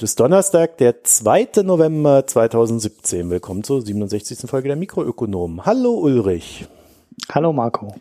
Heute 0.00 0.06
ist 0.06 0.18
Donnerstag, 0.18 0.78
der 0.78 1.04
2. 1.04 1.62
November 1.62 2.26
2017. 2.26 3.28
Willkommen 3.28 3.62
zur 3.62 3.82
67. 3.82 4.48
Folge 4.48 4.68
der 4.68 4.76
Mikroökonomen. 4.78 5.66
Hallo 5.66 5.92
Ulrich. 5.92 6.66
Hallo 7.30 7.52
Marco. 7.52 7.94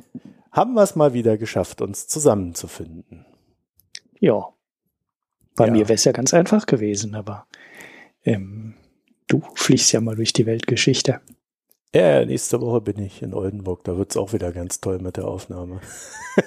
Haben 0.50 0.76
wir 0.76 0.84
es 0.84 0.96
mal 0.96 1.12
wieder 1.12 1.38
geschafft, 1.38 1.82
uns 1.82 2.08
zusammenzufinden? 2.08 3.26
Ja. 4.18 4.48
Bei 5.58 5.66
ja. 5.66 5.74
mir 5.74 5.90
wäre 5.90 5.96
es 5.96 6.06
ja 6.06 6.14
ganz 6.14 6.34
einfach 6.34 6.68
gewesen, 6.68 7.16
aber 7.16 7.48
ähm, 8.24 8.76
du 9.28 9.44
fliegst 9.56 9.92
ja 9.92 10.00
mal 10.00 10.16
durch 10.16 10.32
die 10.32 10.46
Weltgeschichte. 10.46 11.20
Ja, 11.94 12.24
nächste 12.24 12.62
Woche 12.62 12.80
bin 12.80 13.00
ich 13.00 13.22
in 13.22 13.34
Oldenburg. 13.34 13.84
Da 13.84 13.98
wird 13.98 14.12
es 14.12 14.16
auch 14.16 14.32
wieder 14.32 14.54
ganz 14.54 14.80
toll 14.80 15.00
mit 15.00 15.18
der 15.18 15.28
Aufnahme. 15.28 15.82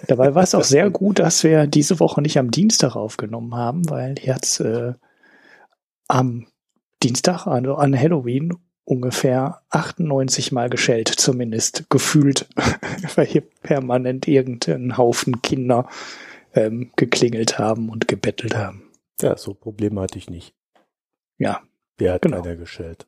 Dabei 0.08 0.34
war 0.34 0.44
es 0.44 0.54
auch 0.54 0.64
sehr 0.64 0.88
gut, 0.88 1.18
dass 1.18 1.44
wir 1.44 1.66
diese 1.66 2.00
Woche 2.00 2.22
nicht 2.22 2.38
am 2.38 2.50
Dienstag 2.50 2.96
aufgenommen 2.96 3.54
haben, 3.54 3.90
weil 3.90 4.14
jetzt 4.18 4.58
äh, 4.60 4.94
am 6.12 6.46
Dienstag, 7.02 7.46
also 7.46 7.76
an 7.76 7.98
Halloween, 7.98 8.58
ungefähr 8.84 9.62
98 9.70 10.52
Mal 10.52 10.68
geschellt, 10.68 11.08
zumindest 11.08 11.88
gefühlt, 11.88 12.48
weil 13.16 13.26
hier 13.26 13.42
permanent 13.62 14.28
irgendein 14.28 14.96
Haufen 14.98 15.40
Kinder 15.40 15.88
ähm, 16.54 16.92
geklingelt 16.96 17.58
haben 17.58 17.88
und 17.88 18.08
gebettelt 18.08 18.54
haben. 18.54 18.90
Ja, 19.20 19.36
so 19.36 19.54
Probleme 19.54 20.00
hatte 20.02 20.18
ich 20.18 20.28
nicht. 20.28 20.54
Ja. 21.38 21.62
Der 21.98 22.14
hat 22.14 22.22
genau. 22.22 22.42
keiner 22.42 22.56
geschellt. 22.56 23.06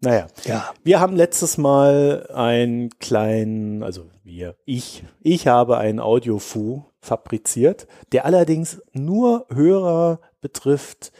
Naja, 0.00 0.26
ja. 0.44 0.74
wir 0.82 1.00
haben 1.00 1.16
letztes 1.16 1.58
Mal 1.58 2.28
einen 2.34 2.90
kleinen, 2.98 3.82
also 3.82 4.10
wir, 4.24 4.56
ich, 4.64 5.04
ich 5.22 5.46
habe 5.46 5.78
einen 5.78 6.00
Audiofu 6.00 6.84
fabriziert, 7.00 7.86
der 8.12 8.24
allerdings 8.24 8.82
nur 8.92 9.46
Hörer 9.52 10.20
betrifft, 10.40 11.12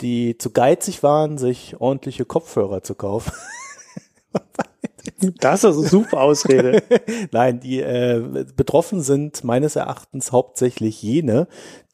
die 0.00 0.38
zu 0.38 0.50
geizig 0.50 1.02
waren, 1.02 1.38
sich 1.38 1.80
ordentliche 1.80 2.24
Kopfhörer 2.24 2.82
zu 2.82 2.94
kaufen. 2.94 3.32
Das 5.40 5.64
ist 5.64 5.76
eine 5.76 5.88
super 5.88 6.20
Ausrede. 6.20 6.82
Nein, 7.32 7.60
die 7.60 7.80
äh, 7.80 8.46
betroffen 8.56 9.00
sind 9.00 9.44
meines 9.44 9.76
Erachtens 9.76 10.32
hauptsächlich 10.32 11.02
jene, 11.02 11.46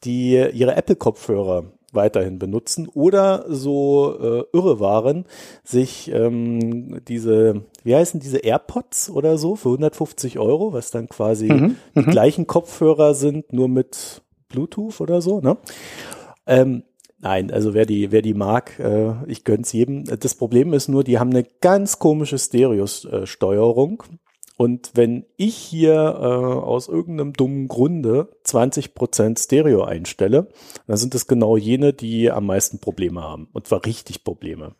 die 0.03 0.33
ihre 0.33 0.75
Apple-Kopfhörer 0.75 1.71
weiterhin 1.93 2.39
benutzen 2.39 2.87
oder 2.87 3.45
so 3.47 4.17
äh, 4.19 4.43
irre 4.53 4.79
waren, 4.79 5.25
sich 5.63 6.11
ähm, 6.11 7.01
diese, 7.05 7.65
wie 7.83 7.95
heißen 7.95 8.19
diese 8.19 8.39
AirPods 8.39 9.09
oder 9.09 9.37
so 9.37 9.55
für 9.55 9.69
150 9.69 10.39
Euro, 10.39 10.73
was 10.73 10.91
dann 10.91 11.09
quasi 11.09 11.51
mhm, 11.51 11.75
die 11.95 11.99
mhm. 11.99 12.11
gleichen 12.11 12.47
Kopfhörer 12.47 13.13
sind, 13.13 13.51
nur 13.51 13.67
mit 13.67 14.21
Bluetooth 14.47 15.01
oder 15.01 15.21
so, 15.21 15.41
ne? 15.41 15.57
Ähm, 16.47 16.83
Nein, 17.21 17.51
also 17.51 17.75
wer 17.75 17.85
die, 17.85 18.11
wer 18.11 18.23
die 18.23 18.33
mag, 18.33 18.79
äh, 18.79 19.13
ich 19.27 19.43
gönn's 19.43 19.71
jedem. 19.71 20.05
Das 20.05 20.33
Problem 20.33 20.73
ist 20.73 20.87
nur, 20.87 21.03
die 21.03 21.19
haben 21.19 21.29
eine 21.29 21.45
ganz 21.61 21.99
komische 21.99 22.39
Stereo-Steuerung. 22.39 24.03
Und 24.57 24.91
wenn 24.93 25.25
ich 25.37 25.55
hier 25.55 25.93
äh, 25.93 26.25
aus 26.25 26.87
irgendeinem 26.87 27.33
dummen 27.33 27.67
Grunde 27.67 28.29
20% 28.45 29.39
Stereo 29.39 29.83
einstelle, 29.83 30.49
dann 30.87 30.97
sind 30.97 31.15
es 31.15 31.27
genau 31.27 31.57
jene, 31.57 31.93
die 31.93 32.31
am 32.31 32.47
meisten 32.47 32.79
Probleme 32.79 33.21
haben. 33.21 33.47
Und 33.53 33.67
zwar 33.67 33.85
richtig 33.85 34.23
Probleme. 34.23 34.75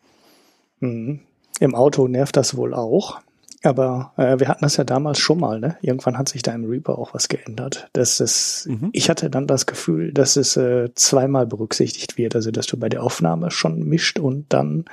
Mhm. 0.80 1.20
Im 1.60 1.74
Auto 1.74 2.08
nervt 2.08 2.36
das 2.36 2.56
wohl 2.56 2.74
auch. 2.74 3.20
Aber 3.62 4.12
äh, 4.16 4.40
wir 4.40 4.48
hatten 4.48 4.62
das 4.62 4.76
ja 4.76 4.84
damals 4.84 5.18
schon 5.18 5.38
mal, 5.38 5.60
ne? 5.60 5.76
Irgendwann 5.82 6.18
hat 6.18 6.28
sich 6.28 6.42
da 6.42 6.52
im 6.52 6.64
Reaper 6.64 6.98
auch 6.98 7.14
was 7.14 7.28
geändert. 7.28 7.88
Dass 7.92 8.18
es, 8.18 8.66
mhm. 8.68 8.90
ich 8.92 9.08
hatte 9.08 9.30
dann 9.30 9.46
das 9.46 9.66
Gefühl, 9.66 10.12
dass 10.12 10.36
es 10.36 10.56
äh, 10.56 10.92
zweimal 10.94 11.46
berücksichtigt 11.46 12.18
wird, 12.18 12.34
also 12.34 12.50
dass 12.50 12.66
du 12.66 12.76
bei 12.76 12.88
der 12.88 13.02
Aufnahme 13.02 13.50
schon 13.50 13.84
mischt 13.84 14.18
und 14.18 14.52
dann 14.52 14.84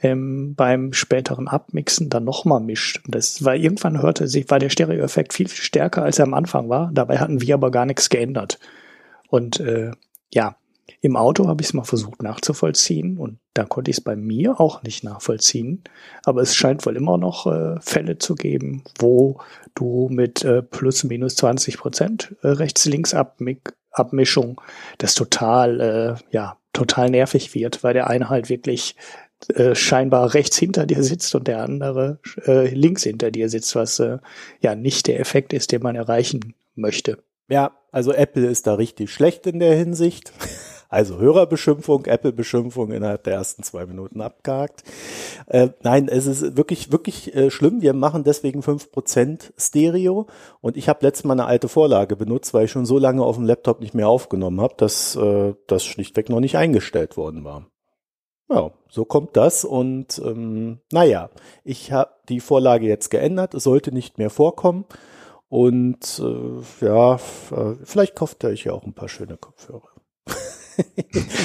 ähm, 0.00 0.54
beim 0.54 0.92
späteren 0.92 1.48
Abmixen 1.48 2.08
dann 2.08 2.24
nochmal 2.24 2.60
mischt. 2.60 3.00
Das 3.06 3.44
war 3.44 3.54
irgendwann 3.54 4.02
hörte 4.02 4.28
sich, 4.28 4.50
war 4.50 4.58
der 4.58 4.70
Stereo-Effekt 4.70 5.32
viel, 5.32 5.48
viel 5.48 5.64
stärker, 5.64 6.02
als 6.02 6.18
er 6.18 6.24
am 6.24 6.34
Anfang 6.34 6.68
war. 6.68 6.90
Dabei 6.92 7.18
hatten 7.18 7.40
wir 7.40 7.54
aber 7.54 7.70
gar 7.70 7.86
nichts 7.86 8.08
geändert. 8.08 8.58
Und 9.28 9.60
äh, 9.60 9.92
ja, 10.32 10.56
im 11.00 11.16
Auto 11.16 11.46
habe 11.46 11.62
ich 11.62 11.68
es 11.68 11.74
mal 11.74 11.84
versucht 11.84 12.22
nachzuvollziehen 12.22 13.18
und 13.18 13.38
da 13.54 13.64
konnte 13.64 13.90
ich 13.90 13.98
es 13.98 14.04
bei 14.04 14.16
mir 14.16 14.60
auch 14.60 14.82
nicht 14.82 15.04
nachvollziehen. 15.04 15.84
Aber 16.24 16.42
es 16.42 16.54
scheint 16.54 16.84
wohl 16.86 16.96
immer 16.96 17.18
noch 17.18 17.46
äh, 17.46 17.76
Fälle 17.80 18.18
zu 18.18 18.34
geben, 18.34 18.84
wo 18.98 19.38
du 19.74 20.08
mit 20.10 20.44
äh, 20.44 20.62
plus 20.62 21.04
minus 21.04 21.36
20 21.36 21.78
Prozent 21.78 22.36
äh, 22.42 22.48
Rechts-Links-Abmischung 22.48 24.60
das 24.98 25.14
total, 25.14 25.80
äh, 25.80 26.16
ja, 26.30 26.56
total 26.72 27.10
nervig 27.10 27.54
wird, 27.54 27.84
weil 27.84 27.94
der 27.94 28.08
eine 28.08 28.28
halt 28.28 28.48
wirklich 28.48 28.96
äh, 29.54 29.74
scheinbar 29.74 30.34
rechts 30.34 30.58
hinter 30.58 30.86
dir 30.86 31.02
sitzt 31.02 31.34
und 31.34 31.46
der 31.46 31.62
andere 31.62 32.18
äh, 32.46 32.74
links 32.74 33.04
hinter 33.04 33.30
dir 33.30 33.48
sitzt, 33.48 33.76
was 33.76 34.00
äh, 34.00 34.18
ja 34.60 34.74
nicht 34.74 35.06
der 35.06 35.20
Effekt 35.20 35.52
ist, 35.52 35.70
den 35.70 35.82
man 35.82 35.96
erreichen 35.96 36.54
möchte. 36.74 37.22
Ja, 37.48 37.72
also 37.92 38.12
Apple 38.12 38.46
ist 38.46 38.66
da 38.66 38.74
richtig 38.74 39.12
schlecht 39.12 39.46
in 39.46 39.58
der 39.58 39.74
Hinsicht. 39.74 40.32
Also 40.88 41.18
Hörerbeschimpfung, 41.18 42.06
Apple-Beschimpfung 42.06 42.92
innerhalb 42.92 43.24
der 43.24 43.34
ersten 43.34 43.62
zwei 43.62 43.84
Minuten 43.84 44.22
abgehakt. 44.22 44.84
Äh, 45.46 45.68
nein, 45.82 46.08
es 46.08 46.26
ist 46.26 46.56
wirklich, 46.56 46.90
wirklich 46.90 47.34
äh, 47.34 47.50
schlimm. 47.50 47.82
Wir 47.82 47.92
machen 47.92 48.24
deswegen 48.24 48.62
fünf 48.62 48.90
Prozent 48.90 49.52
Stereo 49.58 50.26
und 50.62 50.78
ich 50.78 50.88
habe 50.88 51.04
letztes 51.04 51.24
Mal 51.24 51.34
eine 51.34 51.44
alte 51.44 51.68
Vorlage 51.68 52.16
benutzt, 52.16 52.54
weil 52.54 52.64
ich 52.64 52.70
schon 52.70 52.86
so 52.86 52.96
lange 52.98 53.22
auf 53.22 53.36
dem 53.36 53.44
Laptop 53.44 53.80
nicht 53.80 53.94
mehr 53.94 54.08
aufgenommen 54.08 54.62
habe, 54.62 54.74
dass 54.78 55.14
äh, 55.14 55.54
das 55.66 55.84
schlichtweg 55.84 56.30
noch 56.30 56.40
nicht 56.40 56.56
eingestellt 56.56 57.18
worden 57.18 57.44
war. 57.44 57.66
Ja, 58.50 58.70
so 58.88 59.04
kommt 59.04 59.36
das 59.36 59.66
und 59.66 60.18
ähm, 60.24 60.80
naja, 60.90 61.28
ich 61.64 61.92
habe 61.92 62.12
die 62.30 62.40
Vorlage 62.40 62.86
jetzt 62.86 63.10
geändert, 63.10 63.52
es 63.52 63.64
sollte 63.64 63.92
nicht 63.92 64.16
mehr 64.16 64.30
vorkommen 64.30 64.86
und 65.50 66.18
äh, 66.18 66.84
ja, 66.86 67.16
äh, 67.16 67.74
vielleicht 67.84 68.16
kauft 68.16 68.42
ihr 68.42 68.48
euch 68.48 68.64
ja 68.64 68.72
auch 68.72 68.84
ein 68.84 68.94
paar 68.94 69.10
schöne 69.10 69.36
Kopfhörer. 69.36 69.87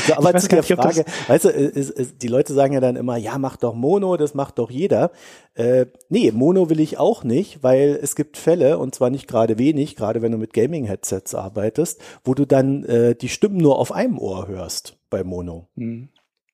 So, 0.08 0.14
aber 0.16 0.36
zu 0.38 0.48
der 0.48 0.64
Frage, 0.64 1.06
weißt 1.28 1.46
du, 1.46 1.50
ist, 1.50 1.90
ist, 1.90 2.22
die 2.22 2.28
Leute 2.28 2.54
sagen 2.54 2.74
ja 2.74 2.80
dann 2.80 2.96
immer, 2.96 3.18
ja, 3.18 3.38
mach 3.38 3.58
doch 3.58 3.74
Mono, 3.74 4.18
das 4.18 4.34
macht 4.34 4.60
doch 4.60 4.70
jeder. 4.70 5.12
Äh, 5.56 5.88
nee, 6.10 6.32
Mono 6.32 6.70
will 6.70 6.80
ich 6.80 6.98
auch 6.98 7.24
nicht, 7.24 7.64
weil 7.64 8.00
es 8.02 8.16
gibt 8.16 8.38
Fälle, 8.38 8.78
und 8.78 8.96
zwar 8.96 9.10
nicht 9.10 9.28
gerade 9.28 9.58
wenig, 9.58 9.96
gerade 9.96 10.22
wenn 10.22 10.32
du 10.32 10.38
mit 10.38 10.54
Gaming-Headsets 10.54 11.36
arbeitest, 11.36 12.02
wo 12.24 12.34
du 12.34 12.46
dann 12.46 12.84
äh, 12.86 13.16
die 13.16 13.30
Stimmen 13.30 13.58
nur 13.58 13.80
auf 13.80 13.92
einem 13.92 14.18
Ohr 14.18 14.48
hörst 14.48 14.98
bei 15.10 15.24
Mono. 15.24 15.68
Mhm. 15.76 16.10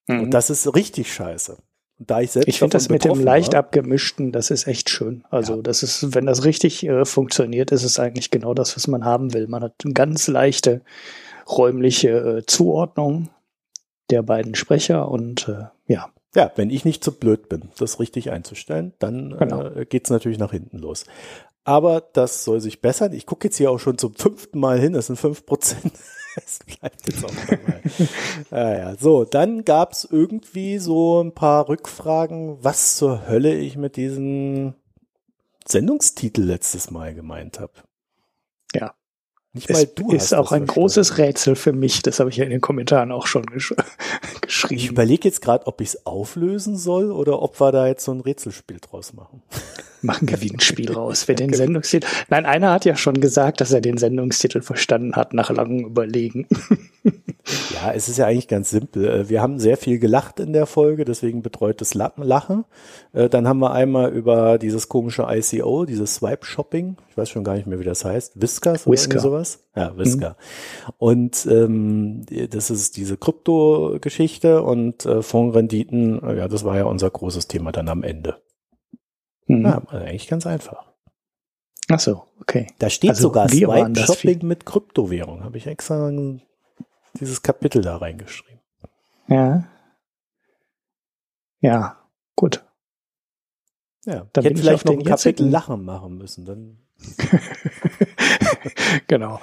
Und 0.07 0.22
mhm. 0.25 0.31
das 0.31 0.50
ist 0.50 0.75
richtig 0.75 1.13
scheiße. 1.13 1.57
da 2.00 2.19
ich 2.22 2.31
selbst 2.31 2.47
ich 2.47 2.59
finde 2.59 2.73
das 2.73 2.90
mit 2.90 3.06
dem 3.06 3.22
leicht 3.22 3.53
war, 3.53 3.59
abgemischten, 3.59 4.31
das 4.31 4.50
ist 4.50 4.67
echt 4.67 4.90
schön. 4.90 5.23
Also 5.29 5.57
ja. 5.57 5.61
das 5.61 5.84
ist, 5.84 6.16
wenn 6.16 6.25
das 6.25 6.46
richtig 6.46 6.85
äh, 6.85 7.06
funktioniert, 7.06 7.72
ist 7.72 7.84
es 7.84 8.00
eigentlich 8.00 8.31
genau 8.31 8.53
das, 8.53 8.75
was 8.75 8.88
man 8.88 9.06
haben 9.06 9.34
will. 9.34 9.47
Man 9.47 9.63
hat 9.63 9.73
ganz 9.94 10.28
leichte 10.28 10.81
räumliche 11.50 12.10
äh, 12.10 12.46
Zuordnung 12.46 13.30
der 14.09 14.23
beiden 14.23 14.56
Sprecher 14.56 15.09
und 15.09 15.47
äh, 15.47 15.66
ja. 15.88 16.09
Ja, 16.35 16.52
wenn 16.56 16.70
ich 16.70 16.85
nicht 16.85 17.03
zu 17.03 17.12
blöd 17.12 17.50
bin, 17.50 17.70
das 17.79 18.00
richtig 18.00 18.29
einzustellen, 18.29 18.94
dann 19.00 19.35
genau. 19.38 19.64
äh, 19.64 19.85
geht 19.85 20.06
es 20.06 20.12
natürlich 20.12 20.38
nach 20.38 20.52
hinten 20.52 20.78
los. 20.78 21.06
Aber 21.64 22.02
das 22.02 22.44
soll 22.44 22.62
sich 22.62 22.82
bessern. 22.82 23.14
Ich 23.14 23.26
gucke 23.26 23.47
jetzt 23.47 23.58
hier 23.58 23.72
auch 23.72 23.79
schon 23.79 23.97
zum 23.97 24.14
fünften 24.14 24.59
Mal 24.59 24.79
hin, 24.79 24.94
das 24.94 25.08
sind 25.08 25.18
fünf 25.18 25.46
Prozent. 25.46 25.94
Es 26.35 26.59
bleibt 26.59 27.08
jetzt 27.08 27.26
auch 27.26 27.32
dabei. 27.50 27.82
naja, 28.52 28.96
so, 28.97 29.26
dann 29.26 29.66
gab 29.66 29.94
es 29.94 30.08
irgendwie 30.09 30.78
so 30.78 31.22
ein 31.22 31.34
paar 31.34 31.68
Rückfragen, 31.68 32.64
was 32.64 32.97
zur 32.97 33.28
Hölle 33.28 33.56
ich 33.56 33.78
mit 33.78 33.96
diesem 33.96 34.76
Sendungstitel 35.68 36.44
letztes 36.44 36.91
Mal 36.91 37.16
gemeint 37.16 37.59
habe. 37.59 37.73
Ja. 38.76 38.94
Nicht 39.59 39.70
mal 39.70 39.84
es 39.84 39.94
du 39.94 40.11
ist 40.11 40.34
auch 40.34 40.52
ein 40.52 40.66
großes 40.66 41.17
Rätsel 41.17 41.56
für 41.56 41.73
mich. 41.73 42.02
Das 42.02 42.20
habe 42.20 42.29
ich 42.29 42.38
ja 42.38 42.46
in 42.46 42.50
den 42.50 42.61
Kommentaren 42.61 43.11
auch 43.11 43.28
schon 43.28 43.46
gesch 43.46 43.73
geschrieben. 44.41 44.76
Ich 44.76 44.90
überlege 44.90 45.28
jetzt 45.28 45.41
gerade, 45.41 45.67
ob 45.67 45.82
ich 45.82 45.90
es 45.90 46.06
auflösen 46.06 46.78
soll 46.78 47.11
oder 47.11 47.41
ob 47.41 47.59
wir 47.59 47.72
da 47.72 47.88
jetzt 47.88 48.06
so 48.06 48.11
ein 48.11 48.22
Rätselspiel 48.22 48.79
draus 48.79 49.14
machen. 49.14 49.41
Machen 50.01 50.28
Gewinnspiel 50.28 50.91
raus. 50.96 51.28
Wer 51.28 51.35
den 51.35 51.53
Sendungstitel. 51.53 52.07
Nein, 52.29 52.46
einer 52.46 52.72
hat 52.72 52.85
ja 52.85 52.96
schon 52.96 53.19
gesagt, 53.19 53.61
dass 53.61 53.72
er 53.72 53.81
den 53.81 53.97
Sendungstitel 53.97 54.61
verstanden 54.61 55.16
hat 55.16 55.34
nach 55.34 55.49
langem 55.49 55.85
Überlegen. 55.85 56.47
Ja, 57.73 57.93
es 57.93 58.09
ist 58.09 58.17
ja 58.17 58.25
eigentlich 58.25 58.47
ganz 58.47 58.69
simpel. 58.69 59.07
Äh, 59.07 59.29
wir 59.29 59.41
haben 59.41 59.59
sehr 59.59 59.78
viel 59.78 59.99
gelacht 59.99 60.40
in 60.40 60.53
der 60.53 60.66
Folge, 60.66 61.05
deswegen 61.05 61.41
betreutes 61.41 61.93
Lachen. 61.93 62.66
Äh, 63.13 63.29
dann 63.29 63.47
haben 63.47 63.59
wir 63.59 63.72
einmal 63.72 64.11
über 64.11 64.57
dieses 64.57 64.90
komische 64.90 65.25
ICO, 65.29 65.85
dieses 65.85 66.16
Swipe-Shopping, 66.16 66.97
ich 67.09 67.17
weiß 67.17 67.29
schon 67.29 67.43
gar 67.43 67.55
nicht 67.55 67.67
mehr, 67.67 67.79
wie 67.79 67.85
das 67.85 68.05
heißt, 68.05 68.41
Whiskers 68.41 68.85
oder 68.85 68.93
Whisker. 68.93 69.19
sowas. 69.19 69.63
Ja, 69.75 69.97
Whisker. 69.97 70.29
Mhm. 70.87 70.93
Und 70.97 71.47
ähm, 71.49 72.25
das 72.49 72.69
ist 72.69 72.97
diese 72.97 73.17
Krypto-Geschichte 73.17 74.61
und 74.61 75.05
äh, 75.05 75.22
Fondsrenditen, 75.22 76.22
ja, 76.37 76.47
das 76.47 76.63
war 76.63 76.78
ja 76.78 76.84
unser 76.85 77.09
großes 77.09 77.47
Thema 77.47 77.72
dann 77.72 77.90
am 77.90 78.03
Ende. 78.03 78.37
Mhm. 79.49 79.66
Ja, 79.66 79.81
eigentlich 79.90 80.28
ganz 80.28 80.46
einfach. 80.46 80.85
Ach 81.90 81.99
so, 81.99 82.23
okay. 82.40 82.67
Da 82.78 82.90
steht 82.90 83.09
also 83.09 83.23
sogar 83.23 83.49
Swipe-Shopping 83.49 84.46
mit 84.46 84.66
Kryptowährung, 84.66 85.43
habe 85.43 85.57
ich 85.57 85.66
extra 85.66 86.11
dieses 87.19 87.41
Kapitel 87.41 87.81
da 87.81 87.97
reingeschrieben. 87.97 88.61
Ja. 89.28 89.67
Ja, 91.61 91.97
gut. 92.35 92.63
Ja, 94.05 94.28
dann 94.34 94.43
hätte 94.43 94.57
vielleicht 94.57 94.85
noch 94.85 94.93
ein 94.93 95.03
Kapitel 95.03 95.49
Lachen 95.49 95.84
machen 95.84 96.17
müssen, 96.17 96.46
dann. 96.46 96.78
genau. 99.07 99.40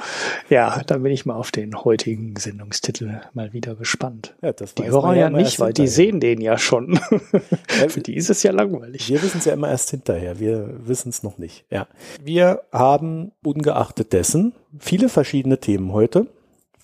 Ja, 0.51 0.83
dann 0.87 1.03
bin 1.03 1.13
ich 1.13 1.27
mal 1.27 1.35
auf 1.35 1.51
den 1.51 1.85
heutigen 1.85 2.37
Sendungstitel 2.37 3.21
mal 3.35 3.53
wieder 3.53 3.75
gespannt. 3.75 4.35
Ja, 4.43 4.53
die 4.53 4.85
Hörer 4.85 5.15
ja, 5.15 5.21
ja 5.23 5.31
nicht, 5.31 5.59
weil 5.61 5.73
die 5.73 5.89
sehen 5.89 6.21
den 6.21 6.41
ja 6.41 6.59
schon. 6.59 6.99
Für 7.89 8.01
die 8.01 8.17
ist 8.17 8.31
es 8.31 8.43
ja 8.43 8.53
langweilig. 8.53 9.09
Wir 9.09 9.23
wissen 9.23 9.39
es 9.39 9.47
ja 9.47 9.55
immer 9.55 9.71
erst 9.71 9.91
hinterher. 9.91 10.39
Wir 10.39 10.71
wissen 10.87 11.09
es 11.09 11.23
noch 11.23 11.39
nicht. 11.39 11.65
Ja. 11.71 11.87
Wir 12.23 12.63
haben 12.73 13.33
ungeachtet 13.43 14.13
dessen 14.13 14.53
viele 14.79 15.09
verschiedene 15.09 15.59
Themen 15.59 15.93
heute 15.93 16.27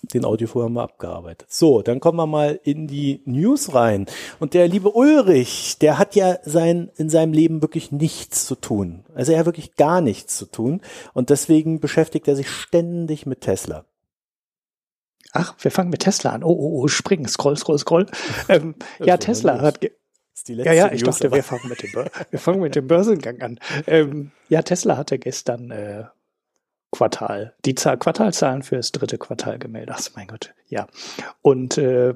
den 0.03 0.25
Audiofuhr 0.25 0.63
haben 0.63 0.73
wir 0.73 0.83
abgearbeitet. 0.83 1.47
So, 1.49 1.81
dann 1.81 1.99
kommen 1.99 2.17
wir 2.17 2.27
mal 2.27 2.59
in 2.63 2.87
die 2.87 3.21
News 3.25 3.73
rein. 3.73 4.05
Und 4.39 4.53
der 4.53 4.67
liebe 4.67 4.91
Ulrich, 4.91 5.77
der 5.79 5.97
hat 5.97 6.15
ja 6.15 6.37
sein, 6.43 6.91
in 6.97 7.09
seinem 7.09 7.33
Leben 7.33 7.61
wirklich 7.61 7.91
nichts 7.91 8.45
zu 8.45 8.55
tun. 8.55 9.05
Also 9.15 9.31
er 9.31 9.39
hat 9.39 9.45
wirklich 9.45 9.75
gar 9.75 10.01
nichts 10.01 10.37
zu 10.37 10.45
tun. 10.45 10.81
Und 11.13 11.29
deswegen 11.29 11.79
beschäftigt 11.79 12.27
er 12.27 12.35
sich 12.35 12.49
ständig 12.49 13.25
mit 13.25 13.41
Tesla. 13.41 13.85
Ach, 15.31 15.55
wir 15.59 15.71
fangen 15.71 15.89
mit 15.89 16.01
Tesla 16.01 16.31
an. 16.31 16.43
Oh, 16.43 16.51
oh, 16.51 16.81
oh, 16.81 16.87
springen, 16.87 17.27
scroll, 17.27 17.57
scroll, 17.57 17.79
scroll. 17.79 18.05
Ähm, 18.49 18.75
ja, 18.99 19.17
Tesla 19.17 19.61
hat, 19.61 19.83
ja, 20.47 20.73
ja, 20.73 20.91
ich 20.91 21.03
News, 21.03 21.19
dachte, 21.19 21.33
wir 21.33 21.43
fangen, 21.43 21.69
mit 21.69 21.81
dem 21.81 21.91
wir 22.31 22.39
fangen 22.39 22.59
mit 22.59 22.75
dem 22.75 22.87
Börsengang 22.87 23.41
an. 23.41 23.59
Ähm, 23.87 24.31
ja, 24.49 24.61
Tesla 24.61 24.97
hatte 24.97 25.17
gestern 25.17 25.71
äh, 25.71 26.05
Quartal, 26.93 27.55
die 27.65 27.73
Zahl, 27.73 27.97
Quartalzahlen 27.97 28.61
für 28.61 28.75
das 28.75 28.91
dritte 28.91 29.17
Quartal 29.17 29.57
gemeldet. 29.57 29.95
Ach 29.97 30.09
mein 30.15 30.27
Gott, 30.27 30.53
ja. 30.69 30.87
Und 31.41 31.79
äh, 31.79 32.13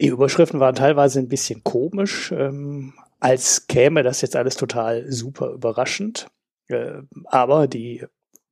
die 0.00 0.06
Überschriften 0.06 0.60
waren 0.60 0.74
teilweise 0.74 1.18
ein 1.18 1.28
bisschen 1.28 1.62
komisch, 1.62 2.32
ähm, 2.32 2.94
als 3.20 3.66
käme 3.66 4.02
das 4.02 4.22
jetzt 4.22 4.34
alles 4.34 4.56
total 4.56 5.12
super 5.12 5.50
überraschend. 5.50 6.28
Äh, 6.68 7.02
aber 7.26 7.68
die 7.68 8.06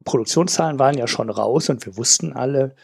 Produktionszahlen 0.04 0.78
waren 0.78 0.98
ja 0.98 1.06
schon 1.06 1.30
raus 1.30 1.70
und 1.70 1.86
wir 1.86 1.96
wussten 1.96 2.34
alle, 2.34 2.76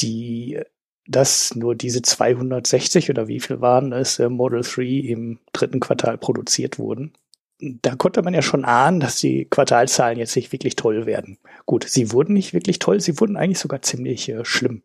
die, 0.00 0.60
dass 1.06 1.54
nur 1.54 1.74
diese 1.74 2.02
260 2.02 3.08
oder 3.08 3.28
wie 3.28 3.40
viel 3.40 3.62
waren 3.62 3.92
es, 3.92 4.18
äh, 4.18 4.28
Model 4.28 4.60
3 4.60 4.82
im 4.82 5.38
dritten 5.54 5.80
Quartal 5.80 6.18
produziert 6.18 6.78
wurden 6.78 7.14
da 7.60 7.94
konnte 7.94 8.22
man 8.22 8.34
ja 8.34 8.42
schon 8.42 8.64
ahnen, 8.64 9.00
dass 9.00 9.16
die 9.16 9.46
Quartalzahlen 9.46 10.18
jetzt 10.18 10.36
nicht 10.36 10.52
wirklich 10.52 10.76
toll 10.76 11.06
werden. 11.06 11.38
Gut, 11.66 11.84
sie 11.88 12.12
wurden 12.12 12.34
nicht 12.34 12.52
wirklich 12.52 12.78
toll, 12.78 13.00
sie 13.00 13.20
wurden 13.20 13.36
eigentlich 13.36 13.58
sogar 13.58 13.82
ziemlich 13.82 14.28
äh, 14.28 14.44
schlimm. 14.44 14.82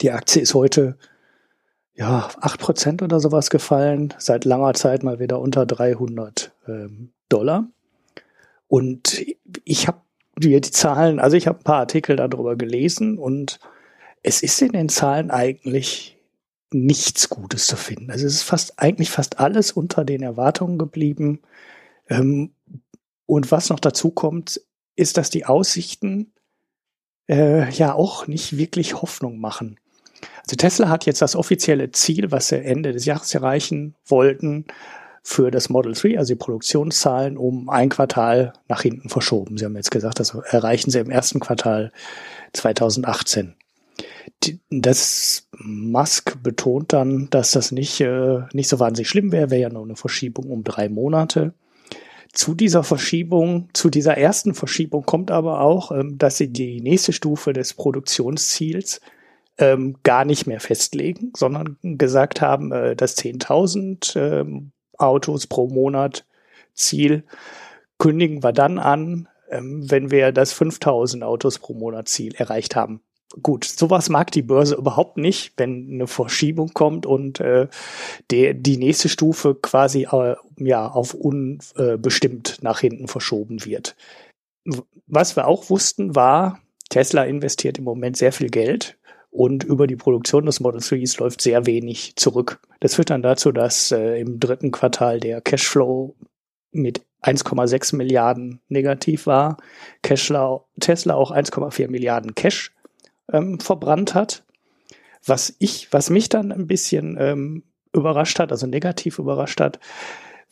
Die 0.00 0.10
Aktie 0.10 0.42
ist 0.42 0.54
heute 0.54 0.96
ja 1.94 2.28
acht 2.40 2.60
Prozent 2.60 3.02
oder 3.02 3.20
sowas 3.20 3.50
gefallen, 3.50 4.14
seit 4.18 4.44
langer 4.44 4.74
Zeit 4.74 5.02
mal 5.02 5.20
wieder 5.20 5.40
unter 5.40 5.66
300 5.66 6.52
ähm, 6.66 7.12
Dollar. 7.28 7.68
Und 8.68 9.24
ich 9.64 9.88
habe 9.88 10.00
die 10.38 10.60
Zahlen, 10.60 11.18
also 11.18 11.36
ich 11.36 11.46
habe 11.46 11.58
ein 11.58 11.64
paar 11.64 11.80
Artikel 11.80 12.16
darüber 12.16 12.56
gelesen 12.56 13.18
und 13.18 13.58
es 14.22 14.42
ist 14.42 14.60
in 14.62 14.72
den 14.72 14.88
Zahlen 14.88 15.30
eigentlich 15.30 16.16
nichts 16.72 17.28
Gutes 17.28 17.66
zu 17.66 17.76
finden. 17.76 18.10
Also 18.10 18.26
es 18.26 18.34
ist 18.34 18.42
fast 18.42 18.78
eigentlich 18.78 19.10
fast 19.10 19.40
alles 19.40 19.72
unter 19.72 20.04
den 20.04 20.22
Erwartungen 20.22 20.78
geblieben. 20.78 21.40
Ähm, 22.08 22.52
und 23.26 23.50
was 23.50 23.70
noch 23.70 23.80
dazu 23.80 24.10
kommt, 24.10 24.60
ist, 24.96 25.16
dass 25.16 25.30
die 25.30 25.46
Aussichten 25.46 26.32
äh, 27.28 27.70
ja 27.70 27.94
auch 27.94 28.26
nicht 28.26 28.56
wirklich 28.56 29.00
Hoffnung 29.00 29.38
machen. 29.38 29.78
Also 30.42 30.56
Tesla 30.56 30.88
hat 30.88 31.06
jetzt 31.06 31.22
das 31.22 31.36
offizielle 31.36 31.90
Ziel, 31.92 32.30
was 32.30 32.48
sie 32.48 32.62
Ende 32.62 32.92
des 32.92 33.04
Jahres 33.04 33.34
erreichen 33.34 33.94
wollten, 34.04 34.66
für 35.22 35.50
das 35.50 35.68
Model 35.68 35.92
3, 35.92 36.18
also 36.18 36.32
die 36.32 36.38
Produktionszahlen, 36.38 37.36
um 37.36 37.68
ein 37.68 37.90
Quartal 37.90 38.54
nach 38.68 38.82
hinten 38.82 39.10
verschoben. 39.10 39.58
Sie 39.58 39.64
haben 39.64 39.76
jetzt 39.76 39.90
gesagt, 39.90 40.18
das 40.18 40.34
erreichen 40.34 40.90
sie 40.90 40.98
im 40.98 41.10
ersten 41.10 41.40
Quartal 41.40 41.92
2018 42.54 43.54
das 44.70 45.48
Musk 45.58 46.42
betont 46.42 46.92
dann, 46.92 47.28
dass 47.30 47.52
das 47.52 47.72
nicht, 47.72 48.00
äh, 48.00 48.40
nicht 48.52 48.68
so 48.68 48.78
wahnsinnig 48.78 49.08
schlimm 49.08 49.32
wäre, 49.32 49.50
wäre 49.50 49.62
ja 49.62 49.68
nur 49.68 49.84
eine 49.84 49.96
Verschiebung 49.96 50.50
um 50.50 50.64
drei 50.64 50.88
Monate. 50.88 51.54
Zu 52.32 52.54
dieser 52.54 52.84
Verschiebung, 52.84 53.68
zu 53.72 53.90
dieser 53.90 54.16
ersten 54.16 54.54
Verschiebung 54.54 55.04
kommt 55.04 55.30
aber 55.30 55.60
auch, 55.60 55.90
ähm, 55.90 56.16
dass 56.18 56.36
sie 56.36 56.48
die 56.48 56.80
nächste 56.80 57.12
Stufe 57.12 57.52
des 57.52 57.74
Produktionsziels 57.74 59.00
ähm, 59.58 59.96
gar 60.02 60.24
nicht 60.24 60.46
mehr 60.46 60.60
festlegen, 60.60 61.32
sondern 61.36 61.76
gesagt 61.82 62.40
haben, 62.40 62.72
äh, 62.72 62.96
das 62.96 63.16
10.000 63.18 64.16
ähm, 64.16 64.70
Autos 64.96 65.46
pro 65.46 65.68
Monat 65.68 66.24
Ziel 66.74 67.24
kündigen 67.98 68.42
wir 68.42 68.52
dann 68.52 68.78
an, 68.78 69.28
ähm, 69.50 69.90
wenn 69.90 70.10
wir 70.10 70.32
das 70.32 70.54
5.000 70.54 71.22
Autos 71.22 71.58
pro 71.58 71.74
Monat 71.74 72.08
Ziel 72.08 72.34
erreicht 72.36 72.76
haben 72.76 73.02
gut, 73.42 73.64
sowas 73.64 74.08
mag 74.08 74.30
die 74.32 74.42
Börse 74.42 74.74
überhaupt 74.74 75.16
nicht, 75.16 75.52
wenn 75.56 75.88
eine 75.92 76.06
Verschiebung 76.06 76.72
kommt 76.74 77.06
und 77.06 77.40
äh, 77.40 77.68
der, 78.30 78.54
die 78.54 78.76
nächste 78.76 79.08
Stufe 79.08 79.54
quasi 79.54 80.08
äh, 80.10 80.36
ja 80.56 80.88
auf 80.88 81.14
unbestimmt 81.14 82.58
nach 82.62 82.80
hinten 82.80 83.08
verschoben 83.08 83.64
wird. 83.64 83.96
Was 85.06 85.36
wir 85.36 85.46
auch 85.46 85.70
wussten, 85.70 86.14
war, 86.14 86.60
Tesla 86.90 87.24
investiert 87.24 87.78
im 87.78 87.84
Moment 87.84 88.16
sehr 88.16 88.32
viel 88.32 88.50
Geld 88.50 88.98
und 89.30 89.62
über 89.62 89.86
die 89.86 89.96
Produktion 89.96 90.46
des 90.46 90.60
Model 90.60 90.80
3s 90.80 91.20
läuft 91.20 91.40
sehr 91.40 91.66
wenig 91.66 92.16
zurück. 92.16 92.60
Das 92.80 92.96
führt 92.96 93.10
dann 93.10 93.22
dazu, 93.22 93.52
dass 93.52 93.92
äh, 93.92 94.20
im 94.20 94.40
dritten 94.40 94.72
Quartal 94.72 95.20
der 95.20 95.40
Cashflow 95.40 96.16
mit 96.72 97.02
1,6 97.22 97.96
Milliarden 97.96 98.60
negativ 98.68 99.26
war, 99.26 99.58
Cashflow, 100.02 100.66
Tesla 100.80 101.14
auch 101.14 101.30
1,4 101.30 101.88
Milliarden 101.88 102.34
Cash 102.34 102.72
ähm, 103.32 103.60
verbrannt 103.60 104.14
hat. 104.14 104.44
Was 105.24 105.54
ich, 105.58 105.92
was 105.92 106.10
mich 106.10 106.28
dann 106.28 106.50
ein 106.52 106.66
bisschen 106.66 107.16
ähm, 107.20 107.62
überrascht 107.92 108.38
hat, 108.38 108.52
also 108.52 108.66
negativ 108.66 109.18
überrascht 109.18 109.60
hat, 109.60 109.78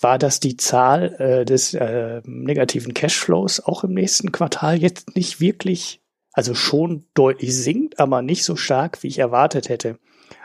war, 0.00 0.18
dass 0.18 0.40
die 0.40 0.56
Zahl 0.56 1.14
äh, 1.18 1.44
des 1.44 1.74
äh, 1.74 2.20
negativen 2.24 2.94
Cashflows 2.94 3.60
auch 3.60 3.84
im 3.84 3.94
nächsten 3.94 4.32
Quartal 4.32 4.78
jetzt 4.78 5.16
nicht 5.16 5.40
wirklich, 5.40 6.02
also 6.32 6.54
schon 6.54 7.04
deutlich 7.14 7.56
sinkt, 7.56 7.98
aber 7.98 8.22
nicht 8.22 8.44
so 8.44 8.54
stark, 8.54 9.02
wie 9.02 9.08
ich 9.08 9.18
erwartet 9.18 9.68
hätte. 9.68 9.98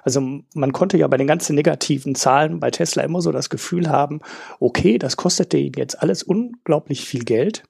Also 0.04 0.22
man 0.54 0.74
konnte 0.74 0.98
ja 0.98 1.08
bei 1.08 1.18
den 1.18 1.28
ganzen 1.28 1.56
negativen 1.56 2.16
Zahlen 2.16 2.60
bei 2.60 2.72
Tesla 2.72 3.04
immer 3.04 3.22
so 3.22 3.32
das 3.32 3.50
Gefühl 3.50 3.90
haben, 3.90 4.22
okay, 4.60 4.98
das 4.98 5.18
kostete 5.18 5.58
ihm 5.58 5.74
jetzt 5.78 6.02
alles 6.02 6.24
unglaublich 6.24 7.06
viel 7.06 7.24
Geld, 7.24 7.64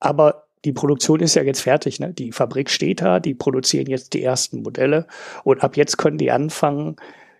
aber 0.00 0.46
die 0.64 0.72
Produktion 0.72 1.20
ist 1.20 1.34
ja 1.34 1.42
jetzt 1.42 1.62
fertig, 1.62 1.98
ne? 2.00 2.12
Die 2.12 2.32
Fabrik 2.32 2.70
steht 2.70 3.02
da, 3.02 3.20
die 3.20 3.34
produzieren 3.34 3.86
jetzt 3.88 4.12
die 4.14 4.22
ersten 4.22 4.62
Modelle 4.62 5.06
und 5.44 5.62
ab 5.62 5.76
jetzt 5.76 5.98
können 5.98 6.18
die 6.18 6.30
anfangen, 6.30 6.96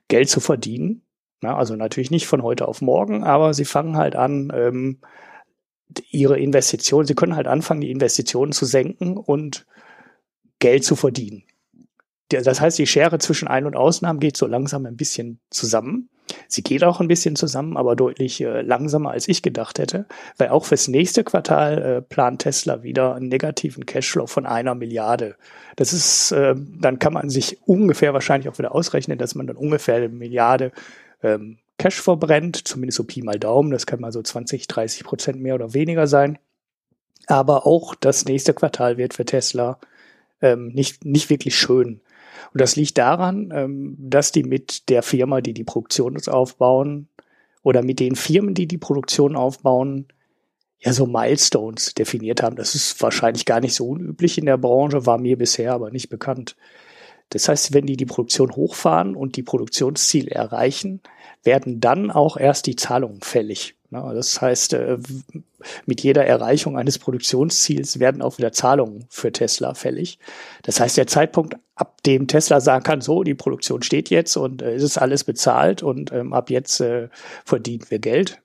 Geld 0.08 0.28
zu 0.28 0.40
verdienen. 0.40 1.02
Na, 1.40 1.56
also 1.56 1.74
natürlich 1.76 2.10
nicht 2.10 2.26
von 2.26 2.42
heute 2.42 2.68
auf 2.68 2.82
morgen, 2.82 3.24
aber 3.24 3.54
sie 3.54 3.64
fangen 3.64 3.96
halt 3.96 4.14
an, 4.14 4.52
ähm, 4.54 5.00
ihre 6.10 6.38
Investitionen, 6.38 7.06
sie 7.06 7.14
können 7.14 7.36
halt 7.36 7.46
anfangen, 7.46 7.80
die 7.80 7.90
Investitionen 7.90 8.52
zu 8.52 8.64
senken 8.64 9.16
und 9.16 9.66
Geld 10.58 10.84
zu 10.84 10.96
verdienen. 10.96 11.44
Das 12.30 12.60
heißt, 12.60 12.78
die 12.78 12.86
Schere 12.86 13.18
zwischen 13.18 13.48
Ein- 13.48 13.66
und 13.66 13.76
Ausnahmen 13.76 14.20
geht 14.20 14.36
so 14.36 14.46
langsam 14.46 14.86
ein 14.86 14.96
bisschen 14.96 15.40
zusammen. 15.50 16.08
Sie 16.48 16.62
geht 16.62 16.84
auch 16.84 17.00
ein 17.00 17.08
bisschen 17.08 17.36
zusammen, 17.36 17.76
aber 17.76 17.96
deutlich 17.96 18.40
äh, 18.40 18.62
langsamer, 18.62 19.10
als 19.10 19.28
ich 19.28 19.42
gedacht 19.42 19.78
hätte, 19.78 20.06
weil 20.38 20.48
auch 20.48 20.64
fürs 20.64 20.88
nächste 20.88 21.24
Quartal 21.24 21.82
äh, 21.82 22.02
plant 22.02 22.42
Tesla 22.42 22.82
wieder 22.82 23.14
einen 23.14 23.28
negativen 23.28 23.86
Cashflow 23.86 24.26
von 24.26 24.46
einer 24.46 24.74
Milliarde. 24.74 25.36
Das 25.76 25.92
ist, 25.92 26.32
äh, 26.32 26.54
dann 26.56 26.98
kann 26.98 27.12
man 27.12 27.30
sich 27.30 27.58
ungefähr 27.66 28.12
wahrscheinlich 28.14 28.48
auch 28.48 28.58
wieder 28.58 28.74
ausrechnen, 28.74 29.18
dass 29.18 29.34
man 29.34 29.46
dann 29.46 29.56
ungefähr 29.56 29.96
eine 29.96 30.08
Milliarde 30.08 30.72
ähm, 31.22 31.58
Cash 31.78 32.00
verbrennt, 32.00 32.68
zumindest 32.68 32.96
so 32.96 33.04
Pi 33.04 33.22
mal 33.22 33.38
Daumen, 33.38 33.70
das 33.70 33.86
kann 33.86 34.00
mal 34.00 34.12
so 34.12 34.22
20, 34.22 34.68
30 34.68 35.04
Prozent 35.04 35.40
mehr 35.40 35.54
oder 35.54 35.74
weniger 35.74 36.06
sein. 36.06 36.38
Aber 37.26 37.66
auch 37.66 37.94
das 37.94 38.24
nächste 38.24 38.54
Quartal 38.54 38.98
wird 38.98 39.14
für 39.14 39.24
Tesla 39.24 39.78
ähm, 40.40 40.68
nicht, 40.68 41.04
nicht 41.04 41.30
wirklich 41.30 41.56
schön. 41.56 42.00
Und 42.52 42.60
das 42.60 42.76
liegt 42.76 42.98
daran, 42.98 43.52
ähm, 43.54 43.96
dass 43.98 44.32
die 44.32 44.42
mit 44.42 44.88
der 44.88 45.02
Firma, 45.02 45.40
die 45.40 45.54
die 45.54 45.64
Produktion 45.64 46.16
aufbauen, 46.26 47.08
oder 47.62 47.82
mit 47.82 48.00
den 48.00 48.16
Firmen, 48.16 48.54
die 48.54 48.66
die 48.66 48.78
Produktion 48.78 49.36
aufbauen, 49.36 50.08
ja 50.80 50.92
so 50.92 51.06
Milestones 51.06 51.94
definiert 51.94 52.42
haben. 52.42 52.56
Das 52.56 52.74
ist 52.74 53.00
wahrscheinlich 53.00 53.44
gar 53.44 53.60
nicht 53.60 53.74
so 53.74 53.88
unüblich 53.88 54.36
in 54.36 54.46
der 54.46 54.58
Branche, 54.58 55.06
war 55.06 55.18
mir 55.18 55.38
bisher 55.38 55.72
aber 55.72 55.90
nicht 55.90 56.08
bekannt. 56.08 56.56
Das 57.30 57.48
heißt, 57.48 57.72
wenn 57.72 57.86
die 57.86 57.96
die 57.96 58.04
Produktion 58.04 58.54
hochfahren 58.54 59.14
und 59.14 59.36
die 59.36 59.42
Produktionsziele 59.42 60.30
erreichen, 60.30 61.00
werden 61.44 61.80
dann 61.80 62.10
auch 62.10 62.36
erst 62.36 62.66
die 62.66 62.76
Zahlungen 62.76 63.20
fällig. 63.22 63.76
Ne? 63.92 64.12
Das 64.14 64.40
heißt, 64.40 64.72
äh, 64.72 64.98
mit 65.86 66.00
jeder 66.00 66.26
Erreichung 66.26 66.76
eines 66.76 66.98
Produktionsziels 66.98 68.00
werden 68.00 68.22
auch 68.22 68.38
wieder 68.38 68.52
Zahlungen 68.52 69.04
für 69.10 69.30
Tesla 69.30 69.74
fällig. 69.74 70.18
Das 70.62 70.80
heißt, 70.80 70.96
der 70.96 71.06
Zeitpunkt, 71.06 71.56
ab 71.74 72.02
dem 72.04 72.26
Tesla 72.26 72.60
sagen 72.60 72.82
kann, 72.82 73.00
so, 73.00 73.22
die 73.22 73.34
Produktion 73.34 73.82
steht 73.82 74.10
jetzt 74.10 74.36
und 74.36 74.62
äh, 74.62 74.74
es 74.74 74.82
ist 74.82 74.98
alles 74.98 75.24
bezahlt 75.24 75.82
und 75.82 76.10
ähm, 76.12 76.32
ab 76.32 76.50
jetzt 76.50 76.80
äh, 76.80 77.08
verdienen 77.44 77.84
wir 77.90 77.98
Geld, 77.98 78.40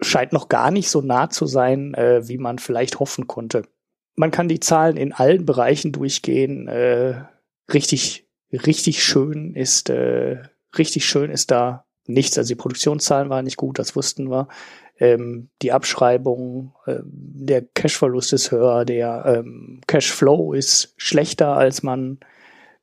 scheint 0.00 0.32
noch 0.32 0.48
gar 0.48 0.70
nicht 0.70 0.88
so 0.88 1.00
nah 1.00 1.28
zu 1.28 1.46
sein, 1.46 1.92
wie 1.96 2.38
man 2.38 2.60
vielleicht 2.60 3.00
hoffen 3.00 3.26
konnte. 3.26 3.62
Man 4.14 4.30
kann 4.30 4.46
die 4.46 4.60
Zahlen 4.60 4.96
in 4.96 5.12
allen 5.12 5.44
Bereichen 5.44 5.90
durchgehen. 5.90 6.68
Richtig, 7.72 8.28
richtig 8.52 9.02
schön 9.02 9.56
ist, 9.56 9.90
richtig 9.90 11.04
schön 11.04 11.32
ist 11.32 11.50
da 11.50 11.87
nichts. 12.08 12.38
Also 12.38 12.48
die 12.48 12.58
Produktionszahlen 12.58 13.30
waren 13.30 13.44
nicht 13.44 13.56
gut, 13.56 13.78
das 13.78 13.94
wussten 13.94 14.30
wir. 14.30 14.48
Ähm, 14.98 15.48
die 15.62 15.72
Abschreibung, 15.72 16.72
äh, 16.86 16.96
der 17.04 17.62
Cashverlust 17.62 18.32
ist 18.32 18.50
höher, 18.50 18.84
der 18.84 19.24
ähm, 19.26 19.80
Cashflow 19.86 20.52
ist 20.52 20.94
schlechter, 20.96 21.56
als 21.56 21.82
man 21.82 22.18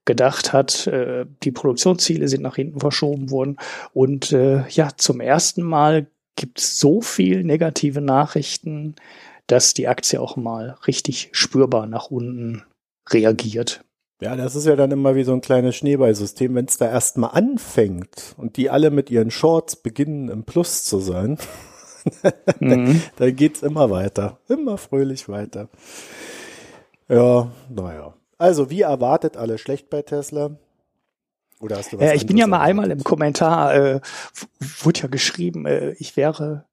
gedacht 0.05 0.53
hat. 0.53 0.87
Äh, 0.87 1.25
die 1.43 1.51
Produktionsziele 1.51 2.27
sind 2.27 2.41
nach 2.41 2.55
hinten 2.55 2.79
verschoben 2.79 3.31
worden. 3.31 3.57
Und 3.93 4.31
äh, 4.31 4.67
ja, 4.69 4.89
zum 4.95 5.19
ersten 5.19 5.63
Mal 5.63 6.07
gibt 6.35 6.59
es 6.59 6.79
so 6.79 7.01
viel 7.01 7.43
negative 7.43 8.01
Nachrichten, 8.01 8.95
dass 9.47 9.73
die 9.73 9.87
Aktie 9.87 10.19
auch 10.19 10.37
mal 10.37 10.77
richtig 10.87 11.29
spürbar 11.33 11.87
nach 11.87 12.11
unten 12.11 12.63
reagiert. 13.09 13.84
Ja, 14.21 14.35
das 14.35 14.55
ist 14.55 14.65
ja 14.65 14.75
dann 14.75 14.91
immer 14.91 15.15
wie 15.15 15.23
so 15.23 15.33
ein 15.33 15.41
kleines 15.41 15.75
Schneeballsystem, 15.75 16.55
wenn 16.55 16.65
es 16.65 16.77
da 16.77 16.89
erstmal 16.89 17.31
anfängt 17.31 18.33
und 18.37 18.55
die 18.55 18.69
alle 18.69 18.89
mit 18.89 19.11
ihren 19.11 19.29
Shorts 19.29 19.75
beginnen 19.75 20.29
im 20.29 20.45
Plus 20.45 20.85
zu 20.85 20.99
sein, 20.99 21.37
mhm. 22.59 23.01
dann 23.17 23.35
geht's 23.35 23.61
immer 23.61 23.89
weiter, 23.89 24.39
immer 24.47 24.77
fröhlich 24.77 25.27
weiter. 25.27 25.67
Ja, 27.09 27.51
naja. 27.69 28.13
Also 28.37 28.69
wie 28.69 28.81
erwartet, 28.81 29.37
alle 29.37 29.57
schlecht 29.57 29.89
bei 29.89 30.01
Tesla. 30.01 30.51
Oder 31.59 31.77
hast 31.77 31.93
du 31.93 31.99
was 31.99 32.05
ja, 32.05 32.13
ich 32.13 32.25
bin 32.25 32.37
ja 32.37 32.47
mal 32.47 32.57
erwartet? 32.57 32.69
einmal 32.69 32.91
im 32.91 33.03
Kommentar, 33.03 33.75
äh, 33.75 33.99
wurde 34.81 35.01
ja 35.01 35.07
geschrieben, 35.07 35.65
äh, 35.65 35.91
ich 35.93 36.15
wäre 36.15 36.65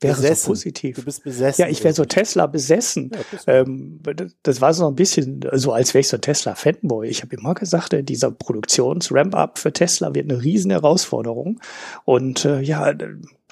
wäre 0.00 0.14
besessen. 0.14 0.44
so 0.44 0.50
positiv. 0.50 0.96
Du 0.96 1.04
bist 1.04 1.24
besessen. 1.24 1.62
Ja, 1.62 1.68
ich 1.68 1.82
wäre 1.82 1.94
so 1.94 2.04
Tesla 2.04 2.46
besessen. 2.46 3.10
Ja, 3.46 3.54
ähm, 3.54 4.00
das 4.42 4.60
war 4.60 4.72
so 4.74 4.86
ein 4.86 4.94
bisschen 4.94 5.44
so, 5.52 5.72
als 5.72 5.94
wäre 5.94 6.00
ich 6.00 6.08
so 6.08 6.16
ein 6.16 6.22
Tesla-Fanboy. 6.22 7.08
Ich 7.08 7.22
habe 7.22 7.34
immer 7.36 7.54
gesagt, 7.54 7.92
äh, 7.92 8.02
dieser 8.02 8.30
Produktions-Ramp-Up 8.30 9.58
für 9.58 9.72
Tesla 9.72 10.14
wird 10.14 10.30
eine 10.30 10.42
riesen 10.42 10.70
Herausforderung. 10.70 11.60
Und 12.04 12.44
äh, 12.44 12.60
ja, 12.60 12.94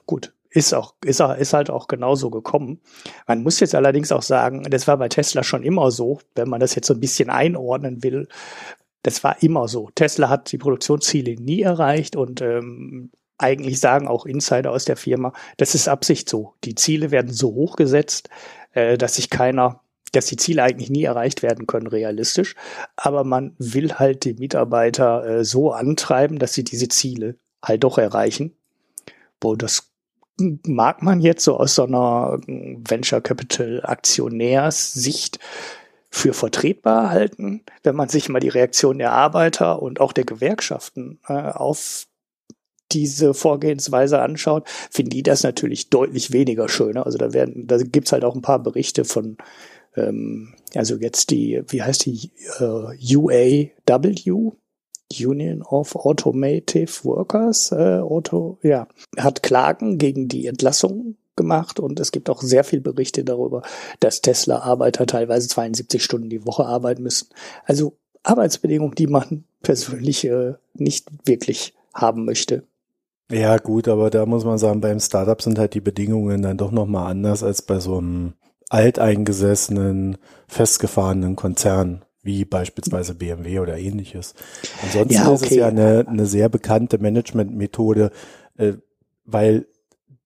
gut, 0.06 0.32
ist 0.50 0.72
auch, 0.72 0.94
ist, 1.04 1.20
ist 1.20 1.52
halt 1.52 1.70
auch 1.70 1.88
genauso 1.88 2.30
gekommen. 2.30 2.80
Man 3.26 3.42
muss 3.42 3.60
jetzt 3.60 3.74
allerdings 3.74 4.12
auch 4.12 4.22
sagen, 4.22 4.62
das 4.64 4.86
war 4.86 4.96
bei 4.96 5.08
Tesla 5.08 5.42
schon 5.42 5.62
immer 5.62 5.90
so, 5.90 6.20
wenn 6.34 6.48
man 6.48 6.60
das 6.60 6.74
jetzt 6.74 6.86
so 6.86 6.94
ein 6.94 7.00
bisschen 7.00 7.28
einordnen 7.28 8.02
will. 8.02 8.28
Das 9.02 9.22
war 9.22 9.42
immer 9.42 9.68
so. 9.68 9.90
Tesla 9.94 10.28
hat 10.28 10.50
die 10.50 10.58
Produktionsziele 10.58 11.34
nie 11.40 11.62
erreicht 11.62 12.16
und 12.16 12.40
ähm, 12.40 13.10
eigentlich 13.38 13.80
sagen 13.80 14.08
auch 14.08 14.26
Insider 14.26 14.70
aus 14.70 14.84
der 14.84 14.96
Firma, 14.96 15.32
das 15.56 15.74
ist 15.74 15.88
Absicht 15.88 16.28
so. 16.28 16.54
Die 16.64 16.74
Ziele 16.74 17.10
werden 17.10 17.32
so 17.32 17.54
hoch 17.54 17.76
gesetzt, 17.76 18.28
äh, 18.72 18.96
dass 18.96 19.16
sich 19.16 19.30
keiner, 19.30 19.80
dass 20.12 20.26
die 20.26 20.36
Ziele 20.36 20.62
eigentlich 20.62 20.90
nie 20.90 21.04
erreicht 21.04 21.42
werden 21.42 21.66
können, 21.66 21.86
realistisch. 21.86 22.54
Aber 22.96 23.24
man 23.24 23.54
will 23.58 23.94
halt 23.94 24.24
die 24.24 24.34
Mitarbeiter 24.34 25.26
äh, 25.26 25.44
so 25.44 25.72
antreiben, 25.72 26.38
dass 26.38 26.54
sie 26.54 26.64
diese 26.64 26.88
Ziele 26.88 27.36
halt 27.62 27.84
doch 27.84 27.98
erreichen. 27.98 28.56
Wo 29.40 29.54
das 29.54 29.90
mag 30.38 31.02
man 31.02 31.20
jetzt 31.20 31.44
so 31.44 31.56
aus 31.58 31.74
so 31.74 31.84
einer 31.84 32.38
Venture 32.46 33.20
Capital 33.20 33.80
Aktionärssicht 33.82 35.38
für 36.10 36.34
vertretbar 36.34 37.10
halten, 37.10 37.62
wenn 37.82 37.96
man 37.96 38.08
sich 38.08 38.28
mal 38.28 38.40
die 38.40 38.48
Reaktion 38.48 38.98
der 38.98 39.12
Arbeiter 39.12 39.82
und 39.82 40.00
auch 40.00 40.12
der 40.12 40.24
Gewerkschaften 40.24 41.18
äh, 41.28 41.32
auf 41.32 42.06
diese 42.92 43.34
Vorgehensweise 43.34 44.20
anschaut, 44.20 44.68
finden 44.90 45.10
die 45.10 45.22
das 45.22 45.42
natürlich 45.42 45.90
deutlich 45.90 46.32
weniger 46.32 46.68
schöner. 46.68 47.06
Also 47.06 47.18
da 47.18 47.32
werden, 47.32 47.66
da 47.66 47.78
gibt's 47.78 48.12
halt 48.12 48.24
auch 48.24 48.34
ein 48.34 48.42
paar 48.42 48.62
Berichte 48.62 49.04
von, 49.04 49.36
ähm, 49.96 50.54
also 50.74 50.96
jetzt 50.96 51.30
die, 51.30 51.62
wie 51.68 51.82
heißt 51.82 52.06
die, 52.06 52.30
äh, 52.58 53.16
UAW, 53.16 54.52
Union 55.20 55.62
of 55.62 55.94
Automotive 55.94 57.04
Workers, 57.04 57.72
äh, 57.72 57.98
Auto, 58.00 58.58
ja, 58.62 58.88
hat 59.16 59.42
Klagen 59.42 59.98
gegen 59.98 60.28
die 60.28 60.46
Entlassung 60.46 61.16
gemacht 61.36 61.78
und 61.78 62.00
es 62.00 62.12
gibt 62.12 62.30
auch 62.30 62.42
sehr 62.42 62.64
viel 62.64 62.80
Berichte 62.80 63.22
darüber, 63.22 63.62
dass 64.00 64.22
Tesla-Arbeiter 64.22 65.06
teilweise 65.06 65.48
72 65.48 66.02
Stunden 66.02 66.30
die 66.30 66.46
Woche 66.46 66.64
arbeiten 66.64 67.02
müssen. 67.02 67.28
Also 67.64 67.96
Arbeitsbedingungen, 68.22 68.94
die 68.94 69.06
man 69.06 69.44
persönlich 69.62 70.24
äh, 70.24 70.54
nicht 70.74 71.08
wirklich 71.24 71.74
haben 71.94 72.24
möchte. 72.24 72.64
Ja, 73.30 73.56
gut, 73.58 73.88
aber 73.88 74.10
da 74.10 74.24
muss 74.24 74.44
man 74.44 74.58
sagen, 74.58 74.80
beim 74.80 75.00
Startup 75.00 75.40
sind 75.40 75.58
halt 75.58 75.74
die 75.74 75.80
Bedingungen 75.80 76.42
dann 76.42 76.58
doch 76.58 76.70
nochmal 76.70 77.10
anders 77.10 77.42
als 77.42 77.62
bei 77.62 77.80
so 77.80 77.98
einem 77.98 78.34
alteingesessenen, 78.68 80.18
festgefahrenen 80.46 81.34
Konzern, 81.34 82.04
wie 82.22 82.44
beispielsweise 82.44 83.14
BMW 83.14 83.60
oder 83.60 83.78
ähnliches. 83.78 84.34
Ansonsten 84.82 85.14
ja, 85.14 85.28
okay. 85.28 85.34
ist 85.34 85.50
es 85.50 85.56
ja 85.56 85.66
eine, 85.68 86.06
eine 86.06 86.26
sehr 86.26 86.48
bekannte 86.48 86.98
Managementmethode, 86.98 88.10
äh, 88.58 88.74
weil 89.24 89.66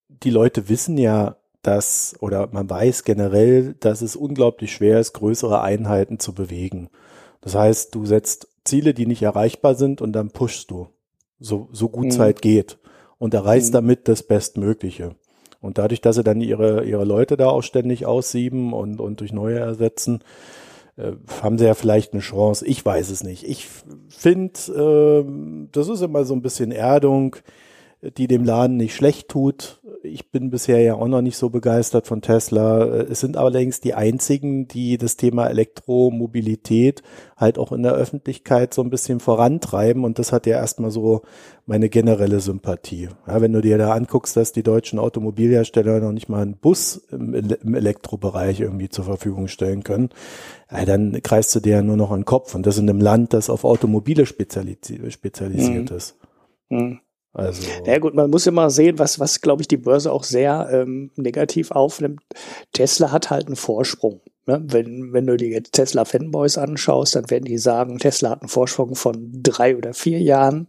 die 0.09 0.31
Leute 0.31 0.69
wissen 0.69 0.99
ja, 0.99 1.37
dass, 1.63 2.15
oder 2.21 2.49
man 2.53 2.69
weiß 2.69 3.05
generell, 3.05 3.75
dass 3.81 4.03
es 4.03 4.17
unglaublich 4.17 4.73
schwer 4.73 5.01
ist, 5.01 5.15
größere 5.15 5.63
Einheiten 5.63 6.19
zu 6.19 6.35
bewegen. 6.35 6.89
Das 7.41 7.55
heißt, 7.55 7.95
du 7.95 8.05
setzt 8.05 8.49
Ziele, 8.65 8.93
die 8.93 9.07
nicht 9.07 9.23
erreichbar 9.23 9.75
sind 9.75 10.03
und 10.03 10.13
dann 10.13 10.31
pushst 10.31 10.71
du, 10.71 10.89
so, 11.39 11.69
so 11.73 11.89
gut 11.89 12.09
es 12.09 12.19
mhm. 12.19 12.23
halt 12.23 12.43
geht 12.43 12.80
und 13.21 13.35
erreicht 13.35 13.69
mhm. 13.69 13.73
damit 13.73 14.09
das 14.09 14.25
Bestmögliche. 14.25 15.15
Und 15.61 15.79
dadurch, 15.79 16.01
dass 16.01 16.17
sie 16.17 16.25
dann 16.25 16.41
ihre, 16.41 16.85
ihre 16.85 17.05
Leute 17.05 17.37
da 17.37 17.49
auch 17.49 17.63
ständig 17.63 18.07
aussieben 18.07 18.73
und, 18.73 18.99
und 18.99 19.21
durch 19.21 19.33
neue 19.33 19.59
ersetzen, 19.59 20.25
äh, 20.97 21.13
haben 21.43 21.59
sie 21.59 21.67
ja 21.67 21.75
vielleicht 21.75 22.15
eine 22.15 22.23
Chance. 22.23 22.67
Ich 22.67 22.85
weiß 22.85 23.11
es 23.11 23.23
nicht. 23.23 23.45
Ich 23.45 23.69
finde, 24.09 24.59
äh, 24.73 25.69
das 25.71 25.89
ist 25.89 26.01
immer 26.01 26.25
so 26.25 26.35
ein 26.35 26.43
bisschen 26.43 26.73
Erdung, 26.73 27.37
die 28.17 28.27
dem 28.27 28.45
Laden 28.45 28.79
nicht 28.79 28.95
schlecht 28.95 29.29
tut 29.29 29.80
ich 30.03 30.31
bin 30.31 30.51
bisher 30.51 30.81
ja 30.81 30.95
auch 30.95 31.09
noch 31.09 31.23
nicht 31.23 31.37
so 31.37 31.51
begeistert 31.51 32.07
von 32.07 32.23
Tesla. 32.23 32.85
Es 32.85 33.21
sind 33.21 33.37
allerdings 33.37 33.81
die 33.81 33.95
einzigen, 33.95 34.67
die 34.69 34.99
das 34.99 35.17
Thema 35.17 35.47
Elektromobilität 35.47 37.03
halt 37.37 37.59
auch 37.59 37.73
in 37.73 37.83
der 37.83 37.93
Öffentlichkeit 37.93 38.75
so 38.75 38.83
ein 38.83 38.91
bisschen 38.91 39.21
vorantreiben 39.21 40.05
und 40.05 40.19
das 40.19 40.33
hat 40.33 40.47
ja 40.47 40.57
erstmal 40.57 40.91
so 40.91 41.23
meine 41.67 41.89
generelle 41.89 42.41
Sympathie. 42.41 43.09
Ja, 43.27 43.41
wenn 43.41 43.53
du 43.53 43.61
dir 43.61 43.79
da 43.79 43.93
anguckst, 43.93 44.37
dass 44.37 44.53
die 44.53 44.63
deutschen 44.63 44.99
Automobilhersteller 44.99 46.01
noch 46.01 46.13
nicht 46.13 46.29
mal 46.29 46.43
einen 46.43 46.57
Bus 46.57 46.97
im, 47.11 47.35
im 47.35 47.75
Elektrobereich 47.75 48.61
irgendwie 48.61 48.89
zur 48.89 49.05
Verfügung 49.05 49.49
stellen 49.49 49.85
können, 49.85 50.11
ja, 50.71 50.85
dann 50.85 51.23
kreist 51.23 51.55
du 51.55 51.61
dir 51.61 51.77
ja 51.77 51.83
nur 51.83 51.97
noch 51.97 52.11
einen 52.11 52.25
Kopf 52.25 52.55
und 52.55 52.67
das 52.67 52.79
in 52.79 52.89
einem 52.89 53.01
Land, 53.01 53.33
das 53.33 53.51
auf 53.51 53.65
Automobile 53.65 54.27
spezialisiert, 54.27 55.13
spezialisiert 55.13 55.91
mhm. 55.91 55.97
ist. 55.97 56.17
Mhm. 56.69 57.01
Also. 57.33 57.63
Ja 57.85 57.99
gut, 57.99 58.15
man 58.15 58.31
muss 58.31 58.47
immer 58.47 58.71
sehen, 58.71 58.99
was, 58.99 59.21
was 59.21 59.41
glaube 59.41 59.63
ich, 59.63 59.69
die 59.69 59.77
Börse 59.77 60.13
auch 60.13 60.25
sehr 60.25 60.69
ähm, 60.73 61.13
negativ 61.17 61.71
aufnimmt. 61.71 62.23
Tesla 62.73 63.13
hat 63.13 63.31
halt 63.31 63.47
einen 63.47 63.57
Vorsprung. 63.57 64.21
Ne? 64.47 64.61
Wenn, 64.67 65.13
wenn 65.13 65.27
du 65.27 65.37
dir 65.37 65.49
jetzt 65.49 65.73
Tesla 65.73 66.05
Fanboys 66.05 66.59
anschaust, 66.59 67.15
dann 67.15 67.31
werden 67.31 67.45
die 67.45 67.59
sagen, 67.59 67.99
Tesla 67.99 68.31
hat 68.31 68.43
einen 68.43 68.49
Vorsprung 68.49 68.97
von 68.97 69.31
drei 69.33 69.77
oder 69.77 69.95
vier 69.95 70.21
Jahren. 70.21 70.69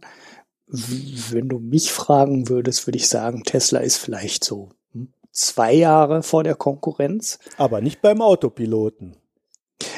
Wenn 0.68 1.48
du 1.48 1.58
mich 1.58 1.92
fragen 1.92 2.48
würdest, 2.48 2.86
würde 2.86 2.98
ich 2.98 3.08
sagen, 3.08 3.42
Tesla 3.42 3.80
ist 3.80 3.96
vielleicht 3.96 4.44
so 4.44 4.70
hm, 4.92 5.12
zwei 5.32 5.74
Jahre 5.74 6.22
vor 6.22 6.44
der 6.44 6.54
Konkurrenz. 6.54 7.40
Aber 7.56 7.80
nicht 7.80 8.00
beim 8.02 8.22
Autopiloten. 8.22 9.16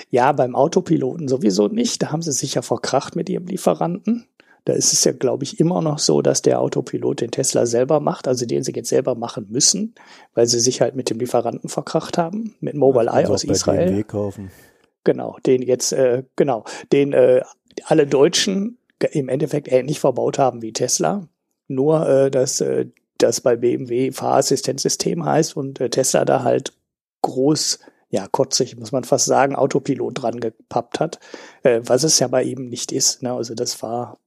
Ja, 0.08 0.32
beim 0.32 0.56
Autopiloten 0.56 1.28
sowieso 1.28 1.68
nicht. 1.68 2.02
Da 2.02 2.10
haben 2.10 2.22
sie 2.22 2.32
sich 2.32 2.54
ja 2.54 2.62
verkracht 2.62 3.16
mit 3.16 3.28
ihrem 3.28 3.46
Lieferanten. 3.46 4.26
Da 4.64 4.72
ist 4.72 4.92
es 4.92 5.04
ja, 5.04 5.12
glaube 5.12 5.44
ich, 5.44 5.60
immer 5.60 5.82
noch 5.82 5.98
so, 5.98 6.22
dass 6.22 6.40
der 6.40 6.60
Autopilot 6.60 7.20
den 7.20 7.30
Tesla 7.30 7.66
selber 7.66 8.00
macht, 8.00 8.26
also 8.26 8.46
den 8.46 8.62
sie 8.62 8.72
jetzt 8.72 8.88
selber 8.88 9.14
machen 9.14 9.46
müssen, 9.50 9.94
weil 10.34 10.46
sie 10.46 10.60
sich 10.60 10.80
halt 10.80 10.94
mit 10.96 11.10
dem 11.10 11.18
Lieferanten 11.18 11.68
verkracht 11.68 12.16
haben, 12.16 12.54
mit 12.60 12.74
Mobile 12.74 13.10
Eye 13.10 13.26
aus 13.26 13.44
Israel. 13.44 13.86
BMW 13.86 14.02
kaufen. 14.04 14.50
Genau, 15.04 15.36
den 15.44 15.60
jetzt, 15.60 15.92
äh, 15.92 16.24
genau, 16.36 16.64
den 16.92 17.12
äh, 17.12 17.42
alle 17.84 18.06
Deutschen 18.06 18.78
im 19.12 19.28
Endeffekt 19.28 19.70
ähnlich 19.70 20.00
verbaut 20.00 20.38
haben 20.38 20.62
wie 20.62 20.72
Tesla. 20.72 21.28
Nur, 21.68 22.08
äh, 22.08 22.30
dass 22.30 22.60
äh, 22.62 22.86
das 23.18 23.42
bei 23.42 23.56
BMW 23.56 24.12
Fahrassistenzsystem 24.12 25.24
heißt 25.24 25.56
und 25.56 25.80
äh, 25.80 25.90
Tesla 25.90 26.24
da 26.24 26.42
halt 26.42 26.72
groß 27.22 27.80
ja, 28.10 28.28
kotzig, 28.28 28.76
muss 28.76 28.92
man 28.92 29.02
fast 29.02 29.24
sagen, 29.24 29.56
Autopilot 29.56 30.22
dran 30.22 30.38
gepappt 30.38 31.00
hat, 31.00 31.18
äh, 31.64 31.80
was 31.82 32.04
es 32.04 32.20
ja 32.20 32.28
bei 32.28 32.44
ihm 32.44 32.68
nicht 32.68 32.92
ist. 32.92 33.22
Ne? 33.22 33.32
Also 33.32 33.54
das 33.56 33.82
war 33.82 34.18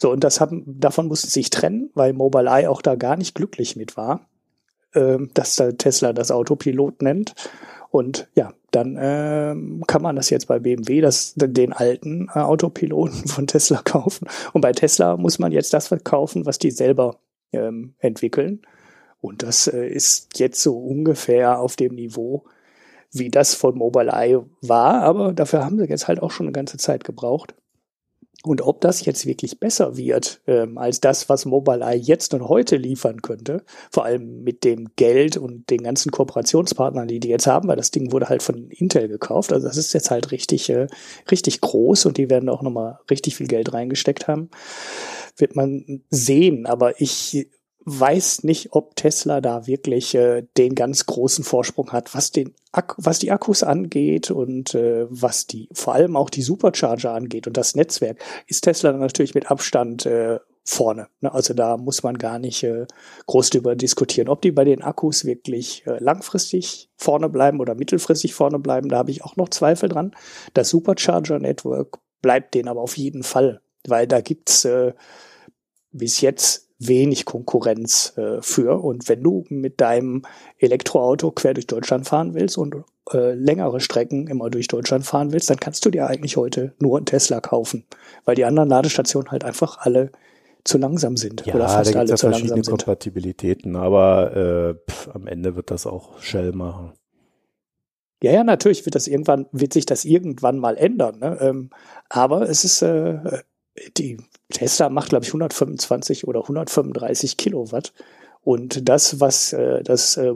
so, 0.00 0.10
und 0.10 0.22
das 0.24 0.40
haben, 0.40 0.62
davon 0.66 1.08
mussten 1.08 1.28
sie 1.28 1.40
sich 1.40 1.50
trennen, 1.50 1.90
weil 1.94 2.12
Mobile 2.12 2.48
Eye 2.48 2.68
auch 2.68 2.82
da 2.82 2.94
gar 2.94 3.16
nicht 3.16 3.34
glücklich 3.34 3.76
mit 3.76 3.96
war. 3.96 4.28
äh, 4.94 5.18
dass 5.34 5.56
Tesla 5.78 6.12
das 6.12 6.30
Autopilot 6.30 7.02
nennt. 7.02 7.34
Und 7.90 8.28
ja, 8.34 8.52
dann 8.72 8.98
ähm, 9.00 9.84
kann 9.86 10.02
man 10.02 10.16
das 10.16 10.30
jetzt 10.30 10.48
bei 10.48 10.58
BMW, 10.58 11.00
das, 11.00 11.34
den 11.36 11.72
alten 11.72 12.28
äh, 12.34 12.40
Autopiloten 12.40 13.28
von 13.28 13.46
Tesla 13.46 13.82
kaufen. 13.82 14.28
Und 14.52 14.62
bei 14.62 14.72
Tesla 14.72 15.16
muss 15.16 15.38
man 15.38 15.52
jetzt 15.52 15.72
das 15.74 15.88
verkaufen, 15.88 16.46
was 16.46 16.58
die 16.58 16.70
selber 16.70 17.18
ähm, 17.52 17.94
entwickeln. 17.98 18.62
Und 19.20 19.42
das 19.42 19.68
äh, 19.68 19.86
ist 19.86 20.38
jetzt 20.38 20.60
so 20.60 20.76
ungefähr 20.76 21.60
auf 21.60 21.76
dem 21.76 21.94
Niveau, 21.94 22.44
wie 23.12 23.30
das 23.30 23.54
von 23.54 23.78
Mobileye 23.78 24.44
war. 24.60 25.02
Aber 25.02 25.32
dafür 25.32 25.64
haben 25.64 25.78
sie 25.78 25.86
jetzt 25.86 26.08
halt 26.08 26.20
auch 26.20 26.32
schon 26.32 26.46
eine 26.46 26.52
ganze 26.52 26.78
Zeit 26.78 27.04
gebraucht. 27.04 27.54
Und 28.46 28.60
ob 28.60 28.82
das 28.82 29.04
jetzt 29.06 29.24
wirklich 29.24 29.58
besser 29.58 29.96
wird 29.96 30.42
ähm, 30.46 30.76
als 30.76 31.00
das, 31.00 31.30
was 31.30 31.46
Mobileye 31.46 31.96
jetzt 31.96 32.34
und 32.34 32.46
heute 32.46 32.76
liefern 32.76 33.22
könnte, 33.22 33.64
vor 33.90 34.04
allem 34.04 34.42
mit 34.42 34.64
dem 34.64 34.90
Geld 34.96 35.38
und 35.38 35.70
den 35.70 35.82
ganzen 35.82 36.12
Kooperationspartnern, 36.12 37.08
die 37.08 37.20
die 37.20 37.28
jetzt 37.28 37.46
haben, 37.46 37.68
weil 37.68 37.76
das 37.76 37.90
Ding 37.90 38.12
wurde 38.12 38.28
halt 38.28 38.42
von 38.42 38.68
Intel 38.68 39.08
gekauft. 39.08 39.50
Also 39.50 39.66
das 39.66 39.78
ist 39.78 39.94
jetzt 39.94 40.10
halt 40.10 40.30
richtig, 40.30 40.68
äh, 40.68 40.88
richtig 41.30 41.62
groß 41.62 42.04
und 42.04 42.18
die 42.18 42.28
werden 42.28 42.50
auch 42.50 42.60
nochmal 42.60 42.98
richtig 43.10 43.34
viel 43.34 43.46
Geld 43.46 43.72
reingesteckt 43.72 44.28
haben. 44.28 44.50
Wird 45.38 45.56
man 45.56 46.02
sehen, 46.10 46.66
aber 46.66 47.00
ich 47.00 47.48
weiß 47.84 48.44
nicht, 48.44 48.72
ob 48.72 48.96
Tesla 48.96 49.40
da 49.40 49.66
wirklich 49.66 50.14
äh, 50.14 50.44
den 50.56 50.74
ganz 50.74 51.06
großen 51.06 51.44
Vorsprung 51.44 51.92
hat, 51.92 52.14
was 52.14 52.30
den 52.30 52.54
Ak 52.72 52.94
was 52.96 53.18
die 53.18 53.30
Akkus 53.30 53.62
angeht 53.62 54.30
und 54.30 54.74
äh, 54.74 55.06
was 55.08 55.46
die 55.46 55.68
vor 55.72 55.94
allem 55.94 56.16
auch 56.16 56.30
die 56.30 56.42
Supercharger 56.42 57.12
angeht 57.12 57.46
und 57.46 57.56
das 57.56 57.76
Netzwerk 57.76 58.18
ist 58.46 58.62
Tesla 58.62 58.92
natürlich 58.92 59.34
mit 59.34 59.50
Abstand 59.50 60.06
äh, 60.06 60.40
vorne. 60.64 61.08
Ne? 61.20 61.32
Also 61.32 61.54
da 61.54 61.76
muss 61.76 62.02
man 62.02 62.16
gar 62.18 62.38
nicht 62.38 62.62
äh, 62.62 62.86
groß 63.26 63.50
drüber 63.50 63.76
diskutieren, 63.76 64.28
ob 64.28 64.40
die 64.42 64.50
bei 64.50 64.64
den 64.64 64.82
Akkus 64.82 65.24
wirklich 65.24 65.86
äh, 65.86 65.98
langfristig 66.02 66.88
vorne 66.96 67.28
bleiben 67.28 67.60
oder 67.60 67.74
mittelfristig 67.74 68.34
vorne 68.34 68.58
bleiben. 68.58 68.88
Da 68.88 68.96
habe 68.96 69.10
ich 69.10 69.24
auch 69.24 69.36
noch 69.36 69.50
Zweifel 69.50 69.88
dran. 69.88 70.16
Das 70.54 70.70
Supercharger 70.70 71.38
Network 71.38 71.98
bleibt 72.22 72.54
denen 72.54 72.68
aber 72.68 72.80
auf 72.80 72.96
jeden 72.96 73.22
Fall, 73.22 73.60
weil 73.86 74.06
da 74.06 74.22
gibt's 74.22 74.64
äh, 74.64 74.94
bis 75.92 76.22
jetzt 76.22 76.63
wenig 76.78 77.24
Konkurrenz 77.24 78.14
äh, 78.16 78.40
für. 78.40 78.82
Und 78.82 79.08
wenn 79.08 79.22
du 79.22 79.44
mit 79.48 79.80
deinem 79.80 80.22
Elektroauto 80.58 81.30
quer 81.30 81.54
durch 81.54 81.66
Deutschland 81.66 82.06
fahren 82.06 82.34
willst 82.34 82.58
und 82.58 82.76
äh, 83.12 83.32
längere 83.34 83.80
Strecken 83.80 84.26
immer 84.26 84.50
durch 84.50 84.68
Deutschland 84.68 85.04
fahren 85.04 85.32
willst, 85.32 85.50
dann 85.50 85.60
kannst 85.60 85.84
du 85.84 85.90
dir 85.90 86.06
eigentlich 86.06 86.36
heute 86.36 86.74
nur 86.78 86.96
einen 86.96 87.06
Tesla 87.06 87.40
kaufen, 87.40 87.84
weil 88.24 88.34
die 88.34 88.44
anderen 88.44 88.68
Ladestationen 88.68 89.30
halt 89.30 89.44
einfach 89.44 89.78
alle 89.78 90.10
zu 90.64 90.78
langsam 90.78 91.16
sind 91.16 91.44
ja, 91.44 91.54
oder 91.54 91.68
fast 91.68 91.94
da 91.94 91.98
alle 91.98 92.08
ja 92.10 92.16
zu 92.16 92.26
verschiedene 92.26 92.54
langsam 92.54 92.76
sind. 92.76 92.84
Kompatibilitäten, 92.84 93.76
aber 93.76 94.34
äh, 94.34 94.90
pff, 94.90 95.08
am 95.14 95.26
Ende 95.26 95.56
wird 95.56 95.70
das 95.70 95.86
auch 95.86 96.20
Shell 96.22 96.52
machen. 96.52 96.92
Ja, 98.22 98.32
ja, 98.32 98.42
natürlich 98.42 98.86
wird 98.86 98.94
das 98.94 99.06
irgendwann, 99.06 99.46
wird 99.52 99.74
sich 99.74 99.84
das 99.84 100.06
irgendwann 100.06 100.58
mal 100.58 100.78
ändern. 100.78 101.18
Ne? 101.18 101.36
Ähm, 101.42 101.70
aber 102.08 102.48
es 102.48 102.64
ist 102.64 102.80
äh, 102.80 103.18
die 103.96 104.18
Tesla 104.50 104.88
macht, 104.88 105.10
glaube 105.10 105.24
ich, 105.24 105.30
125 105.30 106.26
oder 106.26 106.42
135 106.42 107.36
Kilowatt. 107.36 107.92
Und 108.42 108.88
das, 108.88 109.20
was 109.20 109.54
äh, 109.54 109.82
das, 109.82 110.18
äh, 110.18 110.32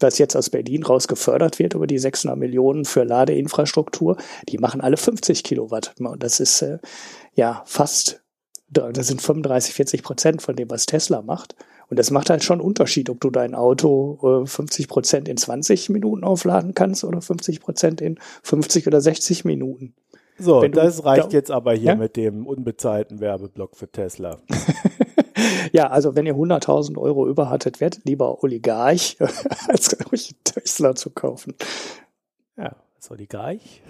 was 0.00 0.18
jetzt 0.18 0.36
aus 0.36 0.48
Berlin 0.48 0.82
raus 0.82 1.06
gefördert 1.06 1.58
wird 1.58 1.74
über 1.74 1.86
die 1.86 1.98
600 1.98 2.38
Millionen 2.38 2.86
für 2.86 3.04
Ladeinfrastruktur, 3.04 4.16
die 4.48 4.58
machen 4.58 4.80
alle 4.80 4.96
50 4.96 5.44
Kilowatt. 5.44 5.94
Und 5.98 6.22
das 6.22 6.40
ist 6.40 6.62
äh, 6.62 6.78
ja 7.34 7.62
fast, 7.66 8.22
das 8.70 9.06
sind 9.06 9.20
35, 9.20 9.74
40 9.74 10.02
Prozent 10.02 10.42
von 10.42 10.56
dem, 10.56 10.70
was 10.70 10.86
Tesla 10.86 11.20
macht. 11.20 11.54
Und 11.88 11.98
das 11.98 12.10
macht 12.10 12.30
halt 12.30 12.42
schon 12.42 12.60
einen 12.60 12.66
Unterschied, 12.66 13.10
ob 13.10 13.20
du 13.20 13.30
dein 13.30 13.54
Auto 13.54 14.42
äh, 14.44 14.46
50 14.46 14.88
Prozent 14.88 15.28
in 15.28 15.36
20 15.36 15.90
Minuten 15.90 16.24
aufladen 16.24 16.74
kannst 16.74 17.04
oder 17.04 17.20
50 17.20 17.60
Prozent 17.60 18.00
in 18.00 18.18
50 18.42 18.86
oder 18.86 19.00
60 19.00 19.44
Minuten. 19.44 19.94
So, 20.38 20.66
das 20.68 21.04
reicht 21.04 21.26
da, 21.26 21.30
jetzt 21.30 21.50
aber 21.50 21.72
hier 21.72 21.92
ja? 21.92 21.94
mit 21.94 22.16
dem 22.16 22.46
unbezahlten 22.46 23.20
Werbeblock 23.20 23.76
für 23.76 23.90
Tesla. 23.90 24.38
ja, 25.72 25.88
also 25.88 26.14
wenn 26.14 26.26
ihr 26.26 26.34
100.000 26.34 26.98
Euro 26.98 27.26
über 27.26 27.48
hattet, 27.48 27.80
werdet 27.80 28.04
lieber 28.04 28.42
Oligarch, 28.42 29.16
als 29.68 29.96
euch 30.12 30.34
Tesla 30.44 30.94
zu 30.94 31.10
kaufen. 31.10 31.54
Ja, 32.56 32.76
als 32.96 33.10
Oligarch. 33.10 33.82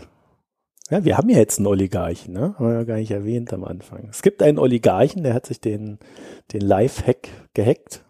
Ja, 0.88 1.04
wir 1.04 1.18
haben 1.18 1.28
ja 1.28 1.38
jetzt 1.38 1.58
einen 1.58 1.66
Oligarchen, 1.66 2.32
ne? 2.32 2.54
Haben 2.56 2.68
wir 2.68 2.74
ja 2.74 2.84
gar 2.84 2.96
nicht 2.96 3.10
erwähnt 3.10 3.52
am 3.52 3.64
Anfang. 3.64 4.08
Es 4.08 4.22
gibt 4.22 4.40
einen 4.40 4.58
Oligarchen, 4.58 5.24
der 5.24 5.34
hat 5.34 5.46
sich 5.46 5.60
den, 5.60 5.98
den 6.52 6.60
Live-Hack 6.60 7.28
gehackt. 7.54 8.04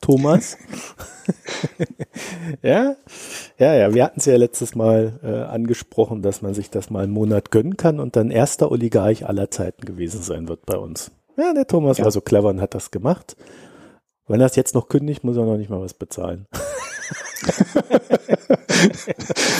Thomas. 0.00 0.56
ja, 2.62 2.96
ja, 3.58 3.74
ja. 3.74 3.94
Wir 3.94 4.04
hatten 4.04 4.20
es 4.20 4.26
ja 4.26 4.36
letztes 4.36 4.74
Mal 4.74 5.18
äh, 5.22 5.42
angesprochen, 5.42 6.22
dass 6.22 6.42
man 6.42 6.54
sich 6.54 6.70
das 6.70 6.90
mal 6.90 7.04
einen 7.04 7.12
Monat 7.12 7.50
gönnen 7.50 7.76
kann 7.76 8.00
und 8.00 8.16
dann 8.16 8.30
erster 8.30 8.70
Oligarch 8.70 9.26
aller 9.26 9.50
Zeiten 9.50 9.84
gewesen 9.84 10.22
sein 10.22 10.48
wird 10.48 10.66
bei 10.66 10.76
uns. 10.76 11.10
Ja, 11.36 11.52
der 11.52 11.66
Thomas 11.66 11.98
ja. 11.98 12.04
war 12.04 12.12
so 12.12 12.20
clever 12.20 12.48
und 12.48 12.60
hat 12.60 12.74
das 12.74 12.90
gemacht. 12.90 13.36
Wenn 14.28 14.40
er 14.40 14.46
es 14.46 14.56
jetzt 14.56 14.74
noch 14.74 14.88
kündigt, 14.88 15.22
muss 15.24 15.36
er 15.36 15.44
noch 15.44 15.56
nicht 15.56 15.70
mal 15.70 15.80
was 15.80 15.94
bezahlen. 15.94 16.46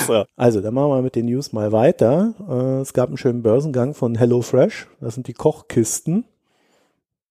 so, 0.07 0.25
also, 0.37 0.61
dann 0.61 0.75
machen 0.75 0.90
wir 0.90 1.03
mit 1.03 1.14
den 1.14 1.27
News 1.27 1.53
mal 1.53 1.70
weiter. 1.72 2.35
Äh, 2.49 2.81
es 2.81 2.92
gab 2.92 3.09
einen 3.09 3.18
schönen 3.18 3.42
Börsengang 3.42 3.94
von 3.94 4.16
HelloFresh. 4.16 4.88
Das 5.01 5.14
sind 5.14 5.29
die 5.29 5.35
Kochkisten. 5.35 6.25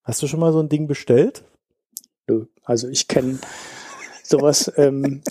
Hast 0.04 0.22
du 0.22 0.28
schon 0.28 0.39
mal 0.39 0.54
so 0.54 0.60
ein 0.60 0.70
Ding 0.70 0.88
bestellt? 0.88 1.44
Nö. 2.28 2.46
Also 2.64 2.88
ich 2.88 3.08
kenne 3.08 3.40
sowas 4.24 4.72
ähm, 4.78 5.22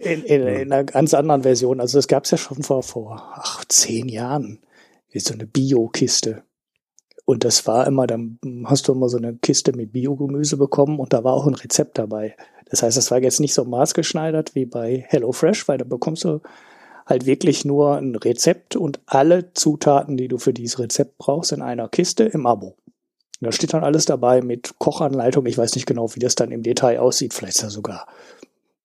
in, 0.00 0.22
in, 0.24 0.46
in, 0.46 0.72
einer 0.72 0.84
ganz 0.84 1.14
anderen 1.14 1.42
Version. 1.42 1.80
Also 1.80 1.98
das 1.98 2.08
gab 2.08 2.24
es 2.24 2.30
ja 2.30 2.38
schon 2.38 2.62
vor, 2.62 2.82
vor 2.82 3.22
ach, 3.34 3.64
zehn 3.66 4.08
Jahren. 4.08 4.60
So 5.14 5.32
eine 5.32 5.46
Bio-Kiste. 5.46 6.42
Und 7.24 7.44
das 7.44 7.66
war 7.66 7.86
immer, 7.86 8.06
dann 8.06 8.38
hast 8.66 8.86
du 8.86 8.92
immer 8.92 9.08
so 9.08 9.16
eine 9.16 9.34
Kiste 9.34 9.72
mit 9.72 9.92
Biogemüse 9.92 10.58
bekommen 10.58 11.00
und 11.00 11.14
da 11.14 11.24
war 11.24 11.32
auch 11.32 11.46
ein 11.46 11.54
Rezept 11.54 11.96
dabei. 11.96 12.36
Das 12.68 12.82
heißt, 12.82 12.96
das 12.96 13.10
war 13.10 13.22
jetzt 13.22 13.40
nicht 13.40 13.54
so 13.54 13.64
maßgeschneidert 13.64 14.54
wie 14.54 14.66
bei 14.66 15.06
HelloFresh, 15.08 15.68
weil 15.68 15.78
da 15.78 15.84
bekommst 15.84 16.24
du 16.24 16.40
halt 17.06 17.24
wirklich 17.24 17.64
nur 17.64 17.96
ein 17.96 18.14
Rezept 18.14 18.76
und 18.76 19.00
alle 19.06 19.54
Zutaten, 19.54 20.16
die 20.16 20.28
du 20.28 20.38
für 20.38 20.52
dieses 20.52 20.78
Rezept 20.78 21.18
brauchst, 21.18 21.52
in 21.52 21.62
einer 21.62 21.88
Kiste 21.88 22.24
im 22.24 22.46
Abo. 22.46 22.76
Da 23.40 23.52
steht 23.52 23.74
dann 23.74 23.84
alles 23.84 24.06
dabei 24.06 24.40
mit 24.40 24.78
Kochanleitung. 24.78 25.44
Ich 25.46 25.58
weiß 25.58 25.74
nicht 25.74 25.86
genau, 25.86 26.14
wie 26.14 26.20
das 26.20 26.34
dann 26.34 26.52
im 26.52 26.62
Detail 26.62 27.00
aussieht. 27.00 27.34
Vielleicht 27.34 27.56
ist 27.56 27.64
da 27.64 27.70
sogar 27.70 28.06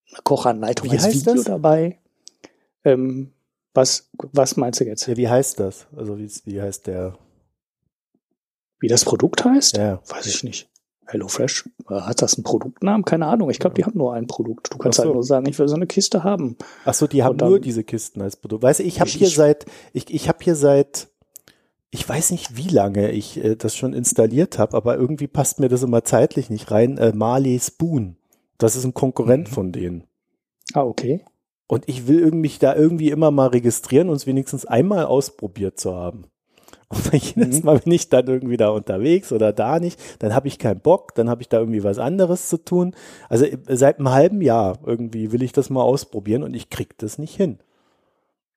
eine 0.10 0.22
Kochanleitung 0.24 0.92
wie 0.92 0.98
als 0.98 1.14
Video 1.14 1.36
das? 1.36 1.44
dabei. 1.46 2.00
Ähm, 2.84 3.32
was, 3.74 4.10
was 4.34 4.58
meinst 4.58 4.82
du 4.82 4.86
jetzt? 4.86 5.08
Ja, 5.08 5.16
wie 5.16 5.30
heißt 5.30 5.60
das? 5.60 5.88
Also 5.96 6.18
wie, 6.18 6.30
wie 6.46 6.62
heißt 6.62 6.88
der? 6.88 7.18
Wie 8.80 8.88
das 8.88 9.06
Produkt 9.06 9.46
heißt? 9.46 9.78
Ja. 9.78 10.02
Weiß 10.10 10.26
ich 10.26 10.44
nicht. 10.44 10.68
HelloFresh, 11.08 11.70
hat 11.88 12.22
das 12.22 12.36
einen 12.36 12.44
Produktnamen? 12.44 13.04
Keine 13.04 13.28
Ahnung. 13.28 13.50
Ich 13.50 13.60
glaube, 13.60 13.76
die 13.76 13.84
haben 13.84 13.98
nur 13.98 14.14
ein 14.14 14.28
Produkt. 14.28 14.74
Du 14.74 14.78
kannst 14.78 14.98
halt 14.98 15.06
so. 15.06 15.10
halt 15.10 15.16
nur 15.16 15.24
sagen, 15.24 15.46
ich 15.48 15.60
will 15.60 15.68
so 15.68 15.76
eine 15.76 15.88
Kiste 15.88 16.24
haben. 16.24 16.58
Ach 16.86 16.94
so, 16.94 17.08
die 17.08 17.24
haben 17.24 17.38
dann, 17.38 17.50
nur 17.50 17.60
diese 17.60 17.84
Kisten 17.84 18.22
als 18.22 18.38
Produkt. 18.38 18.64
Weißt 18.64 18.80
du, 18.80 18.84
ich 18.84 19.00
habe 19.00 19.10
hier 19.10 19.30
seit, 19.30 19.66
ich, 19.94 20.14
ich 20.14 20.30
habe 20.30 20.40
hier 20.42 20.56
seit 20.56 21.10
ich 21.92 22.08
weiß 22.08 22.32
nicht, 22.32 22.56
wie 22.56 22.70
lange 22.70 23.12
ich 23.12 23.44
äh, 23.44 23.56
das 23.56 23.76
schon 23.76 23.94
installiert 23.94 24.58
habe, 24.58 24.76
aber 24.78 24.98
irgendwie 24.98 25.28
passt 25.28 25.60
mir 25.60 25.68
das 25.68 25.84
immer 25.84 26.04
zeitlich 26.04 26.50
nicht 26.50 26.72
rein. 26.72 26.98
Äh, 26.98 27.12
Marley 27.14 27.60
Spoon. 27.60 28.16
Das 28.58 28.76
ist 28.76 28.86
ein 28.86 28.94
Konkurrent 28.94 29.50
mhm. 29.50 29.54
von 29.54 29.72
denen. 29.72 30.04
Ah, 30.74 30.84
okay. 30.84 31.26
Und 31.68 31.88
ich 31.88 32.08
will 32.08 32.32
mich 32.32 32.60
da 32.60 32.76
irgendwie 32.76 33.12
immer 33.12 33.32
mal 33.32 33.48
registrieren 33.48 34.10
und 34.10 34.16
es 34.16 34.28
wenigstens 34.28 34.66
einmal 34.66 35.06
ausprobiert 35.06 35.80
zu 35.80 35.94
haben. 35.94 36.26
Und 36.88 37.12
jedes 37.14 37.60
mhm. 37.60 37.66
Mal 37.66 37.80
bin 37.80 37.92
ich 37.92 38.10
dann 38.10 38.28
irgendwie 38.28 38.58
da 38.58 38.70
unterwegs 38.70 39.34
oder 39.34 39.52
da 39.52 39.80
nicht, 39.80 40.00
dann 40.20 40.34
habe 40.34 40.48
ich 40.48 40.60
keinen 40.60 40.80
Bock, 40.80 41.14
dann 41.16 41.30
habe 41.30 41.42
ich 41.42 41.50
da 41.50 41.60
irgendwie 41.60 41.84
was 41.84 41.98
anderes 41.98 42.48
zu 42.48 42.58
tun. 42.58 42.96
Also 43.28 43.46
äh, 43.46 43.58
seit 43.68 44.00
einem 44.00 44.12
halben 44.12 44.42
Jahr 44.42 44.80
irgendwie 44.86 45.34
will 45.34 45.44
ich 45.44 45.52
das 45.52 45.70
mal 45.70 45.84
ausprobieren 45.84 46.44
und 46.44 46.54
ich 46.54 46.70
krieg 46.70 46.98
das 46.98 47.18
nicht 47.18 47.36
hin. 47.36 47.60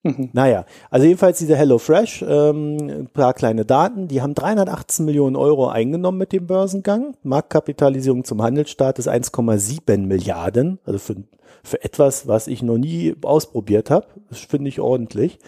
Mhm. 0.05 0.29
Naja, 0.35 0.67
also 0.91 1.07
jedenfalls 1.07 1.39
diese 1.39 1.57
HelloFresh, 1.57 2.25
ähm, 2.29 2.77
ein 2.91 3.09
paar 3.09 3.33
kleine 3.33 3.65
Daten, 3.65 4.07
die 4.07 4.21
haben 4.21 4.35
318 4.35 5.05
Millionen 5.07 5.35
Euro 5.35 5.69
eingenommen 5.69 6.19
mit 6.19 6.33
dem 6.33 6.47
Börsengang. 6.47 7.17
Marktkapitalisierung 7.23 8.25
zum 8.25 8.43
Handelsstaat 8.43 8.99
ist 8.99 9.09
1,7 9.09 10.07
Milliarden, 10.07 10.79
also 10.85 10.99
für, 10.99 11.17
für 11.63 11.83
etwas, 11.83 12.29
was 12.29 12.49
ich 12.49 12.63
noch 12.63 12.77
nie 12.77 13.17
ausprobiert 13.23 13.91
habe. 13.91 14.07
Das 14.29 14.41
finde 14.41 14.69
ich 14.69 14.79
ordentlich. 14.79 15.39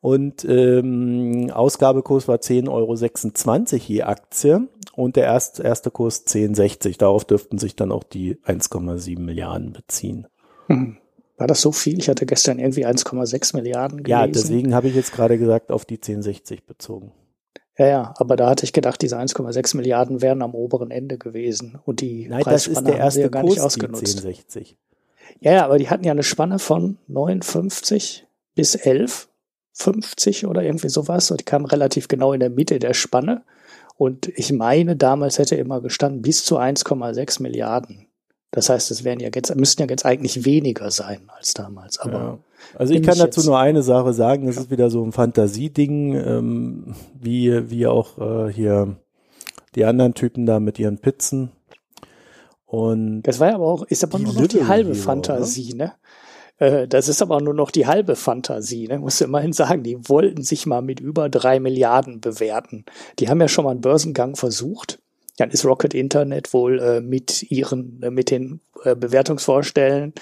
Und 0.00 0.44
ähm, 0.44 1.50
Ausgabekurs 1.52 2.28
war 2.28 2.36
10,26 2.36 2.68
Euro 2.70 2.94
je 3.84 4.02
Aktie 4.02 4.68
und 4.94 5.16
der 5.16 5.24
erste, 5.24 5.64
erste 5.64 5.90
Kurs 5.90 6.24
10,60. 6.24 6.98
Darauf 6.98 7.24
dürften 7.24 7.58
sich 7.58 7.74
dann 7.74 7.90
auch 7.90 8.04
die 8.04 8.36
1,7 8.44 9.18
Milliarden 9.18 9.72
beziehen. 9.72 10.28
Mhm. 10.68 10.98
War 11.38 11.46
das 11.46 11.60
so 11.60 11.70
viel? 11.70 11.98
Ich 11.98 12.08
hatte 12.08 12.26
gestern 12.26 12.58
irgendwie 12.58 12.84
1,6 12.84 13.54
Milliarden 13.56 14.02
gelesen. 14.02 14.20
Ja, 14.20 14.26
deswegen 14.26 14.74
habe 14.74 14.88
ich 14.88 14.94
jetzt 14.96 15.12
gerade 15.12 15.38
gesagt, 15.38 15.70
auf 15.70 15.84
die 15.84 15.94
1060 15.94 16.66
bezogen. 16.66 17.12
Ja, 17.78 17.86
ja, 17.86 18.14
aber 18.18 18.34
da 18.34 18.50
hatte 18.50 18.64
ich 18.64 18.72
gedacht, 18.72 19.00
diese 19.00 19.16
1,6 19.18 19.76
Milliarden 19.76 20.20
wären 20.20 20.42
am 20.42 20.56
oberen 20.56 20.90
Ende 20.90 21.16
gewesen 21.16 21.78
und 21.84 22.00
die 22.00 22.26
Nein, 22.28 22.42
das 22.44 22.66
ist 22.66 22.84
der 22.84 22.96
erste 22.96 23.20
ja 23.20 23.28
gar 23.28 23.42
Kurs, 23.42 23.54
nicht 23.54 23.62
ausgenutzt. 23.62 24.18
1060. 24.18 24.76
Ja, 25.40 25.52
ja, 25.52 25.64
aber 25.64 25.78
die 25.78 25.88
hatten 25.88 26.02
ja 26.02 26.10
eine 26.10 26.24
Spanne 26.24 26.58
von 26.58 26.98
59 27.06 28.26
bis 28.56 28.76
11,50 28.76 30.48
oder 30.48 30.64
irgendwie 30.64 30.88
sowas. 30.88 31.30
Und 31.30 31.38
die 31.40 31.44
kamen 31.44 31.66
relativ 31.66 32.08
genau 32.08 32.32
in 32.32 32.40
der 32.40 32.50
Mitte 32.50 32.80
der 32.80 32.94
Spanne. 32.94 33.44
Und 33.96 34.26
ich 34.36 34.52
meine, 34.52 34.96
damals 34.96 35.38
hätte 35.38 35.54
immer 35.54 35.80
gestanden 35.80 36.22
bis 36.22 36.44
zu 36.44 36.58
1,6 36.58 37.42
Milliarden. 37.42 38.07
Das 38.50 38.70
heißt, 38.70 38.90
es 38.90 39.04
wären 39.04 39.20
ja 39.20 39.28
jetzt, 39.34 39.54
müssten 39.56 39.82
ja 39.82 39.88
jetzt 39.88 40.06
eigentlich 40.06 40.44
weniger 40.44 40.90
sein 40.90 41.28
als 41.36 41.54
damals. 41.54 41.98
Aber 41.98 42.12
ja. 42.12 42.38
Also 42.76 42.94
ich 42.94 43.02
kann 43.02 43.18
dazu 43.18 43.44
nur 43.44 43.58
eine 43.58 43.82
Sache 43.82 44.12
sagen, 44.12 44.46
das 44.46 44.56
ja. 44.56 44.62
ist 44.62 44.70
wieder 44.70 44.90
so 44.90 45.04
ein 45.04 45.12
Fantasieding, 45.12 46.14
ähm, 46.14 46.94
wie, 47.20 47.70
wie 47.70 47.86
auch 47.86 48.18
äh, 48.18 48.52
hier 48.52 48.96
die 49.74 49.84
anderen 49.84 50.14
Typen 50.14 50.46
da 50.46 50.60
mit 50.60 50.78
ihren 50.78 50.98
Pizzen. 50.98 51.52
Und 52.64 53.22
das 53.22 53.40
war 53.40 53.48
ja 53.48 53.54
aber 53.54 53.66
auch, 53.66 53.84
ist 53.84 54.04
aber 54.04 54.18
nur 54.18 54.34
noch 54.34 54.46
die 54.46 54.66
halbe 54.66 54.90
Hero, 54.92 55.02
Fantasie, 55.02 55.74
oder? 55.74 55.84
ne? 55.84 55.92
Äh, 56.58 56.88
das 56.88 57.08
ist 57.08 57.22
aber 57.22 57.40
nur 57.40 57.54
noch 57.54 57.70
die 57.70 57.86
halbe 57.86 58.16
Fantasie, 58.16 58.88
ne? 58.88 58.98
Muss 58.98 59.20
immerhin 59.20 59.52
sagen, 59.52 59.82
die 59.82 60.08
wollten 60.08 60.42
sich 60.42 60.66
mal 60.66 60.82
mit 60.82 61.00
über 61.00 61.28
drei 61.28 61.60
Milliarden 61.60 62.20
bewerten. 62.20 62.84
Die 63.18 63.28
haben 63.28 63.40
ja 63.40 63.48
schon 63.48 63.64
mal 63.64 63.70
einen 63.70 63.80
Börsengang 63.80 64.36
versucht. 64.36 65.00
Dann 65.38 65.50
ist 65.50 65.64
Rocket 65.64 65.94
Internet 65.94 66.52
wohl 66.52 66.78
äh, 66.78 67.00
mit 67.00 67.50
ihren, 67.50 68.02
äh, 68.02 68.10
mit 68.10 68.30
den 68.30 68.60
äh, 68.84 68.94
Bewertungsvorstellen 68.94 70.12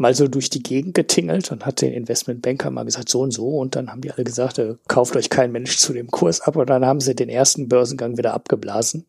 mal 0.00 0.14
so 0.14 0.28
durch 0.28 0.48
die 0.48 0.62
Gegend 0.62 0.94
getingelt 0.94 1.52
und 1.52 1.66
hat 1.66 1.82
den 1.82 1.92
Investmentbanker 1.92 2.70
mal 2.70 2.86
gesagt, 2.86 3.10
so 3.10 3.20
und 3.20 3.32
so. 3.32 3.58
Und 3.58 3.76
dann 3.76 3.90
haben 3.90 4.00
die 4.00 4.10
alle 4.10 4.24
gesagt, 4.24 4.58
äh, 4.58 4.76
kauft 4.88 5.14
euch 5.14 5.28
kein 5.28 5.52
Mensch 5.52 5.76
zu 5.76 5.92
dem 5.92 6.10
Kurs 6.10 6.40
ab. 6.40 6.56
Und 6.56 6.70
dann 6.70 6.86
haben 6.86 7.00
sie 7.00 7.14
den 7.14 7.28
ersten 7.28 7.68
Börsengang 7.68 8.16
wieder 8.16 8.32
abgeblasen. 8.32 9.04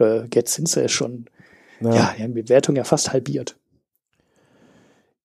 Äh, 0.00 0.22
jetzt 0.34 0.54
sind 0.54 0.68
sie 0.68 0.88
schon, 0.88 1.26
ja, 1.80 2.14
ja 2.18 2.26
die 2.26 2.42
Bewertung 2.42 2.74
ja 2.74 2.82
fast 2.82 3.12
halbiert. 3.12 3.54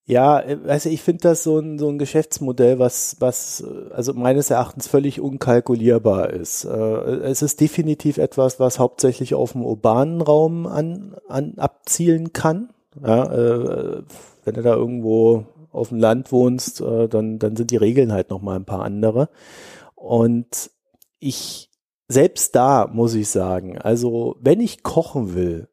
Ja, 0.10 0.38
also 0.38 0.88
ich 0.88 1.02
finde 1.02 1.24
das 1.24 1.44
so 1.44 1.60
ein, 1.60 1.78
so 1.78 1.90
ein 1.90 1.98
Geschäftsmodell, 2.00 2.80
was, 2.80 3.18
was 3.20 3.62
also 3.92 4.14
meines 4.14 4.50
Erachtens 4.50 4.88
völlig 4.88 5.20
unkalkulierbar 5.20 6.30
ist. 6.30 6.64
Äh, 6.64 6.70
es 6.78 7.42
ist 7.42 7.60
definitiv 7.60 8.18
etwas, 8.18 8.58
was 8.58 8.80
hauptsächlich 8.80 9.36
auf 9.36 9.52
dem 9.52 9.66
urbanen 9.66 10.22
Raum 10.22 10.66
an, 10.66 11.18
an 11.28 11.56
abzielen 11.58 12.32
kann. 12.32 12.70
Ja, 13.06 13.26
äh, 13.26 14.02
wenn 14.46 14.54
du 14.54 14.62
da 14.62 14.76
irgendwo 14.76 15.44
auf 15.74 15.90
dem 15.90 16.00
Land 16.00 16.32
wohnst, 16.32 16.80
äh, 16.80 17.10
dann, 17.10 17.38
dann 17.38 17.58
sind 17.58 17.72
die 17.72 17.78
Regeln 17.78 18.14
halt 18.14 18.30
nochmal 18.30 18.56
ein 18.56 18.66
paar 18.66 18.86
andere. 18.86 19.28
Und 19.94 20.72
ich, 21.20 21.70
selbst 22.08 22.56
da 22.56 22.88
muss 22.88 23.14
ich 23.14 23.28
sagen, 23.28 23.78
also 23.78 24.38
wenn 24.40 24.62
ich 24.62 24.84
kochen 24.84 25.36
will, 25.36 25.68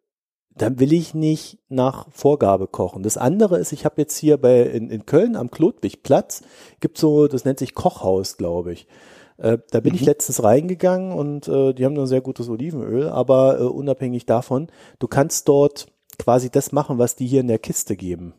dann 0.56 0.78
will 0.78 0.92
ich 0.92 1.14
nicht 1.14 1.58
nach 1.68 2.06
Vorgabe 2.10 2.66
kochen. 2.66 3.02
Das 3.02 3.16
andere 3.16 3.58
ist, 3.58 3.72
ich 3.72 3.84
habe 3.84 4.00
jetzt 4.00 4.16
hier 4.16 4.36
bei 4.36 4.62
in, 4.62 4.90
in 4.90 5.06
Köln 5.06 5.36
am 5.36 5.50
Klotwigplatz 5.50 6.42
gibt 6.80 6.98
so, 6.98 7.26
das 7.26 7.44
nennt 7.44 7.58
sich 7.58 7.74
Kochhaus, 7.74 8.36
glaube 8.36 8.72
ich. 8.72 8.86
Äh, 9.36 9.58
da 9.70 9.80
bin 9.80 9.92
mhm. 9.92 9.96
ich 9.96 10.04
letztens 10.04 10.42
reingegangen 10.42 11.12
und 11.12 11.48
äh, 11.48 11.72
die 11.72 11.84
haben 11.84 11.98
ein 11.98 12.06
sehr 12.06 12.20
gutes 12.20 12.48
Olivenöl, 12.48 13.08
aber 13.08 13.60
äh, 13.60 13.64
unabhängig 13.64 14.26
davon, 14.26 14.68
du 15.00 15.08
kannst 15.08 15.48
dort 15.48 15.88
quasi 16.18 16.50
das 16.50 16.70
machen, 16.70 16.98
was 16.98 17.16
die 17.16 17.26
hier 17.26 17.40
in 17.40 17.48
der 17.48 17.58
Kiste 17.58 17.96
geben. 17.96 18.34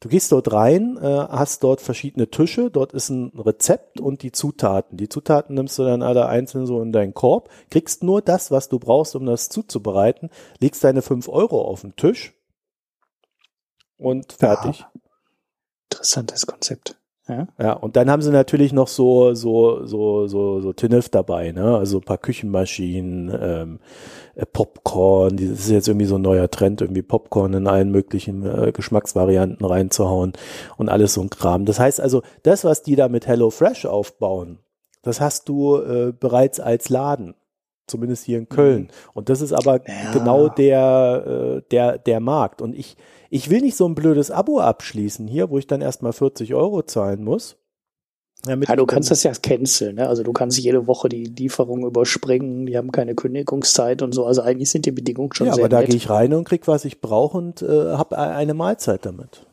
Du 0.00 0.08
gehst 0.08 0.32
dort 0.32 0.52
rein, 0.52 0.96
äh, 0.96 1.02
hast 1.02 1.62
dort 1.62 1.80
verschiedene 1.80 2.28
Tische, 2.28 2.70
dort 2.70 2.92
ist 2.92 3.08
ein 3.08 3.32
Rezept 3.38 4.00
und 4.00 4.22
die 4.22 4.32
Zutaten. 4.32 4.96
Die 4.96 5.08
Zutaten 5.08 5.54
nimmst 5.54 5.78
du 5.78 5.84
dann 5.84 6.02
alle 6.02 6.26
einzeln 6.26 6.66
so 6.66 6.80
in 6.82 6.92
deinen 6.92 7.14
Korb, 7.14 7.50
kriegst 7.70 8.02
nur 8.02 8.22
das, 8.22 8.50
was 8.50 8.68
du 8.68 8.78
brauchst, 8.78 9.14
um 9.16 9.26
das 9.26 9.48
zuzubereiten, 9.48 10.30
legst 10.60 10.82
deine 10.84 11.02
fünf 11.02 11.28
Euro 11.28 11.62
auf 11.62 11.82
den 11.82 11.96
Tisch 11.96 12.34
und 13.96 14.32
fertig. 14.32 14.80
Ja. 14.80 14.92
Interessantes 15.90 16.46
Konzept. 16.46 16.96
Ja. 17.28 17.46
ja, 17.60 17.72
und 17.74 17.94
dann 17.94 18.10
haben 18.10 18.20
sie 18.20 18.32
natürlich 18.32 18.72
noch 18.72 18.88
so, 18.88 19.32
so, 19.34 19.86
so, 19.86 20.26
so, 20.26 20.60
so 20.60 20.72
Tinnef 20.72 21.08
dabei, 21.08 21.52
ne? 21.52 21.76
Also 21.76 21.98
ein 21.98 22.04
paar 22.04 22.18
Küchenmaschinen, 22.18 23.30
ähm, 23.40 23.78
äh, 24.34 24.44
Popcorn, 24.44 25.36
das 25.36 25.60
ist 25.60 25.70
jetzt 25.70 25.86
irgendwie 25.86 26.06
so 26.06 26.16
ein 26.16 26.22
neuer 26.22 26.50
Trend, 26.50 26.80
irgendwie 26.80 27.02
Popcorn 27.02 27.54
in 27.54 27.68
allen 27.68 27.92
möglichen 27.92 28.44
äh, 28.44 28.72
Geschmacksvarianten 28.72 29.64
reinzuhauen 29.64 30.32
und 30.76 30.88
alles 30.88 31.14
so 31.14 31.20
ein 31.20 31.30
Kram. 31.30 31.64
Das 31.64 31.78
heißt 31.78 32.00
also, 32.00 32.22
das, 32.42 32.64
was 32.64 32.82
die 32.82 32.96
da 32.96 33.08
mit 33.08 33.28
HelloFresh 33.28 33.86
aufbauen, 33.86 34.58
das 35.02 35.20
hast 35.20 35.48
du 35.48 35.76
äh, 35.76 36.12
bereits 36.12 36.58
als 36.58 36.88
Laden 36.88 37.34
zumindest 37.86 38.24
hier 38.24 38.38
in 38.38 38.48
Köln. 38.48 38.82
Mhm. 38.82 38.88
Und 39.14 39.28
das 39.28 39.40
ist 39.40 39.52
aber 39.52 39.86
ja. 39.86 40.12
genau 40.12 40.48
der, 40.48 41.24
äh, 41.26 41.62
der, 41.70 41.98
der 41.98 42.20
Markt. 42.20 42.62
Und 42.62 42.74
ich, 42.74 42.96
ich 43.32 43.48
will 43.48 43.62
nicht 43.62 43.78
so 43.78 43.86
ein 43.86 43.94
blödes 43.94 44.30
Abo 44.30 44.60
abschließen 44.60 45.26
hier, 45.26 45.48
wo 45.48 45.56
ich 45.56 45.66
dann 45.66 45.80
erstmal 45.80 46.12
40 46.12 46.52
Euro 46.52 46.82
zahlen 46.82 47.24
muss. 47.24 47.56
Ja, 48.46 48.56
du 48.56 48.84
kannst 48.84 49.10
das 49.10 49.22
ja 49.22 49.32
canceln, 49.32 49.94
ne? 49.94 50.06
Also 50.06 50.22
du 50.22 50.34
kannst 50.34 50.58
jede 50.58 50.86
Woche 50.86 51.08
die 51.08 51.24
Lieferung 51.24 51.86
überspringen, 51.86 52.66
die 52.66 52.76
haben 52.76 52.92
keine 52.92 53.14
Kündigungszeit 53.14 54.02
und 54.02 54.12
so. 54.12 54.26
Also 54.26 54.42
eigentlich 54.42 54.68
sind 54.68 54.84
die 54.84 54.90
Bedingungen 54.90 55.32
schon 55.32 55.46
ja, 55.46 55.54
sehr 55.54 55.64
aber 55.64 55.70
da 55.70 55.82
gehe 55.82 55.94
ich 55.94 56.10
rein 56.10 56.34
und 56.34 56.44
krieg, 56.44 56.68
was 56.68 56.84
ich 56.84 57.00
brauche 57.00 57.38
und 57.38 57.62
äh, 57.62 57.92
habe 57.92 58.18
eine 58.18 58.52
Mahlzeit 58.52 59.06
damit. 59.06 59.46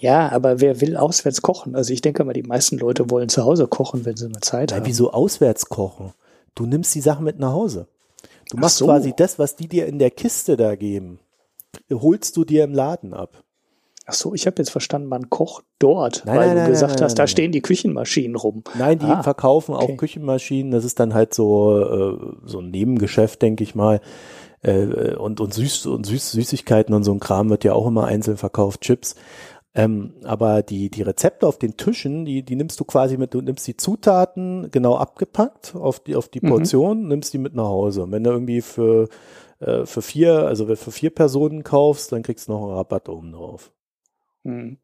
Ja, 0.00 0.32
aber 0.32 0.60
wer 0.60 0.80
will 0.80 0.96
auswärts 0.96 1.40
kochen? 1.40 1.76
Also 1.76 1.92
ich 1.92 2.00
denke 2.00 2.24
mal, 2.24 2.32
die 2.32 2.42
meisten 2.42 2.78
Leute 2.78 3.10
wollen 3.10 3.28
zu 3.28 3.44
Hause 3.44 3.68
kochen, 3.68 4.04
wenn 4.04 4.16
sie 4.16 4.28
mal 4.28 4.40
Zeit 4.40 4.72
ja, 4.72 4.78
haben. 4.78 4.86
Wieso 4.86 5.12
auswärts 5.12 5.68
kochen? 5.68 6.14
Du 6.56 6.66
nimmst 6.66 6.92
die 6.96 7.00
Sachen 7.00 7.24
mit 7.24 7.38
nach 7.38 7.52
Hause. 7.52 7.86
Du 8.50 8.56
machst 8.56 8.78
so. 8.78 8.86
quasi 8.86 9.12
das, 9.16 9.38
was 9.38 9.54
die 9.54 9.68
dir 9.68 9.86
in 9.86 10.00
der 10.00 10.10
Kiste 10.10 10.56
da 10.56 10.74
geben, 10.74 11.20
holst 11.92 12.36
du 12.36 12.44
dir 12.44 12.64
im 12.64 12.72
Laden 12.72 13.14
ab. 13.14 13.44
Ach 14.06 14.12
so, 14.12 14.34
ich 14.34 14.46
habe 14.46 14.56
jetzt 14.58 14.70
verstanden, 14.70 15.08
man 15.08 15.30
kocht 15.30 15.64
dort, 15.78 16.24
nein, 16.26 16.36
weil 16.36 16.46
nein, 16.48 16.56
du 16.56 16.62
nein, 16.62 16.72
gesagt 16.72 17.00
hast, 17.00 17.18
da 17.18 17.26
stehen 17.26 17.52
die 17.52 17.62
Küchenmaschinen 17.62 18.36
rum. 18.36 18.62
Nein, 18.78 18.98
die 18.98 19.06
ah, 19.06 19.22
verkaufen 19.22 19.74
okay. 19.74 19.92
auch 19.92 19.96
Küchenmaschinen. 19.96 20.72
Das 20.72 20.84
ist 20.84 21.00
dann 21.00 21.14
halt 21.14 21.32
so 21.32 21.80
äh, 21.80 22.18
so 22.44 22.58
ein 22.58 22.70
Nebengeschäft, 22.70 23.40
denke 23.40 23.64
ich 23.64 23.74
mal. 23.74 24.02
Äh, 24.60 25.14
und 25.14 25.40
und 25.40 25.54
Süß 25.54 25.86
und 25.86 26.04
Süß 26.04 26.32
Süßigkeiten 26.32 26.94
und 26.94 27.04
so 27.04 27.12
ein 27.12 27.20
Kram 27.20 27.48
wird 27.48 27.64
ja 27.64 27.72
auch 27.72 27.86
immer 27.86 28.04
einzeln 28.04 28.36
verkauft, 28.36 28.82
Chips. 28.82 29.14
Ähm, 29.76 30.12
aber 30.22 30.62
die, 30.62 30.88
die 30.88 31.02
Rezepte 31.02 31.46
auf 31.48 31.58
den 31.58 31.76
Tischen, 31.76 32.24
die, 32.24 32.44
die 32.44 32.54
nimmst 32.54 32.78
du 32.78 32.84
quasi 32.84 33.16
mit, 33.16 33.34
du 33.34 33.40
nimmst 33.40 33.66
die 33.66 33.76
Zutaten 33.76 34.70
genau 34.70 34.96
abgepackt 34.96 35.74
auf 35.74 35.98
die, 35.98 36.14
auf 36.14 36.28
die 36.28 36.40
mhm. 36.42 36.50
Portion, 36.50 37.02
mhm. 37.02 37.08
nimmst 37.08 37.32
die 37.32 37.38
mit 37.38 37.56
nach 37.56 37.64
Hause. 37.64 38.04
Und 38.04 38.12
wenn 38.12 38.22
du 38.22 38.30
irgendwie 38.30 38.60
für, 38.60 39.08
äh, 39.64 39.86
für 39.86 40.02
vier, 40.02 40.46
also 40.46 40.66
wenn 40.66 40.74
du 40.74 40.80
für 40.80 40.92
vier 40.92 41.10
Personen 41.10 41.62
kaufst, 41.62 42.12
dann 42.12 42.22
kriegst 42.22 42.48
du 42.48 42.52
noch 42.52 42.62
einen 42.62 42.74
Rabatt 42.74 43.08
oben 43.08 43.32
drauf. 43.32 43.72
Mhm. 44.42 44.78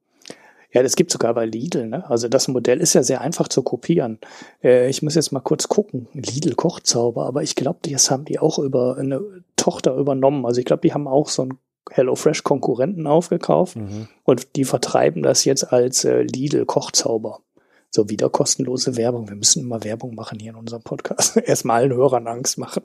Ja, 0.72 0.84
das 0.84 0.94
gibt 0.94 1.10
sogar 1.10 1.34
bei 1.34 1.46
Lidl. 1.46 1.88
Ne? 1.88 2.08
Also 2.08 2.28
das 2.28 2.46
Modell 2.46 2.80
ist 2.80 2.94
ja 2.94 3.02
sehr 3.02 3.20
einfach 3.20 3.48
zu 3.48 3.62
kopieren. 3.62 4.18
Äh, 4.62 4.88
ich 4.88 5.02
muss 5.02 5.16
jetzt 5.16 5.32
mal 5.32 5.40
kurz 5.40 5.68
gucken. 5.68 6.06
Lidl 6.12 6.54
Kochzauber, 6.54 7.26
aber 7.26 7.42
ich 7.42 7.56
glaube, 7.56 7.80
das 7.82 8.10
haben 8.10 8.24
die 8.24 8.38
auch 8.38 8.58
über 8.58 8.96
eine 8.96 9.20
Tochter 9.56 9.96
übernommen. 9.96 10.46
Also 10.46 10.60
ich 10.60 10.64
glaube, 10.64 10.82
die 10.82 10.94
haben 10.94 11.08
auch 11.08 11.28
so 11.28 11.46
ein 11.46 11.58
HelloFresh 11.90 12.44
Konkurrenten 12.44 13.06
aufgekauft 13.06 13.76
mhm. 13.76 14.06
und 14.22 14.54
die 14.54 14.64
vertreiben 14.64 15.22
das 15.22 15.44
jetzt 15.44 15.72
als 15.72 16.04
äh, 16.04 16.22
Lidl 16.22 16.66
Kochzauber. 16.66 17.40
So 17.92 18.08
wieder 18.08 18.30
kostenlose 18.30 18.96
Werbung. 18.96 19.28
Wir 19.28 19.34
müssen 19.34 19.64
immer 19.64 19.82
Werbung 19.82 20.14
machen 20.14 20.38
hier 20.38 20.50
in 20.52 20.56
unserem 20.56 20.82
Podcast. 20.82 21.36
Erstmal 21.44 21.82
allen 21.82 21.92
Hörern 21.92 22.28
Angst 22.28 22.56
machen. 22.56 22.82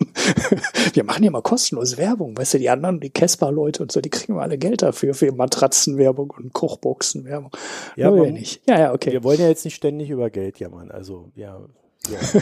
Wir 0.94 1.04
machen 1.04 1.22
hier 1.22 1.30
mal 1.30 1.44
kostenlose 1.44 1.98
Werbung. 1.98 2.36
Weißt 2.36 2.56
du, 2.56 2.58
die 2.58 2.72
anderen, 2.72 3.00
die 3.00 3.12
Casper-Leute 3.12 3.84
und 3.84 3.92
so, 3.92 4.02
die 4.02 4.10
kriegen 4.10 4.34
immer 4.34 4.42
alle 4.42 4.58
Geld 4.58 4.82
dafür, 4.82 5.14
für 5.14 5.32
Matratzenwerbung 5.32 6.32
und 6.32 6.54
Kochboxenwerbung. 6.54 7.52
Ja, 7.96 8.10
Nur 8.10 8.26
wir 8.26 8.32
nicht. 8.32 8.62
Ja, 8.68 8.80
ja, 8.80 8.94
okay. 8.94 9.12
Wir 9.12 9.24
wollen 9.24 9.40
ja 9.40 9.48
jetzt 9.48 9.64
nicht 9.64 9.76
ständig 9.76 10.10
über 10.10 10.32
Geld 10.32 10.60
jammern. 10.60 10.90
Also, 10.90 11.30
ja. 11.36 11.62
ja 12.10 12.20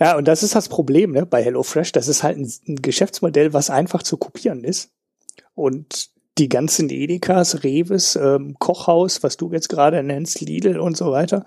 Ja, 0.00 0.16
und 0.16 0.26
das 0.26 0.42
ist 0.42 0.54
das 0.54 0.68
Problem 0.68 1.12
ne, 1.12 1.26
bei 1.26 1.42
HelloFresh. 1.42 1.92
Das 1.92 2.08
ist 2.08 2.22
halt 2.22 2.38
ein, 2.38 2.52
ein 2.66 2.76
Geschäftsmodell, 2.76 3.52
was 3.52 3.70
einfach 3.70 4.02
zu 4.02 4.16
kopieren 4.16 4.64
ist. 4.64 4.90
Und 5.54 6.10
die 6.38 6.48
ganzen 6.48 6.90
Edekas, 6.90 7.62
Reves, 7.62 8.16
ähm, 8.16 8.56
Kochhaus, 8.58 9.22
was 9.22 9.36
du 9.36 9.52
jetzt 9.52 9.68
gerade 9.68 10.02
nennst, 10.02 10.40
Lidl 10.40 10.78
und 10.78 10.96
so 10.96 11.12
weiter, 11.12 11.44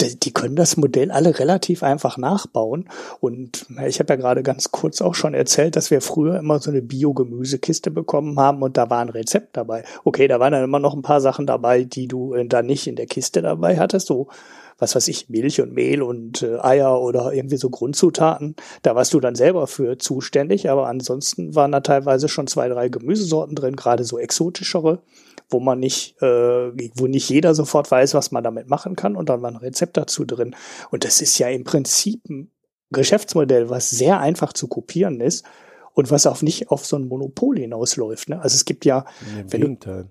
die, 0.00 0.32
können 0.32 0.56
das 0.56 0.76
Modell 0.76 1.10
alle 1.10 1.38
relativ 1.38 1.82
einfach 1.82 2.18
nachbauen. 2.18 2.88
Und 3.20 3.66
ich 3.86 4.00
habe 4.00 4.12
ja 4.12 4.16
gerade 4.16 4.42
ganz 4.42 4.70
kurz 4.70 5.00
auch 5.00 5.14
schon 5.14 5.34
erzählt, 5.34 5.76
dass 5.76 5.90
wir 5.90 6.00
früher 6.00 6.38
immer 6.38 6.58
so 6.58 6.70
eine 6.70 6.82
Biogemüsekiste 6.82 7.90
bekommen 7.90 8.38
haben 8.38 8.62
und 8.62 8.76
da 8.76 8.90
war 8.90 9.00
ein 9.00 9.08
Rezept 9.08 9.56
dabei. 9.56 9.84
Okay, 10.04 10.28
da 10.28 10.40
waren 10.40 10.52
dann 10.52 10.64
immer 10.64 10.80
noch 10.80 10.94
ein 10.94 11.02
paar 11.02 11.20
Sachen 11.20 11.46
dabei, 11.46 11.84
die 11.84 12.08
du 12.08 12.34
äh, 12.34 12.46
da 12.46 12.62
nicht 12.62 12.86
in 12.86 12.96
der 12.96 13.06
Kiste 13.06 13.40
dabei 13.42 13.78
hattest. 13.78 14.06
So 14.08 14.28
was 14.78 14.94
weiß 14.94 15.08
ich, 15.08 15.28
Milch 15.28 15.60
und 15.60 15.72
Mehl 15.72 16.02
und 16.02 16.42
äh, 16.42 16.58
Eier 16.58 17.00
oder 17.00 17.32
irgendwie 17.32 17.56
so 17.56 17.70
Grundzutaten. 17.70 18.56
Da 18.82 18.94
warst 18.94 19.14
du 19.14 19.20
dann 19.20 19.34
selber 19.34 19.66
für 19.66 19.98
zuständig, 19.98 20.70
aber 20.70 20.86
ansonsten 20.86 21.54
waren 21.54 21.72
da 21.72 21.80
teilweise 21.80 22.28
schon 22.28 22.46
zwei, 22.46 22.68
drei 22.68 22.88
Gemüsesorten 22.88 23.54
drin, 23.54 23.76
gerade 23.76 24.04
so 24.04 24.18
exotischere, 24.18 25.02
wo 25.48 25.60
man 25.60 25.78
nicht, 25.78 26.20
äh, 26.22 26.72
wo 26.94 27.06
nicht 27.06 27.28
jeder 27.28 27.54
sofort 27.54 27.90
weiß, 27.90 28.14
was 28.14 28.30
man 28.30 28.44
damit 28.44 28.68
machen 28.68 28.96
kann 28.96 29.16
und 29.16 29.28
dann 29.28 29.42
war 29.42 29.50
ein 29.50 29.56
Rezept 29.56 29.96
dazu 29.96 30.24
drin. 30.24 30.54
Und 30.90 31.04
das 31.04 31.20
ist 31.20 31.38
ja 31.38 31.48
im 31.48 31.64
Prinzip 31.64 32.28
ein 32.28 32.50
Geschäftsmodell, 32.90 33.70
was 33.70 33.90
sehr 33.90 34.20
einfach 34.20 34.52
zu 34.52 34.68
kopieren 34.68 35.20
ist 35.20 35.44
und 35.92 36.10
was 36.10 36.26
auch 36.26 36.42
nicht 36.42 36.70
auf 36.70 36.84
so 36.84 36.96
ein 36.96 37.06
Monopol 37.06 37.58
hinausläuft. 37.58 38.28
Ne? 38.28 38.40
Also 38.40 38.54
es 38.56 38.64
gibt 38.64 38.84
ja, 38.84 39.04
wenn 39.48 39.78
du, 39.78 40.08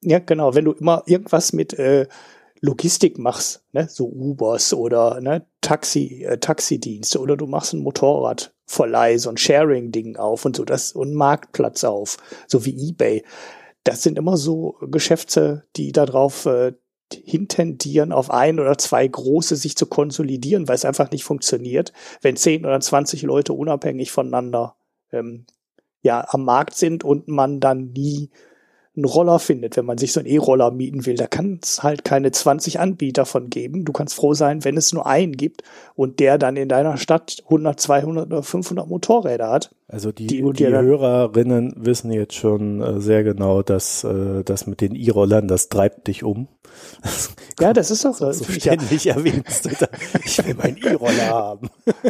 ja 0.00 0.18
genau, 0.20 0.54
wenn 0.54 0.64
du 0.64 0.72
immer 0.72 1.02
irgendwas 1.06 1.52
mit 1.52 1.74
äh, 1.78 2.06
Logistik 2.64 3.18
machst, 3.18 3.62
ne, 3.72 3.88
so 3.90 4.06
Ubers 4.06 4.72
oder 4.72 5.20
ne, 5.20 5.46
Taxi, 5.60 6.24
äh, 6.24 6.38
Taxidienste 6.38 7.20
oder 7.20 7.36
du 7.36 7.46
machst 7.46 7.74
ein 7.74 7.82
Motorradverleih, 7.82 9.18
so 9.18 9.28
ein 9.28 9.36
Sharing-Ding 9.36 10.16
auf 10.16 10.46
und 10.46 10.56
so 10.56 10.64
das 10.64 10.92
und 10.92 11.12
Marktplatz 11.12 11.84
auf, 11.84 12.16
so 12.46 12.64
wie 12.64 12.88
eBay. 12.88 13.22
Das 13.84 14.02
sind 14.02 14.16
immer 14.16 14.38
so 14.38 14.76
Geschäfte, 14.80 15.64
die 15.76 15.92
darauf 15.92 16.46
äh, 16.46 16.72
hintendieren, 17.12 18.12
auf 18.12 18.30
ein 18.30 18.58
oder 18.58 18.78
zwei 18.78 19.06
große 19.06 19.56
sich 19.56 19.76
zu 19.76 19.84
konsolidieren, 19.84 20.66
weil 20.66 20.76
es 20.76 20.86
einfach 20.86 21.10
nicht 21.10 21.24
funktioniert, 21.24 21.92
wenn 22.22 22.36
zehn 22.36 22.64
oder 22.64 22.80
zwanzig 22.80 23.22
Leute 23.22 23.52
unabhängig 23.52 24.10
voneinander 24.10 24.76
ähm, 25.12 25.44
ja 26.00 26.24
am 26.28 26.46
Markt 26.46 26.76
sind 26.76 27.04
und 27.04 27.28
man 27.28 27.60
dann 27.60 27.92
nie 27.92 28.30
einen 28.96 29.04
Roller 29.06 29.38
findet, 29.38 29.76
wenn 29.76 29.86
man 29.86 29.98
sich 29.98 30.12
so 30.12 30.20
einen 30.20 30.28
E-Roller 30.28 30.70
mieten 30.70 31.04
will. 31.04 31.16
Da 31.16 31.26
kann 31.26 31.58
es 31.62 31.82
halt 31.82 32.04
keine 32.04 32.30
20 32.30 32.78
Anbieter 32.78 33.26
von 33.26 33.50
geben. 33.50 33.84
Du 33.84 33.92
kannst 33.92 34.14
froh 34.14 34.34
sein, 34.34 34.64
wenn 34.64 34.76
es 34.76 34.92
nur 34.92 35.06
einen 35.06 35.32
gibt 35.32 35.62
und 35.96 36.20
der 36.20 36.38
dann 36.38 36.56
in 36.56 36.68
deiner 36.68 36.96
Stadt 36.96 37.42
100, 37.44 37.80
200 37.80 38.26
oder 38.26 38.42
500 38.42 38.88
Motorräder 38.88 39.50
hat. 39.50 39.70
Also 39.86 40.12
die, 40.12 40.26
die, 40.26 40.42
die 40.52 40.66
Hörerinnen 40.66 41.74
wissen 41.76 42.10
jetzt 42.10 42.34
schon 42.34 42.80
äh, 42.80 43.00
sehr 43.00 43.22
genau, 43.22 43.62
dass 43.62 44.02
äh, 44.02 44.42
das 44.42 44.66
mit 44.66 44.80
den 44.80 44.94
E-Rollern, 44.94 45.46
das 45.46 45.68
treibt 45.68 46.06
dich 46.06 46.24
um. 46.24 46.48
Das 47.02 47.30
ja, 47.60 47.72
das 47.74 47.90
ist 47.90 48.04
doch 48.04 48.14
so. 48.14 48.32
so 48.32 48.44
ständig 48.44 49.04
ja. 49.04 49.14
erwähnst 49.14 49.66
du 49.66 49.70
da, 49.78 49.86
ich 50.24 50.44
will 50.44 50.54
meinen 50.54 50.78
E-Roller 50.78 51.28
haben. 51.28 51.70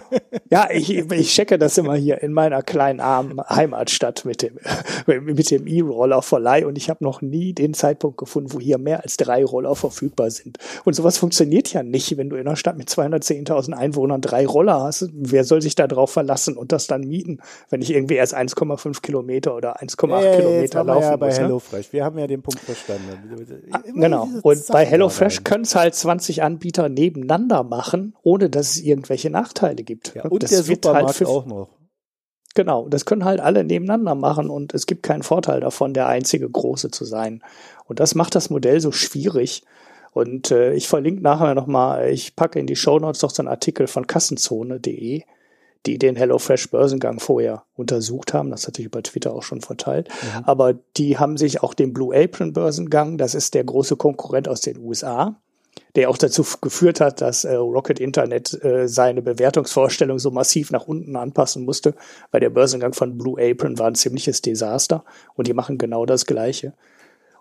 Ja, 0.50 0.68
ich, 0.70 0.90
ich 0.90 1.32
checke 1.32 1.58
das 1.58 1.78
immer 1.78 1.96
hier 1.96 2.22
in 2.22 2.32
meiner 2.32 2.62
kleinen 2.62 3.00
armen 3.00 3.40
Heimatstadt 3.48 4.24
mit 4.24 4.42
dem 4.42 4.58
mit 5.24 5.50
dem 5.50 5.66
E-Roller 5.66 6.22
Verleih 6.22 6.66
und 6.66 6.76
ich 6.78 6.90
habe 6.90 7.02
noch 7.02 7.22
nie 7.22 7.54
den 7.54 7.74
Zeitpunkt 7.74 8.18
gefunden, 8.18 8.52
wo 8.52 8.60
hier 8.60 8.78
mehr 8.78 9.02
als 9.02 9.16
drei 9.16 9.44
Roller 9.44 9.74
verfügbar 9.74 10.30
sind. 10.30 10.58
Und 10.84 10.94
sowas 10.94 11.18
funktioniert 11.18 11.72
ja 11.72 11.82
nicht, 11.82 12.16
wenn 12.16 12.30
du 12.30 12.36
in 12.36 12.46
einer 12.46 12.56
Stadt 12.56 12.76
mit 12.76 12.88
210.000 12.88 13.72
Einwohnern 13.72 14.20
drei 14.20 14.46
Roller 14.46 14.80
hast. 14.80 15.08
Wer 15.12 15.42
soll 15.42 15.60
sich 15.60 15.74
da 15.74 15.88
drauf 15.88 16.12
verlassen 16.12 16.56
und 16.56 16.70
das 16.70 16.86
dann 16.86 17.00
mieten? 17.00 17.40
Wenn 17.70 17.82
ich 17.82 17.90
irgendwie 17.90 18.14
erst 18.14 18.36
1,5 18.36 19.00
Kilometer 19.00 19.54
oder 19.56 19.80
1,8 19.80 20.20
hey, 20.20 20.36
Kilometer 20.36 20.84
laufen 20.84 21.02
ja 21.02 21.16
bei 21.16 21.26
muss. 21.26 21.38
Ne? 21.38 21.44
HelloFresh. 21.44 21.92
Wir 21.92 22.04
haben 22.04 22.18
ja 22.18 22.26
den 22.26 22.42
Punkt 22.42 22.60
verstanden. 22.60 23.66
Ah, 23.72 23.80
genau. 23.94 24.28
Und 24.42 24.66
bei 24.68 24.84
HelloFresh 24.84 25.44
können 25.44 25.64
es 25.64 25.74
halt 25.74 25.94
20 25.94 26.42
Anbieter 26.42 26.88
nebeneinander 26.88 27.62
machen, 27.62 28.14
ohne 28.22 28.50
dass 28.50 28.70
es 28.70 28.82
irgendwelche 28.82 29.30
Nachteile 29.30 29.82
gibt. 29.82 30.14
Ja, 30.14 30.24
und 30.24 30.42
das 30.42 30.50
der 30.50 30.62
Supermarkt 30.62 31.20
halt 31.20 31.26
auch 31.26 31.46
noch. 31.46 31.68
Genau, 32.54 32.88
das 32.88 33.04
können 33.04 33.24
halt 33.24 33.40
alle 33.40 33.64
nebeneinander 33.64 34.14
machen 34.14 34.48
und 34.48 34.74
es 34.74 34.86
gibt 34.86 35.02
keinen 35.02 35.24
Vorteil 35.24 35.58
davon, 35.58 35.92
der 35.92 36.06
einzige 36.06 36.48
große 36.48 36.90
zu 36.92 37.04
sein. 37.04 37.42
Und 37.86 37.98
das 37.98 38.14
macht 38.14 38.36
das 38.36 38.48
Modell 38.48 38.80
so 38.80 38.92
schwierig. 38.92 39.64
Und 40.12 40.52
äh, 40.52 40.72
ich 40.74 40.86
verlinke 40.86 41.20
nachher 41.20 41.56
nochmal, 41.56 42.10
ich 42.10 42.36
packe 42.36 42.60
in 42.60 42.68
die 42.68 42.76
Show 42.76 43.00
Notes 43.00 43.22
noch 43.22 43.30
so 43.30 43.42
einen 43.42 43.48
Artikel 43.48 43.88
von 43.88 44.06
kassenzone.de 44.06 45.24
die 45.86 45.98
den 45.98 46.16
HelloFresh 46.16 46.70
Börsengang 46.70 47.20
vorher 47.20 47.64
untersucht 47.74 48.32
haben. 48.32 48.50
Das 48.50 48.66
hatte 48.66 48.80
ich 48.80 48.86
über 48.86 49.02
Twitter 49.02 49.34
auch 49.34 49.42
schon 49.42 49.60
verteilt. 49.60 50.08
Mhm. 50.08 50.44
Aber 50.44 50.74
die 50.96 51.18
haben 51.18 51.36
sich 51.36 51.62
auch 51.62 51.74
den 51.74 51.92
Blue 51.92 52.16
Apron 52.16 52.52
Börsengang, 52.52 53.18
das 53.18 53.34
ist 53.34 53.54
der 53.54 53.64
große 53.64 53.96
Konkurrent 53.96 54.48
aus 54.48 54.60
den 54.60 54.78
USA, 54.78 55.36
der 55.94 56.08
auch 56.08 56.18
dazu 56.18 56.44
geführt 56.60 57.00
hat, 57.00 57.20
dass 57.20 57.44
äh, 57.44 57.54
Rocket 57.54 58.00
Internet 58.00 58.64
äh, 58.64 58.88
seine 58.88 59.22
Bewertungsvorstellung 59.22 60.18
so 60.18 60.30
massiv 60.30 60.70
nach 60.70 60.86
unten 60.86 61.16
anpassen 61.16 61.64
musste, 61.64 61.94
weil 62.30 62.40
der 62.40 62.50
Börsengang 62.50 62.94
von 62.94 63.18
Blue 63.18 63.40
Apron 63.40 63.78
war 63.78 63.88
ein 63.88 63.94
ziemliches 63.94 64.40
Desaster 64.40 65.04
und 65.34 65.46
die 65.46 65.54
machen 65.54 65.78
genau 65.78 66.06
das 66.06 66.26
Gleiche. 66.26 66.74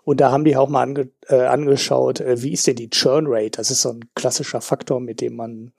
Und 0.04 0.20
da 0.20 0.30
haben 0.30 0.44
die 0.44 0.56
auch 0.56 0.68
mal 0.68 0.82
ange 0.82 1.08
äh, 1.28 1.46
angeschaut, 1.46 2.20
äh, 2.20 2.42
wie 2.42 2.52
ist 2.52 2.66
denn 2.66 2.76
die 2.76 2.90
Churn 2.90 3.24
Rate? 3.26 3.52
Das 3.52 3.70
ist 3.70 3.82
so 3.82 3.90
ein 3.90 4.04
klassischer 4.14 4.60
Faktor, 4.60 5.00
mit 5.00 5.20
dem 5.20 5.36
man 5.36 5.72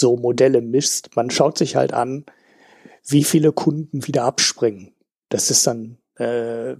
so 0.00 0.16
Modelle 0.16 0.60
misst. 0.60 1.14
Man 1.14 1.30
schaut 1.30 1.58
sich 1.58 1.76
halt 1.76 1.92
an, 1.92 2.24
wie 3.06 3.22
viele 3.22 3.52
Kunden 3.52 4.06
wieder 4.06 4.24
abspringen. 4.24 4.94
Das 5.28 5.50
ist 5.50 5.66
dann, 5.66 5.98
äh, 6.16 6.74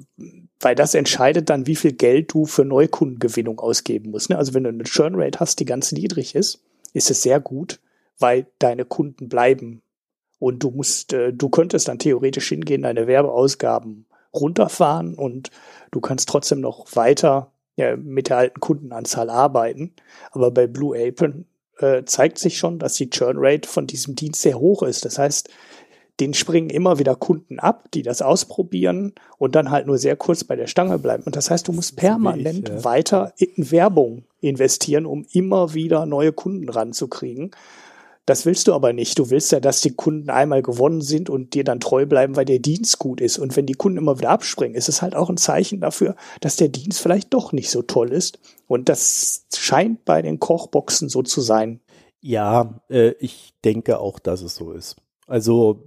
weil 0.59 0.75
das 0.75 0.95
entscheidet 0.95 1.49
dann, 1.51 1.67
wie 1.67 1.77
viel 1.77 1.93
Geld 1.93 2.33
du 2.33 2.47
für 2.47 2.65
Neukundengewinnung 2.65 3.61
ausgeben 3.61 4.11
musst. 4.11 4.31
Ne? 4.31 4.39
Also 4.39 4.55
wenn 4.55 4.65
du 4.65 4.71
eine 4.71 4.85
Churn 4.85 5.15
Rate 5.15 5.39
hast, 5.39 5.61
die 5.61 5.65
ganz 5.65 5.93
niedrig 5.93 6.35
ist, 6.35 6.63
ist 6.93 7.11
es 7.11 7.23
sehr 7.23 7.39
gut, 7.39 7.81
weil 8.19 8.47
deine 8.59 8.85
Kunden 8.85 9.29
bleiben. 9.29 9.83
Und 10.39 10.63
du 10.63 10.71
musst, 10.71 11.13
äh, 11.13 11.33
du 11.33 11.49
könntest 11.49 11.89
dann 11.89 11.99
theoretisch 11.99 12.49
hingehen, 12.49 12.83
deine 12.83 13.07
Werbeausgaben 13.07 14.07
runterfahren 14.35 15.15
und 15.15 15.51
du 15.91 16.01
kannst 16.01 16.29
trotzdem 16.29 16.61
noch 16.61 16.97
weiter 16.97 17.53
ja, 17.77 17.97
mit 17.97 18.29
der 18.29 18.39
alten 18.39 18.61
Kundenanzahl 18.61 19.29
arbeiten. 19.31 19.95
Aber 20.33 20.51
bei 20.51 20.67
Blue 20.67 20.97
Apron 20.97 21.47
äh, 21.81 22.05
zeigt 22.05 22.38
sich 22.38 22.59
schon, 22.59 22.79
dass 22.79 22.95
die 22.95 23.11
Churn 23.11 23.37
Rate 23.38 23.69
von 23.69 23.87
diesem 23.87 24.14
Dienst 24.14 24.43
sehr 24.43 24.59
hoch 24.59 24.83
ist. 24.83 25.05
Das 25.05 25.19
heißt, 25.19 25.49
den 26.21 26.35
springen 26.35 26.71
immer 26.71 26.99
wieder 26.99 27.16
Kunden 27.16 27.59
ab, 27.59 27.88
die 27.95 28.03
das 28.03 28.21
ausprobieren 28.21 29.14
und 29.38 29.55
dann 29.55 29.71
halt 29.71 29.87
nur 29.87 29.97
sehr 29.97 30.16
kurz 30.16 30.45
bei 30.45 30.55
der 30.55 30.66
Stange 30.66 30.99
bleiben. 30.99 31.23
Und 31.25 31.35
das 31.35 31.51
heißt, 31.51 31.66
du 31.66 31.73
musst 31.73 31.97
permanent 31.97 32.69
ich, 32.69 32.75
ja. 32.75 32.85
weiter 32.85 33.33
in 33.38 33.71
Werbung 33.71 34.25
investieren, 34.40 35.07
um 35.07 35.25
immer 35.33 35.73
wieder 35.73 36.05
neue 36.05 36.33
Kunden 36.33 36.69
ranzukriegen. 36.69 37.53
Das 38.27 38.47
willst 38.47 38.69
du 38.69 38.75
aber 38.75 38.93
nicht. 38.93 39.19
Du 39.19 39.31
willst 39.31 39.51
ja, 39.51 39.61
dass 39.61 39.81
die 39.81 39.95
Kunden 39.95 40.31
einmal 40.31 40.63
gewonnen 40.63 41.01
sind 41.01 41.31
und 41.31 41.55
dir 41.55 41.65
dann 41.65 41.81
treu 41.81 42.07
bleiben, 42.07 42.37
weil 42.37 42.45
der 42.45 42.59
Dienst 42.59 42.99
gut 42.99 43.21
ist. 43.21 43.39
Und 43.39 43.57
wenn 43.57 43.67
die 43.67 43.75
Kunden 43.75 43.99
immer 43.99 44.19
wieder 44.19 44.31
abspringen, 44.31 44.77
ist 44.77 44.89
es 44.89 45.03
halt 45.03 45.17
auch 45.17 45.31
ein 45.31 45.37
Zeichen 45.37 45.81
dafür, 45.81 46.15
dass 46.41 46.57
der 46.57 46.69
Dienst 46.69 47.01
vielleicht 47.01 47.33
doch 47.35 47.53
nicht 47.53 47.71
so 47.71 47.83
toll 47.83 48.13
ist. 48.13 48.39
Und 48.67 48.89
das 48.89 49.47
scheint 49.55 50.05
bei 50.05 50.23
den 50.23 50.39
Kochboxen 50.39 51.09
so 51.09 51.23
zu 51.23 51.41
sein. 51.41 51.81
Ja, 52.21 52.81
äh, 52.89 53.15
ich 53.19 53.55
denke 53.65 53.99
auch, 53.99 54.19
dass 54.19 54.43
es 54.43 54.55
so 54.55 54.73
ist. 54.73 54.97
Also 55.27 55.83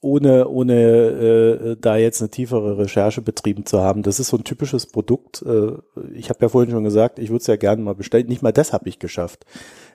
ohne, 0.00 0.48
ohne 0.48 0.74
äh, 0.74 1.76
da 1.80 1.96
jetzt 1.96 2.20
eine 2.20 2.30
tiefere 2.30 2.78
Recherche 2.78 3.20
betrieben 3.20 3.66
zu 3.66 3.80
haben. 3.80 4.02
Das 4.02 4.20
ist 4.20 4.28
so 4.28 4.36
ein 4.36 4.44
typisches 4.44 4.86
Produkt. 4.86 5.42
Äh, 5.42 5.72
ich 6.14 6.30
habe 6.30 6.38
ja 6.42 6.48
vorhin 6.48 6.70
schon 6.70 6.84
gesagt, 6.84 7.18
ich 7.18 7.30
würde 7.30 7.40
es 7.40 7.46
ja 7.48 7.56
gerne 7.56 7.82
mal 7.82 7.94
bestellen. 7.94 8.28
Nicht 8.28 8.42
mal 8.42 8.52
das 8.52 8.72
habe 8.72 8.88
ich 8.88 8.98
geschafft. 8.98 9.44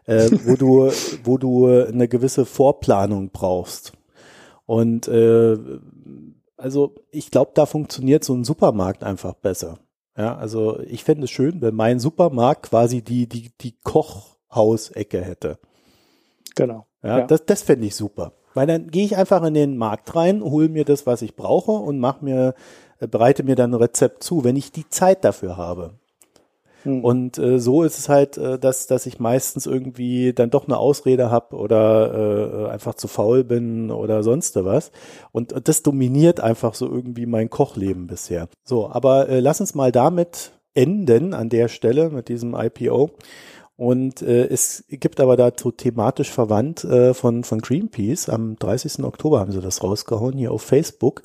Äh, 0.05 0.29
wo 0.45 0.55
du, 0.55 0.91
wo 1.23 1.37
du 1.37 1.67
eine 1.67 2.07
gewisse 2.07 2.45
Vorplanung 2.45 3.29
brauchst. 3.31 3.93
Und 4.65 5.07
äh, 5.07 5.57
also 6.57 6.95
ich 7.11 7.31
glaube, 7.31 7.51
da 7.53 7.65
funktioniert 7.65 8.23
so 8.23 8.33
ein 8.33 8.43
Supermarkt 8.43 9.03
einfach 9.03 9.33
besser. 9.33 9.79
Ja, 10.17 10.35
also 10.35 10.79
ich 10.81 11.03
fände 11.03 11.25
es 11.25 11.31
schön, 11.31 11.61
wenn 11.61 11.75
mein 11.75 11.99
Supermarkt 11.99 12.69
quasi 12.69 13.01
die, 13.01 13.27
die, 13.27 13.51
die 13.59 13.75
Kochhausecke 13.83 15.21
hätte. 15.21 15.57
Genau. 16.55 16.85
Ja, 17.01 17.19
ja. 17.19 17.27
das, 17.27 17.45
das 17.45 17.63
fände 17.63 17.87
ich 17.87 17.95
super. 17.95 18.33
Weil 18.53 18.67
dann 18.67 18.89
gehe 18.89 19.05
ich 19.05 19.17
einfach 19.17 19.43
in 19.43 19.55
den 19.55 19.77
Markt 19.77 20.15
rein, 20.15 20.43
hole 20.43 20.69
mir 20.69 20.85
das, 20.85 21.07
was 21.07 21.23
ich 21.23 21.35
brauche 21.35 21.71
und 21.71 21.99
mach 21.99 22.21
mir, 22.21 22.53
äh, 22.99 23.07
bereite 23.07 23.43
mir 23.43 23.55
dann 23.55 23.71
ein 23.71 23.81
Rezept 23.81 24.23
zu, 24.23 24.43
wenn 24.43 24.55
ich 24.55 24.71
die 24.71 24.87
Zeit 24.89 25.23
dafür 25.23 25.57
habe. 25.57 25.99
Hm. 26.84 27.04
Und 27.04 27.38
äh, 27.38 27.60
so 27.60 27.84
ist 27.84 27.98
es 27.98 28.10
halt, 28.10 28.38
äh, 28.38 28.60
dass, 28.60 28.88
dass 28.88 29.06
ich 29.06 29.19
meistens 29.19 29.65
irgendwie 29.65 30.34
dann 30.34 30.50
doch 30.50 30.67
eine 30.67 30.78
Ausrede 30.78 31.32
habe 31.32 31.56
oder 31.56 32.67
äh, 32.67 32.72
einfach 32.72 32.96
zu 32.96 33.08
faul 33.08 33.43
bin 33.43 33.91
oder 33.91 34.24
sonst 34.24 34.56
was. 34.63 34.91
Und, 35.32 35.54
und 35.54 35.67
das 35.67 35.84
dominiert 35.84 36.39
einfach 36.39 36.76
so 36.76 36.89
irgendwie 36.89 37.26
mein 37.26 37.50
Kochleben 37.50 38.08
bisher. 38.08 38.48
So, 38.63 38.89
aber 38.89 39.30
äh, 39.30 39.39
lass 39.39 39.62
uns 39.62 39.76
mal 39.76 39.91
damit 39.91 40.52
enden 40.74 41.34
an 41.34 41.50
der 41.50 41.67
Stelle 41.67 42.10
mit 42.10 42.30
diesem 42.30 42.56
IPO. 42.56 43.12
Und 43.76 44.22
äh, 44.22 44.46
es 44.48 44.84
gibt 44.88 45.19
aber 45.19 45.36
dazu 45.36 45.72
thematisch 45.72 46.30
verwandt 46.30 46.84
äh, 46.84 47.13
von, 47.13 47.43
von 47.43 47.60
Greenpeace. 47.60 48.30
Am 48.30 48.56
30. 48.58 49.04
Oktober 49.04 49.39
haben 49.39 49.52
sie 49.52 49.62
das 49.62 49.82
rausgehauen 49.82 50.38
hier 50.38 50.52
auf 50.52 50.62
Facebook. 50.62 51.24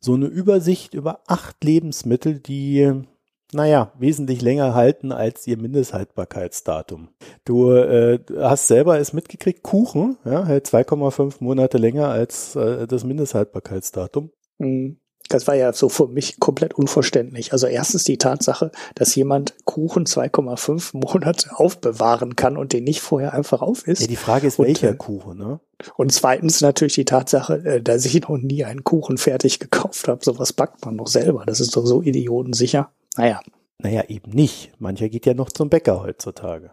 So 0.00 0.14
eine 0.14 0.26
Übersicht 0.26 0.94
über 0.94 1.20
acht 1.26 1.62
Lebensmittel, 1.64 2.38
die 2.38 3.02
naja, 3.52 3.92
wesentlich 3.98 4.42
länger 4.42 4.74
halten 4.74 5.12
als 5.12 5.46
ihr 5.46 5.56
Mindesthaltbarkeitsdatum. 5.56 7.08
Du 7.44 7.70
äh, 7.72 8.20
hast 8.38 8.66
selber 8.66 8.98
es 8.98 9.12
mitgekriegt, 9.12 9.62
Kuchen 9.62 10.18
ja, 10.24 10.44
hält 10.44 10.66
2,5 10.66 11.36
Monate 11.40 11.78
länger 11.78 12.08
als 12.08 12.56
äh, 12.56 12.86
das 12.86 13.04
Mindesthaltbarkeitsdatum. 13.04 14.30
Mhm. 14.58 14.98
Das 15.28 15.46
war 15.46 15.54
ja 15.54 15.74
so 15.74 15.90
für 15.90 16.08
mich 16.08 16.40
komplett 16.40 16.74
unverständlich. 16.74 17.52
Also 17.52 17.66
erstens 17.66 18.04
die 18.04 18.16
Tatsache, 18.16 18.72
dass 18.94 19.14
jemand 19.14 19.54
Kuchen 19.66 20.06
2,5 20.06 20.96
Monate 20.96 21.50
aufbewahren 21.54 22.34
kann 22.34 22.56
und 22.56 22.72
den 22.72 22.84
nicht 22.84 23.02
vorher 23.02 23.34
einfach 23.34 23.60
auf 23.60 23.86
ist. 23.86 24.00
Ja, 24.00 24.06
die 24.06 24.16
Frage 24.16 24.46
ist, 24.46 24.58
welcher 24.58 24.90
und, 24.90 24.98
Kuchen, 24.98 25.38
ne? 25.38 25.60
Und 25.96 26.12
zweitens 26.12 26.60
natürlich 26.62 26.94
die 26.94 27.04
Tatsache, 27.04 27.62
äh, 27.64 27.82
dass 27.82 28.06
ich 28.06 28.22
noch 28.22 28.38
nie 28.38 28.64
einen 28.64 28.84
Kuchen 28.84 29.18
fertig 29.18 29.58
gekauft 29.58 30.08
habe. 30.08 30.24
Sowas 30.24 30.54
backt 30.54 30.84
man 30.86 30.96
doch 30.96 31.06
selber. 31.06 31.44
Das 31.46 31.60
ist 31.60 31.76
doch 31.76 31.84
so 31.84 32.02
idiotensicher. 32.02 32.90
Naja. 33.16 33.40
Naja, 33.78 34.04
eben 34.08 34.30
nicht. 34.32 34.72
Mancher 34.80 35.08
geht 35.08 35.26
ja 35.26 35.34
noch 35.34 35.50
zum 35.50 35.70
Bäcker 35.70 36.02
heutzutage. 36.02 36.70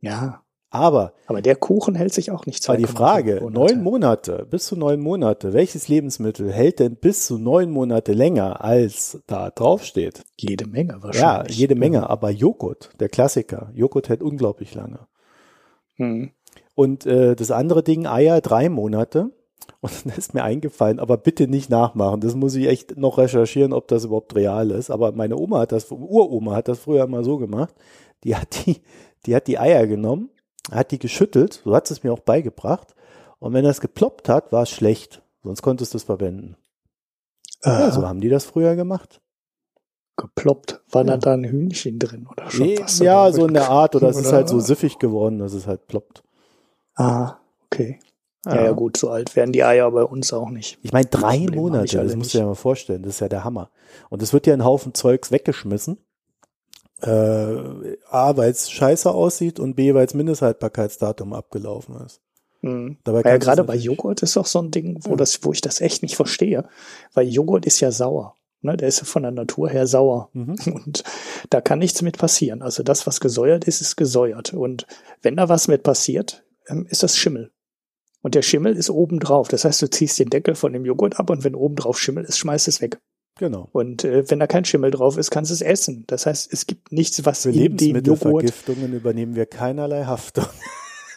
Ja. 0.00 0.42
Aber, 0.72 1.14
aber 1.26 1.42
der 1.42 1.56
Kuchen 1.56 1.96
hält 1.96 2.14
sich 2.14 2.30
auch 2.30 2.46
nicht 2.46 2.62
zwei. 2.62 2.76
die 2.76 2.84
Frage, 2.86 3.40
Monate. 3.40 3.52
neun 3.52 3.82
Monate, 3.82 4.46
bis 4.48 4.66
zu 4.66 4.76
neun 4.76 5.00
Monate, 5.00 5.52
welches 5.52 5.88
Lebensmittel 5.88 6.52
hält 6.52 6.78
denn 6.78 6.94
bis 6.94 7.26
zu 7.26 7.38
neun 7.38 7.72
Monate 7.72 8.12
länger, 8.12 8.64
als 8.64 9.20
da 9.26 9.50
draufsteht? 9.50 10.22
Jede 10.36 10.68
Menge 10.68 11.02
wahrscheinlich. 11.02 11.56
Ja, 11.56 11.60
jede 11.60 11.74
Menge, 11.74 12.08
aber 12.08 12.30
Joghurt, 12.30 12.90
der 13.00 13.08
Klassiker, 13.08 13.72
Joghurt 13.74 14.08
hält 14.08 14.22
unglaublich 14.22 14.72
lange. 14.76 15.08
Hm. 15.96 16.30
Und 16.76 17.04
äh, 17.04 17.34
das 17.34 17.50
andere 17.50 17.82
Ding, 17.82 18.06
Eier, 18.06 18.40
drei 18.40 18.68
Monate. 18.68 19.32
Und 19.80 19.92
dann 20.04 20.14
ist 20.16 20.34
mir 20.34 20.42
eingefallen, 20.42 20.98
aber 20.98 21.16
bitte 21.16 21.48
nicht 21.48 21.70
nachmachen. 21.70 22.20
Das 22.20 22.34
muss 22.34 22.54
ich 22.54 22.66
echt 22.66 22.96
noch 22.96 23.18
recherchieren, 23.18 23.72
ob 23.72 23.88
das 23.88 24.04
überhaupt 24.04 24.34
real 24.34 24.70
ist. 24.70 24.90
Aber 24.90 25.12
meine 25.12 25.36
Oma 25.36 25.60
hat 25.60 25.72
das, 25.72 25.90
Uroma 25.90 26.54
hat 26.54 26.68
das 26.68 26.80
früher 26.80 27.04
immer 27.04 27.24
so 27.24 27.38
gemacht. 27.38 27.74
Die 28.24 28.36
hat 28.36 28.66
die, 28.66 28.82
die 29.26 29.34
hat 29.34 29.46
die 29.46 29.58
Eier 29.58 29.86
genommen 29.86 30.30
hat 30.70 30.90
die 30.90 30.98
geschüttelt, 30.98 31.62
so 31.64 31.74
hat 31.74 31.90
es 31.90 32.02
mir 32.02 32.12
auch 32.12 32.20
beigebracht. 32.20 32.94
Und 33.38 33.52
wenn 33.54 33.64
das 33.64 33.80
geploppt 33.80 34.28
hat, 34.28 34.52
war 34.52 34.64
es 34.64 34.70
schlecht. 34.70 35.22
Sonst 35.42 35.62
konntest 35.62 35.94
du 35.94 35.98
es 35.98 36.04
verwenden. 36.04 36.56
Äh, 37.62 37.70
ja, 37.70 37.90
so 37.90 38.06
haben 38.06 38.20
die 38.20 38.28
das 38.28 38.44
früher 38.44 38.76
gemacht. 38.76 39.20
Geploppt. 40.16 40.82
War 40.90 41.06
ja. 41.06 41.16
da 41.16 41.32
ein 41.32 41.44
Hühnchen 41.44 41.98
drin 41.98 42.26
oder 42.30 42.50
schon 42.50 42.66
nee, 42.66 42.78
was? 42.78 42.98
Ja, 42.98 43.32
so 43.32 43.46
in 43.46 43.54
der 43.54 43.70
Art. 43.70 43.96
Oder 43.96 44.10
es 44.10 44.18
ist 44.18 44.32
halt 44.32 44.48
so 44.48 44.60
siffig 44.60 44.98
geworden, 44.98 45.38
dass 45.38 45.54
es 45.54 45.66
halt 45.66 45.86
ploppt. 45.86 46.22
Ah, 46.94 47.38
okay. 47.64 47.98
Ja. 48.46 48.54
ja, 48.54 48.64
ja, 48.64 48.72
gut, 48.72 48.96
so 48.96 49.10
alt 49.10 49.36
werden 49.36 49.52
die 49.52 49.64
Eier 49.64 49.90
bei 49.90 50.02
uns 50.02 50.32
auch 50.32 50.48
nicht. 50.48 50.78
Ich 50.82 50.92
meine, 50.92 51.06
drei 51.06 51.40
Monate, 51.40 51.98
das 52.02 52.16
musst 52.16 52.32
du 52.32 52.38
dir 52.38 52.42
ja 52.42 52.48
mal 52.48 52.54
vorstellen, 52.54 53.02
das 53.02 53.14
ist 53.14 53.20
ja 53.20 53.28
der 53.28 53.44
Hammer. 53.44 53.70
Und 54.08 54.22
es 54.22 54.32
wird 54.32 54.46
ja 54.46 54.54
ein 54.54 54.64
Haufen 54.64 54.94
Zeugs 54.94 55.30
weggeschmissen. 55.30 55.98
Äh, 57.02 57.96
A, 58.10 58.36
weil 58.36 58.50
es 58.50 58.70
scheiße 58.70 59.10
aussieht 59.10 59.58
und 59.58 59.74
B, 59.74 59.94
weil 59.94 60.06
es 60.06 60.14
Mindesthaltbarkeitsdatum 60.14 61.32
abgelaufen 61.32 61.96
ist. 62.04 62.20
Mhm. 62.62 62.98
Dabei 63.04 63.22
ja, 63.22 63.36
gerade 63.38 63.64
bei 63.64 63.76
Joghurt 63.76 64.22
ist 64.22 64.36
doch 64.36 64.46
so 64.46 64.60
ein 64.60 64.70
Ding, 64.70 64.98
wo, 65.02 65.10
ja. 65.10 65.16
das, 65.16 65.42
wo 65.42 65.52
ich 65.52 65.60
das 65.60 65.80
echt 65.80 66.02
nicht 66.02 66.16
verstehe. 66.16 66.68
Weil 67.14 67.28
Joghurt 67.28 67.66
ist 67.66 67.80
ja 67.80 67.90
sauer. 67.90 68.34
Ne, 68.62 68.76
der 68.76 68.88
ist 68.88 68.98
ja 69.00 69.06
von 69.06 69.22
der 69.22 69.32
Natur 69.32 69.70
her 69.70 69.86
sauer. 69.86 70.28
Mhm. 70.34 70.56
Und 70.74 71.02
da 71.48 71.62
kann 71.62 71.78
nichts 71.78 72.02
mit 72.02 72.18
passieren. 72.18 72.60
Also 72.60 72.82
das, 72.82 73.06
was 73.06 73.20
gesäuert 73.20 73.64
ist, 73.64 73.80
ist 73.80 73.96
gesäuert. 73.96 74.52
Und 74.52 74.86
wenn 75.22 75.36
da 75.36 75.48
was 75.48 75.68
mit 75.68 75.82
passiert, 75.82 76.44
ähm, 76.68 76.86
ist 76.90 77.02
das 77.02 77.16
Schimmel. 77.16 77.50
Und 78.22 78.34
der 78.34 78.42
Schimmel 78.42 78.76
ist 78.76 78.90
oben 78.90 79.18
drauf. 79.18 79.48
Das 79.48 79.64
heißt, 79.64 79.80
du 79.82 79.88
ziehst 79.88 80.18
den 80.18 80.30
Deckel 80.30 80.54
von 80.54 80.72
dem 80.72 80.84
Joghurt 80.84 81.18
ab 81.18 81.30
und 81.30 81.44
wenn 81.44 81.54
oben 81.54 81.76
drauf 81.76 81.98
Schimmel 81.98 82.24
ist, 82.24 82.38
schmeißt 82.38 82.68
es 82.68 82.80
weg. 82.80 82.98
Genau. 83.38 83.68
Und 83.72 84.04
äh, 84.04 84.28
wenn 84.30 84.38
da 84.38 84.46
kein 84.46 84.66
Schimmel 84.66 84.90
drauf 84.90 85.16
ist, 85.16 85.30
kannst 85.30 85.50
du 85.50 85.54
es 85.54 85.62
essen. 85.62 86.04
Das 86.06 86.26
heißt, 86.26 86.52
es 86.52 86.66
gibt 86.66 86.92
nichts, 86.92 87.24
was 87.24 87.42
Für 87.42 87.50
in 87.50 87.76
dem 87.76 87.96
Joghurt. 88.04 88.52
übernehmen 88.68 89.34
wir 89.34 89.46
keinerlei 89.46 90.04
Haftung. 90.04 90.44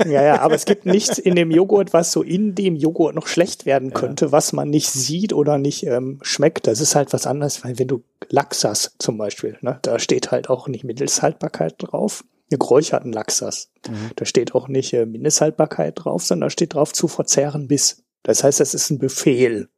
Ja, 0.05 0.23
ja, 0.23 0.41
aber 0.41 0.55
es 0.55 0.65
gibt 0.65 0.87
nichts 0.87 1.19
in 1.19 1.35
dem 1.35 1.51
Joghurt, 1.51 1.93
was 1.93 2.11
so 2.11 2.23
in 2.23 2.55
dem 2.55 2.75
Joghurt 2.75 3.13
noch 3.15 3.27
schlecht 3.27 3.65
werden 3.65 3.93
könnte, 3.93 4.25
ja. 4.25 4.31
was 4.31 4.53
man 4.53 4.69
nicht 4.69 4.89
sieht 4.89 5.33
oder 5.33 5.57
nicht 5.57 5.85
ähm, 5.85 6.19
schmeckt. 6.23 6.67
Das 6.67 6.81
ist 6.81 6.95
halt 6.95 7.13
was 7.13 7.27
anderes, 7.27 7.63
weil 7.63 7.77
wenn 7.77 7.87
du 7.87 8.03
Lachs 8.29 8.63
hast 8.63 8.95
zum 8.99 9.17
Beispiel, 9.17 9.57
ne, 9.61 9.79
da 9.83 9.99
steht 9.99 10.31
halt 10.31 10.49
auch 10.49 10.67
nicht 10.67 10.83
Mindesthaltbarkeit 10.83 11.75
drauf. 11.77 12.23
Geräucherten 12.49 13.11
Lachs 13.11 13.41
hast. 13.41 13.71
Mhm. 13.87 14.11
Da 14.15 14.25
steht 14.25 14.55
auch 14.55 14.67
nicht 14.67 14.93
äh, 14.93 15.05
Mindesthaltbarkeit 15.05 15.93
drauf, 15.95 16.23
sondern 16.23 16.47
da 16.47 16.49
steht 16.51 16.73
drauf 16.73 16.93
zu 16.93 17.07
verzehren 17.07 17.67
bis. 17.67 18.03
Das 18.23 18.43
heißt, 18.43 18.59
das 18.59 18.73
ist 18.73 18.89
ein 18.89 18.99
Befehl. 18.99 19.69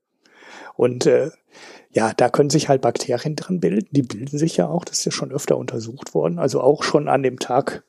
Und 0.76 1.06
äh, 1.06 1.32
ja, 1.92 2.14
da 2.14 2.30
können 2.30 2.50
sich 2.50 2.68
halt 2.68 2.82
Bakterien 2.82 3.36
drin 3.36 3.60
bilden. 3.60 3.88
Die 3.92 4.02
bilden 4.02 4.38
sich 4.38 4.58
ja 4.58 4.68
auch, 4.68 4.84
das 4.84 5.00
ist 5.00 5.06
ja 5.06 5.12
schon 5.12 5.32
öfter 5.32 5.58
untersucht 5.58 6.14
worden. 6.14 6.40
Also 6.40 6.62
auch 6.62 6.84
schon 6.84 7.08
an 7.08 7.24
dem 7.24 7.40
Tag, 7.40 7.84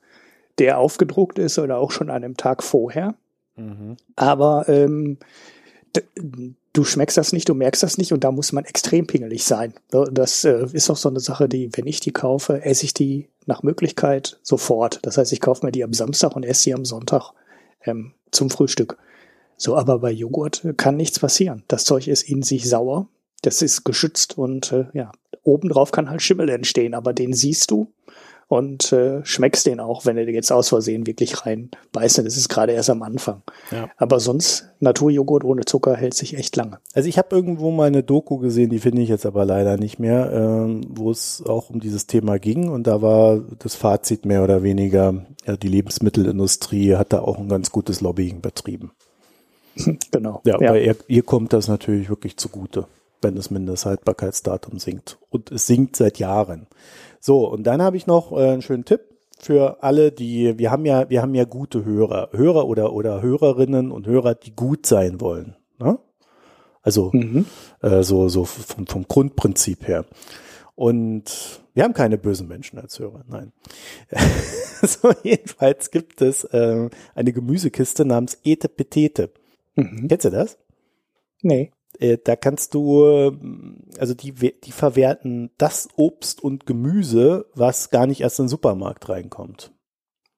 der 0.58 0.78
aufgedruckt 0.78 1.38
ist 1.38 1.58
oder 1.58 1.78
auch 1.78 1.90
schon 1.90 2.08
an 2.08 2.22
dem 2.22 2.36
Tag 2.36 2.62
vorher. 2.62 3.16
Mhm. 3.56 3.96
Aber 4.14 4.68
ähm, 4.68 5.18
du 6.76 6.84
schmeckst 6.84 7.16
das 7.16 7.32
nicht, 7.32 7.48
du 7.48 7.54
merkst 7.54 7.82
das 7.82 7.98
nicht 7.98 8.12
und 8.12 8.24
da 8.24 8.32
muss 8.32 8.52
man 8.52 8.64
extrem 8.64 9.06
pingelig 9.06 9.44
sein. 9.44 9.74
Das 9.90 10.44
äh, 10.44 10.66
ist 10.72 10.90
auch 10.90 10.96
so 10.96 11.08
eine 11.08 11.20
Sache, 11.20 11.48
die, 11.48 11.70
wenn 11.74 11.86
ich 11.86 12.00
die 12.00 12.12
kaufe, 12.12 12.62
esse 12.64 12.84
ich 12.84 12.94
die 12.94 13.28
nach 13.46 13.62
Möglichkeit 13.62 14.38
sofort. 14.42 15.00
Das 15.02 15.18
heißt, 15.18 15.32
ich 15.32 15.40
kaufe 15.40 15.64
mir 15.64 15.72
die 15.72 15.84
am 15.84 15.92
Samstag 15.92 16.36
und 16.36 16.44
esse 16.44 16.62
sie 16.62 16.74
am 16.74 16.84
Sonntag 16.84 17.32
ähm, 17.84 18.12
zum 18.30 18.50
Frühstück. 18.50 18.98
So, 19.56 19.76
aber 19.76 20.00
bei 20.00 20.10
Joghurt 20.10 20.62
kann 20.76 20.96
nichts 20.96 21.18
passieren. 21.18 21.62
Das 21.68 21.84
Zeug 21.84 22.08
ist 22.08 22.22
in 22.22 22.42
sich 22.42 22.68
sauer 22.68 23.08
das 23.42 23.62
ist 23.62 23.84
geschützt 23.84 24.36
und 24.36 24.72
äh, 24.72 24.86
ja, 24.92 25.12
obendrauf 25.42 25.92
kann 25.92 26.10
halt 26.10 26.22
Schimmel 26.22 26.48
entstehen, 26.48 26.94
aber 26.94 27.12
den 27.12 27.32
siehst 27.32 27.70
du 27.70 27.92
und 28.48 28.92
äh, 28.92 29.24
schmeckst 29.24 29.66
den 29.66 29.80
auch, 29.80 30.06
wenn 30.06 30.16
du 30.16 30.24
jetzt 30.30 30.52
aus 30.52 30.68
Versehen 30.68 31.06
wirklich 31.06 31.44
rein 31.44 31.70
beißt. 31.92 32.18
Das 32.18 32.36
ist 32.36 32.48
gerade 32.48 32.72
erst 32.72 32.90
am 32.90 33.02
Anfang. 33.02 33.42
Ja. 33.72 33.88
Aber 33.96 34.20
sonst, 34.20 34.68
Naturjoghurt 34.78 35.44
ohne 35.44 35.64
Zucker 35.64 35.96
hält 35.96 36.14
sich 36.14 36.36
echt 36.36 36.54
lange. 36.54 36.78
Also 36.94 37.08
ich 37.08 37.18
habe 37.18 37.34
irgendwo 37.34 37.70
mal 37.70 37.88
eine 37.88 38.02
Doku 38.02 38.38
gesehen, 38.38 38.70
die 38.70 38.78
finde 38.78 39.02
ich 39.02 39.08
jetzt 39.08 39.26
aber 39.26 39.44
leider 39.44 39.76
nicht 39.76 39.98
mehr, 39.98 40.30
ähm, 40.32 40.82
wo 40.88 41.10
es 41.10 41.42
auch 41.44 41.70
um 41.70 41.80
dieses 41.80 42.06
Thema 42.06 42.38
ging 42.38 42.68
und 42.68 42.86
da 42.86 43.02
war 43.02 43.40
das 43.58 43.74
Fazit 43.74 44.24
mehr 44.26 44.44
oder 44.44 44.62
weniger, 44.62 45.26
ja, 45.44 45.56
die 45.56 45.68
Lebensmittelindustrie 45.68 46.96
hat 46.96 47.12
da 47.12 47.20
auch 47.20 47.38
ein 47.38 47.48
ganz 47.48 47.70
gutes 47.72 48.00
Lobbying 48.00 48.40
betrieben. 48.40 48.92
Genau. 50.10 50.40
Ja, 50.44 50.58
ja. 50.58 50.70
aber 50.70 50.80
ihr, 50.80 50.96
ihr 51.06 51.22
kommt 51.22 51.52
das 51.52 51.68
natürlich 51.68 52.08
wirklich 52.08 52.38
zugute 52.38 52.86
wenn 53.22 53.34
das 53.34 53.50
Mindesthaltbarkeitsdatum 53.50 54.78
sinkt. 54.78 55.18
Und 55.30 55.50
es 55.50 55.66
sinkt 55.66 55.96
seit 55.96 56.18
Jahren. 56.18 56.66
So, 57.26 57.44
und 57.48 57.64
dann 57.64 57.82
habe 57.82 57.96
ich 57.96 58.06
noch 58.06 58.30
äh, 58.30 58.50
einen 58.50 58.62
schönen 58.62 58.84
Tipp 58.84 59.00
für 59.36 59.82
alle, 59.82 60.12
die, 60.12 60.60
wir 60.60 60.70
haben 60.70 60.84
ja, 60.84 61.10
wir 61.10 61.22
haben 61.22 61.34
ja 61.34 61.42
gute 61.42 61.84
Hörer, 61.84 62.28
Hörer 62.30 62.68
oder, 62.68 62.92
oder 62.92 63.20
Hörerinnen 63.20 63.90
und 63.90 64.06
Hörer, 64.06 64.36
die 64.36 64.54
gut 64.54 64.86
sein 64.86 65.20
wollen. 65.20 65.56
Ne? 65.80 65.98
Also 66.82 67.10
mhm. 67.12 67.46
äh, 67.82 68.04
so, 68.04 68.28
so 68.28 68.44
vom, 68.44 68.86
vom 68.86 69.08
Grundprinzip 69.08 69.88
her. 69.88 70.04
Und 70.76 71.62
wir 71.74 71.82
haben 71.82 71.94
keine 71.94 72.16
bösen 72.16 72.46
Menschen 72.46 72.78
als 72.78 73.00
Hörer, 73.00 73.24
nein. 73.26 73.52
so, 74.82 75.12
jedenfalls 75.24 75.90
gibt 75.90 76.22
es 76.22 76.44
äh, 76.44 76.88
eine 77.16 77.32
Gemüsekiste 77.32 78.04
namens 78.04 78.38
Ete 78.44 78.68
Petete. 78.68 79.32
Mhm. 79.74 80.06
Kennst 80.06 80.26
du 80.26 80.30
das? 80.30 80.58
Nee. 81.42 81.72
Äh, 81.98 82.18
da 82.22 82.36
kannst 82.36 82.74
du, 82.74 83.04
also 83.98 84.14
die, 84.14 84.32
die 84.32 84.72
verwerten 84.72 85.50
das 85.58 85.88
Obst 85.96 86.42
und 86.42 86.66
Gemüse, 86.66 87.46
was 87.54 87.90
gar 87.90 88.06
nicht 88.06 88.20
erst 88.20 88.38
in 88.38 88.44
den 88.44 88.50
Supermarkt 88.50 89.08
reinkommt. 89.08 89.72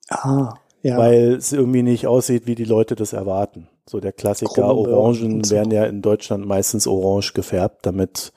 Ah, 0.09 0.55
ja. 0.83 0.97
Weil 0.97 1.35
es 1.35 1.53
irgendwie 1.53 1.83
nicht 1.83 2.07
aussieht, 2.07 2.47
wie 2.47 2.55
die 2.55 2.65
Leute 2.65 2.95
das 2.95 3.13
erwarten. 3.13 3.69
So 3.87 4.01
der 4.01 4.13
Klassiker, 4.13 4.63
Krumme, 4.63 4.97
Orangen 4.97 5.45
so. 5.45 5.55
werden 5.55 5.71
ja 5.73 5.85
in 5.85 6.03
Deutschland 6.03 6.47
meistens 6.47 6.87
orange 6.87 7.33
gefärbt, 7.33 7.87
damit 7.87 8.33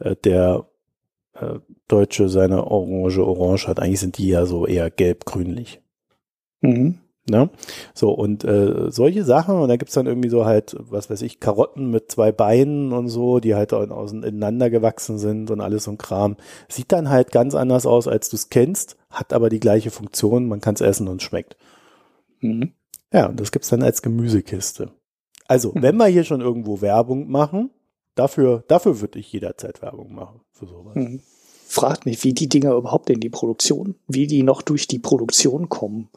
äh, 0.00 0.16
der 0.16 0.66
äh, 1.34 1.60
Deutsche 1.86 2.28
seine 2.28 2.66
Orange 2.66 3.24
orange 3.24 3.68
hat. 3.68 3.80
Eigentlich 3.80 4.00
sind 4.00 4.18
die 4.18 4.28
ja 4.28 4.44
so 4.44 4.66
eher 4.66 4.90
gelb-grünlich. 4.90 5.80
Mhm. 6.60 6.98
Ne? 7.28 7.50
So, 7.94 8.10
und 8.10 8.44
äh, 8.44 8.90
solche 8.90 9.24
Sachen, 9.24 9.56
und 9.56 9.68
da 9.68 9.76
gibt's 9.76 9.94
dann 9.94 10.06
irgendwie 10.06 10.30
so 10.30 10.46
halt, 10.46 10.76
was 10.78 11.10
weiß 11.10 11.22
ich, 11.22 11.40
Karotten 11.40 11.90
mit 11.90 12.10
zwei 12.10 12.32
Beinen 12.32 12.92
und 12.92 13.08
so, 13.08 13.38
die 13.38 13.54
halt 13.54 13.72
auseinander 13.72 14.70
gewachsen 14.70 15.18
sind 15.18 15.50
und 15.50 15.60
alles 15.60 15.84
so 15.84 15.90
ein 15.90 15.98
Kram. 15.98 16.36
Sieht 16.68 16.92
dann 16.92 17.10
halt 17.10 17.30
ganz 17.30 17.54
anders 17.54 17.84
aus, 17.86 18.08
als 18.08 18.30
du 18.30 18.36
es 18.36 18.48
kennst, 18.48 18.96
hat 19.10 19.32
aber 19.32 19.50
die 19.50 19.60
gleiche 19.60 19.90
Funktion, 19.90 20.46
man 20.46 20.60
kann 20.60 20.74
es 20.74 20.80
essen 20.80 21.08
und 21.08 21.22
schmeckt. 21.22 21.56
Mhm. 22.40 22.72
Ja, 23.12 23.26
und 23.26 23.40
das 23.40 23.52
gibt's 23.52 23.68
dann 23.68 23.82
als 23.82 24.02
Gemüsekiste. 24.02 24.92
Also, 25.46 25.72
mhm. 25.74 25.82
wenn 25.82 25.96
wir 25.96 26.06
hier 26.06 26.24
schon 26.24 26.40
irgendwo 26.40 26.80
Werbung 26.80 27.30
machen, 27.30 27.70
dafür, 28.14 28.64
dafür 28.68 29.00
würde 29.00 29.18
ich 29.18 29.32
jederzeit 29.32 29.82
Werbung 29.82 30.14
machen 30.14 30.40
für 30.52 30.66
sowas. 30.66 30.94
Mhm. 30.94 31.20
Fragt 31.66 32.06
mich, 32.06 32.24
wie 32.24 32.32
die 32.32 32.48
Dinger 32.48 32.72
überhaupt 32.72 33.10
in 33.10 33.20
die 33.20 33.28
Produktion, 33.28 33.96
wie 34.06 34.26
die 34.26 34.42
noch 34.42 34.62
durch 34.62 34.88
die 34.88 34.98
Produktion 34.98 35.68
kommen 35.68 36.08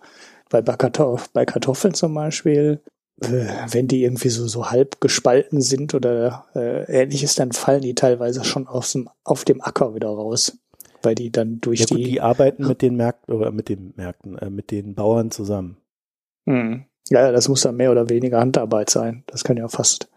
bei, 0.59 0.75
Kartoff 0.75 1.29
bei 1.29 1.45
Kartoffeln 1.45 1.93
zum 1.93 2.13
Beispiel, 2.13 2.81
äh, 3.21 3.47
wenn 3.71 3.87
die 3.87 4.03
irgendwie 4.03 4.29
so, 4.29 4.47
so 4.47 4.69
halb 4.69 4.99
gespalten 4.99 5.61
sind 5.61 5.93
oder 5.93 6.45
äh, 6.55 6.83
ähnliches, 7.01 7.35
dann 7.35 7.51
fallen 7.51 7.81
die 7.81 7.95
teilweise 7.95 8.43
schon 8.43 8.67
aus 8.67 8.91
dem, 8.91 9.09
auf 9.23 9.45
dem 9.45 9.61
Acker 9.61 9.95
wieder 9.95 10.09
raus. 10.09 10.57
Weil 11.03 11.15
die 11.15 11.31
dann 11.31 11.61
durch 11.61 11.79
ja, 11.79 11.85
gut, 11.87 11.97
die. 11.97 12.03
Die 12.03 12.21
arbeiten 12.21 12.67
mit 12.67 12.83
den 12.83 12.95
Märkten 12.95 13.33
oder 13.33 13.51
mit 13.51 13.69
den 13.69 13.93
Märkten, 13.95 14.37
äh, 14.37 14.49
mit 14.49 14.69
den 14.69 14.93
Bauern 14.93 15.31
zusammen. 15.31 15.77
Hm. 16.47 16.85
Ja, 17.09 17.31
das 17.31 17.49
muss 17.49 17.61
dann 17.61 17.75
mehr 17.75 17.91
oder 17.91 18.09
weniger 18.09 18.39
Handarbeit 18.39 18.89
sein. 18.89 19.23
Das 19.27 19.43
kann 19.43 19.57
ja 19.57 19.67
fast 19.67 20.09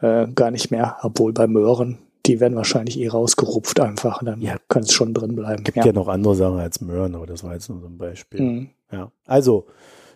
äh, 0.00 0.26
gar 0.28 0.50
nicht 0.50 0.70
mehr, 0.70 0.96
obwohl 1.02 1.32
bei 1.32 1.46
Möhren 1.46 1.98
die 2.26 2.40
werden 2.40 2.56
wahrscheinlich 2.56 2.98
eh 2.98 3.08
rausgerupft 3.08 3.80
einfach. 3.80 4.22
Dann 4.22 4.40
ja. 4.40 4.56
kann 4.68 4.82
es 4.82 4.92
schon 4.92 5.14
drin 5.14 5.36
bleiben. 5.36 5.64
Gibt 5.64 5.76
ja. 5.76 5.86
ja 5.86 5.92
noch 5.92 6.08
andere 6.08 6.34
Sachen 6.34 6.58
als 6.58 6.80
Möhren, 6.80 7.14
aber 7.14 7.26
das 7.26 7.44
war 7.44 7.54
jetzt 7.54 7.68
nur 7.68 7.80
so 7.80 7.86
ein 7.86 7.98
Beispiel. 7.98 8.40
Mhm. 8.40 8.70
Ja. 8.90 9.10
Also, 9.26 9.66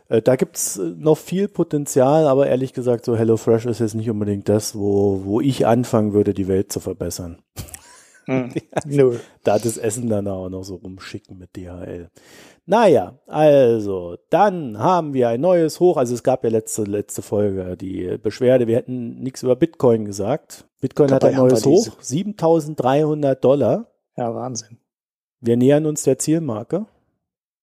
äh, 0.08 0.20
da 0.20 0.36
gibt's 0.36 0.76
äh, 0.78 0.92
noch 0.96 1.18
viel 1.18 1.48
Potenzial, 1.48 2.26
aber 2.26 2.48
ehrlich 2.48 2.72
gesagt, 2.72 3.04
so 3.04 3.16
HelloFresh 3.16 3.66
ist 3.66 3.78
jetzt 3.78 3.94
nicht 3.94 4.10
unbedingt 4.10 4.48
das, 4.48 4.76
wo, 4.76 5.22
wo 5.24 5.40
ich 5.40 5.66
anfangen 5.66 6.12
würde, 6.12 6.34
die 6.34 6.48
Welt 6.48 6.72
zu 6.72 6.80
verbessern. 6.80 7.38
Hm. 8.26 8.52
no. 8.86 9.14
Da 9.44 9.58
das 9.58 9.78
Essen 9.78 10.08
dann 10.08 10.28
auch 10.28 10.48
noch 10.48 10.64
so 10.64 10.76
rumschicken 10.76 11.38
mit 11.38 11.56
DHL. 11.56 12.10
Naja, 12.66 13.18
also, 13.26 14.16
dann 14.28 14.78
haben 14.78 15.14
wir 15.14 15.28
ein 15.28 15.40
neues 15.40 15.80
Hoch. 15.80 15.96
Also 15.96 16.14
es 16.14 16.22
gab 16.22 16.44
ja 16.44 16.50
letzte, 16.50 16.84
letzte 16.84 17.22
Folge 17.22 17.76
die 17.76 18.18
Beschwerde, 18.22 18.66
wir 18.66 18.76
hätten 18.76 19.20
nichts 19.20 19.42
über 19.42 19.56
Bitcoin 19.56 20.04
gesagt. 20.04 20.66
Bitcoin 20.80 21.08
Dabei 21.08 21.34
hat 21.34 21.34
ein 21.34 21.48
neues 21.48 21.66
Hoch, 21.66 22.00
7300 22.00 23.42
Dollar. 23.42 23.86
Ja, 24.16 24.34
Wahnsinn. 24.34 24.78
Wir 25.40 25.56
nähern 25.56 25.86
uns 25.86 26.02
der 26.02 26.18
Zielmarke. 26.18 26.86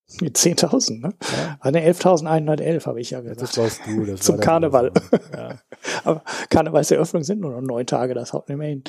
10.000, 0.09 1.01
ne? 1.01 1.13
Ja. 1.21 1.57
War 1.61 1.71
11.111, 1.71 2.85
habe 2.85 3.01
ich 3.01 3.11
ja 3.11 3.19
gesagt. 3.21 3.41
Das 3.41 3.57
warst 3.57 3.81
du. 3.85 4.05
Das 4.05 4.21
Zum 4.21 4.35
war 4.35 4.41
Karneval. 4.41 4.91
Ja. 5.33 5.59
Aber 6.03 6.23
Karnevalseröffnung 6.49 7.23
sind 7.23 7.41
nur 7.41 7.51
noch 7.51 7.61
neun 7.61 7.85
Tage, 7.85 8.13
das 8.13 8.33
haut 8.33 8.47
nicht 8.47 8.57
mehr 8.57 8.69
hin. 8.69 8.83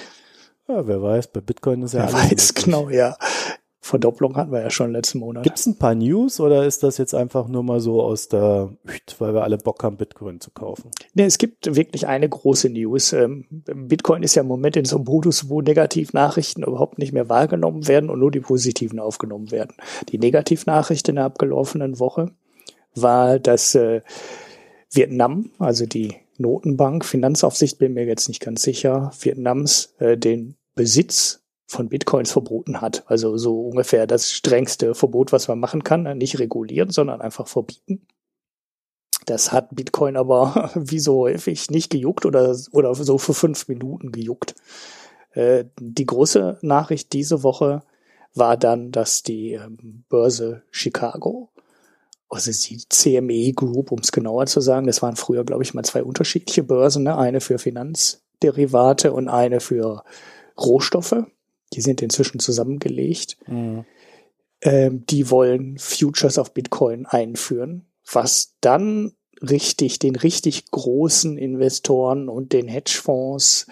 Ja, 0.68 0.86
wer 0.86 1.02
weiß, 1.02 1.28
bei 1.28 1.40
Bitcoin 1.40 1.82
ist 1.82 1.94
ja 1.94 2.06
wer 2.06 2.14
alles 2.14 2.30
weiß, 2.30 2.54
genau, 2.54 2.88
ja. 2.88 3.16
Verdopplung 3.88 4.36
hatten 4.36 4.52
wir 4.52 4.60
ja 4.60 4.70
schon 4.70 4.92
letzten 4.92 5.18
Monat. 5.18 5.42
Gibt 5.42 5.58
es 5.58 5.66
ein 5.66 5.78
paar 5.78 5.94
News 5.94 6.40
oder 6.40 6.66
ist 6.66 6.82
das 6.82 6.98
jetzt 6.98 7.14
einfach 7.14 7.48
nur 7.48 7.62
mal 7.62 7.80
so 7.80 8.02
aus 8.02 8.28
der, 8.28 8.70
weil 9.18 9.34
wir 9.34 9.42
alle 9.42 9.56
Bock 9.58 9.82
haben, 9.82 9.96
Bitcoin 9.96 10.40
zu 10.40 10.50
kaufen? 10.50 10.90
Nee, 11.14 11.24
es 11.24 11.38
gibt 11.38 11.74
wirklich 11.74 12.06
eine 12.06 12.28
große 12.28 12.68
News. 12.68 13.12
Ähm, 13.12 13.46
Bitcoin 13.50 14.22
ist 14.22 14.34
ja 14.34 14.42
im 14.42 14.48
Moment 14.48 14.76
in 14.76 14.84
so 14.84 14.96
einem 14.96 15.06
Modus, 15.06 15.48
wo 15.48 15.62
Negativnachrichten 15.62 16.62
überhaupt 16.62 16.98
nicht 16.98 17.12
mehr 17.12 17.28
wahrgenommen 17.28 17.88
werden 17.88 18.10
und 18.10 18.20
nur 18.20 18.30
die 18.30 18.40
positiven 18.40 19.00
aufgenommen 19.00 19.50
werden. 19.50 19.74
Die 20.10 20.18
Negativnachricht 20.18 21.08
in 21.08 21.16
der 21.16 21.24
abgelaufenen 21.24 21.98
Woche 21.98 22.32
war, 22.94 23.38
dass 23.38 23.74
äh, 23.74 24.02
Vietnam, 24.90 25.50
also 25.58 25.86
die 25.86 26.14
Notenbank, 26.36 27.04
Finanzaufsicht, 27.04 27.78
bin 27.78 27.94
mir 27.94 28.04
jetzt 28.04 28.28
nicht 28.28 28.40
ganz 28.40 28.62
sicher, 28.62 29.10
Vietnams 29.18 29.94
äh, 29.98 30.16
den 30.16 30.56
Besitz 30.74 31.42
von 31.68 31.90
Bitcoins 31.90 32.32
verboten 32.32 32.80
hat. 32.80 33.04
Also 33.06 33.36
so 33.36 33.60
ungefähr 33.60 34.06
das 34.06 34.32
strengste 34.32 34.94
Verbot, 34.94 35.32
was 35.32 35.48
man 35.48 35.60
machen 35.60 35.84
kann. 35.84 36.16
Nicht 36.16 36.38
regulieren, 36.38 36.90
sondern 36.90 37.20
einfach 37.20 37.46
verbieten. 37.46 38.06
Das 39.26 39.52
hat 39.52 39.76
Bitcoin 39.76 40.16
aber 40.16 40.70
wie 40.74 40.98
so 40.98 41.18
häufig 41.18 41.70
nicht 41.70 41.90
gejuckt 41.90 42.24
oder, 42.24 42.56
oder 42.72 42.94
so 42.94 43.18
für 43.18 43.34
fünf 43.34 43.68
Minuten 43.68 44.10
gejuckt. 44.12 44.54
Äh, 45.32 45.66
die 45.78 46.06
große 46.06 46.58
Nachricht 46.62 47.12
diese 47.12 47.42
Woche 47.42 47.82
war 48.34 48.56
dann, 48.56 48.90
dass 48.90 49.22
die 49.22 49.52
ähm, 49.52 50.04
Börse 50.08 50.62
Chicago, 50.70 51.50
also 52.30 52.50
die 52.50 52.82
CME 52.88 53.52
Group, 53.52 53.92
um 53.92 53.98
es 53.98 54.10
genauer 54.10 54.46
zu 54.46 54.62
sagen, 54.62 54.86
das 54.86 55.02
waren 55.02 55.16
früher, 55.16 55.44
glaube 55.44 55.64
ich, 55.64 55.74
mal 55.74 55.84
zwei 55.84 56.02
unterschiedliche 56.02 56.62
Börsen, 56.62 57.02
ne? 57.02 57.18
eine 57.18 57.42
für 57.42 57.58
Finanzderivate 57.58 59.12
und 59.12 59.28
eine 59.28 59.60
für 59.60 60.02
Rohstoffe. 60.58 61.24
Die 61.72 61.80
sind 61.80 62.02
inzwischen 62.02 62.40
zusammengelegt. 62.40 63.36
Mhm. 63.46 63.84
Ähm, 64.60 65.04
die 65.06 65.30
wollen 65.30 65.78
Futures 65.78 66.38
auf 66.38 66.52
Bitcoin 66.52 67.06
einführen, 67.06 67.86
was 68.10 68.56
dann 68.60 69.12
richtig 69.40 69.98
den 69.98 70.16
richtig 70.16 70.70
großen 70.70 71.38
Investoren 71.38 72.28
und 72.28 72.52
den 72.52 72.66
Hedgefonds 72.66 73.66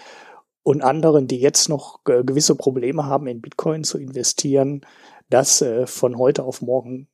und 0.63 0.81
anderen, 0.81 1.27
die 1.27 1.39
jetzt 1.39 1.69
noch 1.69 1.99
äh, 2.07 2.23
gewisse 2.23 2.55
Probleme 2.55 3.05
haben, 3.05 3.27
in 3.27 3.41
Bitcoin 3.41 3.83
zu 3.83 3.97
investieren, 3.97 4.85
das 5.29 5.61
äh, 5.61 5.87
von 5.87 6.17
heute 6.17 6.43
auf 6.43 6.61
morgen 6.61 7.07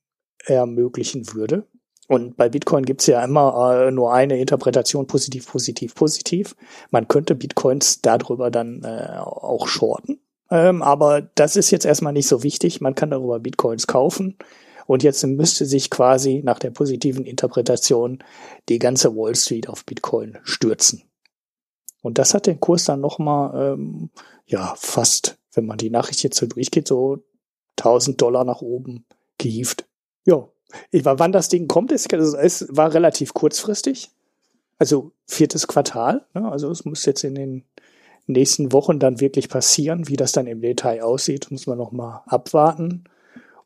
ermöglichen 0.45 1.33
würde. 1.33 1.67
Und 2.07 2.35
bei 2.35 2.49
Bitcoin 2.49 2.83
gibt's 2.85 3.07
ja 3.07 3.23
immer 3.23 3.85
äh, 3.87 3.91
nur 3.91 4.13
eine 4.13 4.37
Interpretation, 4.37 5.07
positiv, 5.07 5.47
positiv, 5.47 5.95
positiv. 5.95 6.55
Man 6.91 7.07
könnte 7.07 7.33
Bitcoins 7.33 8.01
darüber 8.01 8.51
dann 8.51 8.83
äh, 8.83 9.17
auch 9.19 9.67
shorten. 9.67 10.19
Ähm, 10.49 10.81
aber 10.81 11.21
das 11.21 11.55
ist 11.55 11.71
jetzt 11.71 11.85
erstmal 11.85 12.13
nicht 12.13 12.27
so 12.27 12.43
wichtig. 12.43 12.81
Man 12.81 12.95
kann 12.95 13.11
darüber 13.11 13.39
Bitcoins 13.39 13.87
kaufen. 13.87 14.37
Und 14.85 15.03
jetzt 15.03 15.25
müsste 15.25 15.65
sich 15.65 15.89
quasi 15.89 16.41
nach 16.43 16.59
der 16.59 16.71
positiven 16.71 17.25
Interpretation 17.25 18.23
die 18.69 18.79
ganze 18.79 19.15
Wall 19.15 19.35
Street 19.35 19.69
auf 19.69 19.85
Bitcoin 19.85 20.37
stürzen. 20.43 21.03
Und 22.01 22.17
das 22.17 22.33
hat 22.33 22.47
den 22.47 22.59
Kurs 22.59 22.83
dann 22.85 22.99
nochmal, 22.99 23.73
ähm, 23.73 24.09
ja, 24.45 24.73
fast, 24.77 25.37
wenn 25.53 25.65
man 25.65 25.77
die 25.77 25.89
Nachricht 25.89 26.21
jetzt 26.21 26.37
so 26.37 26.45
durchgeht, 26.45 26.87
so 26.87 27.23
1000 27.79 28.21
Dollar 28.21 28.43
nach 28.43 28.61
oben 28.61 29.05
gehievt. 29.37 29.85
Ja, 30.25 30.49
ich 30.91 31.05
war, 31.05 31.19
wann 31.19 31.31
das 31.31 31.49
Ding 31.49 31.67
kommt, 31.67 31.91
ist, 31.91 32.13
also 32.13 32.37
es 32.37 32.67
war 32.69 32.93
relativ 32.93 33.33
kurzfristig. 33.33 34.11
Also 34.79 35.11
viertes 35.25 35.67
Quartal. 35.67 36.25
Ne? 36.33 36.51
Also 36.51 36.69
es 36.69 36.83
muss 36.83 37.05
jetzt 37.05 37.23
in 37.23 37.35
den 37.35 37.63
nächsten 38.27 38.71
Wochen 38.71 38.99
dann 38.99 39.19
wirklich 39.19 39.49
passieren. 39.49 40.07
Wie 40.07 40.15
das 40.15 40.31
dann 40.31 40.47
im 40.47 40.61
Detail 40.61 41.01
aussieht, 41.03 41.51
muss 41.51 41.67
man 41.67 41.77
noch 41.77 41.91
mal 41.91 42.23
abwarten. 42.27 43.05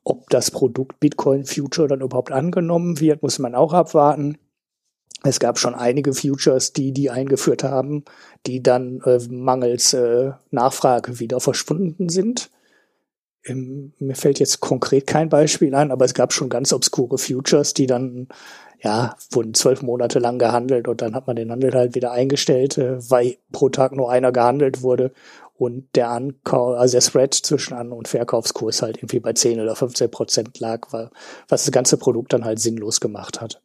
Ob 0.03 0.29
das 0.29 0.51
Produkt 0.51 0.99
Bitcoin 0.99 1.45
Future 1.45 1.87
dann 1.87 2.01
überhaupt 2.01 2.31
angenommen 2.31 2.99
wird, 2.99 3.21
muss 3.21 3.39
man 3.39 3.55
auch 3.55 3.73
abwarten. 3.73 4.37
Es 5.23 5.39
gab 5.39 5.59
schon 5.59 5.75
einige 5.75 6.13
Futures, 6.13 6.73
die 6.73 6.91
die 6.91 7.09
eingeführt 7.09 7.63
haben, 7.63 8.05
die 8.45 8.61
dann 8.61 9.01
äh, 9.03 9.19
mangels 9.29 9.93
äh, 9.93 10.31
Nachfrage 10.51 11.19
wieder 11.19 11.39
verschwunden 11.39 12.07
sind. 12.09 12.49
Ähm, 13.45 13.93
mir 13.99 14.15
fällt 14.15 14.39
jetzt 14.39 14.59
konkret 14.59 15.07
kein 15.07 15.29
Beispiel 15.29 15.73
ein, 15.73 15.91
aber 15.91 16.05
es 16.05 16.13
gab 16.13 16.33
schon 16.33 16.49
ganz 16.49 16.71
obskure 16.71 17.17
Futures, 17.17 17.73
die 17.73 17.87
dann 17.87 18.27
ja, 18.81 19.15
wurden 19.31 19.53
zwölf 19.53 19.81
Monate 19.81 20.19
lang 20.19 20.37
gehandelt 20.37 20.87
und 20.87 21.01
dann 21.01 21.15
hat 21.15 21.27
man 21.27 21.35
den 21.35 21.51
Handel 21.51 21.73
halt 21.73 21.95
wieder 21.95 22.11
eingestellt, 22.11 22.77
äh, 22.77 22.97
weil 23.09 23.37
pro 23.51 23.69
Tag 23.69 23.93
nur 23.93 24.11
einer 24.11 24.31
gehandelt 24.31 24.81
wurde 24.81 25.11
und 25.57 25.95
der 25.95 26.09
Ankauf, 26.11 26.77
also 26.77 26.93
der 26.93 27.01
Spread 27.01 27.33
zwischen 27.33 27.73
An- 27.73 27.91
und 27.91 28.07
Verkaufskurs 28.07 28.81
halt 28.81 28.97
irgendwie 28.97 29.19
bei 29.19 29.33
10 29.33 29.59
oder 29.59 29.75
15 29.75 30.11
Prozent 30.11 30.59
lag, 30.59 30.87
weil, 30.91 31.09
was 31.47 31.65
das 31.65 31.71
ganze 31.71 31.97
Produkt 31.97 32.33
dann 32.33 32.45
halt 32.45 32.59
sinnlos 32.59 32.99
gemacht 32.99 33.41
hat. 33.41 33.61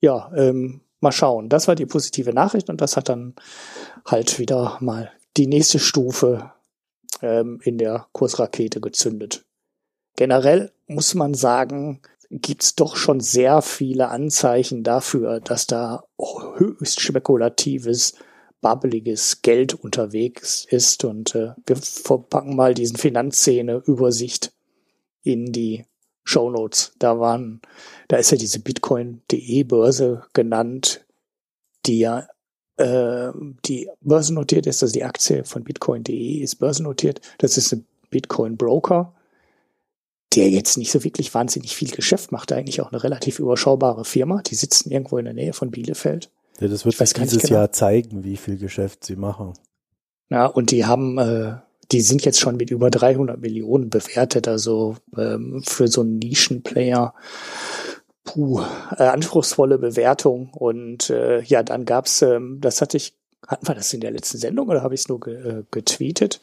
Ja, 0.00 0.30
ähm, 0.36 0.82
mal 1.00 1.12
schauen. 1.12 1.48
Das 1.48 1.66
war 1.66 1.74
die 1.74 1.86
positive 1.86 2.32
Nachricht 2.32 2.70
und 2.70 2.80
das 2.80 2.96
hat 2.96 3.08
dann 3.08 3.34
halt 4.06 4.38
wieder 4.38 4.78
mal 4.80 5.10
die 5.36 5.46
nächste 5.46 5.78
Stufe 5.78 6.52
ähm, 7.22 7.60
in 7.64 7.78
der 7.78 8.06
Kursrakete 8.12 8.80
gezündet. 8.80 9.44
Generell 10.16 10.70
muss 10.86 11.14
man 11.14 11.34
sagen, 11.34 12.00
gibt's 12.30 12.76
doch 12.76 12.96
schon 12.96 13.20
sehr 13.20 13.60
viele 13.60 14.08
Anzeichen 14.08 14.84
dafür, 14.84 15.40
dass 15.40 15.66
da 15.66 16.04
höchst 16.56 17.00
spekulatives, 17.00 18.14
babbeliges 18.60 19.42
Geld 19.42 19.74
unterwegs 19.74 20.64
ist. 20.68 21.04
Und 21.04 21.34
äh, 21.34 21.54
wir 21.66 21.76
verpacken 21.76 22.54
mal 22.54 22.74
diesen 22.74 22.96
Finanzszene-Übersicht 22.96 24.52
in 25.22 25.52
die 25.52 25.84
Show 26.22 26.50
Notes. 26.50 26.92
Da 26.98 27.18
waren, 27.18 27.60
da 28.06 28.16
ist 28.16 28.30
ja 28.30 28.38
diese 28.38 28.60
Bitcoin.de 28.60 29.64
Börse 29.64 30.24
genannt, 30.32 31.04
die 31.86 31.98
ja 31.98 32.28
äh, 32.76 33.32
die 33.64 33.90
börsennotiert 34.02 34.66
ist, 34.66 34.82
also 34.82 34.92
die 34.92 35.04
Aktie 35.04 35.44
von 35.44 35.64
Bitcoin.de 35.64 36.38
ist 36.38 36.56
börsennotiert. 36.56 37.20
Das 37.38 37.56
ist 37.56 37.72
ein 37.72 37.86
Bitcoin 38.10 38.56
Broker 38.56 39.14
der 40.34 40.48
jetzt 40.48 40.78
nicht 40.78 40.92
so 40.92 41.02
wirklich 41.02 41.34
wahnsinnig 41.34 41.74
viel 41.74 41.90
Geschäft 41.90 42.30
macht, 42.30 42.52
eigentlich 42.52 42.80
auch 42.80 42.92
eine 42.92 43.02
relativ 43.02 43.38
überschaubare 43.38 44.04
Firma. 44.04 44.42
Die 44.42 44.54
sitzen 44.54 44.90
irgendwo 44.90 45.18
in 45.18 45.24
der 45.24 45.34
Nähe 45.34 45.52
von 45.52 45.70
Bielefeld. 45.70 46.30
Ja, 46.60 46.68
das 46.68 46.84
wird 46.84 46.96
sich 46.96 47.12
dieses 47.14 47.42
genau. 47.42 47.60
Jahr 47.60 47.72
zeigen, 47.72 48.22
wie 48.22 48.36
viel 48.36 48.58
Geschäft 48.58 49.04
sie 49.04 49.16
machen. 49.16 49.54
Ja, 50.28 50.46
und 50.46 50.70
die 50.70 50.84
haben, 50.84 51.18
äh, 51.18 51.54
die 51.90 52.02
sind 52.02 52.24
jetzt 52.24 52.38
schon 52.38 52.56
mit 52.56 52.70
über 52.70 52.90
300 52.90 53.40
Millionen 53.40 53.90
bewertet, 53.90 54.46
also 54.46 54.96
ähm, 55.16 55.62
für 55.66 55.88
so 55.88 56.02
einen 56.02 56.18
Nischenplayer. 56.18 57.14
Puh, 58.24 58.60
äh, 58.96 59.04
anspruchsvolle 59.04 59.78
Bewertung. 59.78 60.50
Und 60.52 61.10
äh, 61.10 61.40
ja, 61.42 61.62
dann 61.64 61.84
gab's, 61.84 62.22
ähm, 62.22 62.58
das 62.60 62.80
hatte 62.80 62.98
ich, 62.98 63.14
hatten 63.46 63.66
wir 63.66 63.74
das 63.74 63.92
in 63.92 64.00
der 64.00 64.12
letzten 64.12 64.38
Sendung 64.38 64.68
oder 64.68 64.82
habe 64.82 64.94
ich 64.94 65.00
es 65.00 65.08
nur 65.08 65.18
ge 65.18 65.34
äh, 65.34 65.62
getweetet? 65.70 66.40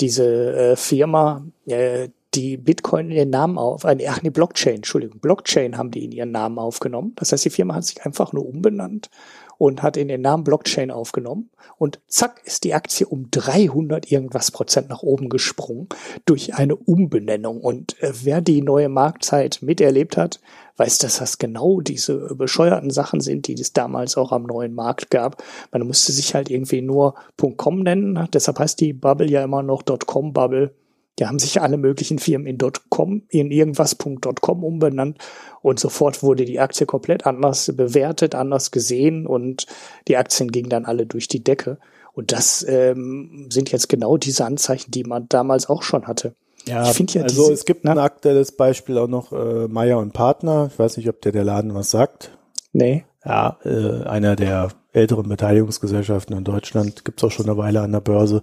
Diese 0.00 0.24
äh, 0.54 0.76
Firma, 0.76 1.44
äh, 1.66 2.08
die 2.34 2.56
Bitcoin 2.56 3.10
in 3.10 3.16
ihren 3.16 3.30
Namen 3.30 3.58
auf, 3.58 3.84
äh, 3.84 3.96
ach 4.08 4.22
nee, 4.22 4.30
Blockchain, 4.30 4.76
Entschuldigung, 4.76 5.20
Blockchain 5.20 5.78
haben 5.78 5.90
die 5.90 6.04
in 6.04 6.12
ihren 6.12 6.32
Namen 6.32 6.58
aufgenommen. 6.58 7.12
Das 7.16 7.32
heißt, 7.32 7.44
die 7.44 7.50
Firma 7.50 7.74
hat 7.74 7.84
sich 7.84 8.04
einfach 8.04 8.32
nur 8.32 8.46
umbenannt 8.46 9.10
und 9.58 9.82
hat 9.82 9.96
in 9.96 10.08
den 10.08 10.20
Namen 10.20 10.44
Blockchain 10.44 10.90
aufgenommen 10.90 11.50
und 11.78 12.00
zack 12.08 12.42
ist 12.44 12.64
die 12.64 12.74
Aktie 12.74 13.06
um 13.06 13.30
300 13.30 14.10
irgendwas 14.10 14.50
Prozent 14.50 14.88
nach 14.88 15.02
oben 15.02 15.28
gesprungen 15.28 15.88
durch 16.24 16.54
eine 16.54 16.76
Umbenennung 16.76 17.60
und 17.60 18.00
äh, 18.02 18.12
wer 18.22 18.40
die 18.40 18.62
neue 18.62 18.88
Marktzeit 18.88 19.60
miterlebt 19.62 20.16
hat, 20.16 20.40
weiß, 20.76 20.98
dass 20.98 21.18
das 21.18 21.38
genau 21.38 21.80
diese 21.80 22.34
bescheuerten 22.34 22.90
Sachen 22.90 23.20
sind, 23.20 23.46
die 23.46 23.54
es 23.54 23.72
damals 23.72 24.16
auch 24.16 24.32
am 24.32 24.44
neuen 24.44 24.74
Markt 24.74 25.10
gab. 25.10 25.42
Man 25.70 25.86
musste 25.86 26.10
sich 26.12 26.34
halt 26.34 26.50
irgendwie 26.50 26.82
nur 26.82 27.14
.com 27.56 27.80
nennen, 27.80 28.28
deshalb 28.32 28.58
heißt 28.58 28.80
die 28.80 28.92
Bubble 28.92 29.30
ja 29.30 29.44
immer 29.44 29.62
noch 29.62 29.84
.com 30.06 30.32
Bubble 30.32 30.74
die 31.18 31.26
haben 31.26 31.38
sich 31.38 31.60
alle 31.60 31.76
möglichen 31.76 32.18
Firmen 32.18 32.46
in 32.46 32.58
.com, 32.88 33.22
in 33.28 33.50
irgendwas.com 33.50 34.64
umbenannt 34.64 35.18
und 35.62 35.78
sofort 35.78 36.22
wurde 36.22 36.44
die 36.44 36.60
Aktie 36.60 36.86
komplett 36.86 37.26
anders 37.26 37.72
bewertet, 37.76 38.34
anders 38.34 38.70
gesehen 38.70 39.26
und 39.26 39.66
die 40.08 40.16
Aktien 40.16 40.50
gingen 40.50 40.70
dann 40.70 40.84
alle 40.84 41.06
durch 41.06 41.28
die 41.28 41.44
Decke. 41.44 41.78
Und 42.12 42.32
das 42.32 42.64
ähm, 42.68 43.48
sind 43.50 43.72
jetzt 43.72 43.88
genau 43.88 44.16
diese 44.16 44.44
Anzeichen, 44.44 44.90
die 44.90 45.04
man 45.04 45.28
damals 45.28 45.68
auch 45.68 45.82
schon 45.82 46.06
hatte. 46.06 46.34
Ja, 46.66 46.90
ich 46.90 46.98
ja 47.14 47.22
also 47.22 47.42
diese, 47.42 47.52
es 47.52 47.64
gibt 47.64 47.84
ein 47.84 47.98
aktuelles 47.98 48.52
Beispiel 48.52 48.98
auch 48.98 49.08
noch, 49.08 49.32
äh, 49.32 49.68
Meyer 49.68 49.98
und 49.98 50.12
Partner. 50.12 50.70
Ich 50.72 50.78
weiß 50.78 50.96
nicht, 50.96 51.08
ob 51.08 51.20
der 51.20 51.32
der 51.32 51.44
Laden 51.44 51.74
was 51.74 51.90
sagt. 51.90 52.36
Nee. 52.72 53.04
Ja, 53.24 53.58
äh, 53.64 54.04
einer 54.04 54.36
der 54.36 54.68
älteren 54.92 55.28
Beteiligungsgesellschaften 55.28 56.36
in 56.36 56.44
Deutschland, 56.44 57.04
gibt's 57.04 57.24
auch 57.24 57.30
schon 57.30 57.46
eine 57.46 57.56
Weile 57.56 57.80
an 57.80 57.92
der 57.92 58.00
Börse. 58.00 58.42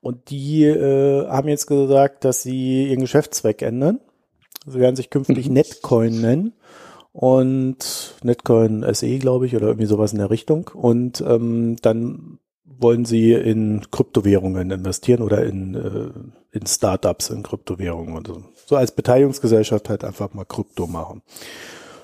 Und 0.00 0.30
die 0.30 0.64
äh, 0.64 1.26
haben 1.28 1.48
jetzt 1.48 1.66
gesagt, 1.66 2.24
dass 2.24 2.42
sie 2.42 2.88
ihren 2.88 3.00
Geschäftszweck 3.00 3.62
ändern. 3.62 4.00
Sie 4.66 4.78
werden 4.78 4.96
sich 4.96 5.10
künftig 5.10 5.48
mhm. 5.48 5.54
Netcoin 5.54 6.20
nennen. 6.20 6.52
Und 7.12 8.14
Netcoin 8.22 8.86
SE, 8.94 9.18
glaube 9.18 9.46
ich, 9.46 9.54
oder 9.54 9.66
irgendwie 9.66 9.86
sowas 9.86 10.12
in 10.12 10.18
der 10.18 10.30
Richtung. 10.30 10.70
Und 10.72 11.20
ähm, 11.20 11.76
dann 11.82 12.38
wollen 12.64 13.04
sie 13.04 13.32
in 13.32 13.82
Kryptowährungen 13.90 14.70
investieren 14.70 15.22
oder 15.22 15.44
in, 15.44 15.74
äh, 15.74 16.56
in 16.56 16.66
Startups 16.66 17.30
in 17.30 17.42
Kryptowährungen 17.42 18.16
und 18.16 18.26
so. 18.26 18.42
So 18.66 18.76
als 18.76 18.92
Beteiligungsgesellschaft 18.92 19.88
halt 19.88 20.04
einfach 20.04 20.32
mal 20.32 20.44
Krypto 20.44 20.86
machen. 20.86 21.22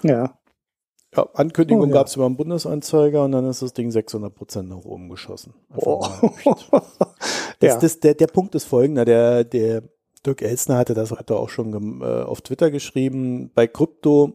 Ja. 0.02 0.34
Ja, 1.16 1.26
Ankündigung 1.34 1.84
oh, 1.84 1.86
ja. 1.86 1.92
gab 1.92 2.06
es 2.08 2.16
über 2.16 2.28
den 2.28 2.36
Bundesanzeiger 2.36 3.24
und 3.24 3.32
dann 3.32 3.46
ist 3.46 3.62
das 3.62 3.72
Ding 3.72 3.90
600 3.90 4.34
Prozent 4.34 4.68
nach 4.68 4.84
oben 4.84 5.08
geschossen. 5.08 5.54
Oh. 5.74 6.06
das, 7.60 7.78
das, 7.78 8.00
der, 8.00 8.14
der 8.14 8.26
Punkt 8.26 8.54
ist 8.54 8.64
folgender, 8.64 9.04
der, 9.04 9.44
der 9.44 9.82
Dirk 10.26 10.42
Elsner 10.42 10.76
hatte 10.76 10.94
das 10.94 11.10
heute 11.10 11.36
auch 11.36 11.48
schon 11.48 12.02
äh, 12.02 12.04
auf 12.04 12.42
Twitter 12.42 12.70
geschrieben, 12.70 13.50
bei 13.54 13.66
Krypto 13.66 14.34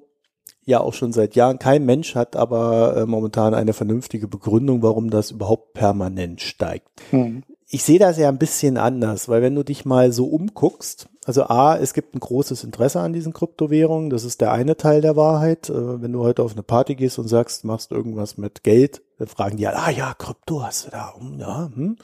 ja 0.66 0.80
auch 0.80 0.94
schon 0.94 1.12
seit 1.12 1.36
Jahren, 1.36 1.60
kein 1.60 1.86
Mensch 1.86 2.16
hat 2.16 2.36
aber 2.36 2.98
äh, 2.98 3.06
momentan 3.06 3.54
eine 3.54 3.74
vernünftige 3.74 4.28
Begründung, 4.28 4.82
warum 4.82 5.10
das 5.10 5.32
überhaupt 5.32 5.74
permanent 5.74 6.42
steigt. 6.42 6.90
Hm. 7.12 7.44
Ich 7.74 7.84
sehe 7.84 7.98
das 7.98 8.20
ja 8.20 8.30
ein 8.30 8.38
bisschen 8.38 8.78
anders, 8.78 9.30
weil 9.30 9.42
wenn 9.42 9.56
du 9.56 9.64
dich 9.64 9.84
mal 9.84 10.14
so 10.14 10.28
umguckst, 10.28 11.10
also 11.26 11.46
A, 11.46 11.76
es 11.76 11.96
gibt 11.96 12.14
ein 12.14 12.20
großes 12.20 12.64
Interesse 12.64 13.00
an 13.00 13.14
diesen 13.14 13.34
Kryptowährungen. 13.34 14.12
Das 14.12 14.26
ist 14.26 14.42
der 14.42 14.52
eine 14.52 14.78
Teil 14.78 15.02
der 15.02 15.16
Wahrheit. 15.16 15.72
Äh, 15.72 16.00
wenn 16.00 16.14
du 16.14 16.22
heute 16.22 16.44
auf 16.44 16.52
eine 16.52 16.62
Party 16.62 16.94
gehst 16.94 17.18
und 17.18 17.28
sagst, 17.28 17.66
machst 17.66 17.92
irgendwas 17.92 18.38
mit 18.38 18.62
Geld, 18.62 19.02
dann 19.18 19.28
fragen 19.28 19.58
die, 19.58 19.66
ah 19.66 19.90
ja, 19.90 20.14
Krypto 20.14 20.62
hast 20.62 20.86
du 20.86 20.92
da. 20.92 21.16
Hm, 21.18 21.40
ja, 21.40 21.72
hm. 21.74 21.96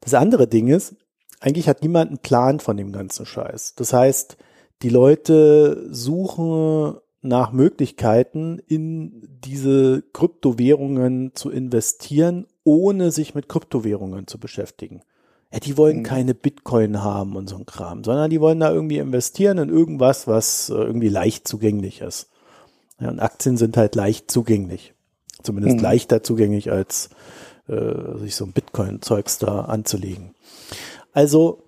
Das 0.00 0.14
andere 0.14 0.46
Ding 0.46 0.68
ist, 0.68 0.94
eigentlich 1.40 1.68
hat 1.68 1.82
niemand 1.82 2.08
einen 2.08 2.20
Plan 2.20 2.58
von 2.58 2.78
dem 2.78 2.90
ganzen 2.90 3.26
Scheiß. 3.26 3.74
Das 3.76 3.92
heißt, 3.92 4.38
die 4.80 4.88
Leute 4.88 5.86
suchen 5.90 6.96
nach 7.20 7.52
Möglichkeiten, 7.52 8.58
in 8.66 9.38
diese 9.44 10.02
Kryptowährungen 10.14 11.32
zu 11.34 11.50
investieren, 11.50 12.46
ohne 12.68 13.10
sich 13.10 13.34
mit 13.34 13.48
Kryptowährungen 13.48 14.26
zu 14.26 14.38
beschäftigen. 14.38 15.00
Ja, 15.50 15.60
die 15.60 15.78
wollen 15.78 16.00
mhm. 16.00 16.02
keine 16.02 16.34
Bitcoin 16.34 17.02
haben 17.02 17.34
und 17.34 17.48
so 17.48 17.56
ein 17.56 17.64
Kram, 17.64 18.04
sondern 18.04 18.28
die 18.28 18.40
wollen 18.40 18.60
da 18.60 18.70
irgendwie 18.70 18.98
investieren 18.98 19.56
in 19.56 19.70
irgendwas, 19.70 20.26
was 20.26 20.68
äh, 20.68 20.74
irgendwie 20.74 21.08
leicht 21.08 21.48
zugänglich 21.48 22.02
ist. 22.02 22.28
Ja, 23.00 23.08
und 23.08 23.20
Aktien 23.20 23.56
sind 23.56 23.76
halt 23.78 23.94
leicht 23.94 24.30
zugänglich. 24.30 24.92
Zumindest 25.42 25.76
mhm. 25.76 25.82
leichter 25.82 26.22
zugänglich 26.22 26.70
als 26.70 27.08
äh, 27.68 28.18
sich 28.18 28.36
so 28.36 28.44
ein 28.44 28.52
Bitcoin-Zeugs 28.52 29.38
da 29.38 29.62
anzulegen. 29.62 30.34
Also 31.14 31.62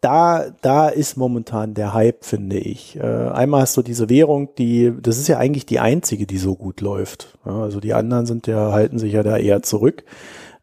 da, 0.00 0.50
da 0.62 0.88
ist 0.88 1.16
momentan 1.16 1.74
der 1.74 1.92
Hype, 1.92 2.24
finde 2.24 2.58
ich. 2.58 2.96
Äh, 2.96 3.02
einmal 3.02 3.62
hast 3.62 3.76
du 3.76 3.82
diese 3.82 4.08
Währung, 4.08 4.54
die, 4.56 4.92
das 5.00 5.18
ist 5.18 5.26
ja 5.26 5.38
eigentlich 5.38 5.66
die 5.66 5.80
einzige, 5.80 6.26
die 6.26 6.38
so 6.38 6.54
gut 6.54 6.80
läuft. 6.80 7.36
Ja, 7.44 7.62
also 7.62 7.80
die 7.80 7.94
anderen 7.94 8.26
sind 8.26 8.46
ja, 8.46 8.70
halten 8.72 8.98
sich 8.98 9.12
ja 9.12 9.22
da 9.22 9.36
eher 9.36 9.62
zurück. 9.62 10.04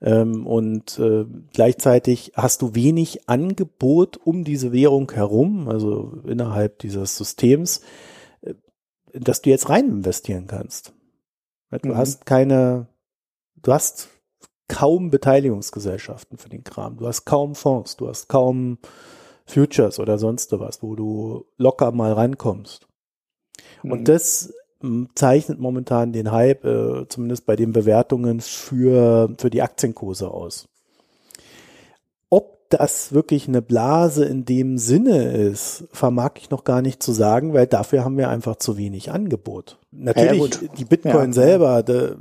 Ähm, 0.02 0.48
und 0.48 1.00
äh, 1.00 1.26
gleichzeitig 1.54 2.34
hast 2.36 2.62
du 2.62 2.76
wenig 2.76 3.28
Angebot 3.28 4.18
um 4.18 4.44
diese 4.44 4.72
Währung 4.72 5.12
herum, 5.12 5.68
also 5.68 6.22
innerhalb 6.26 6.80
dieses 6.80 7.18
Systems, 7.18 7.82
äh, 8.42 8.54
dass 9.14 9.42
du 9.42 9.50
jetzt 9.50 9.70
rein 9.70 9.90
investieren 9.90 10.48
kannst. 10.48 10.94
Du 11.82 11.90
mhm. 11.90 11.98
hast 11.98 12.26
keine, 12.26 12.88
du 13.62 13.74
hast 13.74 14.10
kaum 14.68 15.12
Beteiligungsgesellschaften 15.12 16.38
für 16.38 16.50
den 16.50 16.64
Kram. 16.64 16.98
Du 16.98 17.08
hast 17.08 17.26
kaum 17.26 17.56
Fonds, 17.56 17.98
du 17.98 18.08
hast 18.08 18.30
kaum 18.30 18.78
Futures 19.46 20.00
oder 20.00 20.18
sonst 20.18 20.52
was, 20.60 20.82
wo 20.82 20.96
du 20.96 21.46
locker 21.58 21.92
mal 21.92 22.14
rankommst. 22.14 22.88
Mhm. 23.84 23.92
Und 23.92 24.08
das 24.08 24.54
zeichnet 25.16 25.60
momentan 25.60 26.14
den 26.14 26.32
Hype, 26.32 26.66
äh, 26.66 27.08
zumindest 27.08 27.46
bei 27.46 27.56
den 27.56 27.72
Bewertungen 27.72 28.42
für, 28.42 29.34
für 29.38 29.50
die 29.50 29.62
Aktienkurse 29.62 30.30
aus. 30.30 30.68
Ob 32.30 32.70
das 32.70 33.14
wirklich 33.14 33.48
eine 33.48 33.62
Blase 33.62 34.26
in 34.26 34.46
dem 34.46 34.78
Sinne 34.78 35.32
ist, 35.34 35.86
vermag 35.92 36.34
ich 36.38 36.50
noch 36.50 36.64
gar 36.64 36.82
nicht 36.82 37.02
zu 37.02 37.14
sagen, 37.14 37.54
weil 37.54 37.68
dafür 37.68 38.04
haben 38.04 38.18
wir 38.18 38.30
einfach 38.30 38.58
zu 38.58 38.78
wenig 38.78 39.12
Angebot. 39.12 39.78
Natürlich, 39.92 40.62
ja, 40.62 40.68
die 40.78 40.86
Bitcoin 40.86 41.28
ja. 41.28 41.34
selber, 41.34 41.84
da 41.84 42.16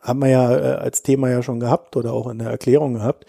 haben 0.00 0.20
wir 0.20 0.28
ja 0.28 0.56
äh, 0.56 0.76
als 0.76 1.02
Thema 1.02 1.30
ja 1.30 1.42
schon 1.42 1.60
gehabt 1.60 1.96
oder 1.96 2.12
auch 2.12 2.28
in 2.28 2.38
der 2.38 2.50
Erklärung 2.50 2.94
gehabt. 2.94 3.26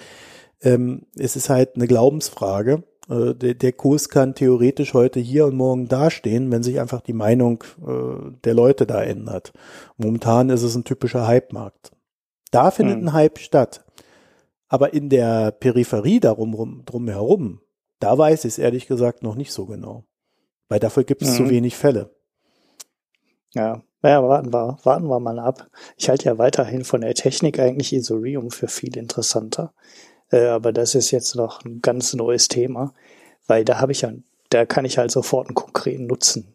Ähm, 0.62 1.04
es 1.18 1.36
ist 1.36 1.50
halt 1.50 1.76
eine 1.76 1.88
Glaubensfrage 1.88 2.84
äh, 3.10 3.34
der, 3.34 3.54
der 3.54 3.74
Kurs 3.74 4.10
kann 4.10 4.36
theoretisch 4.36 4.94
heute 4.94 5.20
hier 5.20 5.46
und 5.46 5.56
morgen 5.56 5.88
dastehen, 5.88 6.52
wenn 6.52 6.64
sich 6.64 6.80
einfach 6.80 7.02
die 7.02 7.14
Meinung 7.14 7.64
äh, 7.86 8.32
der 8.44 8.54
Leute 8.54 8.86
da 8.86 9.02
ändert. 9.02 9.54
Momentan 9.98 10.50
ist 10.50 10.64
es 10.64 10.76
ein 10.76 10.84
typischer 10.84 11.28
Hype-Markt. 11.28 11.92
Da 12.52 12.72
findet 12.72 13.02
mhm. 13.02 13.10
ein 13.10 13.14
Hype 13.14 13.40
statt. 13.40 13.84
Aber 14.70 14.94
in 14.94 15.10
der 15.10 15.52
Peripherie 15.52 16.20
darum 16.20 16.84
drum 16.86 17.08
herum, 17.08 17.62
da 18.00 18.18
weiß 18.18 18.46
ich 18.46 18.54
es 18.54 18.58
ehrlich 18.60 18.88
gesagt 18.88 19.24
noch 19.24 19.36
nicht 19.36 19.54
so 19.54 19.66
genau. 19.66 20.04
Weil 20.68 20.80
dafür 20.80 21.04
gibt 21.04 21.22
es 21.22 21.32
mhm. 21.32 21.46
zu 21.46 21.50
wenig 21.50 21.78
Fälle. 21.78 22.14
Ja, 23.54 23.82
naja, 24.02 24.22
warten 24.28 24.54
wir, 24.54 24.78
warten 24.84 25.08
wir 25.08 25.20
mal 25.20 25.40
ab. 25.40 25.70
Ich 25.98 26.10
halte 26.10 26.26
ja 26.26 26.38
weiterhin 26.38 26.84
von 26.84 27.02
der 27.02 27.14
Technik 27.14 27.60
eigentlich 27.60 27.94
Isorium 27.94 28.52
für 28.52 28.68
viel 28.68 28.96
interessanter. 28.98 29.74
Äh, 30.32 30.46
aber 30.46 30.74
das 30.74 30.96
ist 30.96 31.12
jetzt 31.12 31.36
noch 31.36 31.64
ein 31.64 31.82
ganz 31.82 32.14
neues 32.14 32.48
Thema, 32.48 32.94
weil 33.48 33.66
da 33.66 33.80
habe 33.80 33.92
ich 33.92 34.02
ja, 34.02 34.14
da 34.50 34.66
kann 34.66 34.86
ich 34.86 34.98
halt 34.98 35.12
sofort 35.12 35.48
einen 35.48 35.56
konkreten 35.56 36.08
Nutzen 36.08 36.54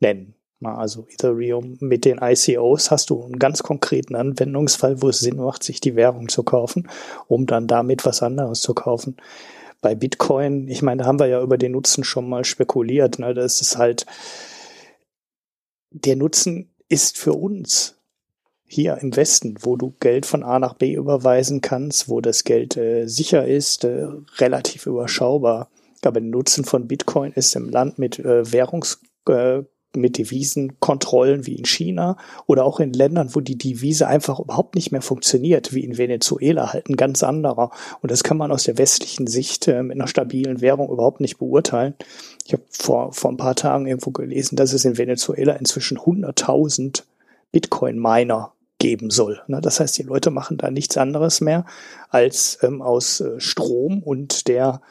nennen. 0.00 0.34
Also 0.62 1.06
Ethereum 1.10 1.76
mit 1.80 2.04
den 2.04 2.18
ICOs 2.22 2.90
hast 2.90 3.10
du 3.10 3.22
einen 3.22 3.38
ganz 3.38 3.62
konkreten 3.62 4.14
Anwendungsfall, 4.14 5.02
wo 5.02 5.10
es 5.10 5.20
Sinn 5.20 5.36
macht, 5.36 5.62
sich 5.62 5.80
die 5.80 5.94
Währung 5.94 6.28
zu 6.28 6.42
kaufen, 6.42 6.88
um 7.26 7.46
dann 7.46 7.66
damit 7.66 8.06
was 8.06 8.22
anderes 8.22 8.60
zu 8.60 8.72
kaufen. 8.72 9.16
Bei 9.82 9.94
Bitcoin, 9.94 10.68
ich 10.68 10.80
meine, 10.80 11.02
da 11.02 11.08
haben 11.08 11.18
wir 11.18 11.26
ja 11.26 11.42
über 11.42 11.58
den 11.58 11.72
Nutzen 11.72 12.04
schon 12.04 12.28
mal 12.28 12.44
spekuliert. 12.46 13.18
Ne? 13.18 13.34
Da 13.34 13.44
ist 13.44 13.60
es 13.60 13.76
halt, 13.76 14.06
der 15.90 16.16
Nutzen 16.16 16.74
ist 16.88 17.18
für 17.18 17.34
uns 17.34 17.93
hier 18.74 18.98
im 18.98 19.14
Westen, 19.16 19.54
wo 19.60 19.76
du 19.76 19.94
Geld 20.00 20.26
von 20.26 20.42
A 20.42 20.58
nach 20.58 20.74
B 20.74 20.94
überweisen 20.94 21.60
kannst, 21.60 22.08
wo 22.08 22.20
das 22.20 22.44
Geld 22.44 22.76
äh, 22.76 23.06
sicher 23.06 23.46
ist, 23.46 23.84
äh, 23.84 24.08
relativ 24.38 24.86
überschaubar. 24.86 25.68
Aber 26.02 26.20
der 26.20 26.28
Nutzen 26.28 26.64
von 26.64 26.86
Bitcoin 26.86 27.32
ist 27.32 27.54
im 27.56 27.70
Land 27.70 27.98
mit 27.98 28.18
äh, 28.18 28.52
Währungs 28.52 29.00
äh, 29.28 29.62
mit 29.96 30.18
Devisenkontrollen 30.18 31.46
wie 31.46 31.54
in 31.54 31.64
China 31.64 32.16
oder 32.46 32.64
auch 32.64 32.80
in 32.80 32.92
Ländern, 32.92 33.34
wo 33.34 33.40
die 33.40 33.56
Devise 33.56 34.08
einfach 34.08 34.40
überhaupt 34.40 34.74
nicht 34.74 34.90
mehr 34.90 35.02
funktioniert, 35.02 35.72
wie 35.72 35.84
in 35.84 35.98
Venezuela 35.98 36.72
halt 36.72 36.88
ein 36.88 36.96
ganz 36.96 37.22
anderer. 37.22 37.70
Und 38.00 38.10
das 38.10 38.24
kann 38.24 38.36
man 38.36 38.50
aus 38.50 38.64
der 38.64 38.78
westlichen 38.78 39.26
Sicht 39.26 39.68
äh, 39.68 39.82
mit 39.82 39.96
einer 39.96 40.08
stabilen 40.08 40.60
Währung 40.60 40.90
überhaupt 40.90 41.20
nicht 41.20 41.38
beurteilen. 41.38 41.94
Ich 42.44 42.52
habe 42.52 42.64
vor, 42.68 43.12
vor 43.12 43.30
ein 43.30 43.36
paar 43.36 43.54
Tagen 43.54 43.86
irgendwo 43.86 44.10
gelesen, 44.10 44.56
dass 44.56 44.72
es 44.72 44.84
in 44.84 44.98
Venezuela 44.98 45.54
inzwischen 45.54 45.98
100.000 45.98 47.04
Bitcoin-Miner 47.52 48.53
geben 48.84 49.08
soll. 49.08 49.40
Ne? 49.46 49.62
Das 49.62 49.80
heißt, 49.80 49.96
die 49.96 50.02
Leute 50.02 50.30
machen 50.30 50.58
da 50.58 50.70
nichts 50.70 50.98
anderes 50.98 51.40
mehr, 51.40 51.64
als 52.10 52.58
ähm, 52.62 52.82
aus 52.82 53.22
äh, 53.22 53.40
Strom 53.40 54.02
und 54.02 54.46
der 54.46 54.82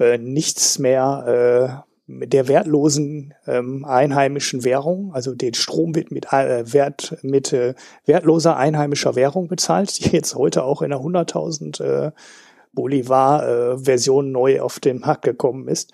äh, 0.00 0.18
nichts 0.18 0.80
mehr 0.80 1.84
der 2.08 2.46
wertlosen 2.46 3.34
ähm, 3.46 3.84
einheimischen 3.84 4.64
Währung, 4.64 5.12
also 5.12 5.34
den 5.34 5.54
Strom 5.54 5.94
wird 5.94 6.12
mit 6.12 6.32
äh, 6.32 6.72
Wert 6.72 7.16
mit 7.22 7.52
äh, 7.52 7.74
wertloser 8.04 8.56
einheimischer 8.56 9.16
Währung 9.16 9.48
bezahlt, 9.48 9.98
die 9.98 10.10
jetzt 10.10 10.36
heute 10.36 10.62
auch 10.62 10.82
in 10.82 10.92
einer 10.92 11.02
100.000 11.02 11.82
äh, 11.82 12.12
Bolivar 12.72 13.76
äh, 13.76 14.22
neu 14.22 14.60
auf 14.60 14.78
den 14.78 15.00
Markt 15.00 15.22
gekommen 15.22 15.66
ist. 15.66 15.92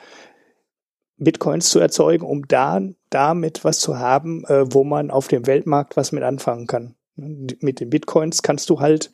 Bitcoins 1.16 1.70
zu 1.70 1.78
erzeugen, 1.78 2.26
um 2.26 2.46
da 2.46 2.80
damit 3.08 3.64
was 3.64 3.78
zu 3.78 3.98
haben, 3.98 4.44
äh, 4.46 4.64
wo 4.72 4.84
man 4.84 5.10
auf 5.10 5.28
dem 5.28 5.46
Weltmarkt 5.46 5.96
was 5.96 6.12
mit 6.12 6.24
anfangen 6.24 6.66
kann. 6.66 6.94
Mit 7.16 7.80
den 7.80 7.90
Bitcoins 7.90 8.42
kannst 8.42 8.70
du 8.70 8.80
halt 8.80 9.12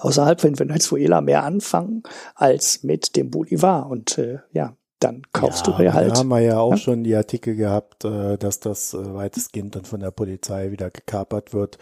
außerhalb 0.00 0.40
von 0.40 0.58
Venezuela 0.58 1.20
mehr 1.20 1.44
anfangen 1.44 2.02
als 2.34 2.82
mit 2.82 3.16
dem 3.16 3.30
Bolivar. 3.30 3.88
Und 3.88 4.16
äh, 4.18 4.38
ja, 4.52 4.76
dann 5.02 5.22
kaufst 5.32 5.66
ja, 5.66 5.72
du 5.72 5.82
dir 5.82 5.94
halt. 5.94 6.12
Da 6.12 6.18
haben 6.18 6.28
wir 6.28 6.40
ja 6.40 6.58
auch 6.58 6.72
ja? 6.72 6.76
schon 6.76 7.04
die 7.04 7.14
Artikel 7.14 7.56
gehabt, 7.56 8.04
äh, 8.04 8.38
dass 8.38 8.60
das 8.60 8.94
äh, 8.94 9.14
weitestgehend 9.14 9.74
dann 9.74 9.84
von 9.84 10.00
der 10.00 10.10
Polizei 10.10 10.70
wieder 10.70 10.90
gekapert 10.90 11.52
wird 11.52 11.78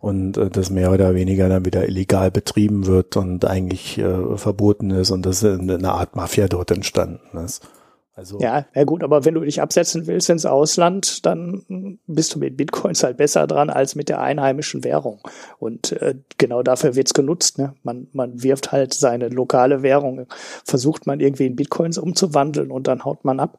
und 0.00 0.36
äh, 0.36 0.50
das 0.50 0.70
mehr 0.70 0.92
oder 0.92 1.14
weniger 1.14 1.48
dann 1.48 1.64
wieder 1.64 1.86
illegal 1.88 2.30
betrieben 2.30 2.86
wird 2.86 3.16
und 3.16 3.44
eigentlich 3.44 4.02
verboten 4.36 4.90
ist 4.90 5.10
und 5.10 5.24
das 5.24 5.44
eine 5.44 5.92
Art 5.92 6.16
Mafia 6.16 6.48
dort 6.48 6.70
entstanden 6.70 7.38
ist. 7.38 7.66
Also 8.16 8.38
ja, 8.38 8.66
ja 8.72 8.84
gut, 8.84 9.02
aber 9.02 9.24
wenn 9.24 9.34
du 9.34 9.40
dich 9.40 9.60
absetzen 9.60 10.06
willst 10.06 10.30
ins 10.30 10.46
Ausland, 10.46 11.26
dann 11.26 11.98
bist 12.06 12.34
du 12.34 12.38
mit 12.38 12.56
Bitcoins 12.56 13.02
halt 13.02 13.16
besser 13.16 13.48
dran 13.48 13.70
als 13.70 13.96
mit 13.96 14.08
der 14.08 14.20
einheimischen 14.20 14.84
Währung. 14.84 15.20
Und 15.58 15.92
äh, 16.00 16.14
genau 16.38 16.62
dafür 16.62 16.94
wird's 16.94 17.12
genutzt. 17.12 17.58
Ne? 17.58 17.74
Man, 17.82 18.06
man 18.12 18.42
wirft 18.44 18.70
halt 18.70 18.94
seine 18.94 19.30
lokale 19.30 19.82
Währung, 19.82 20.26
versucht 20.64 21.08
man 21.08 21.18
irgendwie 21.18 21.46
in 21.46 21.56
Bitcoins 21.56 21.98
umzuwandeln 21.98 22.70
und 22.70 22.86
dann 22.86 23.04
haut 23.04 23.24
man 23.24 23.40
ab 23.40 23.58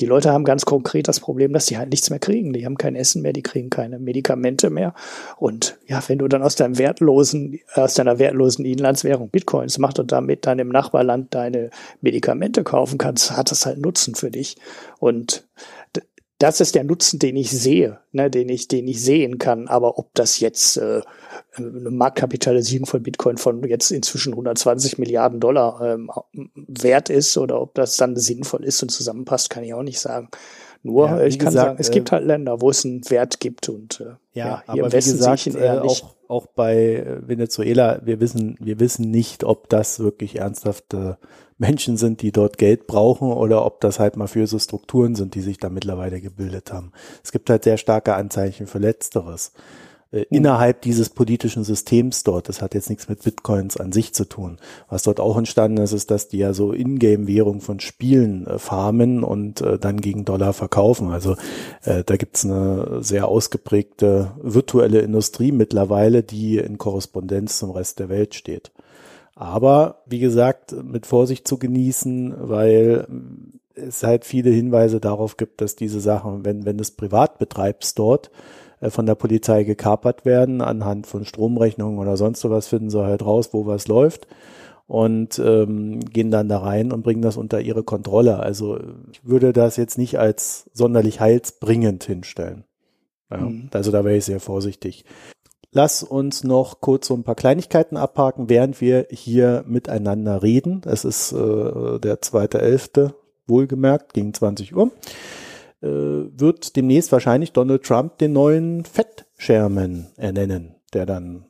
die 0.00 0.06
Leute 0.06 0.32
haben 0.32 0.44
ganz 0.44 0.64
konkret 0.64 1.06
das 1.06 1.20
Problem, 1.20 1.52
dass 1.52 1.66
die 1.66 1.78
halt 1.78 1.90
nichts 1.90 2.10
mehr 2.10 2.18
kriegen. 2.18 2.52
Die 2.52 2.66
haben 2.66 2.78
kein 2.78 2.96
Essen 2.96 3.22
mehr, 3.22 3.32
die 3.32 3.42
kriegen 3.42 3.70
keine 3.70 3.98
Medikamente 3.98 4.68
mehr. 4.68 4.92
Und 5.36 5.78
ja, 5.86 6.02
wenn 6.08 6.18
du 6.18 6.26
dann 6.26 6.42
aus 6.42 6.56
deinem 6.56 6.78
wertlosen, 6.78 7.60
aus 7.74 7.94
deiner 7.94 8.18
wertlosen 8.18 8.64
Inlandswährung 8.64 9.28
Bitcoins 9.28 9.78
machst 9.78 10.00
und 10.00 10.10
damit 10.10 10.46
dann 10.46 10.58
im 10.58 10.68
Nachbarland 10.68 11.34
deine 11.34 11.70
Medikamente 12.00 12.64
kaufen 12.64 12.98
kannst, 12.98 13.36
hat 13.36 13.52
das 13.52 13.66
halt 13.66 13.78
Nutzen 13.78 14.16
für 14.16 14.32
dich. 14.32 14.56
Und 14.98 15.46
das 16.38 16.60
ist 16.60 16.74
der 16.74 16.84
Nutzen, 16.84 17.20
den 17.20 17.36
ich 17.36 17.50
sehe, 17.50 18.00
ne, 18.10 18.30
den 18.30 18.48
ich, 18.48 18.66
den 18.66 18.88
ich 18.88 19.02
sehen 19.02 19.38
kann. 19.38 19.68
Aber 19.68 19.98
ob 19.98 20.12
das 20.14 20.40
jetzt 20.40 20.76
äh, 20.76 21.02
eine 21.56 21.90
Marktkapitalisierung 21.90 22.86
von 22.86 23.02
Bitcoin 23.02 23.36
von 23.36 23.62
jetzt 23.64 23.90
inzwischen 23.90 24.32
120 24.32 24.98
Milliarden 24.98 25.40
Dollar 25.40 25.80
ähm, 25.82 26.10
wert 26.54 27.10
ist 27.10 27.36
oder 27.36 27.60
ob 27.60 27.74
das 27.74 27.96
dann 27.96 28.16
sinnvoll 28.16 28.64
ist 28.64 28.82
und 28.82 28.90
zusammenpasst, 28.90 29.50
kann 29.50 29.64
ich 29.64 29.74
auch 29.74 29.82
nicht 29.82 30.00
sagen. 30.00 30.28
Nur, 30.82 31.08
ja, 31.08 31.22
ich 31.22 31.38
kann 31.38 31.48
gesagt, 31.48 31.66
sagen, 31.66 31.78
es 31.80 31.88
äh, 31.88 31.92
gibt 31.92 32.12
halt 32.12 32.26
Länder, 32.26 32.60
wo 32.60 32.68
es 32.68 32.84
einen 32.84 33.08
Wert 33.08 33.40
gibt 33.40 33.70
und 33.70 34.00
äh, 34.00 34.04
ja, 34.38 34.46
ja 34.46 34.62
aber 34.66 34.84
im 34.84 34.92
Westen 34.92 35.12
gesagt, 35.12 35.46
eher 35.46 35.80
äh, 35.80 35.82
nicht. 35.82 36.04
Auch, 36.04 36.14
auch 36.28 36.46
bei 36.46 36.96
äh, 36.96 37.26
Venezuela, 37.26 38.00
wir 38.04 38.20
wissen, 38.20 38.56
wir 38.60 38.78
wissen 38.80 39.10
nicht, 39.10 39.44
ob 39.44 39.70
das 39.70 39.98
wirklich 39.98 40.36
ernsthafte 40.36 41.16
Menschen 41.56 41.96
sind, 41.96 42.20
die 42.20 42.32
dort 42.32 42.58
Geld 42.58 42.86
brauchen 42.86 43.32
oder 43.32 43.64
ob 43.64 43.80
das 43.80 43.98
halt 43.98 44.16
mafiöse 44.16 44.60
Strukturen 44.60 45.14
sind, 45.14 45.34
die 45.34 45.40
sich 45.40 45.56
da 45.56 45.70
mittlerweile 45.70 46.20
gebildet 46.20 46.70
haben. 46.70 46.92
Es 47.22 47.32
gibt 47.32 47.48
halt 47.48 47.64
sehr 47.64 47.78
starke 47.78 48.14
Anzeichen 48.14 48.66
für 48.66 48.78
Letzteres 48.78 49.52
äh, 50.14 50.26
innerhalb 50.30 50.82
dieses 50.82 51.10
politischen 51.10 51.64
Systems 51.64 52.22
dort. 52.22 52.48
Das 52.48 52.62
hat 52.62 52.74
jetzt 52.74 52.88
nichts 52.88 53.08
mit 53.08 53.22
Bitcoins 53.22 53.76
an 53.76 53.92
sich 53.92 54.14
zu 54.14 54.24
tun. 54.24 54.58
Was 54.88 55.02
dort 55.02 55.20
auch 55.20 55.36
entstanden 55.36 55.82
ist, 55.82 55.92
ist, 55.92 56.10
dass 56.10 56.28
die 56.28 56.38
ja 56.38 56.52
so 56.52 56.72
Ingame-Währung 56.72 57.60
von 57.60 57.80
Spielen 57.80 58.46
äh, 58.46 58.58
farmen 58.58 59.24
und 59.24 59.60
äh, 59.60 59.78
dann 59.78 60.00
gegen 60.00 60.24
Dollar 60.24 60.52
verkaufen. 60.52 61.10
Also 61.10 61.36
äh, 61.82 62.04
da 62.04 62.16
gibt's 62.16 62.44
eine 62.44 63.02
sehr 63.02 63.28
ausgeprägte 63.28 64.32
virtuelle 64.40 65.00
Industrie 65.00 65.52
mittlerweile, 65.52 66.22
die 66.22 66.58
in 66.58 66.78
Korrespondenz 66.78 67.58
zum 67.58 67.70
Rest 67.70 67.98
der 67.98 68.08
Welt 68.08 68.34
steht. 68.34 68.70
Aber 69.34 70.02
wie 70.06 70.20
gesagt, 70.20 70.74
mit 70.84 71.06
Vorsicht 71.06 71.48
zu 71.48 71.58
genießen, 71.58 72.34
weil 72.38 73.08
es 73.74 74.04
halt 74.04 74.24
viele 74.24 74.50
Hinweise 74.50 75.00
darauf 75.00 75.36
gibt, 75.36 75.60
dass 75.60 75.74
diese 75.74 76.00
Sachen, 76.00 76.44
wenn, 76.44 76.64
wenn 76.64 76.76
du 76.76 76.82
es 76.82 76.92
privat 76.92 77.38
betreibst 77.38 77.98
dort, 77.98 78.30
von 78.88 79.06
der 79.06 79.14
Polizei 79.14 79.64
gekapert 79.64 80.24
werden. 80.24 80.60
Anhand 80.60 81.06
von 81.06 81.24
Stromrechnungen 81.24 81.98
oder 81.98 82.16
sonst 82.16 82.48
was 82.48 82.68
finden 82.68 82.90
sie 82.90 83.04
halt 83.04 83.24
raus, 83.24 83.50
wo 83.52 83.66
was 83.66 83.88
läuft 83.88 84.26
und 84.86 85.38
ähm, 85.38 86.00
gehen 86.00 86.30
dann 86.30 86.48
da 86.48 86.58
rein 86.58 86.92
und 86.92 87.02
bringen 87.02 87.22
das 87.22 87.36
unter 87.36 87.60
ihre 87.60 87.82
Kontrolle. 87.82 88.40
Also 88.40 88.78
ich 89.10 89.24
würde 89.24 89.52
das 89.52 89.76
jetzt 89.76 89.98
nicht 89.98 90.18
als 90.18 90.70
sonderlich 90.72 91.20
heilsbringend 91.20 92.04
hinstellen. 92.04 92.64
Ja, 93.30 93.38
mhm. 93.38 93.70
Also 93.72 93.90
da 93.90 94.04
wäre 94.04 94.16
ich 94.16 94.24
sehr 94.24 94.40
vorsichtig. 94.40 95.04
Lass 95.72 96.02
uns 96.04 96.44
noch 96.44 96.80
kurz 96.80 97.08
so 97.08 97.14
ein 97.14 97.24
paar 97.24 97.34
Kleinigkeiten 97.34 97.96
abhaken, 97.96 98.48
während 98.48 98.80
wir 98.80 99.08
hier 99.10 99.64
miteinander 99.66 100.42
reden. 100.42 100.82
Es 100.84 101.04
ist 101.04 101.32
äh, 101.32 101.98
der 101.98 102.20
zweite 102.20 102.60
Elfte, 102.60 103.14
wohlgemerkt, 103.48 104.14
gegen 104.14 104.32
20 104.32 104.76
Uhr. 104.76 104.92
Äh, 105.84 106.40
wird 106.40 106.76
demnächst 106.76 107.12
wahrscheinlich 107.12 107.52
Donald 107.52 107.82
Trump 107.82 108.16
den 108.16 108.32
neuen 108.32 108.86
Fed-Chairman 108.86 110.06
ernennen, 110.16 110.76
der 110.94 111.04
dann 111.04 111.44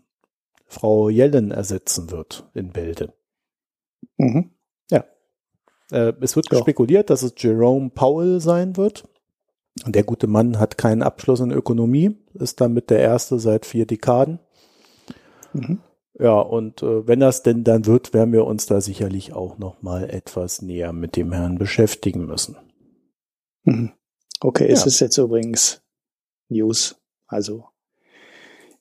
Frau 0.66 1.08
Yellen 1.08 1.52
ersetzen 1.52 2.10
wird 2.10 2.50
in 2.52 2.72
Bälde. 2.72 3.12
Mhm. 4.16 4.50
Ja. 4.90 5.04
Äh, 5.92 6.14
es 6.20 6.34
wird 6.34 6.50
ja. 6.50 6.58
spekuliert, 6.58 7.10
dass 7.10 7.22
es 7.22 7.34
Jerome 7.36 7.90
Powell 7.90 8.40
sein 8.40 8.76
wird. 8.76 9.08
Der 9.86 10.02
gute 10.02 10.26
Mann 10.26 10.58
hat 10.58 10.78
keinen 10.78 11.02
Abschluss 11.02 11.38
in 11.38 11.52
Ökonomie, 11.52 12.16
ist 12.32 12.60
damit 12.60 12.90
der 12.90 12.98
erste 12.98 13.38
seit 13.38 13.64
vier 13.66 13.86
Dekaden. 13.86 14.40
Mhm. 15.52 15.78
Ja, 16.18 16.40
und 16.40 16.82
äh, 16.82 17.06
wenn 17.06 17.20
das 17.20 17.44
denn 17.44 17.62
dann 17.62 17.86
wird, 17.86 18.12
werden 18.12 18.32
wir 18.32 18.46
uns 18.46 18.66
da 18.66 18.80
sicherlich 18.80 19.32
auch 19.32 19.58
noch 19.58 19.80
mal 19.80 20.10
etwas 20.10 20.60
näher 20.60 20.92
mit 20.92 21.14
dem 21.14 21.30
Herrn 21.30 21.56
beschäftigen 21.56 22.26
müssen. 22.26 22.56
Mhm. 23.62 23.92
Okay, 24.44 24.66
ja. 24.66 24.74
es 24.74 24.84
ist 24.84 25.00
jetzt 25.00 25.16
übrigens 25.16 25.80
News. 26.50 26.96
Also 27.26 27.64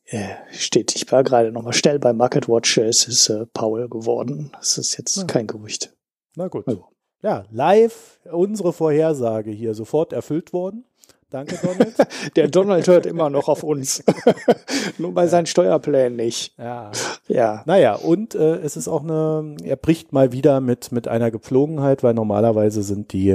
äh, 0.07 0.36
steht, 0.51 0.93
ich 0.93 1.09
war 1.09 1.24
gerade 1.24 1.53
nochmal 1.53 1.72
schnell 1.72 1.99
bei 1.99 2.11
Market 2.11 2.49
Watch, 2.49 2.78
es 2.80 3.07
ist 3.07 3.30
äh, 3.30 3.45
Paul 3.53 3.88
geworden. 3.88 4.51
Es 4.59 4.78
ist 4.78 4.97
jetzt 4.97 5.16
ja. 5.16 5.24
kein 5.24 5.47
Gerücht. 5.47 5.95
Na 6.36 6.49
gut. 6.49 6.68
Also. 6.68 6.84
Ja, 7.22 7.45
live 7.49 8.20
unsere 8.30 8.74
Vorhersage 8.74 9.51
hier 9.51 9.74
sofort 9.74 10.11
erfüllt 10.11 10.51
worden. 10.51 10.84
Danke, 11.30 11.57
Donald. 11.64 11.95
Der 12.36 12.49
Donald 12.49 12.88
hört 12.88 13.05
immer 13.05 13.30
noch 13.30 13.47
auf 13.47 13.64
uns. 13.64 14.03
Nur 14.97 15.14
bei 15.14 15.24
ja. 15.24 15.28
seinen 15.30 15.45
Steuerplänen 15.45 16.18
nicht. 16.18 16.57
Ja. 16.57 16.91
Ja. 17.30 17.64
Naja, 17.66 17.95
und 17.95 18.36
äh, 18.36 18.57
es 18.57 18.76
ist 18.76 18.89
auch 18.89 19.03
eine, 19.03 19.55
er 19.64 19.78
bricht 19.78 20.11
mal 20.11 20.34
wieder 20.34 20.59
mit, 20.59 20.91
mit 20.91 21.07
einer 21.07 21.32
Gepflogenheit, 21.32 22.03
weil 22.03 22.14
normalerweise 22.14 22.84
sind 22.84 23.14
die 23.14 23.30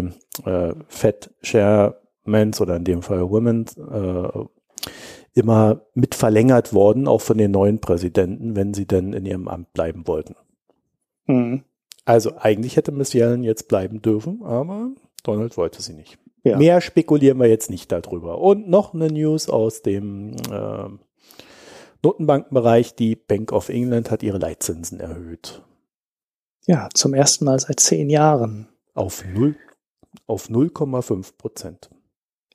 äh, 0.44 0.74
Fed 0.88 1.30
Share 1.40 1.96
Mens 2.28 2.60
oder 2.60 2.76
in 2.76 2.84
dem 2.84 3.02
Fall 3.02 3.28
Women 3.28 3.66
äh, 3.90 4.44
immer 5.34 5.82
mit 5.94 6.14
verlängert 6.14 6.72
worden, 6.72 7.08
auch 7.08 7.20
von 7.20 7.38
den 7.38 7.50
neuen 7.50 7.80
Präsidenten, 7.80 8.56
wenn 8.56 8.74
sie 8.74 8.86
denn 8.86 9.12
in 9.12 9.26
ihrem 9.26 9.48
Amt 9.48 9.72
bleiben 9.72 10.06
wollten. 10.06 10.36
Mhm. 11.26 11.64
Also 12.04 12.32
eigentlich 12.38 12.76
hätte 12.76 12.92
Miss 12.92 13.12
Yellen 13.12 13.44
jetzt 13.44 13.68
bleiben 13.68 14.00
dürfen, 14.00 14.42
aber 14.42 14.90
Donald 15.22 15.56
wollte 15.56 15.82
sie 15.82 15.92
nicht. 15.92 16.18
Ja. 16.44 16.56
Mehr 16.56 16.80
spekulieren 16.80 17.38
wir 17.38 17.48
jetzt 17.48 17.68
nicht 17.70 17.92
darüber. 17.92 18.38
Und 18.40 18.68
noch 18.68 18.94
eine 18.94 19.08
News 19.08 19.50
aus 19.50 19.82
dem 19.82 20.34
äh, 20.50 20.88
Notenbankenbereich. 22.02 22.94
Die 22.94 23.16
Bank 23.16 23.52
of 23.52 23.68
England 23.68 24.10
hat 24.10 24.22
ihre 24.22 24.38
Leitzinsen 24.38 25.00
erhöht. 25.00 25.62
Ja, 26.66 26.88
zum 26.94 27.14
ersten 27.14 27.44
Mal 27.44 27.58
seit 27.60 27.80
zehn 27.80 28.08
Jahren. 28.08 28.68
Auf 28.94 29.24
0, 29.24 29.56
auf 30.26 30.48
0,5 30.48 31.36
Prozent. 31.36 31.90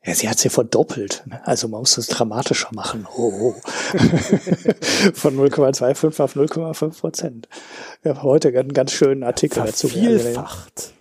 Ja, 0.06 0.14
sie 0.14 0.28
hat 0.28 0.38
sie 0.38 0.50
verdoppelt. 0.50 1.24
Ne? 1.26 1.42
Also 1.48 1.70
man 1.70 1.80
muss 1.80 1.96
das 1.96 2.08
dramatischer 2.08 2.70
machen. 2.74 3.08
Oh, 3.16 3.32
oh. 3.32 3.54
Von 5.14 5.38
0,25 5.38 6.22
auf 6.22 6.36
0,5 6.36 7.00
Prozent. 7.00 7.48
Ich 8.02 8.10
habe 8.10 8.22
heute 8.24 8.50
einen 8.50 8.74
ganz 8.74 8.92
schönen 8.92 9.24
Artikel 9.24 9.64
dazu. 9.64 9.88
Vervielfacht. 9.88 10.94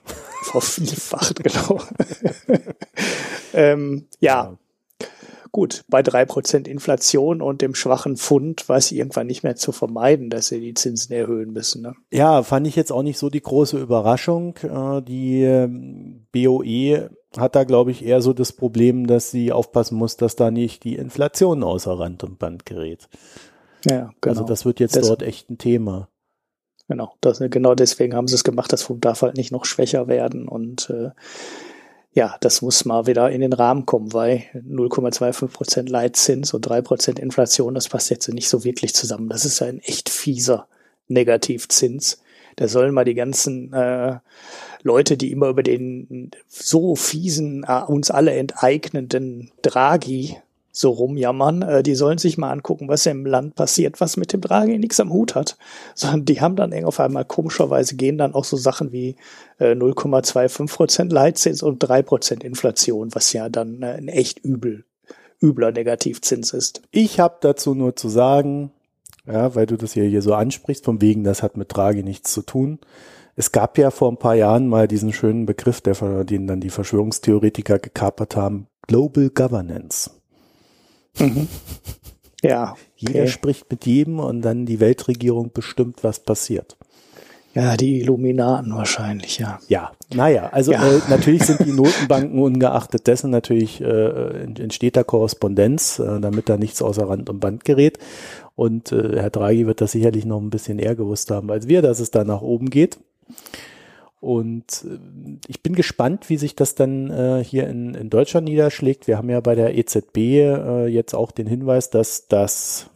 Vervielfacht, 0.44 1.36
genau. 1.42 1.80
ähm, 3.55 4.07
ja. 4.20 4.57
Gut, 5.53 5.84
bei 5.86 6.03
drei 6.03 6.24
Prozent 6.24 6.66
Inflation 6.66 7.42
und 7.42 7.61
dem 7.61 7.74
schwachen 7.74 8.16
Pfund 8.16 8.70
war 8.70 8.78
es 8.78 8.90
irgendwann 8.90 9.26
nicht 9.26 9.42
mehr 9.42 9.55
zu 9.55 9.70
vermeiden, 9.70 10.30
dass 10.30 10.46
sie 10.46 10.61
die 10.61 10.72
Zinsen 10.72 11.14
erhöhen 11.14 11.53
müssen. 11.53 11.82
Ne? 11.82 11.94
Ja, 12.11 12.42
fand 12.42 12.66
ich 12.66 12.74
jetzt 12.74 12.90
auch 12.90 13.03
nicht 13.03 13.18
so 13.18 13.28
die 13.28 13.42
große 13.42 13.78
Überraschung. 13.78 14.57
Äh, 14.62 15.03
die 15.03 15.42
ähm, 15.42 16.26
BOE 16.32 17.11
hat 17.36 17.55
da, 17.55 17.64
glaube 17.64 17.90
ich, 17.90 18.03
eher 18.03 18.22
so 18.22 18.32
das 18.32 18.55
Problem, 18.55 19.07
dass 19.07 19.30
sie 19.30 19.53
aufpassen 19.53 19.98
muss, 19.98 20.16
dass 20.16 20.36
da 20.36 20.50
nicht 20.50 20.84
die 20.84 20.96
Inflation 20.96 21.62
außer 21.62 21.98
Rand 21.98 22.24
und 22.24 22.38
Band 22.38 22.64
gerät. 22.64 23.11
Ja, 23.84 24.11
genau. 24.22 24.34
Also 24.34 24.44
das 24.44 24.64
wird 24.64 24.80
jetzt 24.80 24.96
das, 24.96 25.07
dort 25.07 25.22
echt 25.22 25.50
ein 25.50 25.59
Thema. 25.59 26.09
Genau, 26.88 27.14
das, 27.20 27.40
genau 27.40 27.74
deswegen 27.74 28.14
haben 28.14 28.26
sie 28.26 28.36
es 28.36 28.44
gemacht, 28.44 28.72
das 28.72 28.84
Pfund 28.84 29.05
darf 29.05 29.20
halt 29.20 29.36
nicht 29.36 29.53
noch 29.53 29.66
schwächer 29.66 30.09
werden 30.09 30.48
und 30.48 30.88
äh, 30.88 31.11
ja, 32.14 32.36
das 32.40 32.60
muss 32.60 32.84
mal 32.84 33.06
wieder 33.06 33.30
in 33.30 33.40
den 33.40 33.54
Rahmen 33.54 33.86
kommen, 33.86 34.12
weil 34.12 34.44
0,25 34.54 35.48
Prozent 35.48 35.88
Leitzins 35.88 36.52
und 36.52 36.62
drei 36.62 36.82
Prozent 36.82 37.18
Inflation, 37.18 37.74
das 37.74 37.88
passt 37.88 38.10
jetzt 38.10 38.28
nicht 38.28 38.48
so 38.48 38.64
wirklich 38.64 38.94
zusammen. 38.94 39.28
Das 39.28 39.44
ist 39.44 39.60
ja 39.60 39.66
ein 39.66 39.78
echt 39.80 40.10
fieser 40.10 40.68
Negativzins. 41.08 42.22
Da 42.56 42.68
sollen 42.68 42.92
mal 42.92 43.06
die 43.06 43.14
ganzen 43.14 43.72
äh, 43.72 44.18
Leute, 44.82 45.16
die 45.16 45.32
immer 45.32 45.48
über 45.48 45.62
den 45.62 46.32
so 46.48 46.96
fiesen, 46.96 47.64
äh, 47.66 47.82
uns 47.86 48.10
alle 48.10 48.32
enteignenden 48.34 49.50
Draghi 49.62 50.36
so 50.72 50.90
rumjammern, 50.90 51.62
äh, 51.62 51.82
die 51.82 51.94
sollen 51.94 52.18
sich 52.18 52.38
mal 52.38 52.50
angucken, 52.50 52.88
was 52.88 53.04
im 53.04 53.26
Land 53.26 53.54
passiert, 53.54 54.00
was 54.00 54.16
mit 54.16 54.32
dem 54.32 54.40
Draghi 54.40 54.78
nichts 54.78 54.98
am 54.98 55.12
Hut 55.12 55.34
hat. 55.34 55.58
Sondern 55.94 56.24
die 56.24 56.40
haben 56.40 56.56
dann 56.56 56.72
auf 56.84 56.98
einmal 56.98 57.26
komischerweise 57.26 57.94
gehen 57.94 58.18
dann 58.18 58.34
auch 58.34 58.44
so 58.44 58.56
Sachen 58.56 58.90
wie 58.90 59.16
äh, 59.58 59.72
0,25 59.72 60.74
Prozent 60.74 61.12
Leitzins 61.12 61.62
und 61.62 61.78
drei 61.78 62.02
Prozent 62.02 62.42
Inflation, 62.42 63.14
was 63.14 63.32
ja 63.34 63.50
dann 63.50 63.82
äh, 63.82 63.94
ein 63.98 64.08
echt 64.08 64.38
übel, 64.40 64.84
übler 65.42 65.70
Negativzins 65.72 66.52
ist. 66.54 66.82
Ich 66.90 67.20
habe 67.20 67.36
dazu 67.40 67.74
nur 67.74 67.94
zu 67.94 68.08
sagen, 68.08 68.72
ja, 69.26 69.54
weil 69.54 69.66
du 69.66 69.76
das 69.76 69.92
hier, 69.92 70.04
hier 70.04 70.22
so 70.22 70.34
ansprichst, 70.34 70.86
von 70.86 71.00
wegen, 71.00 71.22
das 71.22 71.42
hat 71.42 71.56
mit 71.56 71.76
Draghi 71.76 72.02
nichts 72.02 72.32
zu 72.32 72.42
tun. 72.42 72.80
Es 73.36 73.52
gab 73.52 73.78
ja 73.78 73.90
vor 73.90 74.10
ein 74.10 74.18
paar 74.18 74.34
Jahren 74.34 74.68
mal 74.68 74.88
diesen 74.88 75.12
schönen 75.12 75.46
Begriff, 75.46 75.80
der, 75.80 76.24
den 76.24 76.46
dann 76.46 76.60
die 76.60 76.70
Verschwörungstheoretiker 76.70 77.78
gekapert 77.78 78.36
haben, 78.36 78.66
Global 78.86 79.30
Governance. 79.30 80.10
Mhm. 81.18 81.48
Ja. 82.42 82.74
Jeder 82.96 83.20
okay. 83.20 83.28
spricht 83.28 83.70
mit 83.70 83.86
jedem 83.86 84.18
und 84.18 84.42
dann 84.42 84.66
die 84.66 84.80
Weltregierung 84.80 85.50
bestimmt, 85.52 86.02
was 86.02 86.20
passiert. 86.20 86.76
Ja, 87.54 87.76
die 87.76 88.00
Illuminaten 88.00 88.74
wahrscheinlich, 88.74 89.38
ja. 89.38 89.58
Ja, 89.68 89.92
naja, 90.14 90.48
also 90.52 90.72
ja. 90.72 90.82
Äh, 90.82 91.00
natürlich 91.10 91.44
sind 91.44 91.60
die 91.66 91.72
Notenbanken 91.72 92.40
ungeachtet 92.40 93.06
dessen 93.06 93.30
natürlich 93.30 93.80
äh, 93.82 94.44
entsteht 94.44 94.96
da 94.96 95.04
Korrespondenz, 95.04 95.98
äh, 95.98 96.18
damit 96.18 96.48
da 96.48 96.56
nichts 96.56 96.80
außer 96.80 97.06
Rand 97.08 97.28
und 97.28 97.40
Band 97.40 97.64
gerät. 97.64 97.98
Und 98.54 98.92
äh, 98.92 99.20
Herr 99.20 99.30
Draghi 99.30 99.66
wird 99.66 99.82
das 99.82 99.92
sicherlich 99.92 100.24
noch 100.24 100.40
ein 100.40 100.50
bisschen 100.50 100.78
eher 100.78 100.94
gewusst 100.94 101.30
haben 101.30 101.50
als 101.50 101.68
wir, 101.68 101.82
dass 101.82 102.00
es 102.00 102.10
da 102.10 102.24
nach 102.24 102.40
oben 102.40 102.70
geht. 102.70 102.98
Und 104.22 104.84
äh, 104.84 105.38
ich 105.48 105.64
bin 105.64 105.74
gespannt, 105.74 106.30
wie 106.30 106.36
sich 106.36 106.54
das 106.54 106.76
dann 106.76 107.10
äh, 107.10 107.42
hier 107.42 107.68
in, 107.68 107.94
in 107.94 108.08
Deutschland 108.08 108.46
niederschlägt. 108.46 109.08
Wir 109.08 109.18
haben 109.18 109.28
ja 109.28 109.40
bei 109.40 109.56
der 109.56 109.76
EZB 109.76 110.16
äh, 110.16 110.86
jetzt 110.86 111.12
auch 111.12 111.32
den 111.32 111.48
Hinweis, 111.48 111.90
dass 111.90 112.28
das 112.28 112.88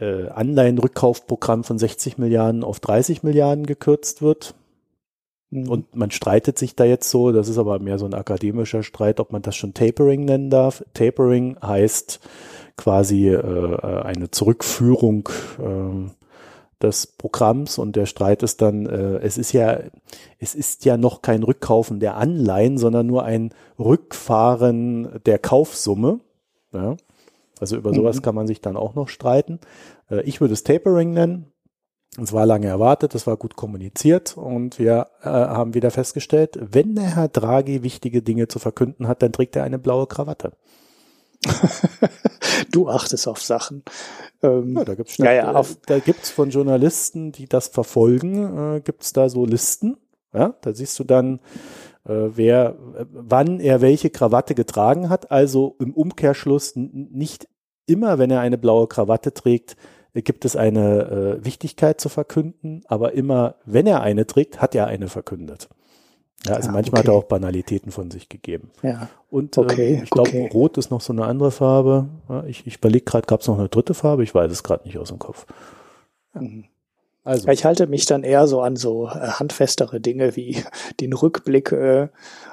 äh, 0.00 0.28
Anleihenrückkaufprogramm 0.28 1.64
von 1.64 1.78
60 1.78 2.16
Milliarden 2.16 2.64
auf 2.64 2.80
30 2.80 3.22
Milliarden 3.24 3.66
gekürzt 3.66 4.22
wird. 4.22 4.54
Und 5.50 5.94
man 5.94 6.10
streitet 6.10 6.56
sich 6.56 6.74
da 6.74 6.84
jetzt 6.84 7.10
so, 7.10 7.30
das 7.30 7.50
ist 7.50 7.58
aber 7.58 7.78
mehr 7.78 7.98
so 7.98 8.06
ein 8.06 8.14
akademischer 8.14 8.82
Streit, 8.82 9.20
ob 9.20 9.32
man 9.32 9.42
das 9.42 9.54
schon 9.54 9.74
Tapering 9.74 10.24
nennen 10.24 10.48
darf. 10.48 10.82
Tapering 10.94 11.58
heißt 11.62 12.20
quasi 12.78 13.28
äh, 13.28 13.34
äh 13.34 14.02
eine 14.02 14.30
Zurückführung 14.30 15.28
äh, 15.58 16.19
des 16.82 17.06
Programms 17.06 17.78
und 17.78 17.96
der 17.96 18.06
Streit 18.06 18.42
ist 18.42 18.62
dann, 18.62 18.86
äh, 18.86 19.18
es 19.18 19.38
ist 19.38 19.52
ja, 19.52 19.80
es 20.38 20.54
ist 20.54 20.84
ja 20.84 20.96
noch 20.96 21.22
kein 21.22 21.42
Rückkaufen 21.42 22.00
der 22.00 22.16
Anleihen, 22.16 22.78
sondern 22.78 23.06
nur 23.06 23.24
ein 23.24 23.52
Rückfahren 23.78 25.20
der 25.26 25.38
Kaufsumme. 25.38 26.20
Ja? 26.72 26.96
Also 27.60 27.76
über 27.76 27.92
sowas 27.92 28.16
mhm. 28.16 28.22
kann 28.22 28.34
man 28.34 28.46
sich 28.46 28.60
dann 28.60 28.76
auch 28.76 28.94
noch 28.94 29.08
streiten. 29.08 29.60
Äh, 30.10 30.22
ich 30.22 30.40
würde 30.40 30.54
es 30.54 30.64
Tapering 30.64 31.12
nennen. 31.12 31.52
Es 32.20 32.32
war 32.32 32.44
lange 32.44 32.66
erwartet, 32.66 33.14
es 33.14 33.28
war 33.28 33.36
gut 33.36 33.54
kommuniziert 33.54 34.36
und 34.36 34.80
wir 34.80 35.06
äh, 35.22 35.28
haben 35.28 35.74
wieder 35.74 35.92
festgestellt, 35.92 36.58
wenn 36.60 36.96
der 36.96 37.14
Herr 37.14 37.28
Draghi 37.28 37.84
wichtige 37.84 38.20
Dinge 38.20 38.48
zu 38.48 38.58
verkünden 38.58 39.06
hat, 39.06 39.22
dann 39.22 39.30
trägt 39.30 39.54
er 39.54 39.62
eine 39.62 39.78
blaue 39.78 40.08
Krawatte. 40.08 40.52
du 42.72 42.88
achtest 42.88 43.26
auf 43.26 43.42
Sachen. 43.42 43.82
Ähm, 44.42 44.76
ja, 44.76 44.84
da 44.84 44.94
gibt's 44.94 45.16
ja, 45.18 45.32
ja, 45.32 45.52
auf, 45.52 45.76
da 45.86 45.98
gibt's 45.98 46.30
von 46.30 46.50
Journalisten, 46.50 47.32
die 47.32 47.46
das 47.46 47.68
verfolgen, 47.68 48.76
äh, 48.76 48.80
gibt's 48.80 49.12
da 49.12 49.28
so 49.28 49.44
Listen. 49.44 49.96
Ja, 50.32 50.54
da 50.60 50.72
siehst 50.72 50.98
du 50.98 51.04
dann, 51.04 51.40
äh, 52.04 52.28
wer, 52.34 52.76
äh, 52.96 53.04
wann 53.10 53.60
er 53.60 53.80
welche 53.80 54.10
Krawatte 54.10 54.54
getragen 54.54 55.08
hat. 55.08 55.30
Also 55.30 55.76
im 55.80 55.92
Umkehrschluss 55.94 56.72
nicht 56.76 57.48
immer, 57.86 58.18
wenn 58.18 58.30
er 58.30 58.40
eine 58.40 58.58
blaue 58.58 58.86
Krawatte 58.86 59.34
trägt, 59.34 59.76
äh, 60.14 60.22
gibt 60.22 60.44
es 60.44 60.56
eine 60.56 61.38
äh, 61.40 61.44
Wichtigkeit 61.44 62.00
zu 62.00 62.08
verkünden, 62.08 62.82
aber 62.86 63.12
immer, 63.12 63.56
wenn 63.64 63.86
er 63.86 64.02
eine 64.02 64.26
trägt, 64.26 64.60
hat 64.60 64.74
er 64.74 64.86
eine 64.86 65.08
verkündet. 65.08 65.68
Ja, 66.46 66.54
also 66.54 66.68
ja, 66.68 66.72
manchmal 66.72 67.00
okay. 67.00 67.08
hat 67.08 67.14
er 67.14 67.18
auch 67.18 67.24
Banalitäten 67.24 67.92
von 67.92 68.10
sich 68.10 68.28
gegeben. 68.28 68.70
Ja. 68.82 69.08
Und 69.30 69.56
äh, 69.56 69.60
okay, 69.60 69.94
äh, 69.94 70.02
ich 70.04 70.10
glaube, 70.10 70.30
okay. 70.30 70.50
Rot 70.52 70.78
ist 70.78 70.90
noch 70.90 71.00
so 71.00 71.12
eine 71.12 71.26
andere 71.26 71.50
Farbe. 71.50 72.06
Ja, 72.28 72.44
ich 72.44 72.66
ich 72.66 72.76
überlege 72.76 73.04
gerade, 73.04 73.26
gab 73.26 73.40
es 73.40 73.46
noch 73.46 73.58
eine 73.58 73.68
dritte 73.68 73.94
Farbe? 73.94 74.22
Ich 74.22 74.34
weiß 74.34 74.50
es 74.50 74.62
gerade 74.62 74.84
nicht 74.84 74.98
aus 74.98 75.08
dem 75.08 75.18
Kopf. 75.18 75.46
Mhm. 76.34 76.64
Also. 77.22 77.46
Ja, 77.46 77.52
ich 77.52 77.64
halte 77.64 77.86
mich 77.86 78.06
dann 78.06 78.24
eher 78.24 78.46
so 78.46 78.62
an 78.62 78.76
so 78.76 79.06
äh, 79.06 79.10
handfestere 79.10 80.00
Dinge 80.00 80.36
wie 80.36 80.62
den 81.00 81.12
Rückblick 81.12 81.72
äh, 81.72 82.08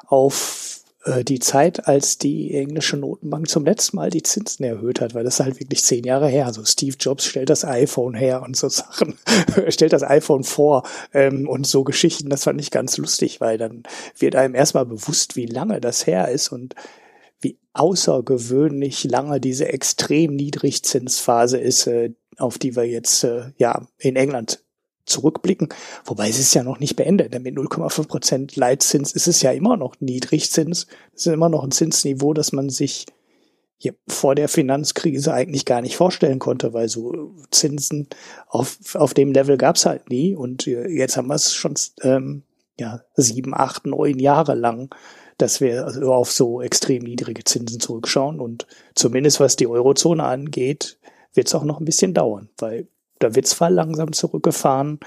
auf 0.05 0.81
die 1.23 1.39
Zeit, 1.39 1.87
als 1.87 2.17
die 2.17 2.53
englische 2.53 2.97
Notenbank 2.97 3.49
zum 3.49 3.65
letzten 3.65 3.97
Mal 3.97 4.09
die 4.09 4.23
Zinsen 4.23 4.65
erhöht 4.65 5.01
hat, 5.01 5.13
weil 5.13 5.23
das 5.23 5.39
ist 5.39 5.45
halt 5.45 5.59
wirklich 5.59 5.83
zehn 5.83 6.03
Jahre 6.03 6.27
her. 6.27 6.45
Also 6.45 6.65
Steve 6.65 6.95
Jobs 6.99 7.25
stellt 7.25 7.49
das 7.49 7.65
iPhone 7.65 8.13
her 8.13 8.41
und 8.41 8.57
so 8.57 8.69
Sachen, 8.69 9.17
stellt 9.69 9.93
das 9.93 10.03
iPhone 10.03 10.43
vor 10.43 10.83
ähm, 11.13 11.47
und 11.47 11.65
so 11.65 11.83
Geschichten. 11.83 12.29
Das 12.29 12.43
fand 12.43 12.59
ich 12.59 12.71
ganz 12.71 12.97
lustig, 12.97 13.41
weil 13.41 13.57
dann 13.57 13.83
wird 14.17 14.35
einem 14.35 14.55
erstmal 14.55 14.85
bewusst, 14.85 15.35
wie 15.35 15.45
lange 15.45 15.79
das 15.81 16.07
her 16.07 16.29
ist 16.29 16.51
und 16.51 16.75
wie 17.39 17.57
außergewöhnlich 17.73 19.03
lange 19.03 19.39
diese 19.39 19.67
extrem 19.69 20.35
Niedrigzinsphase 20.35 21.57
ist, 21.57 21.87
äh, 21.87 22.11
auf 22.37 22.57
die 22.57 22.75
wir 22.75 22.85
jetzt 22.85 23.23
äh, 23.23 23.51
ja 23.57 23.87
in 23.97 24.15
England 24.15 24.63
zurückblicken. 25.07 25.69
Wobei 26.05 26.29
es 26.29 26.39
ist 26.39 26.53
ja 26.53 26.63
noch 26.63 26.79
nicht 26.79 26.95
beendet. 26.95 27.33
Denn 27.33 27.43
mit 27.43 27.55
0,5 27.55 28.07
Prozent 28.07 28.55
Leitzins 28.55 29.13
ist 29.13 29.27
es 29.27 29.41
ja 29.41 29.51
immer 29.51 29.77
noch 29.77 29.95
Niedrigzins. 29.99 30.87
Es 31.15 31.25
ist 31.25 31.33
immer 31.33 31.49
noch 31.49 31.63
ein 31.63 31.71
Zinsniveau, 31.71 32.33
das 32.33 32.51
man 32.51 32.69
sich 32.69 33.05
hier 33.79 33.95
vor 34.07 34.33
der 34.33 34.49
Finanzkrise 34.49 35.33
eigentlich 35.33 35.65
gar 35.65 35.81
nicht 35.81 35.97
vorstellen 35.97 36.39
konnte, 36.39 36.73
weil 36.73 36.89
so 36.89 37.35
Zinsen 37.51 38.07
auf, 38.47 38.95
auf 38.95 39.13
dem 39.13 39.31
Level 39.31 39.57
gab 39.57 39.75
es 39.75 39.85
halt 39.85 40.09
nie. 40.09 40.35
Und 40.35 40.65
jetzt 40.65 41.15
haben 41.15 41.27
wir 41.27 41.35
es 41.35 41.53
schon 41.53 41.75
ähm, 42.01 42.43
ja, 42.79 43.01
sieben, 43.15 43.53
acht, 43.53 43.85
neun 43.85 44.19
Jahre 44.19 44.55
lang, 44.55 44.93
dass 45.37 45.61
wir 45.61 45.85
also 45.85 46.13
auf 46.13 46.31
so 46.31 46.61
extrem 46.61 47.03
niedrige 47.03 47.43
Zinsen 47.43 47.79
zurückschauen. 47.79 48.39
Und 48.39 48.65
zumindest 48.95 49.39
was 49.39 49.55
die 49.55 49.67
Eurozone 49.67 50.23
angeht, 50.23 50.97
wird 51.33 51.47
es 51.47 51.55
auch 51.55 51.63
noch 51.63 51.79
ein 51.79 51.85
bisschen 51.85 52.15
dauern, 52.15 52.49
weil 52.57 52.87
da 53.19 53.35
wird 53.35 53.47
zwar 53.47 53.69
langsam 53.69 54.13
zurückgefahren, 54.13 54.99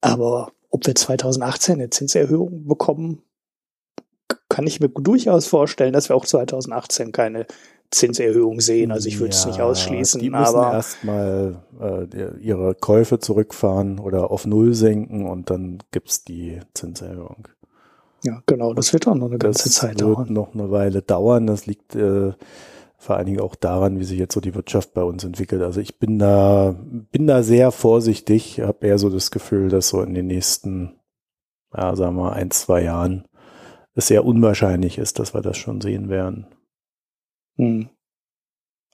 aber 0.00 0.52
ob 0.70 0.86
wir 0.86 0.94
2018 0.94 1.74
eine 1.74 1.90
Zinserhöhung 1.90 2.66
bekommen, 2.66 3.22
kann 4.48 4.66
ich 4.66 4.80
mir 4.80 4.88
durchaus 4.88 5.46
vorstellen, 5.46 5.92
dass 5.92 6.08
wir 6.08 6.16
auch 6.16 6.26
2018 6.26 7.12
keine 7.12 7.46
Zinserhöhung 7.90 8.60
sehen. 8.60 8.92
Also 8.92 9.08
ich 9.08 9.18
würde 9.18 9.34
ja, 9.34 9.40
es 9.40 9.46
nicht 9.46 9.60
ausschließen. 9.60 10.20
Die 10.20 10.30
müssen 10.30 10.42
aber 10.42 10.72
erstmal 10.72 11.62
äh, 11.80 12.38
ihre 12.38 12.74
Käufe 12.74 13.18
zurückfahren 13.18 13.98
oder 13.98 14.30
auf 14.30 14.46
Null 14.46 14.74
senken 14.74 15.26
und 15.26 15.50
dann 15.50 15.78
gibt's 15.90 16.24
die 16.24 16.60
Zinserhöhung. 16.74 17.48
Ja, 18.22 18.42
genau. 18.46 18.74
Das 18.74 18.92
wird 18.92 19.08
auch 19.08 19.14
noch 19.14 19.28
eine 19.28 19.38
ganze 19.38 19.64
das 19.64 19.74
Zeit 19.74 20.00
dauern. 20.00 20.10
Das 20.10 20.18
wird 20.18 20.30
noch 20.30 20.54
eine 20.54 20.70
Weile 20.70 21.02
dauern. 21.02 21.46
Das 21.46 21.66
liegt 21.66 21.94
äh, 21.96 22.32
vor 23.00 23.16
allen 23.16 23.24
Dingen 23.24 23.40
auch 23.40 23.54
daran, 23.54 23.98
wie 23.98 24.04
sich 24.04 24.18
jetzt 24.18 24.34
so 24.34 24.42
die 24.42 24.54
Wirtschaft 24.54 24.92
bei 24.92 25.02
uns 25.02 25.24
entwickelt. 25.24 25.62
Also 25.62 25.80
ich 25.80 25.98
bin 25.98 26.18
da, 26.18 26.74
bin 27.10 27.26
da 27.26 27.42
sehr 27.42 27.72
vorsichtig, 27.72 28.60
habe 28.60 28.86
eher 28.86 28.98
so 28.98 29.08
das 29.08 29.30
Gefühl, 29.30 29.70
dass 29.70 29.88
so 29.88 30.02
in 30.02 30.12
den 30.12 30.26
nächsten, 30.26 31.00
ja, 31.74 31.96
sagen 31.96 32.16
wir, 32.16 32.34
ein, 32.34 32.50
zwei 32.50 32.82
Jahren 32.82 33.24
es 33.94 34.08
sehr 34.08 34.26
unwahrscheinlich 34.26 34.98
ist, 34.98 35.18
dass 35.18 35.32
wir 35.32 35.40
das 35.40 35.56
schon 35.56 35.80
sehen 35.80 36.10
werden. 36.10 36.46
Hm. 37.56 37.88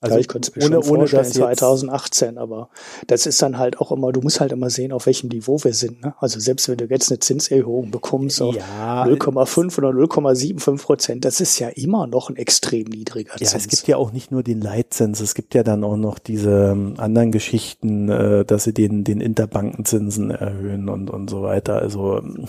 Also 0.06 0.16
ja, 0.16 0.20
ich 0.20 0.28
könnte 0.28 0.50
es 0.50 0.56
mir 0.56 0.64
ohne, 0.64 0.84
schon 0.84 0.96
vorstellen, 0.96 1.44
ohne 1.44 1.56
2018, 1.56 2.38
aber 2.38 2.68
das 3.06 3.26
ist 3.26 3.40
dann 3.42 3.58
halt 3.58 3.80
auch 3.80 3.92
immer, 3.92 4.12
du 4.12 4.20
musst 4.20 4.40
halt 4.40 4.52
immer 4.52 4.70
sehen, 4.70 4.92
auf 4.92 5.06
welchem 5.06 5.28
Niveau 5.28 5.62
wir 5.62 5.74
sind. 5.74 6.02
Ne? 6.02 6.14
Also 6.18 6.40
selbst 6.40 6.68
wenn 6.68 6.78
du 6.78 6.86
jetzt 6.86 7.10
eine 7.10 7.18
Zinserhöhung 7.18 7.90
bekommst 7.90 8.40
ja, 8.40 9.04
0,5 9.04 9.78
oder 9.78 9.90
0,75 9.90 10.82
Prozent, 10.82 11.24
das 11.24 11.40
ist 11.40 11.58
ja 11.58 11.68
immer 11.68 12.06
noch 12.06 12.30
ein 12.30 12.36
extrem 12.36 12.84
niedriger 12.84 13.36
Zins. 13.36 13.52
Ja, 13.52 13.58
es 13.58 13.68
gibt 13.68 13.88
ja 13.88 13.96
auch 13.96 14.12
nicht 14.12 14.30
nur 14.30 14.42
den 14.42 14.60
Leitzins, 14.60 15.20
es 15.20 15.34
gibt 15.34 15.54
ja 15.54 15.62
dann 15.62 15.84
auch 15.84 15.96
noch 15.96 16.18
diese 16.18 16.72
ähm, 16.72 16.94
anderen 16.98 17.32
Geschichten, 17.32 18.08
äh, 18.08 18.44
dass 18.44 18.64
sie 18.64 18.74
den, 18.74 19.04
den 19.04 19.20
Interbankenzinsen 19.20 20.30
erhöhen 20.30 20.88
und, 20.88 21.10
und 21.10 21.30
so 21.30 21.42
weiter. 21.42 21.76
Also 21.76 22.18
ähm, 22.18 22.46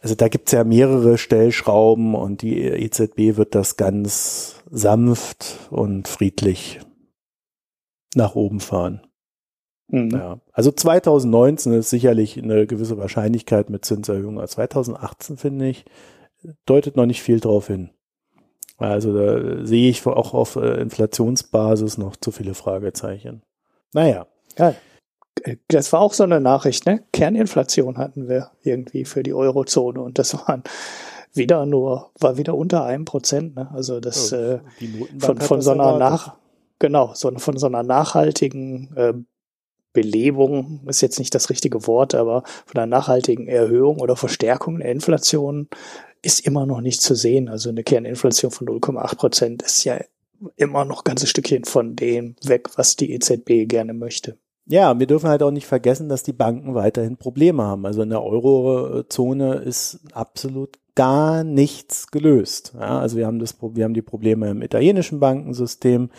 also 0.00 0.14
da 0.14 0.28
gibt's 0.28 0.52
ja 0.52 0.62
mehrere 0.64 1.18
Stellschrauben 1.18 2.14
und 2.14 2.42
die 2.42 2.62
EZB 2.62 3.36
wird 3.36 3.54
das 3.54 3.76
ganz 3.76 4.57
sanft 4.70 5.68
und 5.70 6.08
friedlich 6.08 6.80
nach 8.14 8.34
oben 8.34 8.60
fahren. 8.60 9.06
Mhm. 9.88 10.10
Ja. 10.10 10.40
Also 10.52 10.70
2019 10.70 11.72
ist 11.72 11.90
sicherlich 11.90 12.38
eine 12.38 12.66
gewisse 12.66 12.98
Wahrscheinlichkeit 12.98 13.70
mit 13.70 13.84
Zinserhöhung. 13.84 14.44
2018 14.46 15.36
finde 15.36 15.68
ich, 15.68 15.84
deutet 16.66 16.96
noch 16.96 17.06
nicht 17.06 17.22
viel 17.22 17.40
drauf 17.40 17.68
hin. 17.68 17.90
Also 18.76 19.12
da 19.12 19.66
sehe 19.66 19.90
ich 19.90 20.06
auch 20.06 20.34
auf 20.34 20.56
äh, 20.56 20.80
Inflationsbasis 20.80 21.98
noch 21.98 22.16
zu 22.16 22.30
viele 22.30 22.54
Fragezeichen. 22.54 23.42
Naja. 23.92 24.26
Ja, 24.56 24.74
das 25.68 25.92
war 25.92 26.00
auch 26.00 26.12
so 26.12 26.24
eine 26.24 26.40
Nachricht, 26.40 26.86
ne? 26.86 27.04
Kerninflation 27.12 27.98
hatten 27.98 28.28
wir 28.28 28.50
irgendwie 28.62 29.04
für 29.04 29.22
die 29.22 29.34
Eurozone 29.34 30.00
und 30.00 30.18
das 30.18 30.34
waren 30.34 30.62
wieder 31.32 31.66
nur, 31.66 32.10
war 32.18 32.36
wieder 32.36 32.54
unter 32.54 32.84
einem 32.84 33.04
Prozent, 33.04 33.56
ne? 33.56 33.70
Also 33.72 34.00
das 34.00 34.30
ja, 34.30 34.54
äh, 34.54 34.60
von, 35.18 35.40
von 35.40 35.60
so 35.62 35.72
einer 35.72 35.98
nach, 35.98 36.36
genau, 36.78 37.12
so, 37.14 37.30
von 37.38 37.58
so 37.58 37.66
einer 37.66 37.82
nachhaltigen 37.82 38.96
äh, 38.96 39.14
Belebung 39.92 40.82
ist 40.86 41.00
jetzt 41.00 41.18
nicht 41.18 41.34
das 41.34 41.50
richtige 41.50 41.86
Wort, 41.86 42.14
aber 42.14 42.42
von 42.66 42.80
einer 42.80 42.86
nachhaltigen 42.86 43.48
Erhöhung 43.48 43.98
oder 43.98 44.16
Verstärkung 44.16 44.78
der 44.78 44.92
Inflation 44.92 45.68
ist 46.22 46.46
immer 46.46 46.66
noch 46.66 46.80
nicht 46.80 47.00
zu 47.00 47.14
sehen. 47.14 47.48
Also 47.48 47.70
eine 47.70 47.82
Kerninflation 47.82 48.50
von 48.50 48.68
0,8 48.68 49.16
Prozent 49.16 49.62
ist 49.62 49.84
ja 49.84 49.98
immer 50.56 50.84
noch 50.84 51.00
ein 51.00 51.04
ganzes 51.04 51.30
Stückchen 51.30 51.64
von 51.64 51.96
dem 51.96 52.36
weg, 52.44 52.70
was 52.76 52.96
die 52.96 53.12
EZB 53.12 53.68
gerne 53.68 53.92
möchte. 53.92 54.36
Ja, 54.66 54.98
wir 54.98 55.06
dürfen 55.06 55.30
halt 55.30 55.42
auch 55.42 55.50
nicht 55.50 55.66
vergessen, 55.66 56.08
dass 56.10 56.22
die 56.22 56.34
Banken 56.34 56.74
weiterhin 56.74 57.16
Probleme 57.16 57.62
haben. 57.62 57.86
Also 57.86 58.02
in 58.02 58.10
der 58.10 58.22
Eurozone 58.22 59.54
ist 59.56 60.00
absolut 60.12 60.78
gar 60.98 61.44
nichts 61.44 62.08
gelöst. 62.10 62.72
Ja, 62.74 62.98
also 62.98 63.16
wir 63.16 63.28
haben 63.28 63.38
das, 63.38 63.56
wir 63.62 63.84
haben 63.84 63.94
die 63.94 64.02
Probleme 64.02 64.50
im 64.50 64.62
italienischen 64.62 65.20
Bankensystem. 65.20 66.10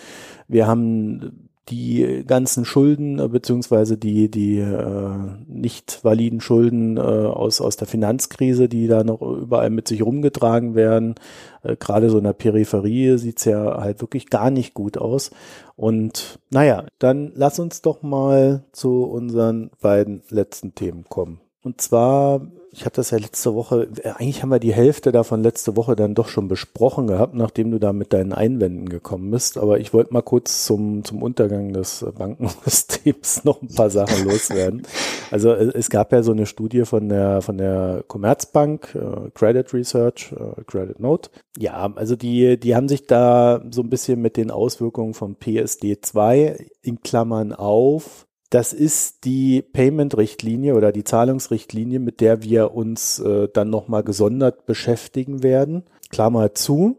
Wir 0.48 0.68
haben 0.68 1.50
die 1.68 2.24
ganzen 2.26 2.64
Schulden 2.64 3.20
äh, 3.20 3.28
beziehungsweise 3.28 3.98
die 3.98 4.32
die 4.32 4.58
äh, 4.60 5.18
nicht 5.48 6.00
validen 6.04 6.40
Schulden 6.40 6.96
äh, 6.96 7.02
aus 7.02 7.60
aus 7.60 7.76
der 7.76 7.90
Finanzkrise, 7.90 8.70
die 8.70 8.88
da 8.88 9.04
noch 9.04 9.22
überall 9.22 9.70
mit 9.70 9.90
sich 9.90 10.02
rumgetragen 10.02 10.76
werden. 10.76 11.16
Äh, 11.62 11.76
Gerade 11.76 12.10
so 12.10 12.18
in 12.18 12.24
der 12.24 12.32
Peripherie 12.32 13.18
sieht's 13.18 13.44
ja 13.44 13.82
halt 13.82 14.00
wirklich 14.00 14.30
gar 14.30 14.50
nicht 14.50 14.74
gut 14.74 14.98
aus. 14.98 15.32
Und 15.76 16.40
naja, 16.52 16.86
dann 17.00 17.34
lass 17.36 17.60
uns 17.60 17.82
doch 17.82 18.02
mal 18.02 18.64
zu 18.72 19.04
unseren 19.04 19.72
beiden 19.82 20.24
letzten 20.30 20.74
Themen 20.74 21.04
kommen. 21.10 21.42
Und 21.62 21.82
zwar 21.82 22.42
ich 22.72 22.86
hatte 22.86 22.98
das 22.98 23.12
ja 23.12 23.18
letzte 23.18 23.56
Woche, 23.56 23.88
äh, 24.04 24.10
eigentlich 24.10 24.42
haben 24.42 24.50
wir 24.50 24.60
die 24.60 24.74
Hälfte 24.74 25.12
davon 25.12 25.44
letzte 25.44 25.76
Woche 25.76 25.96
dann 25.96 26.16
doch 26.16 26.28
schon 26.28 26.48
besprochen 26.48 27.08
gehabt, 27.08 27.34
nachdem 27.34 27.72
du 27.72 27.80
da 27.80 27.94
mit 27.94 28.14
deinen 28.14 28.34
Einwänden 28.34 28.90
gekommen 28.90 29.32
bist. 29.32 29.58
Aber 29.58 29.80
ich 29.80 29.94
wollte 29.94 30.14
mal 30.14 30.22
kurz 30.22 30.66
zum, 30.66 31.04
zum 31.04 31.24
Untergang 31.24 31.74
des 31.74 32.06
Bankensystems 32.18 33.44
noch 33.44 33.62
ein 33.62 33.70
paar 33.70 33.90
Sachen 33.90 34.26
loswerden. 34.26 34.84
Also 35.32 35.52
äh, 35.52 35.72
es 35.74 35.90
gab 35.90 36.12
ja 36.12 36.24
so 36.24 36.32
eine 36.32 36.46
Studie 36.46 36.86
von 36.86 37.10
der, 37.10 37.42
von 37.42 37.58
der 37.58 38.04
Commerzbank, 38.08 38.96
äh, 38.96 39.30
Credit 39.34 39.74
Research, 39.74 40.34
Credit 40.68 41.00
Note. 41.00 41.30
Ja, 41.58 41.92
also 41.96 42.16
die, 42.16 42.60
die 42.60 42.76
haben 42.76 42.88
sich 42.88 43.08
da 43.08 43.62
so 43.72 43.82
ein 43.82 43.90
bisschen 43.90 44.22
mit 44.22 44.38
den 44.38 44.52
Auswirkungen 44.52 45.14
von 45.14 45.36
PSD 45.36 46.00
2 46.02 46.68
in 46.82 47.02
Klammern 47.02 47.54
auf 47.54 48.28
das 48.50 48.74
ist 48.74 49.26
die 49.26 49.62
Payment-Richtlinie 49.62 50.76
oder 50.76 50.92
die 50.92 51.04
Zahlungsrichtlinie, 51.04 52.00
mit 52.00 52.20
der 52.20 52.42
wir 52.42 52.74
uns 52.74 53.20
äh, 53.20 53.48
dann 53.54 53.70
nochmal 53.70 54.04
gesondert 54.04 54.66
beschäftigen 54.66 55.44
werden. 55.44 55.84
Klammer 56.10 56.54
zu. 56.56 56.98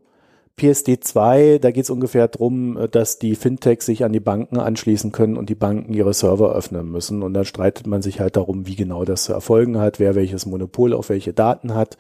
PSD 0.57 1.01
2, 1.01 1.59
da 1.59 1.71
geht 1.71 1.85
es 1.85 1.91
ungefähr 1.91 2.29
darum, 2.29 2.77
äh, 2.77 2.89
dass 2.89 3.19
die 3.19 3.35
Fintechs 3.35 3.87
sich 3.87 4.05
an 4.05 4.13
die 4.13 4.21
Banken 4.21 4.59
anschließen 4.59 5.11
können 5.11 5.37
und 5.37 5.49
die 5.49 5.55
Banken 5.57 5.93
ihre 5.93 6.15
Server 6.15 6.55
öffnen 6.55 6.91
müssen. 6.91 7.23
Und 7.23 7.35
dann 7.35 7.45
streitet 7.45 7.87
man 7.87 8.03
sich 8.03 8.21
halt 8.21 8.37
darum, 8.37 8.67
wie 8.69 8.77
genau 8.77 9.05
das 9.05 9.25
zu 9.25 9.33
erfolgen 9.33 9.79
hat, 9.79 9.99
wer 9.99 10.15
welches 10.15 10.47
Monopol 10.47 10.93
auf 10.93 11.09
welche 11.09 11.33
Daten 11.33 11.75
hat 11.75 11.97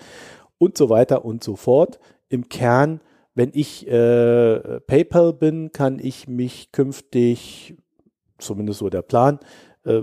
und 0.58 0.76
so 0.76 0.90
weiter 0.90 1.24
und 1.24 1.42
so 1.42 1.56
fort. 1.56 1.98
Im 2.28 2.48
Kern, 2.48 3.00
wenn 3.34 3.50
ich 3.52 3.88
äh, 3.88 4.80
PayPal 4.80 5.32
bin, 5.32 5.72
kann 5.72 5.98
ich 5.98 6.28
mich 6.28 6.70
künftig 6.70 7.76
zumindest 8.40 8.80
so 8.80 8.90
der 8.90 9.02
Plan, 9.02 9.38
äh, 9.84 10.02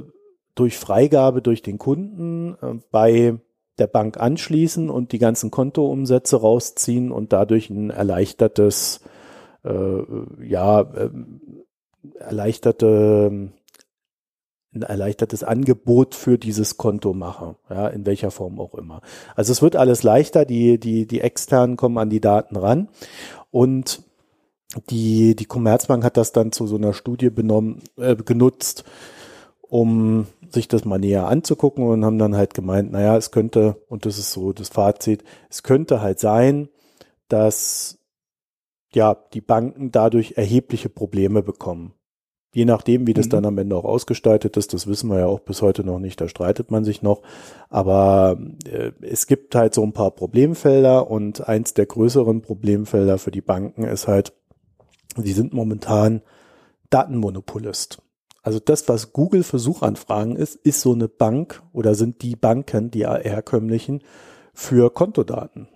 durch 0.58 0.78
Freigabe 0.78 1.42
durch 1.42 1.62
den 1.62 1.78
Kunden 1.78 2.56
äh, 2.62 2.80
bei 2.92 3.38
der 3.78 3.88
Bank 3.88 4.18
anschließen 4.18 4.90
und 4.90 5.12
die 5.12 5.20
ganzen 5.20 5.52
Kontoumsätze 5.52 6.38
rausziehen 6.38 7.12
und 7.12 7.32
dadurch 7.32 7.70
ein 7.70 7.92
erleichtertes, 7.92 9.02
äh, 9.64 10.02
ja, 10.44 10.82
äh, 10.82 11.10
erleichterte, 12.20 13.52
ein 14.74 14.82
erleichtertes 14.82 15.44
Angebot 15.44 16.16
für 16.16 16.38
dieses 16.38 16.78
Konto 16.78 17.14
mache, 17.14 17.56
ja, 17.70 17.88
in 17.88 18.06
welcher 18.06 18.32
Form 18.32 18.60
auch 18.60 18.74
immer. 18.76 19.02
Also 19.36 19.52
es 19.52 19.62
wird 19.62 19.76
alles 19.76 20.04
leichter, 20.04 20.46
die, 20.46 20.80
die, 20.80 21.06
die 21.06 21.22
externen 21.22 21.78
kommen 21.78 21.98
an 21.98 22.10
die 22.10 22.22
Daten 22.22 22.56
ran 22.56 22.90
und 23.52 24.02
die, 24.90 25.36
die 25.36 25.46
Commerzbank 25.46 26.04
hat 26.04 26.18
das 26.18 26.32
dann 26.32 26.52
zu 26.52 26.68
so 26.68 26.76
einer 26.76 26.94
Studie 26.94 27.30
benommen, 27.30 27.82
äh, 27.98 28.16
genutzt, 28.16 28.84
um 29.62 30.28
sich 30.50 30.68
das 30.68 30.86
mal 30.86 31.00
näher 31.00 31.28
anzugucken 31.28 31.86
und 31.86 32.06
haben 32.06 32.20
dann 32.20 32.36
halt 32.36 32.54
gemeint, 32.54 32.92
naja, 32.92 33.18
es 33.18 33.32
könnte, 33.32 33.82
und 33.88 34.06
das 34.06 34.18
ist 34.18 34.32
so 34.32 34.54
das 34.54 34.70
Fazit, 34.70 35.24
es 35.50 35.64
könnte 35.64 36.02
halt 36.02 36.20
sein, 36.20 36.70
dass 37.28 37.98
ja, 38.94 39.16
die 39.34 39.42
Banken 39.42 39.92
dadurch 39.92 40.34
erhebliche 40.38 40.90
Probleme 40.90 41.44
bekommen. 41.44 41.94
Je 42.54 42.66
nachdem, 42.66 43.06
wie 43.06 43.14
das 43.14 43.26
mhm. 43.28 43.32
dann 43.32 43.46
am 43.46 43.58
Ende 43.58 43.76
auch 43.76 43.84
ausgestaltet 43.84 44.58
ist, 44.58 44.74
das 44.74 44.88
wissen 44.88 45.10
wir 45.10 45.20
ja 45.20 45.26
auch 45.28 45.42
bis 45.42 45.62
heute 45.62 45.84
noch 45.84 46.00
nicht, 46.00 46.20
da 46.22 46.28
streitet 46.30 46.72
man 46.72 46.86
sich 46.86 47.02
noch. 47.02 47.22
Aber 47.70 48.38
äh, 48.66 48.92
es 49.02 49.28
gibt 49.28 49.54
halt 49.54 49.74
so 49.74 49.84
ein 49.84 49.92
paar 49.92 50.12
Problemfelder 50.12 51.12
und 51.12 51.48
eins 51.48 51.74
der 51.74 51.86
größeren 51.86 52.42
Problemfelder 52.42 53.18
für 53.18 53.32
die 53.32 53.42
Banken 53.42 53.84
ist 53.84 54.08
halt, 54.08 54.34
Sie 55.24 55.34
sind 55.34 55.54
momentan 55.54 56.22
Datenmonopolist. 56.90 58.02
Also 58.44 58.60
das, 58.60 58.88
was 58.88 59.12
Google 59.12 59.44
für 59.44 59.60
Suchanfragen 59.60 60.36
ist, 60.38 60.56
ist 60.56 60.82
so 60.82 60.94
eine 60.94 61.10
Bank 61.10 61.62
oder 61.74 61.96
sind 61.96 62.22
die 62.22 62.36
Banken, 62.36 62.92
die 62.92 63.06
herkömmlichen, 63.06 64.02
für 64.54 64.90
Kontodaten. 64.90 65.68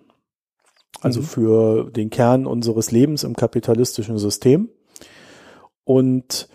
Also 1.02 1.20
mhm. 1.20 1.26
für 1.26 1.92
den 1.92 2.10
Kern 2.10 2.46
unseres 2.46 2.92
Lebens 2.92 3.24
im 3.24 3.36
kapitalistischen 3.36 4.18
System. 4.18 4.70
Und 5.84 6.48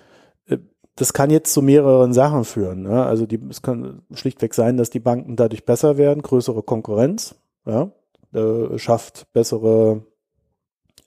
äh, 0.46 0.58
das 0.94 1.12
kann 1.12 1.30
jetzt 1.30 1.52
zu 1.52 1.62
mehreren 1.62 2.12
Sachen 2.12 2.44
führen. 2.44 2.82
Ne? 2.82 3.04
Also 3.04 3.26
die, 3.26 3.40
es 3.50 3.60
kann 3.60 4.02
schlichtweg 4.14 4.54
sein, 4.54 4.76
dass 4.76 4.90
die 4.90 5.00
Banken 5.00 5.36
dadurch 5.36 5.64
besser 5.64 5.98
werden, 5.98 6.22
größere 6.22 6.62
Konkurrenz, 6.62 7.34
ja, 7.66 7.90
äh, 8.32 8.78
schafft 8.78 9.32
bessere 9.32 10.04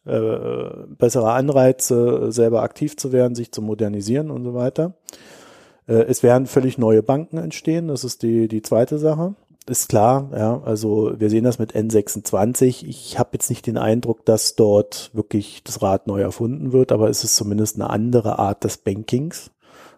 äh, 0.10 0.96
bessere 0.98 1.32
Anreize, 1.32 2.32
selber 2.32 2.64
aktiv 2.64 2.98
zu 2.98 3.12
werden, 3.12 3.36
sich 3.36 3.52
zu 3.52 3.62
modernisieren 3.62 4.32
und 4.32 4.44
so 4.44 4.54
weiter. 4.54 4.94
Äh, 5.88 6.04
es 6.04 6.24
werden 6.24 6.48
völlig 6.48 6.78
neue 6.78 7.04
Banken 7.04 7.38
entstehen, 7.38 7.88
das 7.88 8.04
ist 8.04 8.24
die, 8.24 8.48
die 8.48 8.62
zweite 8.62 8.98
Sache. 8.98 9.36
Ist 9.68 9.90
klar, 9.90 10.30
ja, 10.36 10.62
also 10.64 11.14
wir 11.20 11.30
sehen 11.30 11.44
das 11.44 11.60
mit 11.60 11.76
N26. 11.76 12.86
Ich 12.88 13.20
habe 13.20 13.30
jetzt 13.34 13.50
nicht 13.52 13.68
den 13.68 13.78
Eindruck, 13.78 14.26
dass 14.26 14.56
dort 14.56 15.12
wirklich 15.14 15.64
das 15.64 15.84
Rad 15.84 16.08
neu 16.08 16.22
erfunden 16.22 16.72
wird, 16.72 16.92
aber 16.92 17.10
es 17.10 17.24
ist 17.24 17.36
zumindest 17.36 17.76
eine 17.76 17.90
andere 17.90 18.40
Art 18.40 18.64
des 18.64 18.78
Bankings. 18.78 19.52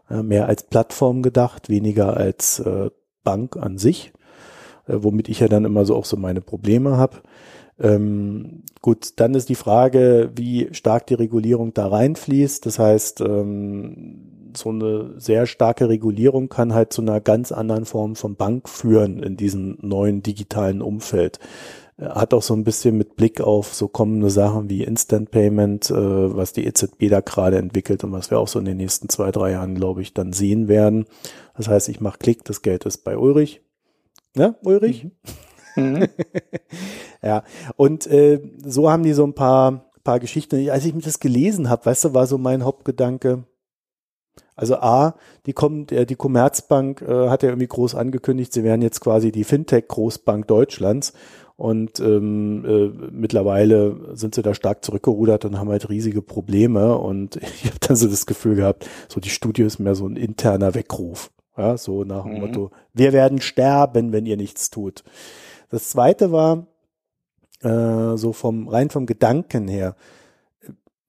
Mehr 0.09 0.47
als 0.47 0.63
Plattform 0.63 1.21
gedacht, 1.21 1.69
weniger 1.69 2.17
als 2.17 2.59
äh, 2.59 2.89
Bank 3.23 3.55
an 3.55 3.77
sich, 3.77 4.11
womit 4.85 5.29
ich 5.29 5.39
ja 5.39 5.47
dann 5.47 5.63
immer 5.63 5.85
so 5.85 5.95
auch 5.95 6.03
so 6.03 6.17
meine 6.17 6.41
Probleme 6.41 6.97
habe. 6.97 7.21
Ähm, 7.81 8.63
gut, 8.81 9.13
dann 9.19 9.33
ist 9.33 9.49
die 9.49 9.55
Frage, 9.55 10.31
wie 10.35 10.69
stark 10.71 11.07
die 11.07 11.15
Regulierung 11.15 11.73
da 11.73 11.87
reinfließt. 11.87 12.65
Das 12.65 12.77
heißt, 12.77 13.21
ähm, 13.21 14.51
so 14.55 14.69
eine 14.69 15.19
sehr 15.19 15.47
starke 15.47 15.89
Regulierung 15.89 16.49
kann 16.49 16.73
halt 16.73 16.93
zu 16.93 17.01
einer 17.01 17.21
ganz 17.21 17.51
anderen 17.51 17.85
Form 17.85 18.15
von 18.15 18.35
Bank 18.35 18.69
führen 18.69 19.23
in 19.23 19.37
diesem 19.37 19.77
neuen 19.81 20.21
digitalen 20.21 20.81
Umfeld. 20.81 21.39
Äh, 21.97 22.05
hat 22.09 22.33
auch 22.35 22.43
so 22.43 22.53
ein 22.53 22.63
bisschen 22.63 22.97
mit 22.97 23.15
Blick 23.15 23.41
auf 23.41 23.73
so 23.73 23.87
kommende 23.87 24.29
Sachen 24.29 24.69
wie 24.69 24.83
Instant 24.83 25.31
Payment, 25.31 25.89
äh, 25.89 26.35
was 26.35 26.53
die 26.53 26.65
EZB 26.65 27.09
da 27.09 27.21
gerade 27.21 27.57
entwickelt 27.57 28.03
und 28.03 28.11
was 28.11 28.29
wir 28.29 28.39
auch 28.39 28.47
so 28.47 28.59
in 28.59 28.65
den 28.65 28.77
nächsten 28.77 29.09
zwei, 29.09 29.31
drei 29.31 29.51
Jahren, 29.51 29.73
glaube 29.73 30.03
ich, 30.03 30.13
dann 30.13 30.33
sehen 30.33 30.67
werden. 30.67 31.05
Das 31.57 31.67
heißt, 31.67 31.89
ich 31.89 31.99
mache 31.99 32.19
Klick, 32.19 32.43
das 32.45 32.61
Geld 32.61 32.85
ist 32.85 33.03
bei 33.03 33.17
Ulrich. 33.17 33.61
Ja, 34.35 34.55
Ulrich? 34.63 35.05
Mhm. 35.05 35.11
Mhm. 35.75 36.07
ja, 37.21 37.43
und 37.75 38.07
äh, 38.07 38.41
so 38.63 38.89
haben 38.89 39.03
die 39.03 39.13
so 39.13 39.25
ein 39.25 39.33
paar, 39.33 39.91
paar 40.03 40.19
Geschichten. 40.19 40.69
Als 40.69 40.85
ich 40.85 40.93
mir 40.93 41.01
das 41.01 41.19
gelesen 41.19 41.69
habe, 41.69 41.85
weißt 41.85 42.05
du, 42.05 42.13
war 42.13 42.27
so 42.27 42.37
mein 42.37 42.63
Hauptgedanke. 42.63 43.43
Also 44.55 44.75
A, 44.75 45.15
die 45.45 45.53
kommt, 45.53 45.91
äh, 45.91 46.05
die 46.05 46.15
Commerzbank 46.15 47.01
äh, 47.01 47.29
hat 47.29 47.43
ja 47.43 47.49
irgendwie 47.49 47.67
groß 47.67 47.95
angekündigt, 47.95 48.53
sie 48.53 48.63
wären 48.63 48.81
jetzt 48.81 49.01
quasi 49.01 49.31
die 49.31 49.43
Fintech-Großbank 49.43 50.47
Deutschlands. 50.47 51.13
Und 51.57 51.99
ähm, 51.99 52.65
äh, 52.65 53.09
mittlerweile 53.11 54.15
sind 54.15 54.33
sie 54.33 54.41
da 54.41 54.55
stark 54.55 54.83
zurückgerudert 54.83 55.45
und 55.45 55.59
haben 55.59 55.69
halt 55.69 55.89
riesige 55.89 56.23
Probleme. 56.23 56.97
Und 56.97 57.35
ich 57.63 57.65
habe 57.65 57.77
dann 57.79 57.95
so 57.95 58.07
das 58.07 58.25
Gefühl 58.25 58.55
gehabt, 58.55 58.89
so 59.07 59.19
die 59.19 59.29
Studie 59.29 59.61
ist 59.61 59.77
mehr 59.77 59.93
so 59.93 60.07
ein 60.07 60.15
interner 60.15 60.73
Weckruf. 60.73 61.29
Ja, 61.57 61.77
so 61.77 62.03
nach 62.03 62.23
dem 62.23 62.33
mhm. 62.33 62.39
Motto, 62.39 62.71
wir 62.93 63.13
werden 63.13 63.41
sterben, 63.41 64.11
wenn 64.11 64.25
ihr 64.25 64.37
nichts 64.37 64.69
tut. 64.69 65.03
Das 65.71 65.89
zweite 65.89 66.31
war, 66.31 66.67
äh, 67.61 68.17
so 68.17 68.33
vom 68.33 68.67
rein 68.67 68.89
vom 68.89 69.05
Gedanken 69.05 69.67
her, 69.67 69.95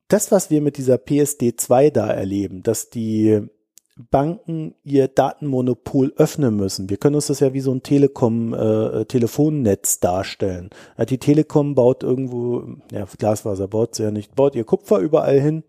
das, 0.09 0.31
was 0.31 0.51
wir 0.51 0.61
mit 0.61 0.77
dieser 0.77 0.97
PSD2 0.97 1.91
da 1.91 2.09
erleben, 2.09 2.63
dass 2.63 2.91
die 2.91 3.49
Banken 4.11 4.75
ihr 4.85 5.09
Datenmonopol 5.09 6.13
öffnen 6.17 6.57
müssen. 6.57 6.89
Wir 6.89 6.97
können 6.97 7.17
uns 7.17 7.27
das 7.27 7.41
ja 7.41 7.53
wie 7.53 7.61
so 7.61 7.71
ein 7.73 7.83
Telekom-Telefonnetz 7.83 9.97
äh, 9.97 9.99
darstellen. 10.01 10.71
Ja, 10.97 11.05
die 11.05 11.19
Telekom 11.19 11.75
baut 11.75 12.03
irgendwo, 12.03 12.65
ja, 12.91 13.07
Glasfaser 13.19 13.69
baut 13.69 13.95
sie 13.95 14.05
ja 14.05 14.11
nicht, 14.11 14.35
baut 14.35 14.55
ihr 14.55 14.65
Kupfer 14.65 14.99
überall 14.99 15.39
hin. 15.41 15.63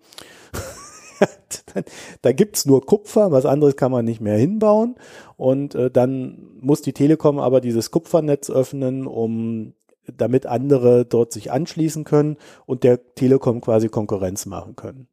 da 2.22 2.32
gibt's 2.32 2.66
nur 2.66 2.86
Kupfer, 2.86 3.32
was 3.32 3.46
anderes 3.46 3.76
kann 3.76 3.92
man 3.92 4.06
nicht 4.06 4.22
mehr 4.22 4.38
hinbauen. 4.38 4.96
Und 5.38 5.76
äh, 5.76 5.92
dann 5.92 6.50
muss 6.60 6.82
die 6.82 6.94
Telekom 6.94 7.40
aber 7.40 7.62
dieses 7.62 7.92
Kupfernetz 7.92 8.50
öffnen, 8.50 9.08
um 9.08 9.74
damit 10.06 10.46
andere 10.46 11.06
dort 11.06 11.32
sich 11.32 11.52
anschließen 11.52 12.04
können 12.04 12.38
und 12.66 12.84
der 12.84 13.16
Telekom 13.16 13.62
quasi 13.62 13.88
Konkurrenz 13.88 14.46
machen 14.46 14.76
können 14.76 15.08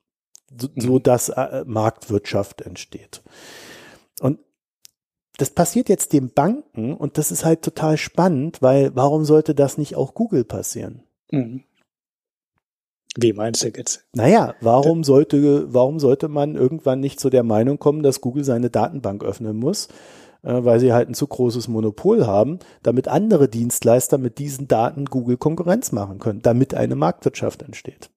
so, 0.59 0.69
mhm. 0.75 0.81
so 0.81 0.99
dass 0.99 1.29
äh, 1.29 1.65
Marktwirtschaft 1.67 2.63
entsteht. 2.63 3.23
Und 4.21 4.39
das 5.37 5.51
passiert 5.51 5.89
jetzt 5.89 6.13
den 6.13 6.31
Banken 6.33 6.95
und 6.95 7.17
das 7.17 7.31
ist 7.31 7.45
halt 7.45 7.63
total 7.63 7.97
spannend, 7.97 8.61
weil 8.61 8.95
warum 8.95 9.25
sollte 9.25 9.55
das 9.55 9.79
nicht 9.79 9.97
auch 9.97 10.15
Google 10.15 10.45
passieren? 10.45 11.03
Mhm. 11.31 11.65
Wie 13.17 13.33
meinst 13.33 13.65
du 13.65 13.69
jetzt? 13.69 14.05
Naja, 14.15 14.55
warum 14.61 15.03
sollte, 15.03 15.73
warum 15.73 15.99
sollte 15.99 16.29
man 16.29 16.55
irgendwann 16.55 17.01
nicht 17.01 17.19
zu 17.19 17.29
der 17.29 17.43
Meinung 17.43 17.79
kommen, 17.79 18.03
dass 18.03 18.21
Google 18.21 18.45
seine 18.45 18.71
Datenbank 18.71 19.25
öffnen 19.25 19.57
muss, 19.57 19.89
äh, 20.43 20.65
weil 20.65 20.79
sie 20.79 20.93
halt 20.93 21.09
ein 21.09 21.15
zu 21.15 21.27
großes 21.27 21.67
Monopol 21.67 22.27
haben, 22.27 22.61
damit 22.83 23.09
andere 23.09 23.49
Dienstleister 23.49 24.17
mit 24.17 24.39
diesen 24.39 24.69
Daten 24.69 25.07
Google 25.07 25.39
Konkurrenz 25.39 25.91
machen 25.91 26.21
können, 26.21 26.41
damit 26.43 26.75
eine 26.75 26.95
Marktwirtschaft 26.95 27.63
entsteht. 27.63 28.11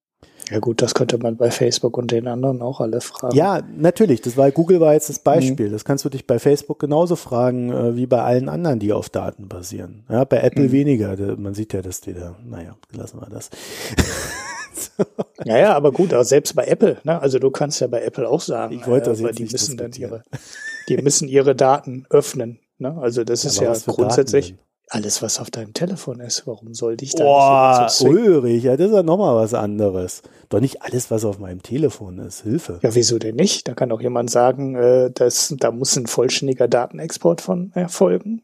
Ja 0.52 0.60
gut, 0.60 0.82
das 0.82 0.94
könnte 0.94 1.18
man 1.18 1.38
bei 1.38 1.52
Facebook 1.52 1.98
und 1.98 2.12
den 2.12 2.28
anderen 2.28 2.62
auch 2.62 2.82
alle 2.82 3.02
fragen. 3.02 3.36
Ja, 3.36 3.62
natürlich. 3.76 4.22
Das 4.22 4.38
war 4.38 4.52
Google 4.52 4.80
war 4.80 4.94
jetzt 4.94 5.10
das 5.10 5.20
Beispiel. 5.20 5.70
Mhm. 5.70 5.72
Das 5.72 5.86
kannst 5.86 6.06
du 6.06 6.10
dich 6.10 6.28
bei 6.28 6.38
Facebook 6.38 6.80
genauso 6.80 7.16
fragen 7.16 7.72
äh, 7.72 7.96
wie 7.96 8.06
bei 8.06 8.22
allen 8.22 8.50
anderen, 8.50 8.80
die 8.80 8.94
auf 8.94 9.10
Daten 9.10 9.48
basieren. 9.48 10.04
Ja, 10.10 10.26
bei 10.26 10.42
Apple 10.42 10.66
mhm. 10.66 10.72
weniger. 10.72 11.38
Man 11.38 11.54
sieht 11.54 11.74
ja, 11.74 11.82
dass 11.82 12.02
die 12.02 12.14
da. 12.14 12.36
Naja, 12.46 12.76
lassen 12.92 13.20
wir 13.22 13.30
das. 13.30 13.50
so. 14.98 15.06
Ja, 15.46 15.74
aber 15.74 15.92
gut, 15.92 16.14
auch 16.14 16.24
selbst 16.24 16.56
bei 16.56 16.66
Apple. 16.66 16.98
Ne? 17.04 17.22
Also 17.22 17.40
du 17.40 17.52
kannst 17.52 17.82
ja 17.82 17.88
bei 17.88 18.02
Apple 18.02 18.28
auch 18.28 18.42
sagen, 18.42 18.76
ich 18.76 18.88
wollte 18.88 19.10
das 19.10 19.20
äh, 19.20 19.28
jetzt 19.28 19.40
die 19.40 19.46
müssen 19.46 19.78
dann 19.78 19.92
ihre, 19.94 20.24
die 20.90 20.98
müssen 20.98 21.28
ihre 21.28 21.56
Daten 21.56 22.06
öffnen. 22.10 22.60
Ne? 22.78 22.98
Also 23.02 23.24
das 23.24 23.46
ist 23.46 23.60
ja 23.60 23.74
grundsätzlich. 23.86 24.56
Alles, 24.90 25.24
was 25.24 25.40
auf 25.40 25.50
deinem 25.50 25.74
Telefon 25.74 26.20
ist, 26.20 26.46
warum 26.46 26.76
sollte 26.76 27.06
ich 27.06 27.16
da 27.16 27.24
Boah, 27.24 27.88
nicht 27.90 28.02
Ulrich, 28.02 28.64
ja, 28.66 28.78
das 28.78 28.90
ist 28.90 28.94
ja 28.94 29.02
nochmal 29.02 29.36
was 29.36 29.54
anderes. 29.56 30.22
Doch 30.50 30.60
nicht 30.60 30.84
alles, 30.84 31.10
was 31.10 31.26
auf 31.26 31.40
meinem 31.40 31.64
Telefon 31.64 32.20
ist. 32.20 32.44
Hilfe. 32.44 32.80
Ja, 32.84 32.94
wieso 32.94 33.18
denn 33.18 33.36
nicht? 33.36 33.68
Da 33.68 33.74
kann 33.74 33.92
auch 33.92 34.02
jemand 34.02 34.30
sagen, 34.30 34.76
äh, 34.76 35.10
dass 35.10 35.56
da 35.58 35.72
muss 35.72 35.96
ein 35.96 36.06
vollständiger 36.06 36.68
Datenexport 36.68 37.42
von 37.42 37.72
erfolgen. 37.74 38.44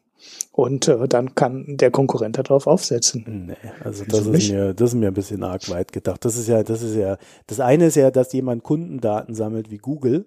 Und 0.52 0.88
äh, 0.88 1.08
dann 1.08 1.34
kann 1.34 1.76
der 1.76 1.90
Konkurrent 1.90 2.38
darauf 2.38 2.66
aufsetzen. 2.66 3.46
Nee, 3.48 3.70
also 3.82 4.04
das 4.04 4.26
ist, 4.26 4.50
mir, 4.50 4.74
das 4.74 4.90
ist 4.90 4.96
mir 4.96 5.08
ein 5.08 5.14
bisschen 5.14 5.42
arg 5.42 5.68
weit 5.70 5.92
gedacht. 5.92 6.24
Das 6.24 6.36
ist 6.36 6.48
ja, 6.48 6.62
das 6.62 6.82
ist 6.82 6.96
ja, 6.96 7.16
das 7.46 7.60
eine 7.60 7.86
ist 7.86 7.96
ja, 7.96 8.10
dass 8.10 8.32
jemand 8.32 8.62
Kundendaten 8.62 9.34
sammelt 9.34 9.70
wie 9.70 9.78
Google. 9.78 10.26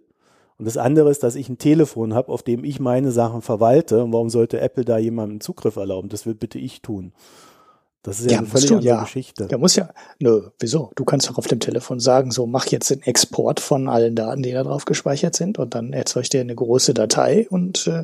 Und 0.58 0.66
das 0.66 0.78
andere 0.78 1.10
ist, 1.10 1.24
dass 1.24 1.36
ich 1.36 1.50
ein 1.50 1.58
Telefon 1.58 2.14
habe, 2.14 2.32
auf 2.32 2.44
dem 2.44 2.64
ich 2.64 2.80
meine 2.80 3.12
Sachen 3.12 3.41
verwalte. 3.41 4.04
Und 4.04 4.14
warum 4.14 4.30
sollte 4.30 4.60
Apple 4.60 4.86
da 4.86 4.98
jemandem 4.98 5.41
Zugriff 5.41 5.76
erlauben? 5.76 6.10
Das 6.10 6.26
will 6.26 6.36
bitte 6.36 6.60
ich 6.60 6.82
tun. 6.82 7.12
Das 8.04 8.20
ist 8.20 8.26
ja, 8.26 8.34
ja 8.34 8.38
eine 8.39 8.48
völlig 8.48 8.68
du, 8.68 8.76
andere 8.76 8.88
ja. 8.89 9.04
Geschichte. 9.04 9.48
Ja, 9.50 9.58
muss 9.58 9.78
ja. 9.78 9.89
Nö, 10.20 10.50
wieso? 10.60 10.91
Du 10.96 11.06
kannst 11.06 11.30
doch 11.30 11.38
auf 11.38 11.48
dem 11.48 11.62
Telefon 11.62 12.02
sagen, 12.02 12.32
so 12.32 12.46
mach 12.46 12.68
jetzt 12.68 12.89
den 12.89 13.02
Export 13.02 13.62
von 13.62 13.88
allen 13.88 14.14
Daten, 14.14 14.44
die 14.44 14.52
da 14.52 14.64
drauf 14.64 14.84
gespeichert 14.84 15.36
sind, 15.36 15.58
und 15.58 15.74
dann 15.74 15.94
erzeugt 15.94 16.34
dir 16.34 16.41
eine 16.41 16.54
große 16.54 16.94
Datei 16.94 17.48
und 17.50 17.88
äh, 17.88 18.04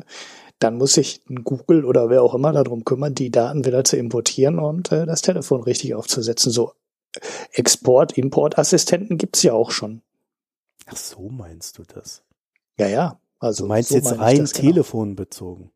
dann 0.60 0.76
muss 0.76 0.92
sich 0.92 1.22
Google 1.42 1.84
oder 1.84 2.10
wer 2.10 2.22
auch 2.22 2.34
immer 2.34 2.52
darum 2.52 2.84
kümmern, 2.84 3.14
die 3.14 3.30
Daten 3.30 3.64
wieder 3.64 3.82
zu 3.82 3.96
importieren 3.96 4.58
und 4.58 4.92
äh, 4.92 5.06
das 5.06 5.22
Telefon 5.22 5.62
richtig 5.62 5.94
aufzusetzen. 5.94 6.52
So 6.52 6.74
Export, 7.52 8.16
Import-Assistenten 8.16 9.18
gibt's 9.18 9.42
ja 9.42 9.54
auch 9.54 9.70
schon. 9.70 10.02
Ach 10.86 10.96
so 10.96 11.28
meinst 11.28 11.78
du 11.78 11.82
das? 11.84 12.22
Ja, 12.78 12.86
ja. 12.86 13.20
Also 13.38 13.64
du 13.64 13.68
meinst 13.68 13.88
so 13.88 13.96
jetzt 13.96 14.18
rein 14.18 14.36
genau. 14.36 14.50
telefonbezogen? 14.50 15.70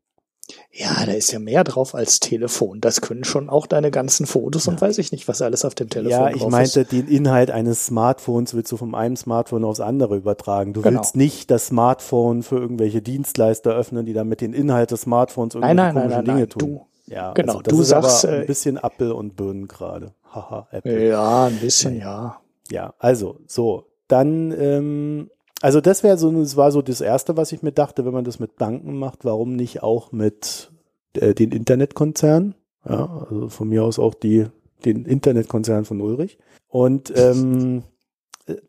Ja, 0.71 1.05
da 1.05 1.11
ist 1.13 1.31
ja 1.31 1.39
mehr 1.39 1.63
drauf 1.63 1.95
als 1.95 2.19
Telefon. 2.19 2.81
Das 2.81 3.01
können 3.01 3.23
schon 3.23 3.49
auch 3.49 3.65
deine 3.65 3.91
ganzen 3.91 4.25
Fotos 4.25 4.65
ja. 4.65 4.71
und 4.71 4.81
weiß 4.81 4.97
ich 4.99 5.11
nicht, 5.11 5.27
was 5.27 5.41
alles 5.41 5.65
auf 5.65 5.73
dem 5.73 5.89
Telefon 5.89 6.11
Ja, 6.11 6.29
ich 6.29 6.45
meinte, 6.47 6.81
ist. 6.81 6.91
den 6.91 7.07
Inhalt 7.07 7.49
eines 7.49 7.87
Smartphones 7.87 8.53
willst 8.53 8.71
du 8.71 8.77
vom 8.77 8.93
einen 8.93 9.15
Smartphone 9.15 9.63
aufs 9.63 9.79
andere 9.79 10.17
übertragen. 10.17 10.73
Du 10.73 10.81
genau. 10.81 10.99
willst 10.99 11.15
nicht 11.15 11.49
das 11.49 11.67
Smartphone 11.67 12.43
für 12.43 12.57
irgendwelche 12.57 13.01
Dienstleister 13.01 13.73
öffnen, 13.73 14.05
die 14.05 14.13
dann 14.13 14.27
mit 14.27 14.41
den 14.41 14.53
Inhalt 14.53 14.91
des 14.91 15.01
Smartphones 15.01 15.55
irgendwelche 15.55 15.75
nein, 15.75 15.95
nein, 15.95 16.09
nein, 16.09 16.25
Dinge 16.25 16.37
nein, 16.39 16.49
tun. 16.49 16.59
Du, 16.59 16.85
ja, 17.07 17.33
genau. 17.33 17.53
Also 17.53 17.61
das 17.63 17.73
du 17.73 17.81
ist 17.81 17.87
sagst 17.89 18.25
aber 18.25 18.33
ein 18.35 18.43
äh, 18.43 18.45
bisschen 18.45 18.77
Apfel 18.77 19.11
und 19.11 19.35
Birnen 19.35 19.67
gerade. 19.67 20.13
Haha, 20.31 20.67
Apple. 20.71 21.07
Ja, 21.07 21.45
ein 21.45 21.57
bisschen, 21.57 21.97
ja. 21.97 22.39
Ja, 22.69 22.93
also 22.99 23.39
so. 23.47 23.85
Dann 24.07 24.51
ähm, 24.51 25.31
also 25.61 25.81
das 25.81 26.03
wäre 26.03 26.17
so, 26.17 26.31
das 26.31 26.57
war 26.57 26.71
so 26.71 26.81
das 26.81 27.01
erste, 27.01 27.37
was 27.37 27.51
ich 27.51 27.63
mir 27.63 27.71
dachte, 27.71 28.05
wenn 28.05 28.13
man 28.13 28.25
das 28.25 28.39
mit 28.39 28.57
Banken 28.57 28.97
macht, 28.97 29.25
warum 29.25 29.55
nicht 29.55 29.83
auch 29.83 30.11
mit 30.11 30.71
äh, 31.13 31.33
den 31.33 31.51
Internetkonzernen? 31.51 32.55
Ja, 32.87 33.25
also 33.29 33.49
von 33.49 33.69
mir 33.69 33.83
aus 33.83 33.97
auch 33.97 34.13
die, 34.13 34.45
den 34.83 35.05
Internetkonzern 35.05 35.85
von 35.85 36.01
Ulrich. 36.01 36.37
Und 36.67 37.11
ähm, 37.15 37.83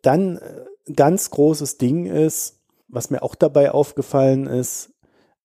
dann 0.02 0.40
ganz 0.94 1.30
großes 1.30 1.78
Ding 1.78 2.06
ist, 2.06 2.60
was 2.88 3.10
mir 3.10 3.22
auch 3.22 3.34
dabei 3.34 3.72
aufgefallen 3.72 4.46
ist, 4.46 4.90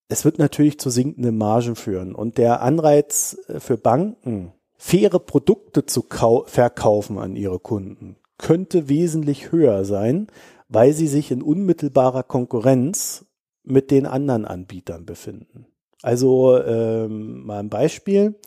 es 0.07 0.25
wird 0.25 0.39
natürlich 0.39 0.79
zu 0.79 0.89
sinkenden 0.89 1.37
Margen 1.37 1.75
führen. 1.75 2.13
Und 2.13 2.37
der 2.37 2.61
Anreiz 2.61 3.37
äh, 3.47 3.59
für 3.59 3.77
Banken, 3.77 4.51
faire 4.77 5.19
Produkte 5.19 5.85
zu 5.85 6.05
verkaufen 6.45 7.17
an 7.17 7.35
ihre 7.35 7.59
Kunden, 7.59 8.17
könnte 8.37 8.89
wesentlich 8.89 9.51
höher 9.51 9.85
sein, 9.85 10.27
weil 10.71 10.93
sie 10.93 11.07
sich 11.07 11.31
in 11.31 11.43
unmittelbarer 11.43 12.23
Konkurrenz 12.23 13.25
mit 13.63 13.91
den 13.91 14.05
anderen 14.05 14.45
Anbietern 14.45 15.05
befinden. 15.05 15.67
Also 16.01 16.57
ähm, 16.57 17.45
mal 17.45 17.59
ein 17.59 17.69
Beispiel. 17.69 18.39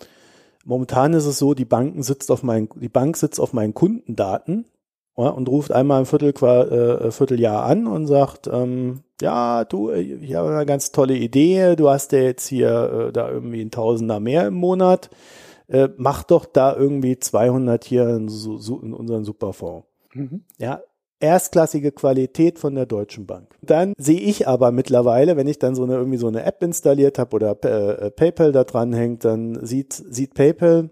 Momentan 0.64 1.12
ist 1.12 1.26
es 1.26 1.38
so, 1.38 1.52
die 1.52 1.66
Banken 1.66 2.02
sitzt 2.02 2.30
auf 2.30 2.42
meinen, 2.42 2.68
die 2.76 2.88
Bank 2.88 3.18
sitzt 3.18 3.38
auf 3.38 3.52
meinen 3.52 3.74
Kundendaten 3.74 4.64
ja, 5.16 5.28
und 5.28 5.48
ruft 5.50 5.70
einmal 5.70 6.00
ein 6.00 6.06
Viertel, 6.06 6.30
äh, 6.30 7.10
Vierteljahr 7.10 7.64
an 7.64 7.86
und 7.86 8.06
sagt, 8.06 8.48
ähm, 8.50 9.02
ja, 9.20 9.64
du, 9.66 9.90
ich 9.92 10.34
habe 10.34 10.48
eine 10.48 10.66
ganz 10.66 10.92
tolle 10.92 11.14
Idee, 11.14 11.76
du 11.76 11.90
hast 11.90 12.12
ja 12.12 12.20
jetzt 12.20 12.46
hier 12.48 13.08
äh, 13.08 13.12
da 13.12 13.30
irgendwie 13.30 13.60
ein 13.60 13.70
Tausender 13.70 14.18
mehr 14.18 14.46
im 14.46 14.54
Monat, 14.54 15.10
äh, 15.68 15.90
mach 15.98 16.24
doch 16.24 16.46
da 16.46 16.74
irgendwie 16.74 17.18
200 17.18 17.84
hier 17.84 18.08
in, 18.08 18.28
so, 18.30 18.80
in 18.80 18.94
unseren 18.94 19.24
Superfonds. 19.24 19.86
Mhm. 20.14 20.44
Ja, 20.58 20.80
erstklassige 21.20 21.92
Qualität 21.92 22.58
von 22.58 22.74
der 22.74 22.86
Deutschen 22.86 23.26
Bank. 23.26 23.54
Dann 23.62 23.94
sehe 23.96 24.20
ich 24.20 24.46
aber 24.48 24.72
mittlerweile, 24.72 25.36
wenn 25.36 25.46
ich 25.46 25.58
dann 25.58 25.74
so 25.74 25.84
eine 25.84 25.94
irgendwie 25.94 26.18
so 26.18 26.28
eine 26.28 26.44
App 26.44 26.62
installiert 26.62 27.18
habe 27.18 27.36
oder 27.36 27.50
äh, 27.64 28.10
PayPal 28.10 28.52
da 28.52 28.64
dran 28.64 28.92
hängt, 28.92 29.24
dann 29.24 29.64
sieht 29.64 29.92
sieht 29.92 30.34
PayPal, 30.34 30.90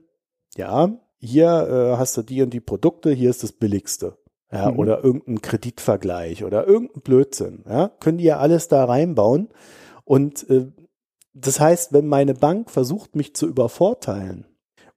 ja, 0.57 0.97
hier 1.19 1.47
äh, 1.47 1.97
hast 1.97 2.17
du 2.17 2.23
die 2.23 2.43
und 2.43 2.51
die 2.51 2.61
Produkte, 2.61 3.11
hier 3.11 3.31
ist 3.31 3.43
das 3.43 3.53
billigste. 3.53 4.17
Ja, 4.51 4.71
mhm. 4.71 4.79
oder 4.79 5.03
irgendein 5.03 5.41
Kreditvergleich 5.41 6.45
oder 6.45 6.67
irgendein 6.67 7.01
Blödsinn, 7.01 7.65
ja, 7.67 7.89
können 8.01 8.19
die 8.19 8.25
ja 8.25 8.39
alles 8.39 8.69
da 8.69 8.85
reinbauen 8.85 9.49
und 10.05 10.49
äh, 10.51 10.67
das 11.35 11.61
heißt, 11.61 11.93
wenn 11.93 12.07
meine 12.07 12.35
Bank 12.35 12.71
versucht, 12.71 13.17
mich 13.17 13.35
zu 13.35 13.49
übervorteilen, 13.49 14.47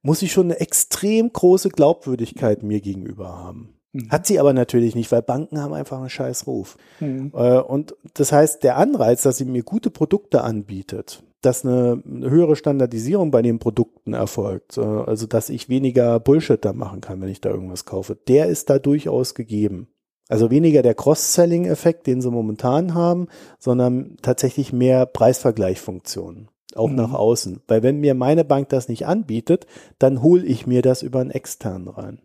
muss 0.02 0.22
ich 0.22 0.32
schon 0.32 0.46
eine 0.46 0.60
extrem 0.60 1.32
große 1.32 1.70
Glaubwürdigkeit 1.70 2.62
mir 2.62 2.80
gegenüber 2.80 3.28
haben. 3.28 3.75
Mhm. 3.96 4.10
Hat 4.10 4.26
sie 4.26 4.38
aber 4.38 4.52
natürlich 4.52 4.94
nicht, 4.94 5.10
weil 5.12 5.22
Banken 5.22 5.60
haben 5.60 5.72
einfach 5.72 5.98
einen 5.98 6.10
scheiß 6.10 6.46
Ruf. 6.46 6.76
Mhm. 7.00 7.32
Äh, 7.34 7.58
und 7.58 7.94
das 8.14 8.32
heißt, 8.32 8.62
der 8.62 8.76
Anreiz, 8.76 9.22
dass 9.22 9.38
sie 9.38 9.44
mir 9.44 9.62
gute 9.62 9.90
Produkte 9.90 10.42
anbietet, 10.42 11.22
dass 11.40 11.64
eine, 11.64 12.02
höhere 12.04 12.56
Standardisierung 12.56 13.30
bei 13.30 13.42
den 13.42 13.58
Produkten 13.58 14.12
erfolgt, 14.12 14.78
äh, 14.78 14.80
also 14.80 15.26
dass 15.26 15.48
ich 15.48 15.68
weniger 15.68 16.20
Bullshit 16.20 16.62
da 16.64 16.72
machen 16.72 17.00
kann, 17.00 17.20
wenn 17.20 17.28
ich 17.28 17.40
da 17.40 17.50
irgendwas 17.50 17.84
kaufe, 17.84 18.16
der 18.28 18.46
ist 18.46 18.70
da 18.70 18.78
durchaus 18.78 19.34
gegeben. 19.34 19.88
Also 20.28 20.50
weniger 20.50 20.82
der 20.82 20.94
Cross-Selling-Effekt, 20.94 22.06
den 22.08 22.20
sie 22.20 22.32
momentan 22.32 22.94
haben, 22.94 23.28
sondern 23.60 24.16
tatsächlich 24.22 24.72
mehr 24.72 25.06
Preisvergleichfunktionen, 25.06 26.48
auch 26.74 26.88
mhm. 26.88 26.96
nach 26.96 27.12
außen. 27.12 27.60
Weil 27.68 27.84
wenn 27.84 28.00
mir 28.00 28.14
meine 28.14 28.44
Bank 28.44 28.68
das 28.70 28.88
nicht 28.88 29.06
anbietet, 29.06 29.66
dann 30.00 30.22
hole 30.22 30.44
ich 30.44 30.66
mir 30.66 30.82
das 30.82 31.02
über 31.02 31.20
einen 31.20 31.30
externen 31.30 31.86
rein. 31.86 32.20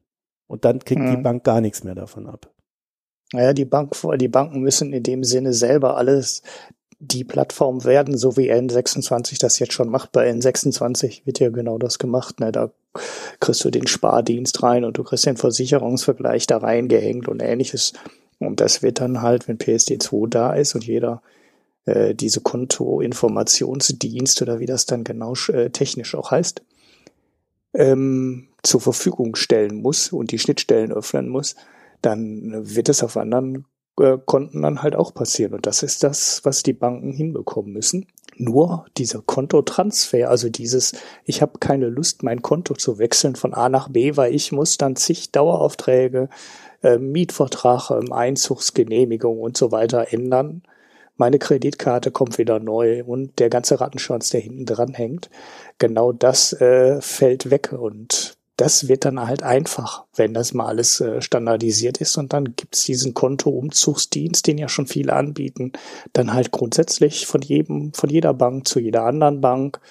Und 0.52 0.66
dann 0.66 0.80
kriegt 0.80 1.00
mhm. 1.00 1.16
die 1.16 1.22
Bank 1.22 1.46
gar 1.46 1.62
nichts 1.62 1.86
mehr 1.86 1.96
davon 1.96 2.28
ab. 2.28 2.52
Naja, 3.32 3.54
die 3.54 3.64
Bank, 3.64 3.96
die 4.20 4.28
Banken 4.28 4.60
müssen 4.60 4.92
in 4.92 5.04
dem 5.04 5.24
Sinne 5.24 5.54
selber 5.54 5.96
alles 5.96 6.42
die 7.00 7.24
Plattform 7.24 7.86
werden, 7.86 8.18
so 8.18 8.36
wie 8.36 8.52
N26 8.52 9.40
das 9.40 9.60
jetzt 9.60 9.72
schon 9.72 9.88
macht. 9.88 10.12
Bei 10.12 10.30
N26 10.30 11.26
wird 11.26 11.40
ja 11.40 11.52
genau 11.52 11.78
das 11.78 12.00
gemacht. 12.00 12.42
Ne? 12.42 12.52
Da 12.52 12.70
kriegst 13.40 13.64
du 13.64 13.70
den 13.70 13.88
Spardienst 13.88 14.62
rein 14.62 14.84
und 14.84 14.98
du 14.98 15.04
kriegst 15.04 15.26
den 15.26 15.38
Versicherungsvergleich 15.38 16.48
da 16.48 16.58
reingehängt 16.58 17.30
und 17.30 17.42
ähnliches. 17.42 17.94
Und 18.40 18.60
das 18.60 18.84
wird 18.84 19.00
dann 19.00 19.22
halt, 19.22 19.48
wenn 19.48 19.58
PSD2 19.58 20.28
da 20.28 20.52
ist 20.52 20.76
und 20.76 20.86
jeder 20.86 21.22
äh, 21.86 22.14
diese 22.14 22.42
Kontoinformationsdienst 22.42 24.42
oder 24.42 24.60
wie 24.60 24.66
das 24.66 24.86
dann 24.86 25.06
genau 25.06 25.34
äh, 25.48 25.70
technisch 25.70 26.14
auch 26.14 26.32
heißt, 26.32 26.62
ähm, 27.74 28.50
zur 28.64 28.82
Verfügung 28.82 29.36
stellen 29.36 29.82
muss 29.82 30.12
und 30.12 30.32
die 30.32 30.40
Schnittstellen 30.40 30.92
öffnen 30.92 31.30
muss, 31.30 31.56
dann 32.02 32.76
wird 32.76 32.90
es 32.90 33.04
auf 33.04 33.18
anderen 33.18 33.66
äh, 34.00 34.18
Konten 34.26 34.62
dann 34.62 34.82
halt 34.82 34.96
auch 34.96 35.14
passieren. 35.14 35.54
Und 35.54 35.66
das 35.66 35.84
ist 35.84 36.04
das, 36.04 36.42
was 36.44 36.64
die 36.64 36.74
Banken 36.74 37.12
hinbekommen 37.12 37.74
müssen. 37.74 38.08
Nur 38.38 38.86
dieser 38.98 39.22
Kontotransfer, 39.22 40.30
also 40.30 40.50
dieses, 40.50 40.94
ich 41.26 41.42
habe 41.42 41.60
keine 41.60 41.88
Lust, 41.88 42.24
mein 42.24 42.42
Konto 42.42 42.74
zu 42.74 42.98
wechseln 42.98 43.36
von 43.36 43.54
A 43.54 43.70
nach 43.70 43.90
B, 43.90 44.16
weil 44.16 44.34
ich 44.34 44.52
muss 44.52 44.78
dann 44.78 44.96
zig 44.96 45.32
Daueraufträge, 45.32 46.30
äh, 46.82 46.98
Mietvertrag, 46.98 47.92
äh, 47.92 48.12
Einzugsgenehmigung 48.12 49.40
und 49.40 49.58
so 49.58 49.72
weiter 49.72 50.12
ändern. 50.12 50.64
Meine 51.18 51.38
Kreditkarte 51.38 52.10
kommt 52.10 52.38
wieder 52.40 52.60
neu 52.60 53.04
und 53.04 53.38
der 53.38 53.50
ganze 53.50 53.80
Rattenschwanz, 53.80 54.32
der 54.32 54.42
hinten 54.42 54.66
dran 54.66 54.94
hängt, 54.94 55.30
genau 55.78 56.14
das 56.14 56.54
äh, 56.54 57.00
fällt 57.02 57.52
weg 57.52 57.74
und 57.74 58.31
das 58.62 58.88
wird 58.88 59.06
dann 59.06 59.20
halt 59.20 59.42
einfach, 59.42 60.06
wenn 60.16 60.36
das 60.36 60.54
mal 60.54 60.68
alles 60.68 61.02
äh, 61.02 61.20
standardisiert 61.20 61.98
ist. 61.98 62.16
Und 62.18 62.32
dann 62.32 62.56
gibt's 62.56 62.86
diesen 62.86 63.16
Kontoumzugsdienst, 63.16 64.46
den 64.46 64.60
ja 64.60 64.70
schon 64.70 64.86
viele 64.86 65.14
anbieten, 65.14 65.72
dann 66.14 66.32
halt 66.32 66.52
grundsätzlich 66.52 67.26
von 67.26 67.42
jedem, 67.42 67.92
von 67.94 68.12
jeder 68.12 68.36
Bank 68.36 68.68
zu 68.68 68.80
jeder 68.80 69.06
anderen 69.06 69.42
Bank. 69.42 69.82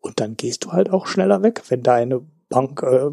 Und 0.00 0.20
dann 0.20 0.36
gehst 0.36 0.64
du 0.64 0.70
halt 0.70 0.88
auch 0.88 1.08
schneller 1.08 1.42
weg, 1.42 1.62
wenn 1.68 1.82
deine 1.82 2.24
Bank 2.48 2.84
äh, 2.84 3.10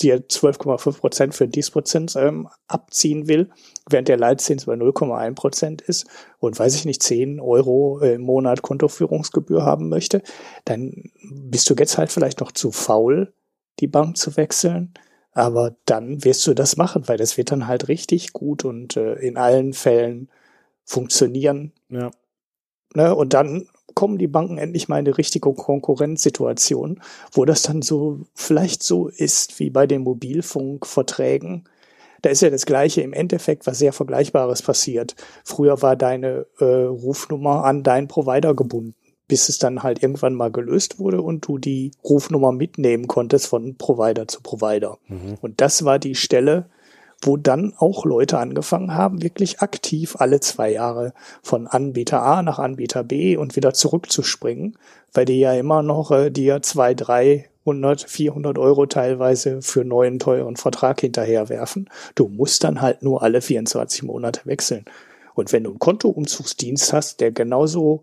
dir 0.00 0.26
12,5 0.26 1.00
Prozent 1.00 1.34
für 1.34 1.46
Disprozent 1.46 2.16
ähm, 2.16 2.48
abziehen 2.66 3.28
will, 3.28 3.50
während 3.90 4.08
der 4.08 4.16
Leitzins 4.16 4.64
bei 4.64 4.72
0,1 4.72 5.34
Prozent 5.34 5.82
ist 5.82 6.06
und 6.38 6.58
weiß 6.58 6.74
ich 6.76 6.86
nicht, 6.86 7.02
10 7.02 7.40
Euro 7.40 7.98
im 8.00 8.22
Monat 8.22 8.62
Kontoführungsgebühr 8.62 9.66
haben 9.66 9.90
möchte, 9.90 10.22
dann 10.64 11.10
bist 11.30 11.68
du 11.68 11.74
jetzt 11.74 11.98
halt 11.98 12.10
vielleicht 12.10 12.40
noch 12.40 12.52
zu 12.52 12.70
faul, 12.70 13.34
die 13.78 13.86
Bank 13.86 14.16
zu 14.16 14.36
wechseln. 14.36 14.94
Aber 15.32 15.76
dann 15.86 16.24
wirst 16.24 16.46
du 16.46 16.54
das 16.54 16.76
machen, 16.76 17.06
weil 17.06 17.16
das 17.16 17.36
wird 17.36 17.52
dann 17.52 17.68
halt 17.68 17.88
richtig 17.88 18.32
gut 18.32 18.64
und 18.64 18.96
äh, 18.96 19.14
in 19.14 19.36
allen 19.36 19.72
Fällen 19.72 20.28
funktionieren. 20.84 21.72
Ja. 21.88 22.10
Ne? 22.94 23.14
Und 23.14 23.32
dann 23.32 23.68
kommen 23.94 24.18
die 24.18 24.26
Banken 24.26 24.58
endlich 24.58 24.88
mal 24.88 24.98
in 24.98 25.06
eine 25.06 25.18
richtige 25.18 25.52
Konkurrenzsituation, 25.52 27.00
wo 27.32 27.44
das 27.44 27.62
dann 27.62 27.82
so 27.82 28.20
vielleicht 28.34 28.82
so 28.82 29.08
ist 29.08 29.58
wie 29.60 29.70
bei 29.70 29.86
den 29.86 30.02
Mobilfunkverträgen. 30.02 31.68
Da 32.22 32.30
ist 32.30 32.42
ja 32.42 32.50
das 32.50 32.66
Gleiche 32.66 33.00
im 33.00 33.12
Endeffekt, 33.12 33.66
was 33.66 33.78
sehr 33.78 33.92
Vergleichbares 33.92 34.62
passiert. 34.62 35.14
Früher 35.44 35.80
war 35.80 35.96
deine 35.96 36.46
äh, 36.58 36.64
Rufnummer 36.64 37.64
an 37.64 37.82
deinen 37.82 38.08
Provider 38.08 38.54
gebunden 38.54 38.94
bis 39.30 39.48
es 39.48 39.58
dann 39.58 39.84
halt 39.84 40.02
irgendwann 40.02 40.34
mal 40.34 40.50
gelöst 40.50 40.98
wurde 40.98 41.22
und 41.22 41.46
du 41.46 41.56
die 41.56 41.92
Rufnummer 42.02 42.50
mitnehmen 42.50 43.06
konntest 43.06 43.46
von 43.46 43.76
Provider 43.76 44.26
zu 44.26 44.40
Provider. 44.40 44.98
Mhm. 45.06 45.38
Und 45.40 45.60
das 45.60 45.84
war 45.84 46.00
die 46.00 46.16
Stelle, 46.16 46.66
wo 47.22 47.36
dann 47.36 47.72
auch 47.78 48.04
Leute 48.04 48.38
angefangen 48.38 48.92
haben, 48.92 49.22
wirklich 49.22 49.60
aktiv 49.60 50.16
alle 50.18 50.40
zwei 50.40 50.72
Jahre 50.72 51.12
von 51.44 51.68
Anbieter 51.68 52.22
A 52.22 52.42
nach 52.42 52.58
Anbieter 52.58 53.04
B 53.04 53.36
und 53.36 53.54
wieder 53.54 53.72
zurückzuspringen, 53.72 54.76
weil 55.12 55.26
die 55.26 55.38
ja 55.38 55.54
immer 55.54 55.84
noch 55.84 56.10
äh, 56.10 56.30
dir 56.30 56.60
zwei, 56.62 56.92
drei 56.94 57.48
100, 57.60 58.02
400 58.02 58.58
Euro 58.58 58.86
teilweise 58.86 59.62
für 59.62 59.84
neuen 59.84 60.18
teuren 60.18 60.56
Vertrag 60.56 61.02
hinterherwerfen. 61.02 61.88
Du 62.16 62.26
musst 62.26 62.64
dann 62.64 62.80
halt 62.80 63.04
nur 63.04 63.22
alle 63.22 63.42
24 63.42 64.02
Monate 64.02 64.40
wechseln. 64.44 64.86
Und 65.34 65.52
wenn 65.52 65.62
du 65.62 65.70
einen 65.70 65.78
Kontoumzugsdienst 65.78 66.92
hast, 66.92 67.20
der 67.20 67.30
genauso 67.30 68.02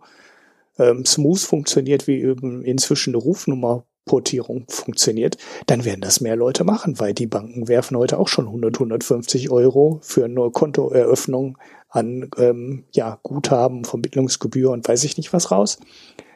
ähm, 0.80 1.05
smooth 1.05 1.39
funktioniert, 1.39 2.07
wie 2.07 2.21
eben 2.21 2.63
inzwischen 2.63 3.11
eine 3.11 3.23
Rufnummerportierung 3.23 4.65
funktioniert, 4.69 5.38
dann 5.65 5.86
werden 5.86 6.01
das 6.01 6.21
mehr 6.21 6.36
Leute 6.36 6.63
machen, 6.63 6.99
weil 6.99 7.13
die 7.13 7.28
Banken 7.28 7.67
werfen 7.67 7.97
heute 7.97 8.19
auch 8.19 8.28
schon 8.28 8.45
100, 8.45 8.75
150 8.75 9.49
Euro 9.49 9.99
für 10.01 10.25
eine 10.25 10.49
Kontoeröffnung 10.51 11.57
an 11.89 12.30
ähm, 12.38 12.84
ja, 12.91 13.19
Guthaben, 13.23 13.86
Vermittlungsgebühr 13.86 14.71
und 14.71 14.88
weiß 14.88 15.03
ich 15.03 15.17
nicht 15.17 15.34
was 15.34 15.51
raus. 15.51 15.80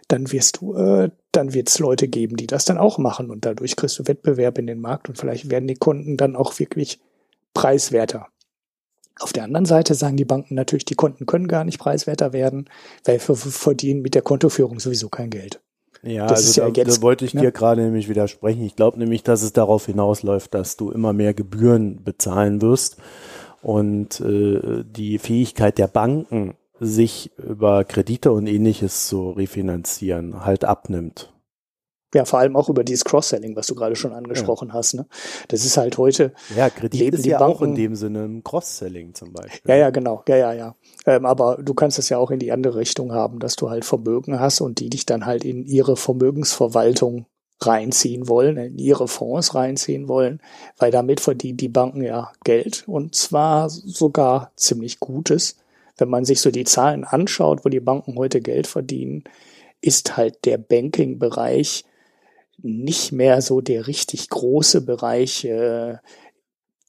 Dann 0.08 0.32
wirst 0.32 0.58
du, 0.62 0.76
äh, 0.76 1.10
dann 1.32 1.54
wird 1.54 1.70
es 1.70 1.80
Leute 1.80 2.08
geben, 2.08 2.36
die 2.36 2.48
das 2.48 2.66
dann 2.66 2.78
auch 2.78 2.98
machen 2.98 3.30
und 3.30 3.46
dadurch 3.46 3.76
kriegst 3.76 4.00
du 4.00 4.08
Wettbewerb 4.08 4.58
in 4.58 4.68
den 4.68 4.80
Markt 4.80 5.08
und 5.10 5.18
vielleicht 5.18 5.50
werden 5.50 5.68
die 5.68 5.76
Kunden 5.76 6.18
dann 6.18 6.36
auch 6.36 6.60
wirklich 6.60 7.00
preiswerter. 7.54 8.28
Auf 9.22 9.34
der 9.34 9.43
anderen 9.43 9.65
Seite 9.65 9.93
sagen 9.93 10.17
die 10.17 10.26
Banken 10.26 10.55
natürlich, 10.55 10.86
die 10.86 10.95
Konten 10.95 11.26
können 11.26 11.47
gar 11.47 11.63
nicht 11.63 11.80
preiswerter 11.80 12.34
werden, 12.34 12.69
weil 13.05 13.19
wir 13.19 13.36
verdienen 13.36 14.01
mit 14.01 14.15
der 14.15 14.24
Kontoführung 14.24 14.80
sowieso 14.80 15.09
kein 15.09 15.30
Geld. 15.30 15.61
Ja, 16.03 16.26
das 16.26 16.47
also 16.47 16.61
ja 16.61 16.69
da, 16.69 16.82
jetzt, 16.82 16.97
da 16.97 17.01
wollte 17.03 17.26
ich 17.26 17.36
ne? 17.36 17.41
dir 17.41 17.51
gerade 17.51 17.84
nämlich 17.84 18.09
widersprechen. 18.09 18.63
Ich 18.63 18.76
glaube 18.76 18.97
nämlich, 18.97 19.22
dass 19.22 19.43
es 19.43 19.53
darauf 19.53 19.86
hinausläuft, 19.86 20.53
dass 20.53 20.76
du 20.76 20.89
immer 20.89 21.13
mehr 21.13 21.36
Gebühren 21.36 22.03
bezahlen 22.03 22.61
wirst 22.61 22.97
und 23.61 24.19
äh, 24.22 24.84
die 24.84 25.19
Fähigkeit 25.19 25.78
der 25.78 25.88
Banken, 25.88 26.55
sich 26.80 27.32
über 27.38 27.84
Kredite 27.84 28.32
und 28.32 28.47
ähnliches 28.47 29.07
zu 29.07 29.30
refinanzieren, 29.30 30.43
halt 30.43 30.65
abnimmt. 30.65 31.32
Ja, 32.14 32.26
vor 32.26 32.39
allem 32.39 32.57
auch 32.57 32.68
über 32.68 32.84
dieses 32.84 33.05
Cross-Selling, 33.05 33.55
was 33.55 33.68
du 33.68 33.76
gerade 33.76 33.95
schon 33.95 34.12
angesprochen 34.12 34.70
ja. 34.70 34.74
hast. 34.74 34.95
Ne? 34.95 35.05
Das 35.47 35.64
ist 35.64 35.78
halt 35.78 35.97
heute. 35.97 36.34
Ja, 36.55 36.70
Kredit 36.70 37.14
ist 37.14 37.26
ja 37.26 37.39
Banken, 37.39 37.55
auch 37.55 37.62
in 37.62 37.76
dem 37.76 37.95
Sinne 37.95 38.24
ein 38.24 38.43
Cross-Selling 38.43 39.14
zum 39.14 39.32
Beispiel. 39.32 39.62
Ja, 39.72 39.78
ja, 39.78 39.89
genau. 39.91 40.24
Ja, 40.28 40.36
ja, 40.36 40.53
ja. 40.53 40.76
Ähm, 41.05 41.26
aber 41.26 41.57
du 41.62 41.74
kannst 41.74 41.99
es 41.99 42.09
ja 42.09 42.18
auch 42.18 42.32
in 42.32 42.39
die 42.39 42.51
andere 42.51 42.78
Richtung 42.78 43.14
haben, 43.14 43.39
dass 43.39 43.55
du 43.55 43.70
halt 43.70 43.86
Vermögen 43.86 44.39
hast 44.39 44.59
und 44.59 44.80
die 44.80 44.89
dich 44.89 45.05
dann 45.05 45.26
halt 45.26 45.45
in 45.45 45.66
ihre 45.66 45.95
Vermögensverwaltung 45.95 47.26
reinziehen 47.62 48.28
wollen, 48.28 48.57
in 48.57 48.78
ihre 48.78 49.07
Fonds 49.07 49.53
reinziehen 49.55 50.07
wollen, 50.07 50.41
weil 50.78 50.91
damit 50.91 51.20
verdienen 51.20 51.57
die 51.57 51.70
Banken 51.70 52.01
ja 52.01 52.32
Geld 52.43 52.84
und 52.88 53.16
zwar 53.16 53.70
sogar 53.70 54.51
ziemlich 54.55 54.99
Gutes. 54.99 55.57
Wenn 55.97 56.09
man 56.09 56.26
sich 56.26 56.41
so 56.41 56.49
die 56.49 56.64
Zahlen 56.64 57.03
anschaut, 57.03 57.64
wo 57.64 57.70
die 57.70 57.80
Banken 57.80 58.18
heute 58.18 58.41
Geld 58.41 58.66
verdienen, 58.66 59.24
ist 59.82 60.18
halt 60.18 60.45
der 60.45 60.57
Banking-Bereich 60.57 61.86
nicht 62.64 63.12
mehr 63.12 63.41
so 63.41 63.62
der 63.62 63.88
richtig 63.88 64.30
große 64.30 64.82
Bereich 64.82 65.45
äh, 65.45 65.97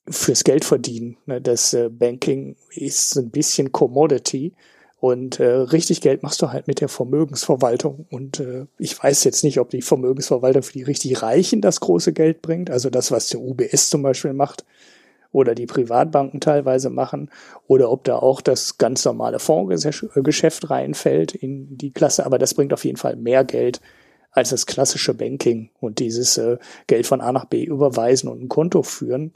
fürs 0.09 0.45
Geldverdienen. 0.45 1.17
Ne? 1.27 1.41
Das 1.41 1.75
äh, 1.75 1.89
Banking 1.89 2.57
ist 2.75 3.17
ein 3.17 3.31
bisschen 3.31 3.73
Commodity 3.73 4.53
und 5.03 5.41
äh, 5.41 5.45
richtig 5.45 6.01
Geld 6.01 6.23
machst 6.23 6.43
du 6.43 6.53
halt 6.53 6.69
mit 6.69 6.81
der 6.81 6.89
Vermögensverwaltung. 6.89 8.07
Und 8.11 8.41
äh, 8.41 8.67
ich 8.79 9.03
weiß 9.03 9.25
jetzt 9.25 9.43
nicht, 9.43 9.59
ob 9.59 9.71
die 9.71 9.83
Vermögensverwaltung 9.83 10.63
für 10.63 10.75
die 10.75 10.85
richtig 10.85 11.23
Reichen 11.23 11.61
das 11.61 11.81
große 11.81 12.13
Geld 12.13 12.43
bringt, 12.43 12.71
also 12.71 12.89
das, 12.89 13.11
was 13.11 13.29
der 13.29 13.41
UBS 13.41 13.91
zum 13.91 14.03
Beispiel 14.03 14.33
macht 14.33 14.65
oder 15.33 15.55
die 15.55 15.67
Privatbanken 15.67 16.41
teilweise 16.41 16.91
machen, 16.91 17.31
oder 17.67 17.91
ob 17.91 18.05
da 18.05 18.17
auch 18.17 18.41
das 18.43 18.79
ganz 18.79 19.05
normale 19.05 19.39
Fondsgeschäft 19.39 20.71
reinfällt 20.71 21.35
in 21.35 21.79
die 21.79 21.91
Klasse. 21.91 22.27
Aber 22.27 22.39
das 22.39 22.55
bringt 22.55 22.73
auf 22.73 22.85
jeden 22.85 22.99
Fall 22.99 23.17
mehr 23.17 23.43
Geld 23.43 23.81
als 24.33 24.51
das 24.51 24.67
klassische 24.67 25.15
Banking 25.15 25.71
und 25.81 25.99
dieses 25.99 26.39
äh, 26.39 26.59
Geld 26.87 27.07
von 27.07 27.21
A 27.21 27.33
nach 27.33 27.45
B 27.45 27.65
überweisen 27.65 28.29
und 28.29 28.43
ein 28.43 28.49
Konto 28.49 28.83
führen. 28.83 29.33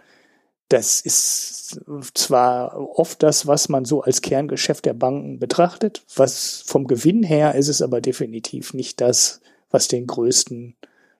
Das 0.68 1.00
ist 1.00 1.80
zwar 2.14 2.76
oft 2.98 3.22
das, 3.22 3.46
was 3.46 3.68
man 3.68 3.84
so 3.84 4.02
als 4.02 4.20
Kerngeschäft 4.20 4.84
der 4.84 4.94
Banken 4.94 5.38
betrachtet, 5.38 6.02
was 6.16 6.64
vom 6.66 6.88
Gewinn 6.88 7.22
her 7.22 7.54
ist 7.54 7.68
es 7.68 7.82
aber 7.82 8.00
definitiv 8.00 8.74
nicht 8.74 9.00
das, 9.00 9.40
was 9.70 9.86
den 9.86 10.06
größten 10.06 10.74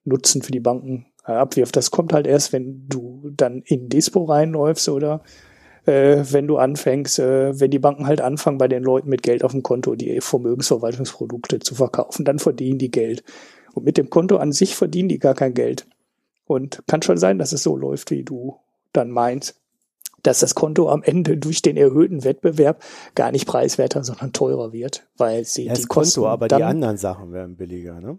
Nutzen 0.05 0.43
für 0.43 0.53
die 0.53 0.61
Banken 0.61 1.07
äh, 1.27 1.33
abwirft. 1.33 1.77
Das 1.77 1.91
kommt 1.91 2.13
halt 2.13 2.27
erst, 2.27 2.53
wenn 2.53 2.89
du 2.89 3.31
dann 3.37 3.63
in 3.63 3.89
Dispo 3.89 4.25
reinläufst 4.25 4.89
oder 4.89 5.23
äh, 5.85 6.25
wenn 6.31 6.47
du 6.47 6.57
anfängst, 6.57 7.19
äh, 7.19 7.61
wenn 7.61 7.71
die 7.71 7.79
Banken 7.79 8.07
halt 8.07 8.21
anfangen, 8.21 8.59
bei 8.59 8.69
den 8.69 8.83
Leuten 8.83 9.09
mit 9.09 9.23
Geld 9.23 9.45
auf 9.45 9.53
dem 9.53 9.63
Konto 9.63 9.95
die 9.95 10.21
Vermögensverwaltungsprodukte 10.21 11.61
zu 11.61 11.75
verkaufen, 11.75 12.25
dann 12.25 12.39
verdienen 12.39 12.79
die 12.79 12.91
Geld. 12.91 13.23
Und 13.77 13.85
mit 13.85 13.99
dem 13.99 14.09
Konto 14.09 14.39
an 14.39 14.53
sich 14.53 14.75
verdienen 14.75 15.11
die 15.11 15.19
gar 15.19 15.35
kein 15.35 15.53
Geld. 15.53 15.87
Und 16.47 16.83
kann 16.87 17.03
schon 17.03 17.19
sein, 17.19 17.39
dass 17.39 17.53
es 17.53 17.63
so 17.63 17.77
läuft, 17.77 18.11
wie 18.11 18.23
du 18.23 18.57
dann 18.95 19.11
meinst, 19.11 19.61
dass 20.23 20.41
das 20.41 20.55
Konto 20.55 20.89
am 20.89 21.03
Ende 21.03 21.37
durch 21.37 21.61
den 21.61 21.77
erhöhten 21.77 22.25
Wettbewerb 22.25 22.83
gar 23.15 23.33
nicht 23.33 23.47
preiswerter, 23.47 24.03
sondern 24.03 24.33
teurer 24.33 24.73
wird, 24.73 25.07
weil 25.19 25.45
sie 25.45 25.65
ja, 25.65 25.73
das 25.73 25.83
die 25.83 25.87
Kosten 25.89 26.21
Konto, 26.23 26.33
aber 26.33 26.49
die 26.49 26.63
anderen 26.63 26.97
Sachen 26.97 27.33
werden 27.33 27.57
billiger, 27.57 28.01
ne? 28.01 28.19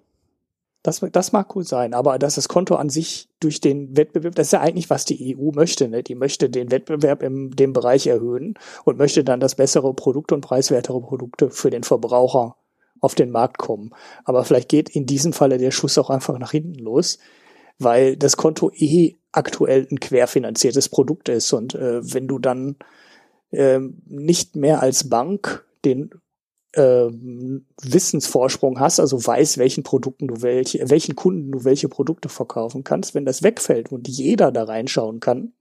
Das, 0.84 1.02
das 1.12 1.32
mag 1.32 1.48
gut 1.48 1.68
sein, 1.68 1.96
aber 1.96 2.20
dass 2.20 2.36
das 2.36 2.48
Konto 2.48 2.76
an 2.76 2.90
sich 2.90 3.28
durch 3.40 3.60
den 3.60 3.98
Wettbewerb, 3.98 4.36
das 4.36 4.48
ist 4.48 4.54
ja 4.54 4.62
eigentlich, 4.62 4.92
was 4.92 5.06
die 5.06 5.36
EU 5.36 5.52
möchte. 5.52 5.90
Ne? 5.90 6.04
Die 6.04 6.16
möchte 6.16 6.50
den 6.50 6.72
Wettbewerb 6.72 7.24
in 7.24 7.50
dem 7.50 7.74
Bereich 7.74 8.08
erhöhen 8.08 8.54
und 8.86 8.98
möchte 8.98 9.26
dann, 9.26 9.42
dass 9.42 9.56
bessere 9.56 9.94
Produkte 9.96 10.36
und 10.36 10.42
preiswertere 10.42 11.02
Produkte 11.02 11.50
für 11.50 11.72
den 11.72 11.84
Verbraucher 11.84 12.56
auf 13.02 13.16
den 13.16 13.32
Markt 13.32 13.58
kommen. 13.58 13.92
Aber 14.24 14.44
vielleicht 14.44 14.70
geht 14.70 14.90
in 14.90 15.06
diesem 15.06 15.34
Falle 15.34 15.58
der 15.58 15.72
Schuss 15.72 15.98
auch 15.98 16.10
einfach 16.10 16.38
nach 16.40 16.52
hinten 16.52 16.80
los, 16.80 17.18
weil 17.80 18.18
das 18.18 18.38
Konto 18.38 18.72
eh 18.74 19.16
aktuell 19.32 19.88
ein 19.92 20.00
querfinanziertes 20.00 20.90
Produkt 20.90 21.30
ist. 21.30 21.54
Und 21.54 21.76
äh, 21.76 22.14
wenn 22.14 22.28
du 22.28 22.40
dann 22.40 22.76
äh, 23.52 23.80
nicht 24.06 24.56
mehr 24.56 24.82
als 24.82 25.10
Bank 25.10 25.66
den 25.86 26.10
äh, 26.74 27.10
Wissensvorsprung 27.82 28.80
hast, 28.80 29.00
also 29.00 29.26
weiß, 29.26 29.58
welchen 29.58 29.84
Produkten 29.84 30.28
du 30.28 30.42
welche, 30.42 30.90
welchen 30.90 31.16
Kunden 31.16 31.52
du 31.52 31.64
welche 31.64 31.90
Produkte 31.90 32.30
verkaufen 32.30 32.84
kannst, 32.84 33.16
wenn 33.16 33.26
das 33.26 33.44
wegfällt 33.44 33.92
und 33.92 34.08
jeder 34.08 34.52
da 34.52 34.64
reinschauen 34.64 35.20
kann, 35.20 35.54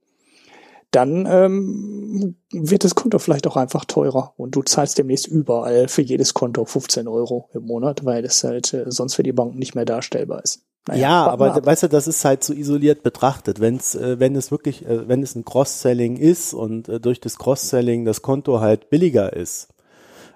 dann 0.91 1.25
ähm, 1.29 2.35
wird 2.51 2.83
das 2.83 2.95
Konto 2.95 3.19
vielleicht 3.19 3.45
auch 3.47 3.57
einfach 3.57 3.85
teurer 3.85 4.33
und 4.37 4.55
du 4.55 4.63
zahlst 4.63 4.97
demnächst 4.97 5.27
überall 5.27 5.87
für 5.87 6.01
jedes 6.01 6.33
Konto 6.33 6.65
15 6.65 7.07
Euro 7.07 7.49
im 7.53 7.63
Monat, 7.63 8.05
weil 8.05 8.21
das 8.21 8.43
halt 8.43 8.73
äh, 8.73 8.85
sonst 8.87 9.15
für 9.15 9.23
die 9.23 9.33
Banken 9.33 9.59
nicht 9.59 9.75
mehr 9.75 9.85
darstellbar 9.85 10.43
ist. 10.43 10.61
Naja, 10.87 11.01
ja, 11.01 11.27
aber 11.27 11.65
weißt 11.65 11.83
du, 11.83 11.89
das 11.89 12.07
ist 12.07 12.23
halt 12.23 12.43
so 12.43 12.53
isoliert 12.53 13.03
betrachtet. 13.03 13.59
Wenn's, 13.59 13.95
äh, 13.95 14.19
wenn 14.19 14.35
es 14.35 14.51
wirklich, 14.51 14.85
äh, 14.85 15.07
wenn 15.07 15.21
es 15.21 15.35
ein 15.35 15.43
Cross-Selling 15.43 16.15
ist 16.15 16.53
und 16.53 16.87
äh, 16.87 16.99
durch 17.01 17.19
das 17.19 17.37
Cross-Selling 17.37 18.05
das 18.05 18.21
Konto 18.21 18.61
halt 18.61 18.89
billiger 18.89 19.33
ist, 19.33 19.67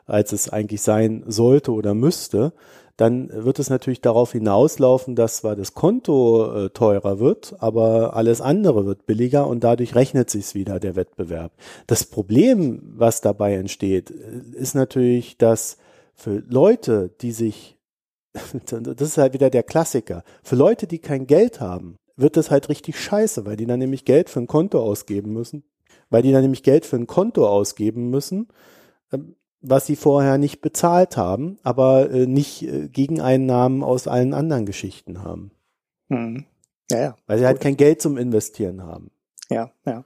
als 0.06 0.34
es 0.34 0.50
eigentlich 0.50 0.82
sein 0.82 1.24
sollte 1.28 1.72
oder 1.72 1.94
müsste, 1.94 2.52
dann 3.02 3.32
wird 3.34 3.58
es 3.58 3.72
natürlich 3.72 4.00
darauf 4.02 4.34
hinauslaufen, 4.34 5.16
dass 5.16 5.38
zwar 5.38 5.56
das 5.56 5.74
Konto 5.74 6.66
äh, 6.66 6.70
teurer 6.70 7.20
wird, 7.20 7.56
aber 7.58 8.16
alles 8.16 8.42
andere 8.42 8.86
wird 8.86 9.08
billiger 9.08 9.48
und 9.48 9.64
dadurch 9.64 9.96
rechnet 9.96 10.30
sich's 10.30 10.54
wieder 10.54 10.80
der 10.80 10.96
Wettbewerb. 10.96 11.52
Das 11.88 12.06
Problem, 12.06 12.84
was 12.96 13.20
dabei 13.22 13.56
entsteht, 13.56 14.12
äh, 14.12 14.56
ist 14.56 14.76
natürlich, 14.76 15.40
dass 15.40 15.78
für 16.14 16.44
Leute, 16.48 17.10
die 17.22 17.32
sich 17.32 17.80
das 18.66 19.02
ist 19.02 19.18
halt 19.18 19.34
wieder 19.34 19.50
der 19.50 19.64
Klassiker. 19.64 20.24
Für 20.44 20.56
Leute, 20.56 20.86
die 20.86 21.00
kein 21.00 21.26
Geld 21.26 21.60
haben, 21.60 21.96
wird 22.18 22.38
das 22.38 22.52
halt 22.52 22.70
richtig 22.70 23.00
scheiße, 23.00 23.48
weil 23.48 23.58
die 23.58 23.66
dann 23.66 23.80
nämlich 23.80 24.06
Geld 24.06 24.30
für 24.30 24.42
ein 24.42 24.48
Konto 24.48 24.80
ausgeben 24.80 25.34
müssen. 25.34 25.64
Weil 26.12 26.22
die 26.22 26.32
dann 26.32 26.44
nämlich 26.44 26.62
Geld 26.62 26.86
für 26.86 26.98
ein 26.98 27.08
Konto 27.08 27.48
ausgeben 27.48 28.12
müssen, 28.12 28.50
ähm, 29.12 29.36
was 29.62 29.86
sie 29.86 29.96
vorher 29.96 30.38
nicht 30.38 30.62
bezahlt 30.62 31.18
haben, 31.18 31.58
aber 31.64 32.10
äh, 32.12 32.26
nicht 32.26 32.64
äh, 32.64 32.88
Gegeneinnahmen 32.88 33.84
aus 33.84 34.08
allen 34.08 34.34
anderen 34.34 34.66
Geschichten 34.66 35.24
haben. 35.24 35.52
Hm. 36.10 36.46
Ja, 36.90 37.00
ja. 37.00 37.16
Weil 37.28 37.38
sie 37.38 37.46
halt 37.46 37.62
kein 37.62 37.78
Geld 37.78 38.02
zum 38.02 38.18
Investieren 38.18 38.84
haben. 38.84 39.12
Ja, 39.50 39.72
ja. 39.86 40.04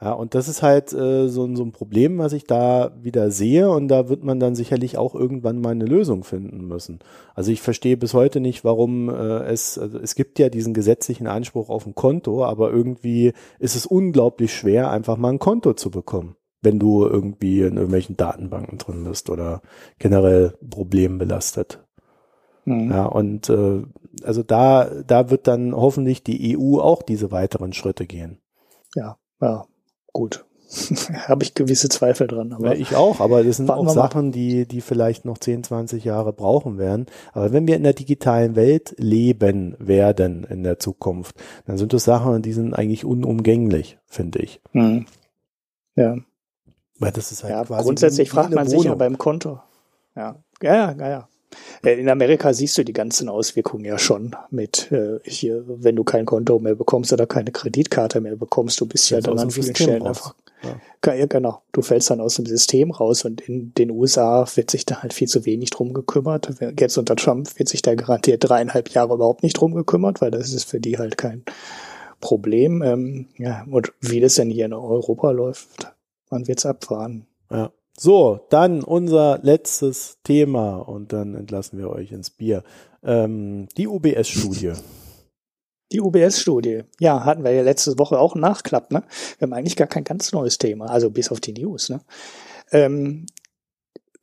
Ja, 0.00 0.12
und 0.12 0.34
das 0.34 0.48
ist 0.48 0.62
halt 0.62 0.92
äh, 0.92 1.28
so, 1.28 1.54
so 1.54 1.62
ein 1.62 1.72
Problem, 1.72 2.18
was 2.18 2.32
ich 2.32 2.44
da 2.44 2.92
wieder 3.00 3.30
sehe 3.30 3.70
und 3.70 3.88
da 3.88 4.08
wird 4.08 4.24
man 4.24 4.40
dann 4.40 4.54
sicherlich 4.54 4.98
auch 4.98 5.14
irgendwann 5.14 5.60
mal 5.60 5.70
eine 5.70 5.86
Lösung 5.86 6.24
finden 6.24 6.66
müssen. 6.66 6.98
Also 7.34 7.52
ich 7.52 7.62
verstehe 7.62 7.96
bis 7.96 8.12
heute 8.12 8.40
nicht, 8.40 8.64
warum 8.64 9.08
äh, 9.08 9.44
es, 9.44 9.78
also 9.78 9.98
es 9.98 10.14
gibt 10.14 10.38
ja 10.38 10.50
diesen 10.50 10.74
gesetzlichen 10.74 11.26
Anspruch 11.26 11.70
auf 11.70 11.86
ein 11.86 11.94
Konto, 11.94 12.44
aber 12.44 12.70
irgendwie 12.70 13.32
ist 13.58 13.76
es 13.76 13.86
unglaublich 13.86 14.52
schwer, 14.52 14.90
einfach 14.90 15.16
mal 15.16 15.30
ein 15.30 15.38
Konto 15.38 15.72
zu 15.74 15.90
bekommen, 15.90 16.36
wenn 16.64 16.78
du 16.78 17.06
irgendwie 17.06 17.60
in 17.60 17.76
irgendwelchen 17.76 18.16
Datenbanken 18.16 18.78
drin 18.78 19.04
bist 19.04 19.30
oder 19.30 19.62
generell 19.98 20.54
problembelastet. 20.68 21.84
Mhm. 22.64 22.90
Ja, 22.90 23.06
und 23.06 23.48
äh, 23.48 23.82
also 24.22 24.42
da, 24.42 24.88
da 25.06 25.30
wird 25.30 25.46
dann 25.46 25.74
hoffentlich 25.74 26.22
die 26.22 26.56
EU 26.56 26.80
auch 26.80 27.02
diese 27.02 27.30
weiteren 27.30 27.72
Schritte 27.72 28.06
gehen. 28.06 28.38
Ja, 28.94 29.18
ja, 29.40 29.64
gut. 30.12 30.44
Habe 31.28 31.44
ich 31.44 31.54
gewisse 31.54 31.88
Zweifel 31.88 32.26
dran. 32.26 32.52
Aber 32.52 32.74
ja, 32.74 32.80
ich 32.80 32.96
auch, 32.96 33.20
aber 33.20 33.44
das 33.44 33.58
sind 33.58 33.70
auch 33.70 33.88
Sachen, 33.88 34.32
die, 34.32 34.66
die 34.66 34.80
vielleicht 34.80 35.24
noch 35.24 35.38
10, 35.38 35.64
20 35.64 36.04
Jahre 36.04 36.32
brauchen 36.32 36.78
werden. 36.78 37.06
Aber 37.32 37.52
wenn 37.52 37.66
wir 37.66 37.76
in 37.76 37.82
der 37.82 37.92
digitalen 37.92 38.56
Welt 38.56 38.94
leben 38.98 39.76
werden 39.78 40.44
in 40.44 40.62
der 40.62 40.78
Zukunft, 40.78 41.36
dann 41.66 41.78
sind 41.78 41.92
das 41.92 42.04
Sachen, 42.04 42.42
die 42.42 42.52
sind 42.52 42.74
eigentlich 42.74 43.04
unumgänglich, 43.04 43.98
finde 44.06 44.40
ich. 44.40 44.60
Mhm. 44.72 45.06
Ja. 45.96 46.16
Weil 46.98 47.12
das 47.12 47.32
ist 47.32 47.42
halt 47.42 47.52
ja, 47.52 47.64
quasi. 47.64 47.84
Grundsätzlich 47.84 48.30
fragt 48.30 48.54
man 48.54 48.68
sich 48.68 48.84
ja 48.84 48.94
beim 48.94 49.18
Konto. 49.18 49.60
Ja, 50.14 50.36
ja, 50.62 50.92
ja, 50.92 51.08
ja. 51.08 51.28
Äh, 51.84 52.00
in 52.00 52.08
Amerika 52.08 52.52
siehst 52.52 52.78
du 52.78 52.84
die 52.84 52.92
ganzen 52.92 53.28
Auswirkungen 53.28 53.84
ja 53.84 53.98
schon 53.98 54.34
mit 54.50 54.90
äh, 54.92 55.18
hier, 55.24 55.64
wenn 55.66 55.96
du 55.96 56.04
kein 56.04 56.26
Konto 56.26 56.58
mehr 56.58 56.74
bekommst 56.74 57.12
oder 57.12 57.26
keine 57.26 57.52
Kreditkarte 57.52 58.20
mehr 58.20 58.36
bekommst, 58.36 58.80
du 58.80 58.86
bist 58.86 59.10
ja 59.10 59.20
dann 59.20 59.38
an 59.38 59.50
vielen 59.50 59.74
Stellen 59.74 60.06
einfach. 60.06 60.34
Ja. 61.04 61.14
ja. 61.14 61.26
genau. 61.26 61.62
Du 61.72 61.82
fällst 61.82 62.10
dann 62.10 62.20
aus 62.20 62.36
dem 62.36 62.46
System 62.46 62.90
raus 62.90 63.24
und 63.24 63.40
in 63.42 63.74
den 63.74 63.90
USA 63.90 64.46
wird 64.54 64.70
sich 64.70 64.86
da 64.86 65.02
halt 65.02 65.12
viel 65.12 65.28
zu 65.28 65.44
wenig 65.44 65.70
drum 65.70 65.92
gekümmert. 65.92 66.50
Jetzt 66.78 66.96
unter 66.96 67.16
Trump 67.16 67.58
wird 67.58 67.68
sich 67.68 67.82
da 67.82 67.94
garantiert 67.94 68.48
dreieinhalb 68.48 68.88
Jahre 68.90 69.14
überhaupt 69.14 69.42
nicht 69.42 69.54
drum 69.54 69.74
gekümmert, 69.74 70.20
weil 70.20 70.30
das 70.30 70.52
ist 70.52 70.64
für 70.64 70.80
die 70.80 70.98
halt 70.98 71.18
kein 71.18 71.44
Problem. 72.20 72.82
Ähm, 72.82 73.26
ja, 73.36 73.66
und 73.70 73.92
wie 74.00 74.20
das 74.20 74.36
denn 74.36 74.50
hier 74.50 74.64
in 74.64 74.72
Europa 74.72 75.30
läuft, 75.30 75.93
man 76.30 76.46
wird's 76.46 76.66
abfahren. 76.66 77.26
Ja. 77.50 77.72
So, 77.96 78.40
dann 78.50 78.82
unser 78.82 79.38
letztes 79.42 80.18
Thema 80.24 80.76
und 80.76 81.12
dann 81.12 81.34
entlassen 81.34 81.78
wir 81.78 81.90
euch 81.90 82.10
ins 82.10 82.30
Bier. 82.30 82.64
Ähm, 83.02 83.68
die 83.76 83.86
UBS-Studie. 83.86 84.72
Die 85.92 86.00
UBS-Studie. 86.00 86.82
Ja, 86.98 87.24
hatten 87.24 87.44
wir 87.44 87.52
ja 87.52 87.62
letzte 87.62 87.96
Woche 87.98 88.18
auch 88.18 88.34
einen 88.34 88.40
Nachklapp, 88.40 88.90
ne? 88.90 89.04
Wir 89.38 89.46
haben 89.46 89.52
eigentlich 89.52 89.76
gar 89.76 89.86
kein 89.86 90.02
ganz 90.02 90.32
neues 90.32 90.58
Thema, 90.58 90.86
also 90.86 91.10
bis 91.10 91.30
auf 91.30 91.40
die 91.40 91.52
News, 91.52 91.88
ne? 91.88 92.00
Ähm, 92.72 93.26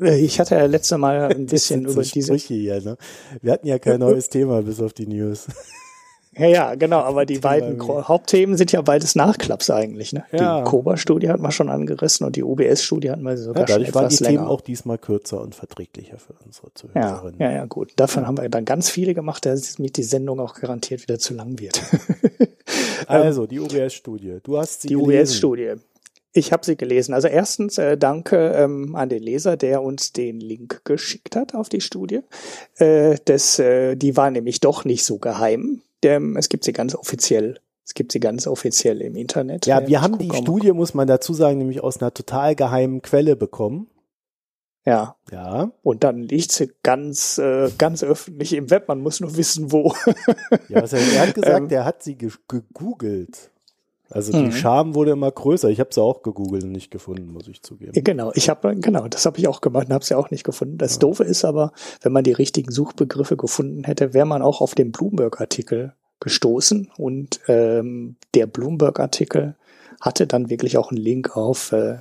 äh, 0.02 0.20
ich 0.20 0.40
hatte 0.40 0.56
ja 0.56 0.66
letzte 0.66 0.98
Mal 0.98 1.32
ein 1.32 1.46
bisschen 1.48 1.86
über 1.86 2.02
diese. 2.02 2.36
Hier, 2.36 2.82
ne? 2.82 2.98
Wir 3.42 3.54
hatten 3.54 3.68
ja 3.68 3.80
kein 3.80 4.00
neues 4.02 4.28
Thema 4.28 4.64
bis 4.64 4.82
auf 4.82 4.92
die 4.92 5.08
News. 5.08 5.48
Ja, 6.38 6.48
ja, 6.48 6.76
genau, 6.76 7.00
aber 7.00 7.26
die 7.26 7.40
beiden 7.40 7.82
Hauptthemen 7.82 8.56
sind 8.56 8.72
ja 8.72 8.82
beides 8.82 9.16
Nachklapps 9.16 9.70
eigentlich. 9.70 10.14
Ne? 10.14 10.24
Ja. 10.32 10.60
Die 10.60 10.64
Koba-Studie 10.64 11.30
hat 11.30 11.42
man 11.42 11.52
schon 11.52 11.70
angerissen 11.70 12.26
und 12.26 12.38
die 12.38 12.44
UBS-Studie 12.44 13.12
hatten 13.12 13.24
wir 13.24 13.38
sogar 13.38 13.68
ja, 13.68 13.76
schon 13.76 13.84
etwas 13.84 13.96
waren 13.96 14.10
die 14.10 14.24
länger. 14.24 14.38
Themen 14.38 14.48
auch 14.48 14.62
diesmal 14.62 14.98
kürzer 14.98 15.42
und 15.42 15.56
verträglicher 15.56 16.20
für 16.20 16.34
unsere 16.46 16.74
Zuhörerinnen. 16.74 17.40
Ja, 17.40 17.50
ja, 17.50 17.58
ja, 17.58 17.66
gut. 17.66 17.92
Davon 17.98 18.24
ja. 18.24 18.28
haben 18.28 18.38
wir 18.38 18.48
dann 18.48 18.64
ganz 18.64 18.90
viele 18.90 19.14
gemacht, 19.14 19.46
dass 19.46 19.78
mit 19.78 19.98
die 19.98 20.04
Sendung 20.04 20.40
auch 20.40 20.54
garantiert 20.54 21.02
wieder 21.02 21.20
zu 21.20 21.34
lang 21.34 21.60
wird. 21.60 21.82
also, 23.08 23.46
die 23.46 23.60
UBS-Studie. 23.60 24.38
Du 24.42 24.58
hast 24.58 24.84
sie 24.84 24.88
Die 24.88 24.96
UBS-Studie. 24.96 25.74
Ich 26.32 26.54
habe 26.54 26.64
sie 26.64 26.78
gelesen. 26.78 27.14
Also 27.14 27.28
erstens 27.28 27.78
äh, 27.78 27.98
danke 27.98 28.54
ähm, 28.56 28.96
an 28.96 29.10
den 29.10 29.22
Leser, 29.22 29.58
der 29.58 29.84
uns 29.84 30.14
den 30.14 30.40
Link 30.40 30.86
geschickt 30.86 31.36
hat 31.36 31.56
auf 31.56 31.68
die 31.68 31.82
Studie. 31.82 32.22
Äh, 32.78 33.18
das, 33.26 33.60
äh, 33.60 33.98
die 33.98 34.16
war 34.16 34.32
nämlich 34.32 34.62
doch 34.62 34.86
nicht 34.86 35.04
so 35.04 35.18
geheim 35.18 35.82
ähm, 36.06 36.38
es 36.38 36.50
gibt 36.50 36.64
sie 36.64 36.74
ganz 36.74 36.96
offiziell. 36.96 37.60
Es 37.84 37.94
gibt 37.94 38.12
sie 38.12 38.20
ganz 38.20 38.48
offiziell 38.48 39.02
im 39.02 39.16
Internet. 39.16 39.66
Ja, 39.66 39.88
wir 39.88 40.02
haben 40.02 40.18
die 40.18 40.32
Studie, 40.34 40.72
muss 40.72 40.94
man 40.94 41.08
dazu 41.08 41.34
sagen, 41.34 41.58
nämlich 41.58 41.82
aus 41.84 42.00
einer 42.00 42.14
total 42.14 42.56
geheimen 42.56 43.02
Quelle 43.02 43.36
bekommen. 43.36 43.90
Ja. 44.86 45.16
Ja. 45.32 45.72
Und 45.84 46.04
dann 46.04 46.24
liegt 46.24 46.52
sie 46.52 46.72
ganz, 46.84 47.38
äh, 47.38 47.70
ganz 47.78 48.04
öffentlich 48.04 48.54
im 48.54 48.70
Web. 48.70 48.88
Man 48.88 49.02
muss 49.02 49.20
nur 49.20 49.36
wissen, 49.38 49.72
wo. 49.72 49.94
ja, 50.70 50.82
was 50.82 50.94
er, 50.94 51.28
hat 51.28 51.34
gesagt, 51.36 51.60
ähm, 51.60 51.70
er 51.70 51.86
hat 51.86 52.04
sie 52.04 52.18
gegoogelt. 52.18 53.52
Also 54.12 54.32
die 54.32 54.46
mhm. 54.46 54.52
Scham 54.52 54.96
wurde 54.96 55.12
immer 55.12 55.32
größer. 55.32 55.70
Ich 55.70 55.80
habe 55.80 55.94
sie 55.94 56.02
auch 56.02 56.22
gegoogelt 56.22 56.64
und 56.64 56.72
nicht 56.72 56.92
gefunden, 56.92 57.32
muss 57.32 57.48
ich 57.48 57.62
zugeben. 57.62 57.92
Genau, 57.94 58.32
ich 58.36 58.50
habe 58.50 58.76
genau, 58.76 59.08
das 59.08 59.26
habe 59.26 59.40
ich 59.40 59.48
auch 59.48 59.62
gemacht 59.62 59.88
und 59.88 59.94
habe 59.94 60.06
sie 60.06 60.16
auch 60.16 60.32
nicht 60.32 60.44
gefunden. 60.44 60.78
Das 60.78 60.94
ja. 60.94 61.00
Doofe 61.00 61.24
ist 61.24 61.46
aber, 61.46 61.72
wenn 62.02 62.12
man 62.12 62.24
die 62.24 62.34
richtigen 62.34 62.72
Suchbegriffe 62.72 63.38
gefunden 63.38 63.84
hätte, 63.86 64.14
wäre 64.14 64.26
man 64.26 64.42
auch 64.42 64.62
auf 64.62 64.76
den 64.76 64.92
Bloomberg-Artikel 64.92 65.94
gestoßen 66.20 66.92
und 66.98 67.40
ähm, 67.48 68.16
der 68.36 68.46
Bloomberg-Artikel 68.46 69.56
hatte 70.00 70.28
dann 70.28 70.50
wirklich 70.50 70.78
auch 70.78 70.92
einen 70.92 71.00
Link 71.00 71.36
auf 71.38 71.72
äh, 71.72 72.00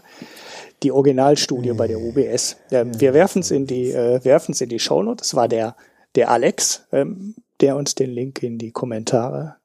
die 0.83 0.93
Originalstudie 0.93 1.73
bei 1.73 1.87
der 1.87 2.01
UBS. 2.01 2.57
Ähm, 2.71 2.99
wir 2.99 3.15
werfen 3.15 3.41
es 3.41 3.51
in 3.51 3.67
die 3.67 3.91
äh, 3.91 4.25
werfen 4.25 4.53
es 4.53 4.61
in 4.61 4.69
die 4.69 4.79
Shownote. 4.79 5.19
Das 5.19 5.35
war 5.35 5.49
der 5.49 5.77
der 6.17 6.31
Alex, 6.31 6.87
ähm, 6.93 7.35
der 7.61 7.77
uns 7.77 7.95
den 7.95 8.11
Link 8.11 8.43
in 8.43 8.59
die 8.59 8.73
Kommentare 8.73 9.57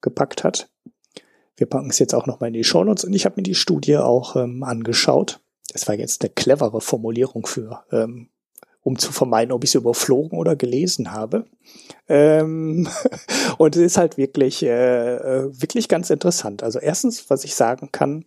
gepackt 0.00 0.44
hat. 0.44 0.68
Wir 1.60 1.66
packen 1.66 1.90
es 1.90 1.98
jetzt 1.98 2.14
auch 2.14 2.24
nochmal 2.24 2.48
in 2.48 2.54
die 2.54 2.64
Shownotes 2.64 3.04
und 3.04 3.12
ich 3.12 3.26
habe 3.26 3.34
mir 3.36 3.42
die 3.42 3.54
Studie 3.54 3.98
auch 3.98 4.34
ähm, 4.34 4.62
angeschaut. 4.62 5.40
Das 5.74 5.86
war 5.86 5.94
jetzt 5.94 6.22
eine 6.22 6.30
clevere 6.30 6.80
Formulierung 6.80 7.44
für, 7.44 7.84
ähm, 7.92 8.30
um 8.80 8.98
zu 8.98 9.12
vermeiden, 9.12 9.52
ob 9.52 9.62
ich 9.62 9.68
es 9.68 9.74
überflogen 9.74 10.38
oder 10.38 10.56
gelesen 10.56 11.12
habe. 11.12 11.44
Ähm, 12.08 12.88
und 13.58 13.76
es 13.76 13.82
ist 13.82 13.98
halt 13.98 14.16
wirklich, 14.16 14.62
äh, 14.62 15.16
äh, 15.16 15.60
wirklich 15.60 15.88
ganz 15.88 16.08
interessant. 16.08 16.62
Also 16.62 16.78
erstens, 16.78 17.28
was 17.28 17.44
ich 17.44 17.54
sagen 17.54 17.90
kann, 17.92 18.24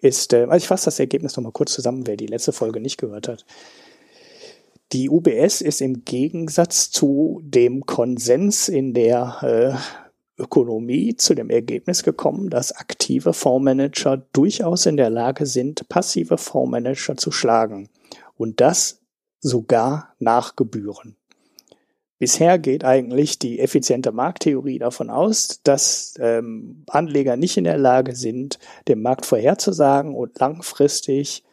ist, 0.00 0.32
äh, 0.32 0.44
also 0.44 0.58
ich 0.58 0.68
fasse 0.68 0.84
das 0.84 1.00
Ergebnis 1.00 1.36
nochmal 1.36 1.50
kurz 1.50 1.72
zusammen, 1.72 2.06
wer 2.06 2.16
die 2.16 2.26
letzte 2.26 2.52
Folge 2.52 2.78
nicht 2.78 2.98
gehört 2.98 3.26
hat. 3.26 3.44
Die 4.92 5.10
UBS 5.10 5.62
ist 5.62 5.80
im 5.80 6.04
Gegensatz 6.04 6.92
zu 6.92 7.40
dem 7.42 7.86
Konsens 7.86 8.68
in 8.68 8.94
der 8.94 9.42
äh, 9.42 10.07
Ökonomie 10.38 11.16
zu 11.16 11.34
dem 11.34 11.50
Ergebnis 11.50 12.02
gekommen, 12.02 12.50
dass 12.50 12.72
aktive 12.72 13.32
Fondsmanager 13.32 14.18
durchaus 14.32 14.86
in 14.86 14.96
der 14.96 15.10
Lage 15.10 15.46
sind, 15.46 15.88
passive 15.88 16.38
Fondsmanager 16.38 17.16
zu 17.16 17.30
schlagen. 17.30 17.88
Und 18.36 18.60
das 18.60 19.00
sogar 19.40 20.14
nach 20.18 20.56
Gebühren. 20.56 21.16
Bisher 22.18 22.58
geht 22.58 22.84
eigentlich 22.84 23.38
die 23.38 23.60
effiziente 23.60 24.10
Markttheorie 24.10 24.80
davon 24.80 25.08
aus, 25.08 25.60
dass 25.62 26.14
ähm, 26.18 26.82
Anleger 26.88 27.36
nicht 27.36 27.56
in 27.56 27.64
der 27.64 27.78
Lage 27.78 28.16
sind, 28.16 28.58
den 28.88 29.02
Markt 29.02 29.24
vorherzusagen 29.24 30.14
und 30.16 30.38
langfristig 30.40 31.44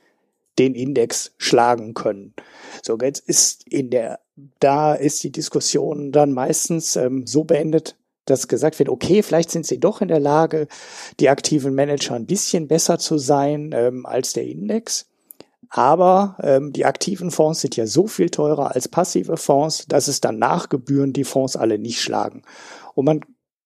den 0.57 0.74
Index 0.74 1.36
schlagen 1.38 1.94
können. 1.94 2.34
So, 2.82 2.98
jetzt 2.98 3.20
ist 3.28 3.68
in 3.68 3.91
der, 3.91 4.20
da 4.60 4.95
ist 4.95 5.24
die 5.24 5.32
Diskussion 5.32 6.12
dann 6.12 6.32
meistens 6.32 6.95
ähm, 6.95 7.28
so 7.28 7.44
beendet, 7.44 7.95
dass 8.26 8.47
gesagt 8.47 8.80
wird, 8.80 8.89
okay, 8.89 9.23
vielleicht 9.23 9.52
sind 9.52 9.65
sie 9.65 9.80
doch 9.80 10.02
in 10.02 10.07
der 10.07 10.19
Lage, 10.19 10.68
die 11.19 11.30
aktiven 11.30 11.76
Manager 11.76 12.15
ein 12.15 12.26
bisschen 12.26 12.68
besser 12.68 12.97
zu 12.99 13.18
sein 13.18 13.72
ähm, 13.73 14.06
als 14.06 14.34
der 14.34 14.45
Index. 14.45 15.07
Aber 15.69 16.38
ähm, 16.41 16.73
die 16.73 16.85
aktiven 16.85 17.31
Fonds 17.31 17.61
sind 17.61 17.76
ja 17.76 17.88
so 17.88 18.07
viel 18.07 18.30
teurer 18.30 18.76
als 18.76 18.88
passive 18.88 19.38
Fonds, 19.38 19.85
dass 19.88 20.07
es 20.07 20.22
dann 20.22 20.38
nach 20.38 20.69
Gebühren 20.69 21.14
die 21.14 21.23
Fonds 21.23 21.56
alle 21.56 21.80
nicht 21.80 22.02
schlagen 22.02 22.43
und 22.93 23.06
man 23.06 23.22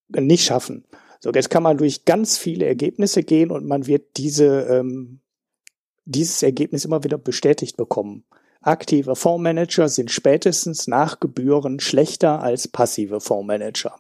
nicht 0.10 0.46
schaffen. 0.46 0.86
So, 1.20 1.32
jetzt 1.32 1.50
kann 1.50 1.64
man 1.64 1.78
durch 1.78 2.06
ganz 2.06 2.38
viele 2.38 2.66
Ergebnisse 2.66 3.24
gehen 3.24 3.52
und 3.52 3.66
man 3.66 3.88
wird 3.88 4.18
diese, 4.18 4.62
ähm, 4.62 5.20
dieses 6.06 6.42
Ergebnis 6.42 6.86
immer 6.86 7.04
wieder 7.04 7.18
bestätigt 7.18 7.76
bekommen. 7.76 8.24
Aktive 8.62 9.16
Fondsmanager 9.16 9.90
sind 9.90 10.12
spätestens 10.12 10.88
nach 10.88 11.20
Gebühren 11.20 11.80
schlechter 11.80 12.42
als 12.42 12.68
passive 12.68 13.20
Fondsmanager. 13.20 14.00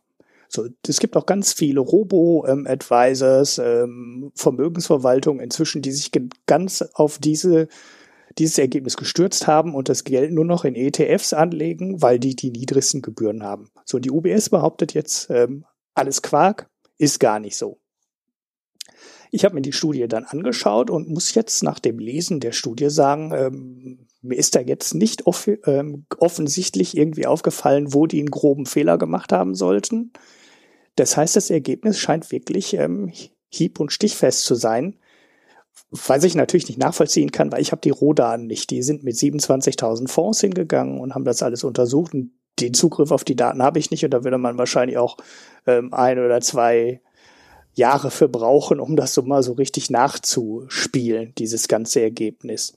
So, 0.51 0.67
es 0.87 0.99
gibt 0.99 1.15
auch 1.15 1.27
ganz 1.27 1.53
viele 1.53 1.79
Robo-Advisors, 1.79 3.59
ähm, 3.59 4.31
Vermögensverwaltung 4.35 5.39
inzwischen, 5.39 5.83
die 5.83 5.91
sich 5.91 6.11
ganz 6.47 6.81
auf 6.93 7.19
diese 7.19 7.67
dieses 8.37 8.57
Ergebnis 8.57 8.95
gestürzt 8.95 9.47
haben 9.47 9.75
und 9.75 9.89
das 9.89 10.03
Geld 10.03 10.31
nur 10.31 10.45
noch 10.45 10.63
in 10.63 10.75
ETFs 10.75 11.33
anlegen, 11.33 12.01
weil 12.01 12.19
die 12.19 12.35
die 12.35 12.51
niedrigsten 12.51 13.01
Gebühren 13.01 13.43
haben. 13.43 13.69
So, 13.85 13.99
die 13.99 14.11
UBS 14.11 14.49
behauptet 14.49 14.93
jetzt, 14.93 15.29
ähm, 15.29 15.65
alles 15.93 16.21
Quark, 16.21 16.69
ist 16.97 17.19
gar 17.19 17.39
nicht 17.39 17.57
so. 17.57 17.79
Ich 19.31 19.45
habe 19.45 19.55
mir 19.55 19.61
die 19.61 19.73
Studie 19.73 20.07
dann 20.07 20.25
angeschaut 20.25 20.89
und 20.89 21.09
muss 21.09 21.33
jetzt 21.35 21.63
nach 21.63 21.79
dem 21.79 21.99
Lesen 21.99 22.39
der 22.39 22.51
Studie 22.51 22.89
sagen, 22.89 23.31
ähm, 23.33 24.07
mir 24.21 24.37
ist 24.37 24.55
da 24.55 24.59
jetzt 24.59 24.95
nicht 24.95 25.27
off 25.27 25.49
ähm, 25.65 26.05
offensichtlich 26.17 26.97
irgendwie 26.97 27.25
aufgefallen, 27.25 27.93
wo 27.93 28.07
die 28.07 28.19
einen 28.19 28.31
groben 28.31 28.65
Fehler 28.65 28.97
gemacht 28.97 29.31
haben 29.31 29.55
sollten. 29.55 30.11
Das 30.99 31.15
heißt, 31.15 31.37
das 31.37 31.49
Ergebnis 31.49 31.97
scheint 31.97 32.29
wirklich 32.29 32.73
ähm, 32.73 33.13
hieb- 33.47 33.79
und 33.79 33.93
stichfest 33.93 34.43
zu 34.43 34.55
sein. 34.55 34.97
Was 35.91 36.25
ich 36.25 36.35
natürlich 36.35 36.67
nicht 36.67 36.77
nachvollziehen 36.77 37.31
kann, 37.31 37.53
weil 37.53 37.61
ich 37.61 37.71
habe 37.71 37.81
die 37.81 37.89
Rohdaten 37.89 38.47
nicht. 38.47 38.69
Die 38.69 38.83
sind 38.83 39.05
mit 39.05 39.15
27.000 39.15 40.09
Fonds 40.09 40.41
hingegangen 40.41 40.99
und 40.99 41.15
haben 41.15 41.23
das 41.23 41.41
alles 41.41 41.63
untersucht. 41.63 42.13
Und 42.13 42.31
den 42.59 42.73
Zugriff 42.73 43.11
auf 43.11 43.23
die 43.23 43.37
Daten 43.37 43.63
habe 43.63 43.79
ich 43.79 43.91
nicht. 43.91 44.03
Und 44.03 44.11
da 44.11 44.25
würde 44.25 44.37
man 44.37 44.57
wahrscheinlich 44.57 44.97
auch 44.97 45.15
ähm, 45.65 45.93
ein 45.93 46.19
oder 46.19 46.41
zwei 46.41 46.99
Jahre 47.75 48.11
für 48.11 48.27
brauchen, 48.27 48.81
um 48.81 48.97
das 48.97 49.13
so 49.13 49.21
mal 49.21 49.41
so 49.41 49.53
richtig 49.53 49.89
nachzuspielen, 49.89 51.33
dieses 51.37 51.69
ganze 51.69 52.01
Ergebnis. 52.01 52.73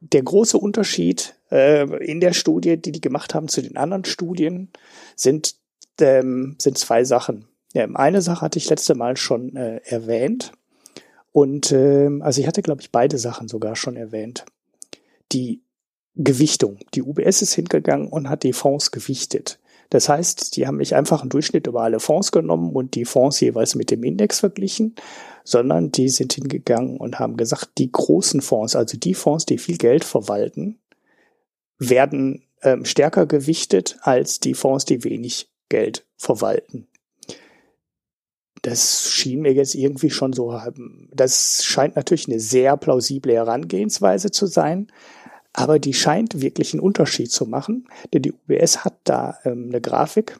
Der 0.00 0.22
große 0.22 0.56
Unterschied 0.56 1.36
äh, 1.50 1.84
in 2.02 2.20
der 2.20 2.32
Studie, 2.32 2.78
die 2.78 2.92
die 2.92 3.02
gemacht 3.02 3.34
haben 3.34 3.48
zu 3.48 3.60
den 3.60 3.76
anderen 3.76 4.06
Studien, 4.06 4.70
sind 5.16 5.59
ähm, 6.00 6.56
sind 6.58 6.78
zwei 6.78 7.04
Sachen. 7.04 7.46
Ja, 7.72 7.86
eine 7.94 8.22
Sache 8.22 8.40
hatte 8.42 8.58
ich 8.58 8.68
letzte 8.68 8.94
Mal 8.94 9.16
schon 9.16 9.56
äh, 9.56 9.80
erwähnt. 9.84 10.52
Und 11.32 11.72
ähm, 11.72 12.22
also 12.22 12.40
ich 12.40 12.46
hatte, 12.46 12.62
glaube 12.62 12.82
ich, 12.82 12.90
beide 12.90 13.18
Sachen 13.18 13.48
sogar 13.48 13.76
schon 13.76 13.96
erwähnt. 13.96 14.44
Die 15.32 15.62
Gewichtung. 16.16 16.78
Die 16.94 17.02
UBS 17.02 17.42
ist 17.42 17.54
hingegangen 17.54 18.08
und 18.08 18.28
hat 18.28 18.42
die 18.42 18.52
Fonds 18.52 18.90
gewichtet. 18.90 19.60
Das 19.90 20.08
heißt, 20.08 20.56
die 20.56 20.66
haben 20.66 20.76
nicht 20.76 20.94
einfach 20.94 21.20
einen 21.20 21.30
Durchschnitt 21.30 21.66
über 21.66 21.82
alle 21.82 22.00
Fonds 22.00 22.30
genommen 22.30 22.72
und 22.72 22.94
die 22.94 23.04
Fonds 23.04 23.40
jeweils 23.40 23.74
mit 23.74 23.90
dem 23.90 24.04
Index 24.04 24.40
verglichen, 24.40 24.94
sondern 25.44 25.90
die 25.90 26.08
sind 26.08 26.32
hingegangen 26.32 26.96
und 26.96 27.18
haben 27.18 27.36
gesagt, 27.36 27.70
die 27.78 27.90
großen 27.90 28.40
Fonds, 28.40 28.76
also 28.76 28.96
die 28.96 29.14
Fonds, 29.14 29.46
die 29.46 29.58
viel 29.58 29.78
Geld 29.78 30.04
verwalten, 30.04 30.78
werden 31.78 32.44
ähm, 32.62 32.84
stärker 32.84 33.26
gewichtet 33.26 33.98
als 34.02 34.38
die 34.38 34.54
Fonds, 34.54 34.84
die 34.84 35.02
wenig 35.02 35.49
Geld 35.70 36.04
verwalten. 36.18 36.86
Das 38.62 39.10
schien 39.10 39.40
mir 39.40 39.54
jetzt 39.54 39.74
irgendwie 39.74 40.10
schon 40.10 40.34
so 40.34 40.52
haben. 40.52 41.08
Das 41.14 41.64
scheint 41.64 41.96
natürlich 41.96 42.28
eine 42.28 42.40
sehr 42.40 42.76
plausible 42.76 43.32
Herangehensweise 43.32 44.30
zu 44.30 44.46
sein, 44.46 44.88
aber 45.54 45.78
die 45.78 45.94
scheint 45.94 46.42
wirklich 46.42 46.74
einen 46.74 46.82
Unterschied 46.82 47.32
zu 47.32 47.46
machen, 47.46 47.88
denn 48.12 48.22
die 48.22 48.32
UBS 48.32 48.84
hat 48.84 48.98
da 49.04 49.38
ähm, 49.44 49.68
eine 49.68 49.80
Grafik, 49.80 50.38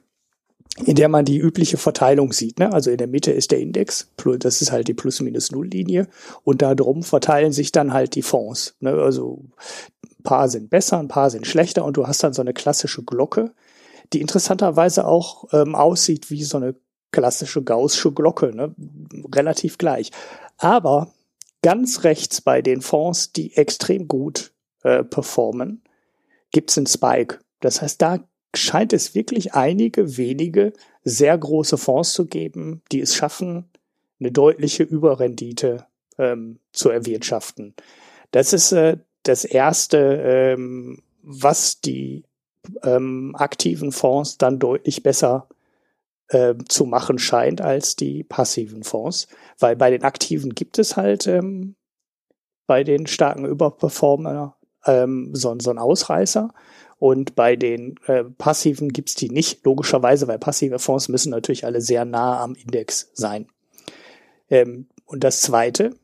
in 0.85 0.94
der 0.94 1.09
man 1.09 1.24
die 1.24 1.39
übliche 1.39 1.78
Verteilung 1.78 2.32
sieht. 2.32 2.59
Ne? 2.59 2.73
Also 2.73 2.90
in 2.90 2.98
der 2.98 3.09
Mitte 3.09 3.32
ist 3.32 3.51
der 3.51 3.59
Index, 3.59 4.09
das 4.39 4.62
ist 4.62 4.70
halt 4.70 4.86
die 4.89 4.94
Plus-Minus-Null-Linie 4.94 6.07
und 6.44 6.62
da 6.62 6.74
drum 6.74 7.02
verteilen 7.02 7.52
sich 7.52 7.73
dann 7.73 7.93
halt 7.93 8.15
die 8.15 8.23
Fonds. 8.23 8.77
Ne? 8.81 8.93
Also 8.93 9.43
ein 10.02 10.23
paar 10.23 10.48
sind 10.48 10.70
besser, 10.70 10.98
ein 10.98 11.09
paar 11.09 11.31
sind 11.31 11.47
schlechter 11.47 11.85
und 11.85 11.97
du 11.97 12.07
hast 12.07 12.23
dann 12.23 12.35
so 12.35 12.43
eine 12.43 12.52
klassische 12.52 13.02
Glocke, 13.02 13.52
die 14.12 14.20
interessanterweise 14.20 15.06
auch 15.06 15.52
ähm, 15.52 15.74
aussieht 15.74 16.30
wie 16.30 16.42
so 16.42 16.56
eine 16.56 16.74
klassische 17.12 17.62
gaußsche 17.62 18.12
Glocke, 18.12 18.54
ne? 18.54 18.74
relativ 19.34 19.78
gleich. 19.78 20.10
Aber 20.58 21.12
ganz 21.62 22.04
rechts 22.04 22.40
bei 22.40 22.62
den 22.62 22.80
Fonds, 22.80 23.32
die 23.32 23.56
extrem 23.56 24.08
gut 24.08 24.52
äh, 24.82 25.04
performen, 25.04 25.82
gibt's 26.52 26.76
einen 26.76 26.86
Spike. 26.86 27.38
Das 27.60 27.82
heißt, 27.82 28.00
da 28.00 28.20
scheint 28.54 28.92
es 28.92 29.14
wirklich 29.14 29.54
einige 29.54 30.16
wenige 30.16 30.72
sehr 31.04 31.36
große 31.36 31.78
Fonds 31.78 32.12
zu 32.12 32.26
geben, 32.26 32.82
die 32.90 33.00
es 33.00 33.14
schaffen, 33.14 33.70
eine 34.18 34.32
deutliche 34.32 34.82
Überrendite 34.82 35.86
ähm, 36.18 36.58
zu 36.72 36.90
erwirtschaften. 36.90 37.74
Das 38.32 38.52
ist 38.52 38.72
äh, 38.72 38.98
das 39.22 39.44
erste, 39.44 39.98
ähm, 39.98 41.02
was 41.22 41.80
die 41.80 42.24
ähm, 42.82 43.34
aktiven 43.36 43.92
Fonds 43.92 44.38
dann 44.38 44.58
deutlich 44.58 45.02
besser 45.02 45.48
äh, 46.28 46.54
zu 46.68 46.86
machen 46.86 47.18
scheint 47.18 47.60
als 47.60 47.96
die 47.96 48.22
passiven 48.22 48.82
Fonds, 48.82 49.28
weil 49.58 49.76
bei 49.76 49.90
den 49.90 50.04
aktiven 50.04 50.54
gibt 50.54 50.78
es 50.78 50.96
halt 50.96 51.26
ähm, 51.26 51.74
bei 52.66 52.84
den 52.84 53.06
starken 53.06 53.46
Überperformer 53.46 54.56
ähm, 54.86 55.30
so, 55.34 55.54
so 55.60 55.70
einen 55.70 55.78
Ausreißer. 55.78 56.52
Und 56.98 57.34
bei 57.34 57.56
den 57.56 57.96
äh, 58.06 58.24
passiven 58.24 58.90
gibt's 58.90 59.14
die 59.14 59.30
nicht, 59.30 59.64
logischerweise, 59.64 60.28
weil 60.28 60.38
passive 60.38 60.78
Fonds 60.78 61.08
müssen 61.08 61.30
natürlich 61.30 61.64
alle 61.64 61.80
sehr 61.80 62.04
nah 62.04 62.42
am 62.42 62.54
Index 62.54 63.10
sein. 63.14 63.46
Ähm, 64.50 64.86
und 65.06 65.24
das 65.24 65.40
Zweite 65.40 65.96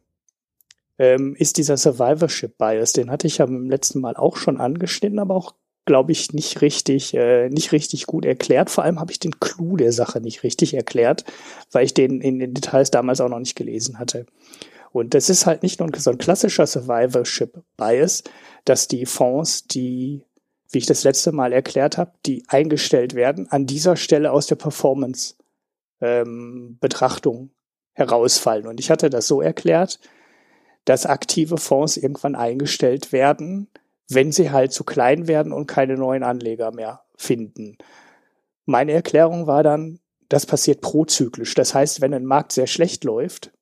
ähm, 0.98 1.36
ist 1.36 1.58
dieser 1.58 1.76
Survivorship 1.76 2.56
Bias, 2.56 2.94
den 2.94 3.10
hatte 3.10 3.26
ich 3.26 3.38
ja 3.38 3.46
beim 3.46 3.68
letzten 3.68 4.00
Mal 4.00 4.16
auch 4.16 4.36
schon 4.36 4.58
angeschnitten, 4.58 5.18
aber 5.18 5.34
auch 5.34 5.54
glaube 5.86 6.12
ich, 6.12 6.32
nicht 6.32 6.60
richtig, 6.60 7.14
äh, 7.14 7.48
nicht 7.48 7.72
richtig 7.72 8.06
gut 8.06 8.24
erklärt. 8.24 8.70
Vor 8.70 8.84
allem 8.84 9.00
habe 9.00 9.12
ich 9.12 9.20
den 9.20 9.40
Clou 9.40 9.76
der 9.76 9.92
Sache 9.92 10.20
nicht 10.20 10.42
richtig 10.42 10.74
erklärt, 10.74 11.24
weil 11.72 11.84
ich 11.86 11.94
den 11.94 12.20
in 12.20 12.38
den 12.38 12.52
Details 12.52 12.90
damals 12.90 13.20
auch 13.20 13.28
noch 13.28 13.38
nicht 13.38 13.56
gelesen 13.56 13.98
hatte. 13.98 14.26
Und 14.92 15.14
das 15.14 15.30
ist 15.30 15.46
halt 15.46 15.62
nicht 15.62 15.78
nur 15.78 15.88
so 15.96 16.10
ein 16.10 16.18
klassischer 16.18 16.66
Survivorship 16.66 17.62
Bias, 17.76 18.24
dass 18.64 18.88
die 18.88 19.06
Fonds, 19.06 19.66
die, 19.66 20.22
wie 20.70 20.78
ich 20.78 20.86
das 20.86 21.04
letzte 21.04 21.32
Mal 21.32 21.52
erklärt 21.52 21.98
habe, 21.98 22.12
die 22.26 22.44
eingestellt 22.48 23.14
werden, 23.14 23.50
an 23.50 23.66
dieser 23.66 23.96
Stelle 23.96 24.32
aus 24.32 24.46
der 24.46 24.56
Performance 24.56 25.34
ähm, 26.00 26.78
herausfallen. 27.92 28.66
Und 28.66 28.80
ich 28.80 28.90
hatte 28.90 29.08
das 29.08 29.26
so 29.26 29.40
erklärt, 29.40 30.00
dass 30.84 31.06
aktive 31.06 31.58
Fonds 31.58 31.96
irgendwann 31.96 32.34
eingestellt 32.34 33.12
werden, 33.12 33.68
wenn 34.08 34.32
sie 34.32 34.50
halt 34.50 34.72
zu 34.72 34.84
klein 34.84 35.28
werden 35.28 35.52
und 35.52 35.66
keine 35.66 35.94
neuen 35.96 36.22
Anleger 36.22 36.72
mehr 36.72 37.02
finden. 37.16 37.76
Meine 38.64 38.92
Erklärung 38.92 39.46
war 39.46 39.62
dann, 39.62 40.00
das 40.28 40.46
passiert 40.46 40.80
prozyklisch. 40.80 41.54
Das 41.54 41.74
heißt, 41.74 42.00
wenn 42.00 42.14
ein 42.14 42.24
Markt 42.24 42.52
sehr 42.52 42.66
schlecht 42.66 43.04
läuft, 43.04 43.52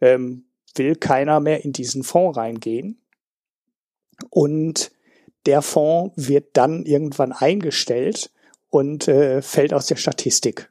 ähm, 0.00 0.46
will 0.74 0.94
keiner 0.94 1.40
mehr 1.40 1.64
in 1.64 1.72
diesen 1.72 2.02
Fonds 2.02 2.36
reingehen. 2.36 3.00
Und 4.30 4.92
der 5.46 5.62
Fonds 5.62 6.14
wird 6.16 6.56
dann 6.56 6.84
irgendwann 6.84 7.32
eingestellt 7.32 8.30
und 8.68 9.08
äh, 9.08 9.42
fällt 9.42 9.72
aus 9.72 9.86
der 9.86 9.96
Statistik. 9.96 10.70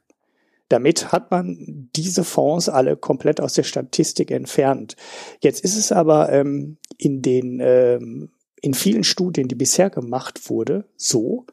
Damit 0.68 1.12
hat 1.12 1.30
man 1.30 1.90
diese 1.94 2.24
Fonds 2.24 2.68
alle 2.68 2.96
komplett 2.96 3.40
aus 3.40 3.52
der 3.52 3.62
Statistik 3.62 4.30
entfernt. 4.30 4.96
Jetzt 5.40 5.62
ist 5.62 5.76
es 5.76 5.92
aber 5.92 6.32
ähm, 6.32 6.78
in 6.98 7.22
den 7.22 7.60
ähm, 7.62 8.32
in 8.60 8.74
vielen 8.74 9.04
Studien, 9.04 9.48
die 9.48 9.54
bisher 9.54 9.90
gemacht 9.90 10.48
wurde, 10.48 10.84
so, 10.96 11.46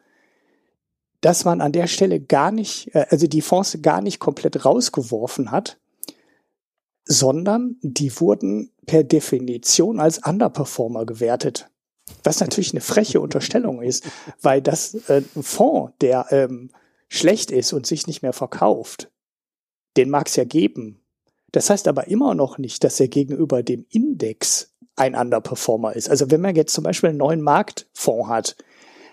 dass 1.21 1.45
man 1.45 1.61
an 1.61 1.71
der 1.71 1.87
Stelle 1.87 2.19
gar 2.19 2.51
nicht, 2.51 2.93
äh, 2.95 3.05
also 3.09 3.27
die 3.27 3.41
Fonds 3.41 3.77
gar 3.81 4.01
nicht 4.01 4.19
komplett 4.19 4.65
rausgeworfen 4.65 5.51
hat, 5.51 5.79
sondern 7.05 7.77
die 7.81 8.19
wurden 8.19 8.71
per 8.85 9.03
Definition 9.03 9.99
als 9.99 10.19
Underperformer 10.25 11.05
gewertet. 11.05 11.69
Was 12.23 12.39
natürlich 12.41 12.73
eine 12.73 12.81
freche 12.81 13.21
Unterstellung 13.21 13.81
ist, 13.81 14.05
weil 14.41 14.61
das 14.61 14.95
äh, 15.09 15.23
ein 15.35 15.43
Fonds, 15.43 15.93
der 16.01 16.27
ähm, 16.31 16.69
schlecht 17.07 17.51
ist 17.51 17.73
und 17.73 17.85
sich 17.85 18.07
nicht 18.07 18.21
mehr 18.21 18.33
verkauft, 18.33 19.09
den 19.95 20.09
mag 20.09 20.27
es 20.27 20.35
ja 20.35 20.43
geben. 20.43 20.99
Das 21.51 21.69
heißt 21.69 21.87
aber 21.87 22.07
immer 22.07 22.35
noch 22.35 22.57
nicht, 22.57 22.83
dass 22.83 22.99
er 22.99 23.07
gegenüber 23.07 23.63
dem 23.63 23.85
Index 23.89 24.72
ein 24.95 25.15
Underperformer 25.15 25.95
ist. 25.95 26.09
Also 26.09 26.29
wenn 26.31 26.41
man 26.41 26.55
jetzt 26.55 26.73
zum 26.73 26.83
Beispiel 26.83 27.09
einen 27.09 27.17
neuen 27.17 27.41
Marktfonds 27.41 28.29
hat, 28.29 28.55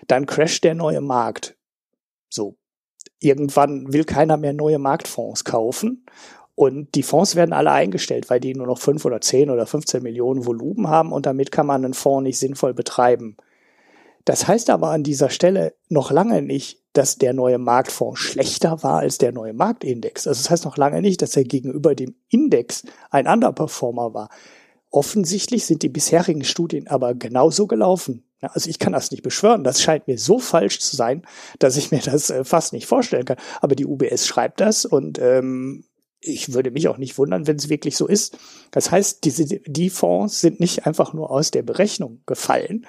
dann 0.07 0.25
crasht 0.25 0.63
der 0.63 0.75
neue 0.75 1.01
Markt. 1.01 1.55
So. 2.29 2.55
Irgendwann 3.19 3.93
will 3.93 4.03
keiner 4.03 4.37
mehr 4.37 4.53
neue 4.53 4.79
Marktfonds 4.79 5.43
kaufen 5.43 6.05
und 6.55 6.95
die 6.95 7.03
Fonds 7.03 7.35
werden 7.35 7.53
alle 7.53 7.71
eingestellt, 7.71 8.29
weil 8.29 8.39
die 8.39 8.53
nur 8.53 8.67
noch 8.67 8.79
fünf 8.79 9.05
oder 9.05 9.21
zehn 9.21 9.49
oder 9.49 9.65
15 9.65 10.01
Millionen 10.01 10.45
Volumen 10.45 10.87
haben 10.87 11.11
und 11.11 11.25
damit 11.25 11.51
kann 11.51 11.67
man 11.67 11.85
einen 11.85 11.93
Fonds 11.93 12.23
nicht 12.23 12.39
sinnvoll 12.39 12.73
betreiben. 12.73 13.37
Das 14.25 14.47
heißt 14.47 14.69
aber 14.69 14.89
an 14.89 15.03
dieser 15.03 15.29
Stelle 15.29 15.73
noch 15.89 16.11
lange 16.11 16.41
nicht, 16.41 16.81
dass 16.93 17.17
der 17.17 17.33
neue 17.33 17.57
Marktfonds 17.57 18.19
schlechter 18.19 18.83
war 18.83 18.99
als 18.99 19.17
der 19.17 19.31
neue 19.31 19.53
Marktindex. 19.53 20.27
Also 20.27 20.43
das 20.43 20.49
heißt 20.49 20.65
noch 20.65 20.77
lange 20.77 21.01
nicht, 21.01 21.21
dass 21.21 21.35
er 21.35 21.43
gegenüber 21.43 21.95
dem 21.95 22.15
Index 22.29 22.83
ein 23.09 23.27
Underperformer 23.27 24.13
war. 24.13 24.29
Offensichtlich 24.91 25.65
sind 25.65 25.83
die 25.83 25.89
bisherigen 25.89 26.43
Studien 26.43 26.87
aber 26.87 27.15
genauso 27.15 27.65
gelaufen. 27.65 28.23
Also 28.41 28.69
ich 28.69 28.77
kann 28.77 28.93
das 28.93 29.11
nicht 29.11 29.23
beschwören. 29.23 29.63
Das 29.63 29.81
scheint 29.81 30.07
mir 30.07 30.17
so 30.17 30.37
falsch 30.39 30.79
zu 30.79 30.95
sein, 30.95 31.23
dass 31.59 31.77
ich 31.77 31.91
mir 31.91 32.01
das 32.01 32.29
äh, 32.29 32.43
fast 32.43 32.73
nicht 32.73 32.87
vorstellen 32.87 33.25
kann. 33.25 33.37
Aber 33.61 33.75
die 33.75 33.85
UBS 33.85 34.27
schreibt 34.27 34.59
das 34.59 34.85
und 34.85 35.19
ähm, 35.19 35.85
ich 36.19 36.53
würde 36.53 36.71
mich 36.71 36.87
auch 36.87 36.97
nicht 36.97 37.17
wundern, 37.17 37.47
wenn 37.47 37.55
es 37.55 37.69
wirklich 37.69 37.97
so 37.97 38.07
ist. 38.07 38.37
Das 38.71 38.91
heißt, 38.91 39.23
diese, 39.23 39.45
die 39.45 39.89
Fonds 39.89 40.39
sind 40.39 40.59
nicht 40.59 40.85
einfach 40.85 41.13
nur 41.13 41.31
aus 41.31 41.51
der 41.51 41.63
Berechnung 41.63 42.21
gefallen, 42.25 42.85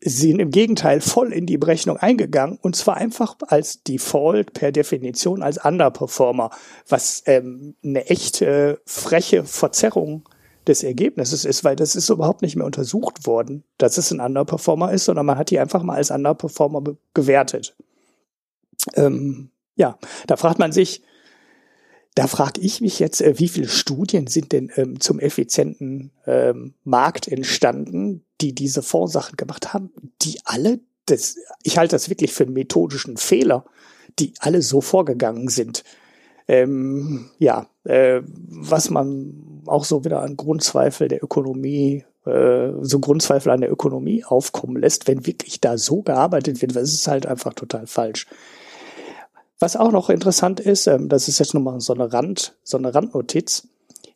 sie 0.00 0.28
sind 0.28 0.38
im 0.38 0.50
Gegenteil 0.50 1.00
voll 1.00 1.32
in 1.32 1.46
die 1.46 1.58
Berechnung 1.58 1.96
eingegangen 1.96 2.58
und 2.60 2.76
zwar 2.76 2.96
einfach 2.96 3.36
als 3.48 3.82
Default 3.82 4.52
per 4.52 4.70
Definition 4.70 5.42
als 5.42 5.64
Underperformer, 5.64 6.50
was 6.88 7.22
ähm, 7.26 7.74
eine 7.82 8.06
echt 8.06 8.40
äh, 8.42 8.76
freche 8.84 9.44
Verzerrung 9.44 10.28
des 10.68 10.82
Ergebnisses 10.82 11.44
ist, 11.44 11.64
weil 11.64 11.76
das 11.76 11.96
ist 11.96 12.08
überhaupt 12.08 12.42
nicht 12.42 12.56
mehr 12.56 12.66
untersucht 12.66 13.26
worden, 13.26 13.64
dass 13.78 13.98
es 13.98 14.12
ein 14.12 14.20
Underperformer 14.20 14.92
ist, 14.92 15.06
sondern 15.06 15.26
man 15.26 15.38
hat 15.38 15.50
die 15.50 15.58
einfach 15.58 15.82
mal 15.82 15.96
als 15.96 16.10
Underperformer 16.10 16.82
gewertet. 17.14 17.76
Ähm, 18.94 19.50
ja, 19.74 19.98
da 20.26 20.36
fragt 20.36 20.58
man 20.58 20.72
sich, 20.72 21.02
da 22.14 22.26
frage 22.26 22.60
ich 22.60 22.80
mich 22.80 22.98
jetzt, 22.98 23.20
äh, 23.20 23.38
wie 23.38 23.48
viele 23.48 23.68
Studien 23.68 24.26
sind 24.26 24.52
denn 24.52 24.72
ähm, 24.76 25.00
zum 25.00 25.20
effizienten 25.20 26.10
ähm, 26.26 26.74
Markt 26.84 27.28
entstanden, 27.28 28.24
die 28.40 28.54
diese 28.54 28.82
Fondsachen 28.82 29.36
gemacht 29.36 29.72
haben, 29.72 29.92
die 30.22 30.40
alle, 30.44 30.80
das, 31.06 31.36
ich 31.62 31.78
halte 31.78 31.94
das 31.94 32.10
wirklich 32.10 32.32
für 32.32 32.44
einen 32.44 32.54
methodischen 32.54 33.16
Fehler, 33.16 33.64
die 34.18 34.34
alle 34.40 34.62
so 34.62 34.80
vorgegangen 34.80 35.48
sind 35.48 35.84
ähm, 36.48 37.30
ja, 37.38 37.68
äh, 37.84 38.22
was 38.24 38.88
man 38.88 39.62
auch 39.66 39.84
so 39.84 40.04
wieder 40.04 40.22
an 40.22 40.36
Grundzweifel 40.36 41.08
der 41.08 41.22
Ökonomie, 41.22 42.04
äh, 42.24 42.70
so 42.80 42.98
Grundzweifel 43.00 43.52
an 43.52 43.60
der 43.60 43.70
Ökonomie 43.70 44.24
aufkommen 44.24 44.80
lässt, 44.80 45.06
wenn 45.06 45.26
wirklich 45.26 45.60
da 45.60 45.76
so 45.76 46.02
gearbeitet 46.02 46.62
wird, 46.62 46.74
das 46.74 46.94
ist 46.94 47.06
halt 47.06 47.26
einfach 47.26 47.52
total 47.52 47.86
falsch. 47.86 48.26
Was 49.60 49.76
auch 49.76 49.92
noch 49.92 50.08
interessant 50.08 50.58
ist, 50.58 50.86
ähm, 50.86 51.10
das 51.10 51.28
ist 51.28 51.38
jetzt 51.38 51.52
nochmal 51.52 51.80
so 51.80 51.92
eine 51.92 52.12
Rand, 52.12 52.56
so 52.62 52.78
eine 52.78 52.94
Randnotiz. 52.94 53.68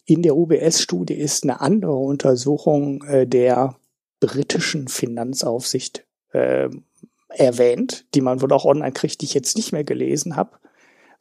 In 0.06 0.22
der 0.22 0.36
UBS-Studie 0.36 1.14
ist 1.14 1.44
eine 1.44 1.60
andere 1.60 1.94
Untersuchung 1.94 3.04
äh, 3.04 3.26
der 3.26 3.76
britischen 4.20 4.88
Finanzaufsicht 4.88 6.06
äh, 6.32 6.70
erwähnt, 7.28 8.06
die 8.14 8.20
man 8.20 8.40
wohl 8.40 8.52
auch 8.52 8.64
online 8.64 8.92
kriegt, 8.92 9.20
die 9.20 9.26
ich 9.26 9.34
jetzt 9.34 9.56
nicht 9.56 9.72
mehr 9.72 9.84
gelesen 9.84 10.36
habe 10.36 10.52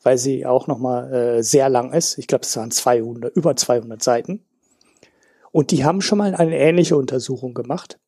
weil 0.04 0.18
sie 0.18 0.46
auch 0.46 0.68
nochmal 0.68 1.14
äh, 1.14 1.44
sehr 1.44 1.70
lang 1.70 1.94
ist. 1.94 2.18
Ich 2.18 2.28
glaube, 2.28 2.44
es 2.44 2.56
waren 2.58 2.72
200, 2.72 3.36
über 3.36 3.56
200 3.56 4.02
Seiten. 4.02 4.44
Und 5.52 5.72
die 5.72 5.84
haben 5.84 6.02
schon 6.02 6.18
mal 6.18 6.34
eine 6.34 6.58
ähnliche 6.58 6.96
Untersuchung 6.96 7.54
gemacht 7.54 8.00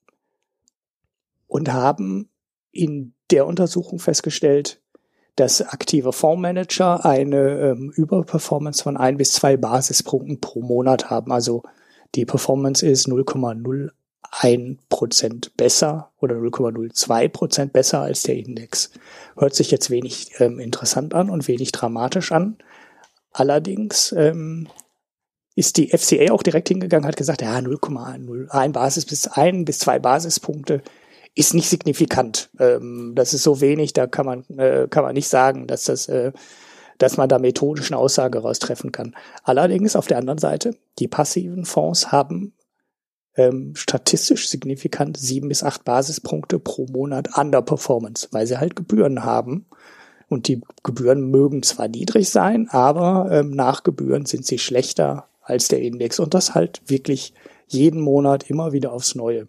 und 1.47 1.71
haben 1.71 2.29
in 2.71 3.13
der 3.31 3.45
Untersuchung 3.45 3.99
festgestellt, 3.99 4.81
dass 5.35 5.61
aktive 5.61 6.13
Fondsmanager 6.13 7.05
eine 7.05 7.59
ähm, 7.59 7.91
Überperformance 7.95 8.83
von 8.83 8.97
ein 8.97 9.17
bis 9.17 9.33
zwei 9.33 9.57
Basispunkten 9.57 10.39
pro 10.39 10.61
Monat 10.61 11.09
haben. 11.09 11.31
Also 11.31 11.63
die 12.15 12.25
Performance 12.25 12.85
ist 12.85 13.07
0,0 13.07 13.89
ein 14.31 14.79
Prozent 14.89 15.55
besser 15.57 16.11
oder 16.19 16.35
0,02 16.35 17.29
Prozent 17.29 17.73
besser 17.73 18.01
als 18.01 18.23
der 18.23 18.35
Index. 18.35 18.91
Hört 19.37 19.53
sich 19.53 19.71
jetzt 19.71 19.89
wenig 19.89 20.31
ähm, 20.39 20.59
interessant 20.59 21.13
an 21.13 21.29
und 21.29 21.47
wenig 21.47 21.71
dramatisch 21.71 22.31
an. 22.31 22.57
Allerdings 23.31 24.11
ähm, 24.13 24.67
ist 25.55 25.77
die 25.77 25.89
FCA 25.89 26.31
auch 26.31 26.43
direkt 26.43 26.69
hingegangen, 26.69 27.07
hat 27.07 27.15
gesagt, 27.15 27.41
ja, 27.41 27.57
0,01 27.57 28.71
Basis 28.71 29.05
bis 29.05 29.27
ein 29.27 29.65
bis 29.65 29.79
zwei 29.79 29.99
Basispunkte 29.99 30.81
ist 31.35 31.53
nicht 31.53 31.69
signifikant. 31.69 32.49
Ähm, 32.59 33.13
das 33.15 33.33
ist 33.33 33.43
so 33.43 33.59
wenig, 33.61 33.93
da 33.93 34.07
kann 34.07 34.25
man, 34.25 34.45
äh, 34.57 34.87
kann 34.89 35.03
man 35.03 35.13
nicht 35.13 35.27
sagen, 35.27 35.67
dass 35.67 35.85
das, 35.85 36.07
äh, 36.07 36.31
dass 36.99 37.17
man 37.17 37.27
da 37.27 37.39
methodisch 37.39 37.91
eine 37.91 37.99
Aussage 37.99 38.39
raustreffen 38.39 38.91
kann. 38.91 39.15
Allerdings 39.43 39.95
auf 39.95 40.07
der 40.07 40.17
anderen 40.19 40.37
Seite, 40.37 40.75
die 40.99 41.07
passiven 41.07 41.65
Fonds 41.65 42.11
haben 42.11 42.53
ähm, 43.35 43.75
statistisch 43.75 44.47
signifikant 44.47 45.17
sieben 45.17 45.49
bis 45.49 45.63
acht 45.63 45.83
Basispunkte 45.83 46.59
pro 46.59 46.85
Monat 46.87 47.37
Underperformance, 47.37 48.27
weil 48.31 48.47
sie 48.47 48.59
halt 48.59 48.75
Gebühren 48.75 49.23
haben. 49.23 49.65
Und 50.29 50.47
die 50.47 50.61
Gebühren 50.83 51.29
mögen 51.29 51.63
zwar 51.63 51.87
niedrig 51.87 52.29
sein, 52.29 52.67
aber 52.69 53.29
ähm, 53.31 53.51
nach 53.51 53.83
Gebühren 53.83 54.25
sind 54.25 54.45
sie 54.45 54.57
schlechter 54.57 55.27
als 55.41 55.67
der 55.67 55.81
Index. 55.81 56.19
Und 56.19 56.33
das 56.33 56.55
halt 56.55 56.81
wirklich 56.87 57.33
jeden 57.67 58.01
Monat 58.01 58.49
immer 58.49 58.71
wieder 58.71 58.93
aufs 58.93 59.15
Neue. 59.15 59.47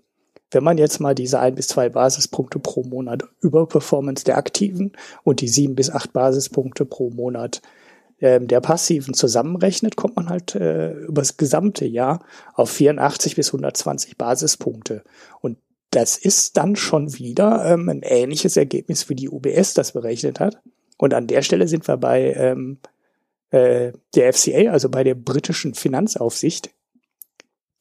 Wenn 0.51 0.65
man 0.65 0.79
jetzt 0.79 1.01
mal 1.01 1.15
diese 1.15 1.41
ein 1.41 1.55
bis 1.55 1.69
zwei 1.69 1.89
Basispunkte 1.89 2.59
pro 2.59 2.85
Monat 2.85 3.25
Überperformance 3.41 4.25
der 4.25 4.39
Aktiven 4.39 4.93
und 5.25 5.41
die 5.41 5.49
sieben 5.49 5.75
bis 5.75 5.91
acht 5.91 6.13
Basispunkte 6.13 6.85
pro 6.85 7.11
Monat 7.11 7.61
ähm, 8.25 8.49
der 8.49 8.63
Passiven 8.63 9.13
zusammenrechnet, 9.13 9.97
kommt 9.97 10.17
man 10.17 10.31
halt 10.31 10.55
äh, 10.55 10.93
über 10.93 11.21
das 11.21 11.37
gesamte 11.37 11.85
Jahr 11.85 12.25
auf 12.55 12.71
84 12.71 13.37
bis 13.37 13.49
120 13.49 14.17
Basispunkte. 14.17 15.05
Und 15.43 15.59
das 15.91 16.17
ist 16.17 16.57
dann 16.57 16.75
schon 16.75 17.19
wieder 17.19 17.67
ähm, 17.67 17.91
ein 17.91 18.01
ähnliches 18.03 18.57
Ergebnis, 18.57 19.11
wie 19.11 19.15
die 19.15 19.29
UBS 19.29 19.75
das 19.75 19.93
berechnet 19.93 20.41
hat. 20.41 20.63
Und 20.97 21.13
an 21.13 21.27
der 21.27 21.43
Stelle 21.43 21.69
sind 21.69 21.87
wir 21.87 21.99
bei 21.99 22.33
ähm, 22.33 22.79
äh, 23.51 23.93
der 24.15 24.33
FCA, 24.33 24.71
also 24.71 24.89
bei 24.89 25.05
der 25.05 25.17
britischen 25.17 25.75
Finanzaufsicht, 25.75 26.71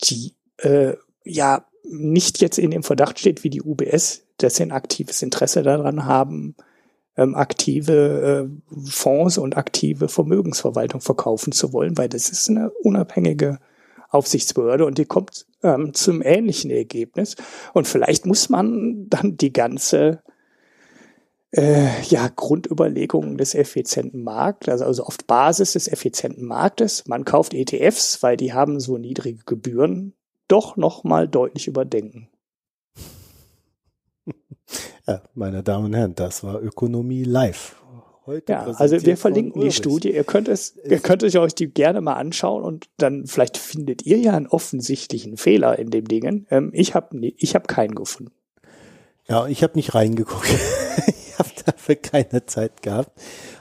die 0.03 0.33
äh, 0.57 0.95
ja 1.23 1.65
nicht 1.85 2.41
jetzt 2.41 2.59
in 2.59 2.71
dem 2.71 2.83
Verdacht 2.83 3.17
steht 3.17 3.45
wie 3.45 3.49
die 3.49 3.61
UBS, 3.61 4.23
dass 4.39 4.57
sie 4.57 4.63
ein 4.63 4.73
aktives 4.73 5.21
Interesse 5.21 5.63
daran 5.63 6.03
haben, 6.03 6.57
ähm, 7.17 7.35
aktive 7.35 8.49
äh, 8.49 8.89
Fonds 8.89 9.37
und 9.37 9.57
aktive 9.57 10.07
Vermögensverwaltung 10.07 11.01
verkaufen 11.01 11.51
zu 11.51 11.73
wollen, 11.73 11.97
weil 11.97 12.09
das 12.09 12.29
ist 12.29 12.49
eine 12.49 12.71
unabhängige 12.81 13.59
Aufsichtsbehörde 14.09 14.85
und 14.85 14.97
die 14.97 15.05
kommt 15.05 15.45
ähm, 15.63 15.93
zum 15.93 16.21
ähnlichen 16.21 16.71
Ergebnis. 16.71 17.35
Und 17.73 17.87
vielleicht 17.87 18.25
muss 18.25 18.49
man 18.49 19.09
dann 19.09 19.37
die 19.37 19.53
ganze 19.53 20.21
äh, 21.51 22.01
ja, 22.03 22.29
Grundüberlegungen 22.35 23.37
des 23.37 23.55
effizienten 23.55 24.23
Marktes, 24.23 24.71
also, 24.71 24.85
also 24.85 25.03
auf 25.03 25.17
Basis 25.27 25.73
des 25.73 25.87
effizienten 25.87 26.45
Marktes, 26.45 27.07
man 27.07 27.25
kauft 27.25 27.53
ETFs, 27.53 28.23
weil 28.23 28.37
die 28.37 28.53
haben 28.53 28.79
so 28.79 28.97
niedrige 28.97 29.43
Gebühren, 29.45 30.13
doch 30.47 30.77
nochmal 30.77 31.27
deutlich 31.27 31.67
überdenken. 31.67 32.27
Ja, 35.07 35.21
meine 35.33 35.63
Damen 35.63 35.85
und 35.85 35.93
Herren, 35.93 36.15
das 36.15 36.43
war 36.43 36.61
Ökonomie 36.61 37.23
live. 37.23 37.75
Heute 38.25 38.53
ja, 38.53 38.63
also 38.63 39.05
wir 39.05 39.17
verlinken 39.17 39.61
die 39.61 39.71
Studie. 39.71 40.13
Ihr 40.13 40.23
könnt 40.23 40.47
es, 40.47 40.77
ihr 40.85 40.99
könnt 40.99 41.23
euch 41.23 41.55
die 41.55 41.67
gerne 41.67 41.99
mal 41.99 42.13
anschauen 42.13 42.63
und 42.63 42.87
dann 42.97 43.27
vielleicht 43.27 43.57
findet 43.57 44.05
ihr 44.05 44.17
ja 44.17 44.33
einen 44.33 44.47
offensichtlichen 44.47 45.35
Fehler 45.35 45.77
in 45.77 45.89
dem 45.89 46.07
Dingen. 46.07 46.47
Ähm, 46.49 46.71
ich 46.73 46.95
habe 46.95 47.17
ich 47.19 47.53
hab 47.53 47.67
keinen 47.67 47.95
gefunden. 47.95 48.31
Ja, 49.27 49.47
ich 49.47 49.61
habe 49.61 49.75
nicht 49.75 49.93
reingeguckt. 49.93 50.47
ich 51.07 51.37
habe 51.37 51.49
dafür 51.65 51.95
keine 51.95 52.45
Zeit 52.45 52.81
gehabt. 52.81 53.11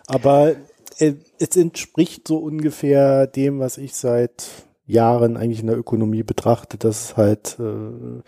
Aber 0.06 0.54
äh, 0.98 1.14
es 1.40 1.56
entspricht 1.56 2.28
so 2.28 2.38
ungefähr 2.38 3.26
dem, 3.26 3.58
was 3.58 3.78
ich 3.78 3.94
seit 3.94 4.44
Jahren 4.86 5.36
eigentlich 5.36 5.60
in 5.60 5.68
der 5.68 5.78
Ökonomie 5.78 6.22
betrachte, 6.22 6.78
dass 6.78 7.16
halt 7.16 7.56
äh, 7.58 8.22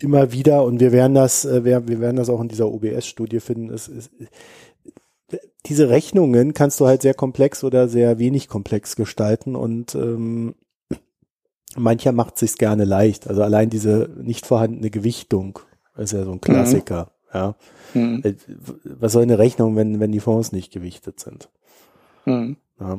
immer 0.00 0.32
wieder 0.32 0.64
und 0.64 0.80
wir 0.80 0.92
werden 0.92 1.14
das, 1.14 1.44
äh, 1.44 1.64
wir, 1.64 1.88
wir 1.88 2.00
werden 2.00 2.16
das 2.16 2.28
auch 2.28 2.40
in 2.40 2.48
dieser 2.48 2.70
OBS-Studie 2.70 3.40
finden. 3.40 3.72
Es, 3.72 3.88
es, 3.88 4.10
diese 5.66 5.88
Rechnungen 5.88 6.52
kannst 6.52 6.80
du 6.80 6.86
halt 6.86 7.02
sehr 7.02 7.14
komplex 7.14 7.64
oder 7.64 7.88
sehr 7.88 8.18
wenig 8.18 8.48
komplex 8.48 8.96
gestalten 8.96 9.56
und 9.56 9.94
ähm, 9.94 10.54
mancher 11.76 12.12
macht 12.12 12.38
sich's 12.38 12.58
gerne 12.58 12.84
leicht. 12.84 13.28
Also 13.28 13.42
allein 13.42 13.70
diese 13.70 14.10
nicht 14.20 14.46
vorhandene 14.46 14.90
Gewichtung 14.90 15.58
ist 15.96 16.12
ja 16.12 16.24
so 16.24 16.32
ein 16.32 16.40
Klassiker. 16.40 17.04
Mhm. 17.32 17.34
Ja. 17.34 17.54
Mhm. 17.94 18.22
Äh, 18.24 18.34
was 18.84 19.12
soll 19.12 19.22
eine 19.22 19.38
Rechnung, 19.38 19.76
wenn, 19.76 20.00
wenn 20.00 20.12
die 20.12 20.20
Fonds 20.20 20.52
nicht 20.52 20.72
gewichtet 20.72 21.20
sind? 21.20 21.48
Mhm. 22.26 22.56
Ja. 22.78 22.98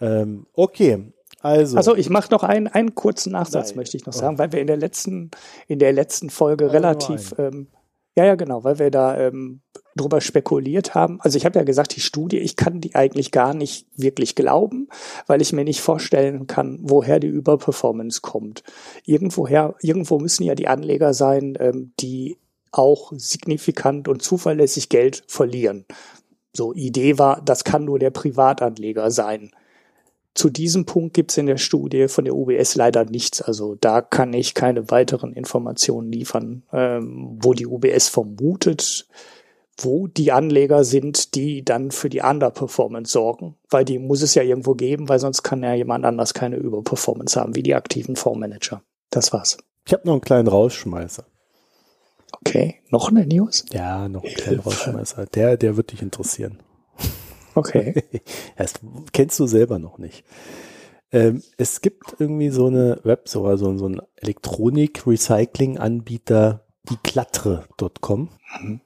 Ähm, 0.00 0.46
okay, 0.54 1.12
also. 1.40 1.76
Also 1.76 1.96
ich 1.96 2.10
mache 2.10 2.30
noch 2.30 2.42
einen, 2.42 2.68
einen 2.68 2.94
kurzen 2.94 3.32
Nachsatz, 3.32 3.70
Nein. 3.70 3.78
möchte 3.78 3.96
ich 3.96 4.06
noch 4.06 4.12
sagen, 4.12 4.36
oh. 4.36 4.38
weil 4.38 4.52
wir 4.52 4.60
in 4.60 4.66
der 4.66 4.76
letzten, 4.76 5.30
in 5.66 5.78
der 5.78 5.92
letzten 5.92 6.30
Folge 6.30 6.66
oh, 6.66 6.70
relativ, 6.70 7.34
ähm, 7.38 7.68
ja, 8.16 8.26
ja, 8.26 8.34
genau, 8.34 8.62
weil 8.62 8.78
wir 8.78 8.90
da 8.90 9.16
ähm, 9.16 9.62
drüber 9.96 10.20
spekuliert 10.20 10.94
haben. 10.94 11.20
Also 11.20 11.38
ich 11.38 11.44
habe 11.44 11.58
ja 11.58 11.64
gesagt, 11.64 11.96
die 11.96 12.00
Studie, 12.00 12.38
ich 12.38 12.56
kann 12.56 12.80
die 12.80 12.94
eigentlich 12.94 13.30
gar 13.30 13.54
nicht 13.54 13.86
wirklich 13.96 14.34
glauben, 14.34 14.88
weil 15.26 15.40
ich 15.40 15.52
mir 15.52 15.64
nicht 15.64 15.80
vorstellen 15.80 16.46
kann, 16.46 16.78
woher 16.82 17.20
die 17.20 17.28
Überperformance 17.28 18.20
kommt. 18.20 18.62
Irgendwoher, 19.04 19.74
irgendwo 19.80 20.18
müssen 20.18 20.44
ja 20.44 20.54
die 20.54 20.68
Anleger 20.68 21.14
sein, 21.14 21.56
ähm, 21.58 21.92
die 22.00 22.38
auch 22.70 23.12
signifikant 23.14 24.08
und 24.08 24.22
zuverlässig 24.22 24.88
Geld 24.88 25.24
verlieren. 25.26 25.84
So, 26.54 26.74
Idee 26.74 27.18
war, 27.18 27.40
das 27.42 27.64
kann 27.64 27.84
nur 27.84 27.98
der 27.98 28.10
Privatanleger 28.10 29.10
sein. 29.10 29.52
Zu 30.34 30.48
diesem 30.48 30.86
Punkt 30.86 31.14
gibt 31.14 31.30
es 31.30 31.38
in 31.38 31.46
der 31.46 31.58
Studie 31.58 32.08
von 32.08 32.24
der 32.24 32.34
UBS 32.34 32.74
leider 32.74 33.04
nichts. 33.04 33.42
Also 33.42 33.74
da 33.74 34.00
kann 34.00 34.32
ich 34.32 34.54
keine 34.54 34.90
weiteren 34.90 35.34
Informationen 35.34 36.10
liefern, 36.10 36.62
ähm, 36.72 37.38
wo 37.40 37.52
die 37.52 37.66
UBS 37.66 38.08
vermutet, 38.08 39.06
wo 39.76 40.06
die 40.06 40.32
Anleger 40.32 40.84
sind, 40.84 41.34
die 41.34 41.64
dann 41.64 41.90
für 41.90 42.08
die 42.08 42.20
Underperformance 42.20 43.12
sorgen. 43.12 43.56
Weil 43.68 43.84
die 43.84 43.98
muss 43.98 44.22
es 44.22 44.34
ja 44.34 44.42
irgendwo 44.42 44.74
geben, 44.74 45.08
weil 45.10 45.18
sonst 45.18 45.42
kann 45.42 45.62
ja 45.62 45.74
jemand 45.74 46.06
anders 46.06 46.32
keine 46.32 46.56
Überperformance 46.56 47.38
haben, 47.38 47.54
wie 47.54 47.62
die 47.62 47.74
aktiven 47.74 48.16
Fondsmanager. 48.16 48.82
Das 49.10 49.32
war's. 49.34 49.58
Ich 49.86 49.92
habe 49.92 50.06
noch 50.06 50.14
einen 50.14 50.22
kleinen 50.22 50.48
Rausschmeißer. 50.48 51.24
Okay, 52.40 52.76
noch 52.88 53.10
eine 53.10 53.26
News? 53.26 53.66
Ja, 53.72 54.08
noch 54.08 54.24
einen 54.24 54.34
kleinen 54.34 54.60
Rausschmeißer. 54.60 55.26
Der, 55.26 55.58
der 55.58 55.76
wird 55.76 55.92
dich 55.92 56.00
interessieren. 56.00 56.58
Okay. 57.54 58.02
das 58.56 58.74
kennst 59.12 59.38
du 59.40 59.46
selber 59.46 59.78
noch 59.78 59.98
nicht. 59.98 60.24
Ähm, 61.10 61.42
es 61.58 61.82
gibt 61.82 62.16
irgendwie 62.18 62.48
so 62.48 62.66
eine 62.66 62.98
Web, 63.04 63.28
so, 63.28 63.54
so, 63.56 63.76
so 63.76 63.88
ein 63.88 64.00
Elektronik-Recycling-Anbieter, 64.16 66.64
die 66.88 66.96
Klatre.com. 67.02 68.30
Mhm. 68.60 68.80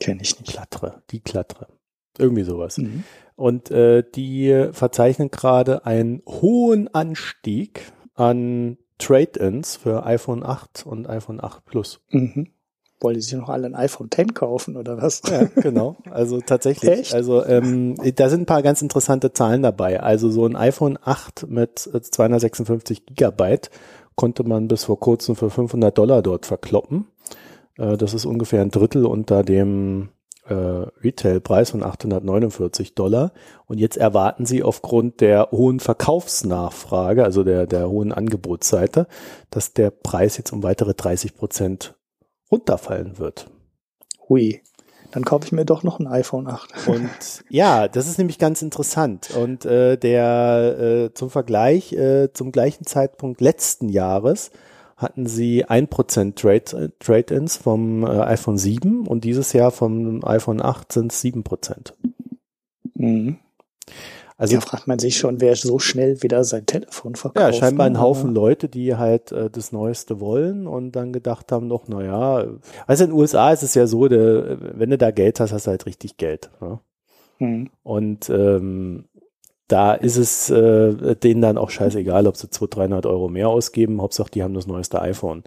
Kenne 0.00 0.22
ich 0.22 0.40
nicht. 0.40 0.52
Klatre, 0.52 1.02
die 1.10 1.20
Klatre. 1.20 1.68
Irgendwie 2.18 2.44
sowas. 2.44 2.78
Mhm. 2.78 3.04
Und 3.36 3.70
äh, 3.70 4.02
die 4.14 4.68
verzeichnen 4.72 5.30
gerade 5.30 5.84
einen 5.86 6.22
hohen 6.26 6.88
Anstieg 6.94 7.92
an 8.14 8.78
Trade-ins 8.98 9.76
für 9.76 10.04
iPhone 10.06 10.44
8 10.44 10.84
und 10.86 11.08
iPhone 11.08 11.42
8 11.42 11.64
Plus. 11.64 12.00
Mhm. 12.10 12.52
Wollen 13.02 13.14
die 13.14 13.20
sich 13.20 13.34
noch 13.34 13.48
alle 13.48 13.66
ein 13.66 13.74
iPhone 13.74 14.10
10 14.10 14.34
kaufen 14.34 14.76
oder 14.76 15.00
was? 15.00 15.22
Ja, 15.28 15.44
genau. 15.56 15.96
Also 16.10 16.40
tatsächlich. 16.40 16.90
Echt? 17.00 17.14
Also 17.14 17.44
ähm, 17.44 17.96
da 18.16 18.28
sind 18.28 18.42
ein 18.42 18.46
paar 18.46 18.62
ganz 18.62 18.82
interessante 18.82 19.32
Zahlen 19.32 19.62
dabei. 19.62 20.00
Also 20.00 20.30
so 20.30 20.46
ein 20.46 20.56
iPhone 20.56 20.98
8 21.02 21.46
mit 21.48 21.78
256 21.78 23.06
Gigabyte 23.06 23.70
konnte 24.14 24.44
man 24.44 24.68
bis 24.68 24.84
vor 24.84 25.00
kurzem 25.00 25.36
für 25.36 25.50
500 25.50 25.96
Dollar 25.96 26.22
dort 26.22 26.46
verkloppen. 26.46 27.06
Äh, 27.78 27.96
das 27.96 28.14
ist 28.14 28.24
ungefähr 28.24 28.62
ein 28.62 28.70
Drittel 28.70 29.06
unter 29.06 29.42
dem 29.42 30.10
äh, 30.46 30.54
Retailpreis 30.54 31.70
von 31.70 31.82
849 31.82 32.94
Dollar. 32.94 33.32
Und 33.66 33.78
jetzt 33.78 33.96
erwarten 33.96 34.46
sie 34.46 34.62
aufgrund 34.62 35.20
der 35.20 35.50
hohen 35.50 35.80
Verkaufsnachfrage, 35.80 37.24
also 37.24 37.44
der, 37.44 37.66
der 37.66 37.88
hohen 37.88 38.12
Angebotsseite, 38.12 39.06
dass 39.50 39.72
der 39.72 39.90
Preis 39.90 40.36
jetzt 40.36 40.52
um 40.52 40.62
weitere 40.62 40.94
30 40.94 41.36
Prozent 41.36 41.94
runterfallen 42.52 43.18
wird. 43.18 43.50
Hui. 44.28 44.62
Dann 45.10 45.24
kaufe 45.26 45.44
ich 45.44 45.52
mir 45.52 45.66
doch 45.66 45.82
noch 45.82 46.00
ein 46.00 46.06
iPhone 46.06 46.46
8. 46.46 46.88
Und 46.88 47.44
ja, 47.50 47.86
das 47.86 48.08
ist 48.08 48.16
nämlich 48.16 48.38
ganz 48.38 48.62
interessant. 48.62 49.30
Und 49.36 49.66
äh, 49.66 49.98
der 49.98 50.78
äh, 50.78 51.14
zum 51.14 51.28
Vergleich, 51.28 51.92
äh, 51.92 52.32
zum 52.32 52.50
gleichen 52.50 52.86
Zeitpunkt 52.86 53.42
letzten 53.42 53.90
Jahres 53.90 54.52
hatten 54.96 55.26
sie 55.26 55.66
1% 55.66 56.34
Trade, 56.34 56.92
Trade-ins 56.98 57.58
vom 57.58 58.04
äh, 58.04 58.20
iPhone 58.20 58.56
7 58.56 59.06
und 59.06 59.24
dieses 59.24 59.52
Jahr 59.52 59.70
vom 59.70 60.24
iPhone 60.24 60.62
8 60.62 60.92
sind 60.92 61.12
es 61.12 61.22
7%. 61.22 61.92
Mhm. 62.94 63.38
Also 64.36 64.54
ja, 64.54 64.60
fragt 64.60 64.86
man 64.86 64.98
sich 64.98 65.16
schon, 65.16 65.40
wer 65.40 65.56
so 65.56 65.78
schnell 65.78 66.22
wieder 66.22 66.44
sein 66.44 66.66
Telefon 66.66 67.14
verkauft. 67.14 67.44
Ja, 67.44 67.52
scheinbar 67.52 67.86
ein? 67.86 68.00
Haufen 68.00 68.34
Leute, 68.34 68.68
die 68.68 68.96
halt 68.96 69.32
äh, 69.32 69.50
das 69.50 69.72
Neueste 69.72 70.20
wollen 70.20 70.66
und 70.66 70.92
dann 70.92 71.12
gedacht 71.12 71.52
haben, 71.52 71.66
noch, 71.66 71.88
naja, 71.88 72.46
also 72.86 73.04
in 73.04 73.10
den 73.10 73.18
USA 73.18 73.52
ist 73.52 73.62
es 73.62 73.74
ja 73.74 73.86
so, 73.86 74.08
de, 74.08 74.56
wenn 74.74 74.90
du 74.90 74.98
da 74.98 75.10
Geld 75.10 75.40
hast, 75.40 75.52
hast 75.52 75.66
du 75.66 75.70
halt 75.70 75.86
richtig 75.86 76.16
Geld. 76.16 76.50
Ne? 76.60 76.80
Hm. 77.38 77.70
Und 77.82 78.30
ähm, 78.30 79.04
da 79.68 79.94
ist 79.94 80.16
es 80.16 80.50
äh, 80.50 81.16
denen 81.16 81.40
dann 81.40 81.56
auch 81.56 81.70
scheißegal, 81.70 82.26
ob 82.26 82.36
sie 82.36 82.50
200, 82.50 82.76
300 82.76 83.06
Euro 83.06 83.28
mehr 83.28 83.48
ausgeben. 83.48 84.02
Hauptsache, 84.02 84.30
die 84.30 84.42
haben 84.42 84.54
das 84.54 84.66
neueste 84.66 85.00
iPhone. 85.00 85.44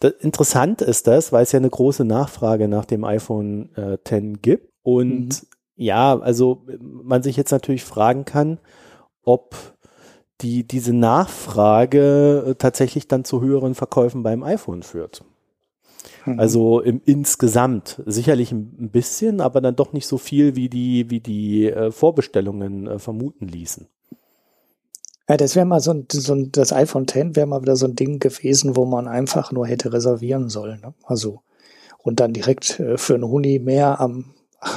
Das, 0.00 0.12
interessant 0.20 0.82
ist 0.82 1.06
das, 1.06 1.32
weil 1.32 1.44
es 1.44 1.52
ja 1.52 1.58
eine 1.58 1.70
große 1.70 2.04
Nachfrage 2.04 2.66
nach 2.66 2.86
dem 2.86 3.04
iPhone 3.04 3.74
äh, 3.76 3.98
10 4.04 4.42
gibt. 4.42 4.72
Und 4.82 5.28
mhm 5.28 5.47
ja, 5.78 6.18
also 6.18 6.62
man 6.80 7.22
sich 7.22 7.36
jetzt 7.36 7.52
natürlich 7.52 7.84
fragen 7.84 8.24
kann, 8.24 8.58
ob 9.22 9.54
die, 10.40 10.64
diese 10.66 10.92
Nachfrage 10.92 12.44
äh, 12.48 12.54
tatsächlich 12.56 13.08
dann 13.08 13.24
zu 13.24 13.40
höheren 13.40 13.74
Verkäufen 13.74 14.22
beim 14.22 14.42
iPhone 14.42 14.82
führt. 14.82 15.24
Mhm. 16.26 16.38
Also 16.38 16.80
im 16.80 17.00
insgesamt 17.04 18.02
sicherlich 18.06 18.52
ein 18.52 18.90
bisschen, 18.90 19.40
aber 19.40 19.60
dann 19.60 19.76
doch 19.76 19.92
nicht 19.92 20.06
so 20.06 20.18
viel, 20.18 20.56
wie 20.56 20.68
die, 20.68 21.10
wie 21.10 21.20
die 21.20 21.70
äh, 21.70 21.90
Vorbestellungen 21.92 22.86
äh, 22.86 22.98
vermuten 22.98 23.46
ließen. 23.46 23.86
Ja, 25.28 25.36
das 25.36 25.54
wäre 25.54 25.66
mal 25.66 25.80
so 25.80 25.92
ein, 25.92 26.06
so 26.10 26.34
ein, 26.34 26.50
das 26.52 26.72
iPhone 26.72 27.04
X 27.04 27.36
wäre 27.36 27.46
mal 27.46 27.62
wieder 27.62 27.76
so 27.76 27.86
ein 27.86 27.94
Ding 27.94 28.18
gewesen, 28.18 28.76
wo 28.76 28.84
man 28.84 29.06
einfach 29.06 29.52
nur 29.52 29.66
hätte 29.66 29.92
reservieren 29.92 30.48
sollen. 30.48 30.80
Ne? 30.80 30.94
Also 31.04 31.40
und 31.98 32.20
dann 32.20 32.32
direkt 32.32 32.80
äh, 32.80 32.96
für 32.98 33.14
einen 33.14 33.28
Huni 33.28 33.58
mehr 33.58 34.00
am 34.00 34.34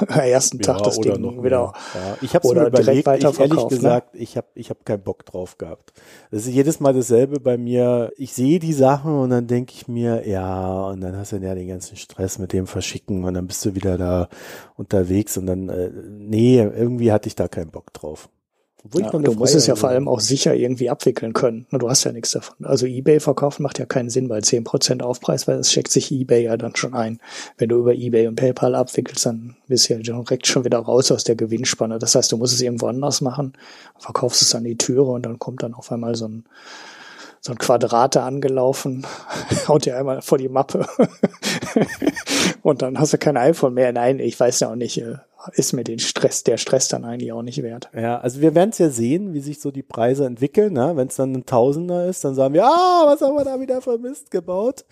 ersten 0.09 0.57
ja, 0.57 0.63
Tag 0.63 0.83
das 0.83 0.99
Ding 0.99 1.19
noch 1.19 1.43
wieder. 1.43 1.73
Ja. 1.93 2.17
Ich 2.21 2.35
habe 2.35 2.47
mir 2.53 2.67
überlegt, 2.67 3.07
ich, 3.07 3.23
ehrlich 3.39 3.63
ne? 3.63 3.67
gesagt, 3.67 4.13
ne? 4.13 4.19
ich 4.19 4.37
habe 4.37 4.47
ich 4.53 4.69
hab 4.69 4.85
keinen 4.85 5.01
Bock 5.01 5.25
drauf 5.25 5.57
gehabt. 5.57 5.93
Das 6.29 6.45
ist 6.45 6.53
jedes 6.53 6.79
Mal 6.79 6.93
dasselbe 6.93 7.39
bei 7.39 7.57
mir. 7.57 8.11
Ich 8.17 8.33
sehe 8.33 8.59
die 8.59 8.73
Sachen 8.73 9.11
und 9.19 9.31
dann 9.31 9.47
denke 9.47 9.73
ich 9.75 9.87
mir, 9.87 10.27
ja, 10.27 10.87
und 10.87 11.01
dann 11.01 11.15
hast 11.17 11.31
du 11.31 11.37
ja 11.37 11.55
den 11.55 11.67
ganzen 11.67 11.97
Stress 11.97 12.37
mit 12.37 12.53
dem 12.53 12.67
Verschicken 12.67 13.23
und 13.23 13.33
dann 13.33 13.47
bist 13.47 13.65
du 13.65 13.73
wieder 13.75 13.97
da 13.97 14.29
unterwegs 14.75 15.37
und 15.37 15.47
dann, 15.47 15.69
äh, 15.69 15.89
nee, 16.09 16.59
irgendwie 16.59 17.11
hatte 17.11 17.27
ich 17.27 17.35
da 17.35 17.47
keinen 17.47 17.71
Bock 17.71 17.91
drauf. 17.93 18.29
Ja, 18.97 19.09
du 19.11 19.33
musst 19.33 19.53
es 19.53 19.67
ja 19.67 19.75
vor 19.75 19.89
allem 19.89 20.07
auch 20.07 20.19
sicher 20.19 20.55
irgendwie 20.55 20.89
abwickeln 20.89 21.33
können. 21.33 21.67
Du 21.71 21.89
hast 21.89 22.03
ja 22.03 22.11
nichts 22.11 22.31
davon. 22.31 22.65
Also 22.65 22.87
Ebay 22.87 23.19
verkaufen 23.19 23.61
macht 23.61 23.77
ja 23.77 23.85
keinen 23.85 24.09
Sinn 24.09 24.27
bei 24.27 24.39
10% 24.39 25.01
Aufpreis, 25.01 25.47
weil 25.47 25.57
das 25.57 25.69
checkt 25.69 25.91
sich 25.91 26.11
Ebay 26.11 26.43
ja 26.43 26.57
dann 26.57 26.75
schon 26.75 26.95
ein. 26.95 27.19
Wenn 27.57 27.69
du 27.69 27.77
über 27.77 27.93
Ebay 27.93 28.27
und 28.27 28.35
PayPal 28.35 28.73
abwickelst, 28.73 29.25
dann 29.27 29.55
bist 29.67 29.89
du 29.89 29.93
ja 29.93 29.99
direkt 29.99 30.47
schon 30.47 30.65
wieder 30.65 30.79
raus 30.79 31.11
aus 31.11 31.23
der 31.23 31.35
Gewinnspanne. 31.35 31.99
Das 31.99 32.15
heißt, 32.15 32.31
du 32.31 32.37
musst 32.37 32.53
es 32.53 32.61
irgendwo 32.61 32.87
anders 32.87 33.21
machen, 33.21 33.53
verkaufst 33.99 34.41
es 34.41 34.55
an 34.55 34.63
die 34.63 34.77
Türe 34.77 35.11
und 35.11 35.25
dann 35.25 35.37
kommt 35.37 35.61
dann 35.61 35.75
auf 35.75 35.91
einmal 35.91 36.15
so 36.15 36.27
ein 36.27 36.45
so 37.43 37.51
ein 37.53 37.57
Quadrate 37.57 38.21
angelaufen, 38.21 39.05
haut 39.67 39.85
dir 39.85 39.97
einmal 39.97 40.21
vor 40.21 40.37
die 40.37 40.49
Mappe 40.49 40.85
und 42.61 42.83
dann 42.83 42.99
hast 42.99 43.13
du 43.13 43.17
kein 43.17 43.35
iPhone 43.35 43.73
mehr. 43.73 43.91
Nein, 43.91 44.19
ich 44.19 44.39
weiß 44.39 44.59
ja 44.59 44.69
auch 44.69 44.75
nicht, 44.75 45.01
äh, 45.01 45.15
ist 45.53 45.73
mir 45.73 45.84
den 45.84 45.99
Stress, 45.99 46.43
der 46.43 46.57
Stress 46.57 46.88
dann 46.88 47.05
eigentlich 47.05 47.31
auch 47.31 47.41
nicht 47.41 47.61
wert. 47.63 47.89
Ja, 47.93 48.19
also 48.19 48.41
wir 48.41 48.55
werden 48.55 48.72
es 48.72 48.77
ja 48.77 48.89
sehen, 48.89 49.34
wie 49.34 49.39
sich 49.39 49.59
so 49.59 49.72
die 49.72 49.84
Preise 49.84 50.26
entwickeln. 50.26 50.73
Ne? 50.73 50.93
Wenn 50.95 51.07
es 51.07 51.15
dann 51.15 51.34
ein 51.34 51.45
Tausender 51.45 52.07
ist, 52.07 52.23
dann 52.23 52.35
sagen 52.35 52.53
wir, 52.53 52.65
ah, 52.65 53.03
was 53.05 53.22
haben 53.22 53.35
wir 53.35 53.45
da 53.45 53.59
wieder 53.59 53.81
vermisst 53.81 54.31
gebaut? 54.31 54.85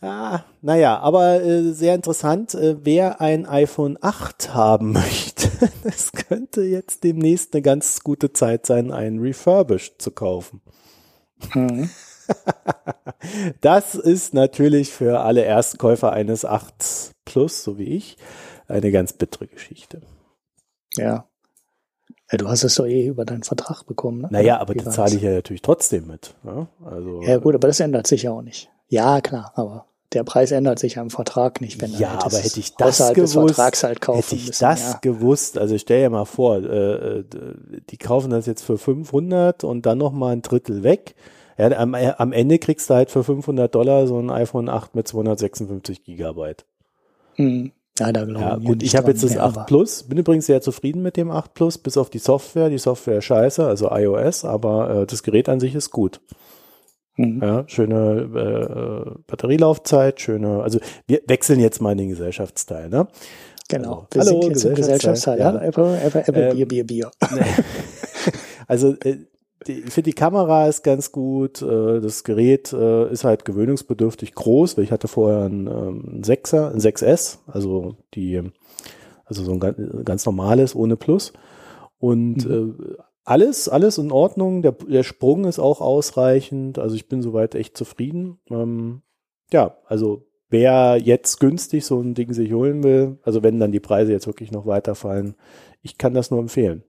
Ah, 0.00 0.44
naja, 0.62 1.00
aber 1.00 1.42
äh, 1.42 1.72
sehr 1.72 1.96
interessant. 1.96 2.54
Äh, 2.54 2.76
wer 2.84 3.20
ein 3.20 3.46
iPhone 3.46 3.98
8 4.00 4.54
haben 4.54 4.92
möchte, 4.92 5.48
es 5.82 6.12
könnte 6.12 6.62
jetzt 6.62 7.02
demnächst 7.02 7.54
eine 7.54 7.62
ganz 7.62 8.00
gute 8.00 8.32
Zeit 8.32 8.64
sein, 8.64 8.92
ein 8.92 9.18
Refurbished 9.18 10.00
zu 10.00 10.12
kaufen. 10.12 10.60
Mhm. 11.54 11.90
das 13.60 13.96
ist 13.96 14.34
natürlich 14.34 14.90
für 14.90 15.20
alle 15.20 15.42
Erstkäufer 15.42 16.12
eines 16.12 16.44
8 16.44 17.12
Plus, 17.24 17.64
so 17.64 17.78
wie 17.78 17.96
ich, 17.96 18.16
eine 18.68 18.90
ganz 18.90 19.12
bittere 19.12 19.46
Geschichte. 19.46 20.00
Ja. 20.96 21.26
ja 22.30 22.38
du 22.38 22.48
hast 22.48 22.64
es 22.64 22.74
doch 22.76 22.86
eh 22.86 23.06
über 23.06 23.24
deinen 23.24 23.42
Vertrag 23.42 23.84
bekommen. 23.84 24.22
Ne? 24.22 24.28
Naja, 24.30 24.58
aber 24.58 24.74
die 24.74 24.84
zahle 24.84 25.16
ich 25.16 25.22
ja 25.22 25.32
natürlich 25.32 25.62
trotzdem 25.62 26.06
mit. 26.06 26.34
Ne? 26.42 26.68
Also, 26.84 27.22
ja 27.22 27.38
gut, 27.38 27.54
aber 27.54 27.68
das 27.68 27.80
ändert 27.80 28.06
sich 28.06 28.24
ja 28.24 28.32
auch 28.32 28.42
nicht. 28.42 28.70
Ja, 28.88 29.20
klar, 29.20 29.52
aber 29.56 29.86
der 30.12 30.24
Preis 30.24 30.52
ändert 30.52 30.78
sich 30.78 30.98
am 30.98 31.10
Vertrag 31.10 31.60
nicht, 31.60 31.82
wenn 31.82 31.92
ja, 31.92 32.18
aber 32.22 32.38
hätte 32.38 32.60
ich 32.60 32.74
das 32.76 33.12
gewusst, 33.12 33.58
halt 33.82 34.06
hätte 34.08 34.34
ich 34.34 34.46
müssen, 34.46 34.60
das 34.60 34.92
ja. 34.92 34.98
gewusst, 35.02 35.58
also 35.58 35.76
stell 35.76 36.00
dir 36.00 36.10
mal 36.10 36.24
vor, 36.24 36.56
äh, 36.56 37.18
äh, 37.18 37.24
die 37.90 37.98
kaufen 37.98 38.30
das 38.30 38.46
jetzt 38.46 38.62
für 38.62 38.78
500 38.78 39.64
und 39.64 39.84
dann 39.84 39.98
noch 39.98 40.12
mal 40.12 40.32
ein 40.32 40.40
Drittel 40.40 40.82
weg 40.82 41.14
Ja, 41.58 41.70
am, 41.72 41.94
am 41.94 42.32
Ende 42.32 42.58
kriegst 42.58 42.88
du 42.88 42.94
halt 42.94 43.10
für 43.10 43.22
500 43.22 43.74
Dollar 43.74 44.06
so 44.06 44.18
ein 44.18 44.30
iPhone 44.30 44.70
8 44.70 44.94
mit 44.94 45.06
256 45.06 46.04
Gigabyte. 46.04 46.64
Hm. 47.34 47.72
Ja, 47.98 48.12
da 48.12 48.24
glaube 48.24 48.40
ja, 48.40 48.56
gut, 48.56 48.82
ich 48.82 48.96
habe 48.96 49.10
jetzt 49.10 49.22
das 49.24 49.36
8 49.36 49.66
Plus, 49.66 50.04
bin 50.04 50.18
übrigens 50.18 50.46
sehr 50.46 50.60
zufrieden 50.60 51.02
mit 51.02 51.16
dem 51.16 51.30
8 51.30 51.54
Plus, 51.54 51.78
bis 51.78 51.96
auf 51.96 52.10
die 52.10 52.18
Software. 52.18 52.68
Die 52.68 52.78
Software 52.78 53.18
ist 53.18 53.24
scheiße, 53.24 53.66
also 53.66 53.90
iOS, 53.90 54.44
aber 54.44 55.02
äh, 55.02 55.06
das 55.06 55.22
Gerät 55.22 55.48
an 55.48 55.60
sich 55.60 55.74
ist 55.74 55.90
gut. 55.90 56.20
Mhm. 57.16 57.42
Ja, 57.42 57.64
schöne 57.66 59.16
äh, 59.16 59.20
Batterielaufzeit, 59.26 60.20
schöne, 60.20 60.62
also 60.62 60.78
wir 61.06 61.20
wechseln 61.26 61.58
jetzt 61.58 61.80
mal 61.80 61.92
in 61.92 61.98
den 61.98 62.08
Gesellschaftsteil, 62.10 62.88
ne? 62.88 63.08
Genau. 63.68 64.06
Also, 64.14 64.30
wir 64.30 64.38
hallo, 64.38 64.42
sind 64.42 64.50
jetzt 64.52 64.64
im 64.64 64.74
Gesellschaftsteil. 64.74 65.38
Ja. 65.38 65.54
Apple, 65.60 66.00
Apple, 66.00 66.20
Apple, 66.26 66.48
ähm, 66.50 66.56
Bier, 66.56 66.68
Bier, 66.68 66.86
Bier. 66.86 67.10
also 68.66 68.94
äh, 69.04 69.18
die, 69.66 69.80
ich 69.80 69.92
finde 69.92 70.10
die 70.10 70.14
Kamera 70.14 70.66
ist 70.66 70.82
ganz 70.82 71.12
gut. 71.12 71.62
Äh, 71.62 72.00
das 72.00 72.24
Gerät 72.24 72.72
äh, 72.72 73.10
ist 73.10 73.24
halt 73.24 73.44
gewöhnungsbedürftig 73.44 74.34
groß, 74.34 74.76
weil 74.76 74.84
ich 74.84 74.92
hatte 74.92 75.08
vorher 75.08 75.44
ein, 75.44 75.66
ähm, 75.66 76.22
6er, 76.22 76.70
ein 76.70 76.78
6S, 76.78 77.38
also 77.46 77.96
die, 78.14 78.42
also 79.24 79.42
so 79.42 79.52
ein 79.52 80.04
ganz, 80.04 80.24
normales 80.26 80.74
ohne 80.74 80.96
Plus. 80.96 81.32
Und 81.98 82.48
mhm. 82.48 82.76
äh, 82.80 83.02
alles, 83.24 83.68
alles 83.68 83.98
in 83.98 84.10
Ordnung. 84.10 84.62
Der, 84.62 84.72
der 84.72 85.02
Sprung 85.02 85.44
ist 85.44 85.58
auch 85.58 85.80
ausreichend. 85.80 86.78
Also 86.78 86.96
ich 86.96 87.08
bin 87.08 87.20
soweit 87.20 87.54
echt 87.54 87.76
zufrieden. 87.76 88.38
Ähm, 88.50 89.02
ja, 89.52 89.76
also 89.86 90.26
wer 90.48 90.96
jetzt 90.96 91.38
günstig 91.40 91.84
so 91.84 92.00
ein 92.00 92.14
Ding 92.14 92.32
sich 92.32 92.52
holen 92.52 92.82
will, 92.82 93.18
also 93.22 93.42
wenn 93.42 93.60
dann 93.60 93.72
die 93.72 93.80
Preise 93.80 94.12
jetzt 94.12 94.26
wirklich 94.26 94.50
noch 94.50 94.66
weiterfallen, 94.66 95.34
ich 95.82 95.98
kann 95.98 96.14
das 96.14 96.30
nur 96.30 96.40
empfehlen. 96.40 96.84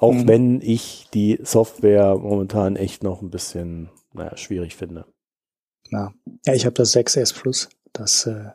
Auch 0.00 0.12
mhm. 0.12 0.28
wenn 0.28 0.60
ich 0.62 1.06
die 1.12 1.38
Software 1.42 2.16
momentan 2.16 2.76
echt 2.76 3.04
noch 3.04 3.20
ein 3.20 3.30
bisschen, 3.30 3.90
naja, 4.14 4.36
schwierig 4.36 4.74
finde. 4.74 5.04
Ja, 5.90 6.12
ja 6.46 6.54
ich 6.54 6.64
habe 6.64 6.74
das 6.74 6.96
6S 6.96 7.34
Plus. 7.34 7.68
Das 7.92 8.26
äh, 8.26 8.50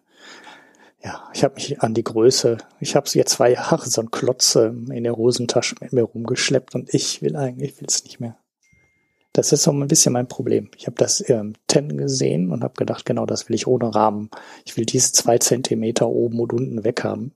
ja, 1.04 1.30
ich 1.36 1.44
habe 1.44 1.54
mich 1.54 1.82
an 1.82 1.94
die 1.94 2.04
Größe, 2.04 2.58
ich 2.80 2.96
habe 2.96 3.08
jetzt 3.14 3.34
zwei 3.34 3.52
Jahre 3.54 3.88
so 3.88 4.02
ein 4.02 4.10
Klotz 4.10 4.56
ähm, 4.56 4.90
in 4.92 5.04
der 5.04 5.16
Hosentasche 5.16 5.76
mit 5.80 5.94
mir 5.94 6.02
rumgeschleppt 6.02 6.74
und 6.74 6.92
ich 6.96 7.22
will 7.22 7.36
eigentlich, 7.36 7.80
will 7.80 7.88
es 7.88 8.04
nicht 8.04 8.20
mehr. 8.20 8.40
Das 9.32 9.52
ist 9.52 9.64
so 9.64 9.72
ein 9.72 9.88
bisschen 9.88 10.14
mein 10.14 10.28
Problem. 10.28 10.72
Ich 10.76 10.88
habe 10.88 10.96
das 10.98 11.24
ähm, 11.30 11.54
10 11.68 11.96
gesehen 11.96 12.52
und 12.52 12.64
habe 12.64 12.74
gedacht, 12.74 13.06
genau 13.06 13.28
das 13.28 13.48
will 13.48 13.56
ich 13.56 13.68
ohne 13.68 13.94
Rahmen. 13.94 14.32
Ich 14.66 14.78
will 14.78 14.86
diese 14.86 15.12
zwei 15.12 15.38
Zentimeter 15.38 16.08
oben 16.08 16.40
und 16.40 16.54
unten 16.54 16.84
weg 16.84 17.04
haben. 17.04 17.34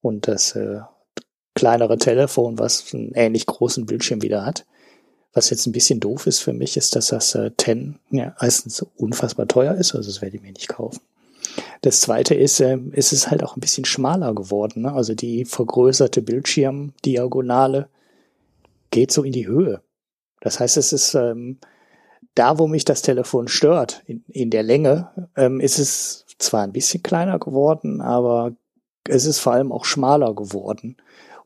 Und 0.00 0.28
das 0.28 0.54
äh, 0.56 0.80
kleinere 1.54 1.98
Telefon, 1.98 2.58
was 2.58 2.92
einen 2.92 3.12
ähnlich 3.14 3.46
großen 3.46 3.86
Bildschirm 3.86 4.22
wieder 4.22 4.44
hat. 4.44 4.66
Was 5.32 5.50
jetzt 5.50 5.66
ein 5.66 5.72
bisschen 5.72 6.00
doof 6.00 6.26
ist 6.26 6.40
für 6.40 6.52
mich, 6.52 6.76
ist, 6.76 6.94
dass 6.94 7.06
das 7.06 7.34
äh, 7.34 7.50
10 7.56 7.98
ja, 8.10 8.34
erstens 8.40 8.84
unfassbar 8.96 9.48
teuer 9.48 9.74
ist, 9.74 9.94
also 9.94 10.08
das 10.08 10.22
werde 10.22 10.36
ich 10.36 10.42
mir 10.42 10.52
nicht 10.52 10.68
kaufen. 10.68 11.00
Das 11.82 12.00
zweite 12.00 12.34
ist, 12.34 12.60
äh, 12.60 12.78
ist 12.92 13.12
es 13.12 13.30
halt 13.30 13.42
auch 13.42 13.56
ein 13.56 13.60
bisschen 13.60 13.84
schmaler 13.84 14.34
geworden. 14.34 14.82
Ne? 14.82 14.92
Also 14.92 15.14
die 15.14 15.44
vergrößerte 15.44 16.22
Bildschirmdiagonale 16.22 17.88
geht 18.90 19.12
so 19.12 19.22
in 19.22 19.32
die 19.32 19.46
Höhe. 19.46 19.82
Das 20.40 20.60
heißt, 20.60 20.76
es 20.76 20.92
ist 20.92 21.14
ähm, 21.14 21.58
da, 22.34 22.58
wo 22.58 22.66
mich 22.66 22.84
das 22.84 23.02
Telefon 23.02 23.48
stört, 23.48 24.02
in, 24.06 24.24
in 24.28 24.50
der 24.50 24.62
Länge, 24.62 25.08
ähm, 25.36 25.60
ist 25.60 25.78
es 25.78 26.26
zwar 26.38 26.62
ein 26.62 26.72
bisschen 26.72 27.02
kleiner 27.02 27.38
geworden, 27.38 28.00
aber 28.00 28.52
es 29.08 29.24
ist 29.24 29.38
vor 29.38 29.52
allem 29.52 29.72
auch 29.72 29.84
schmaler 29.84 30.34
geworden. 30.34 30.96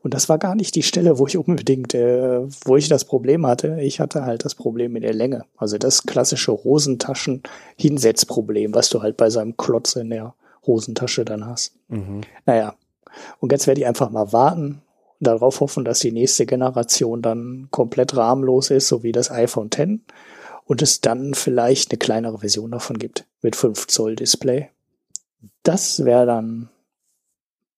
Und 0.01 0.13
das 0.13 0.29
war 0.29 0.37
gar 0.37 0.55
nicht 0.55 0.75
die 0.75 0.83
Stelle, 0.83 1.19
wo 1.19 1.27
ich 1.27 1.35
unbedingt, 1.37 1.93
äh, 1.93 2.39
wo 2.63 2.77
ich 2.77 2.87
das 2.87 3.03
Problem 3.03 3.45
hatte. 3.45 3.81
Ich 3.81 3.99
hatte 3.99 4.23
halt 4.23 4.45
das 4.45 4.55
Problem 4.55 4.93
mit 4.93 5.03
der 5.03 5.13
Länge. 5.13 5.43
Also 5.57 5.77
das 5.77 6.03
klassische 6.03 6.53
Hosentaschen-Hinsetzproblem, 6.53 8.73
was 8.73 8.89
du 8.89 9.01
halt 9.01 9.17
bei 9.17 9.29
seinem 9.29 9.57
Klotz 9.57 9.97
in 9.97 10.09
der 10.09 10.35
Hosentasche 10.65 11.25
dann 11.25 11.45
hast. 11.45 11.73
Mhm. 11.89 12.21
Naja. 12.45 12.75
Und 13.39 13.51
jetzt 13.51 13.67
werde 13.67 13.81
ich 13.81 13.87
einfach 13.87 14.09
mal 14.09 14.31
warten, 14.31 14.81
darauf 15.19 15.59
hoffen, 15.59 15.83
dass 15.83 15.99
die 15.99 16.13
nächste 16.13 16.45
Generation 16.45 17.21
dann 17.21 17.67
komplett 17.71 18.15
rahmenlos 18.15 18.69
ist, 18.69 18.87
so 18.87 19.03
wie 19.03 19.11
das 19.11 19.29
iPhone 19.31 19.67
X. 19.67 19.99
Und 20.65 20.81
es 20.81 21.01
dann 21.01 21.33
vielleicht 21.33 21.91
eine 21.91 21.97
kleinere 21.97 22.39
Version 22.39 22.71
davon 22.71 22.99
gibt 22.99 23.25
mit 23.41 23.55
5 23.55 23.87
Zoll 23.87 24.15
Display. 24.15 24.69
Das 25.63 26.05
wäre 26.05 26.25
dann 26.25 26.69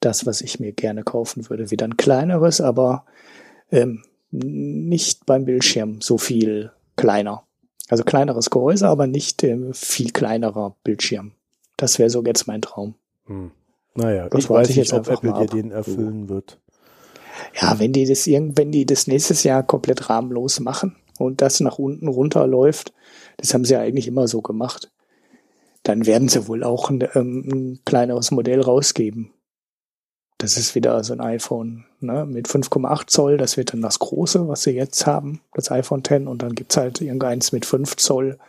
das, 0.01 0.25
was 0.25 0.41
ich 0.41 0.59
mir 0.59 0.73
gerne 0.73 1.03
kaufen 1.03 1.49
würde. 1.49 1.71
Wieder 1.71 1.87
ein 1.87 1.97
kleineres, 1.97 2.59
aber 2.59 3.05
ähm, 3.71 4.03
nicht 4.31 5.25
beim 5.25 5.45
Bildschirm 5.45 6.01
so 6.01 6.17
viel 6.17 6.71
kleiner. 6.95 7.43
Also 7.89 8.03
kleineres 8.03 8.49
Gehäuse, 8.49 8.87
aber 8.87 9.07
nicht 9.07 9.43
äh, 9.43 9.73
viel 9.73 10.11
kleinerer 10.11 10.75
Bildschirm. 10.83 11.33
Das 11.77 11.99
wäre 11.99 12.09
so 12.09 12.23
jetzt 12.23 12.47
mein 12.47 12.61
Traum. 12.61 12.95
Hm. 13.25 13.51
Naja, 13.95 14.29
das 14.29 14.45
ich 14.45 14.49
weiß 14.49 14.69
ich 14.69 14.77
nicht, 14.77 14.93
ob 14.93 15.07
Apple 15.09 15.33
dir 15.33 15.47
den 15.47 15.71
erfüllen 15.71 16.29
wird. 16.29 16.59
Ja, 17.59 17.79
wenn 17.79 17.91
die 17.91 18.05
das 18.05 18.27
irgend, 18.27 18.57
wenn 18.57 18.71
die 18.71 18.85
das 18.85 19.07
nächstes 19.07 19.43
Jahr 19.43 19.63
komplett 19.63 20.09
rahmenlos 20.09 20.59
machen 20.59 20.95
und 21.19 21.41
das 21.41 21.59
nach 21.59 21.79
unten 21.79 22.07
runterläuft, 22.07 22.93
das 23.37 23.53
haben 23.53 23.65
sie 23.65 23.73
ja 23.73 23.81
eigentlich 23.81 24.07
immer 24.07 24.27
so 24.27 24.41
gemacht, 24.41 24.91
dann 25.83 26.05
werden 26.05 26.29
sie 26.29 26.47
wohl 26.47 26.63
auch 26.63 26.89
ein, 26.89 27.05
ähm, 27.15 27.49
ein 27.51 27.79
kleineres 27.83 28.31
Modell 28.31 28.61
rausgeben. 28.61 29.33
Das 30.41 30.57
ist 30.57 30.73
wieder 30.73 31.03
so 31.03 31.13
ein 31.13 31.21
iPhone 31.21 31.85
ne, 31.99 32.25
mit 32.25 32.47
5,8 32.47 33.05
Zoll. 33.05 33.37
Das 33.37 33.57
wird 33.57 33.73
dann 33.73 33.81
das 33.83 33.99
große, 33.99 34.47
was 34.47 34.63
sie 34.63 34.71
jetzt 34.71 35.05
haben, 35.05 35.39
das 35.53 35.69
iPhone 35.69 36.03
10. 36.03 36.27
Und 36.27 36.41
dann 36.41 36.55
gibt's 36.55 36.77
halt 36.77 36.99
irgendeins 36.99 37.51
mit 37.51 37.63
5 37.63 37.95
Zoll, 37.97 38.39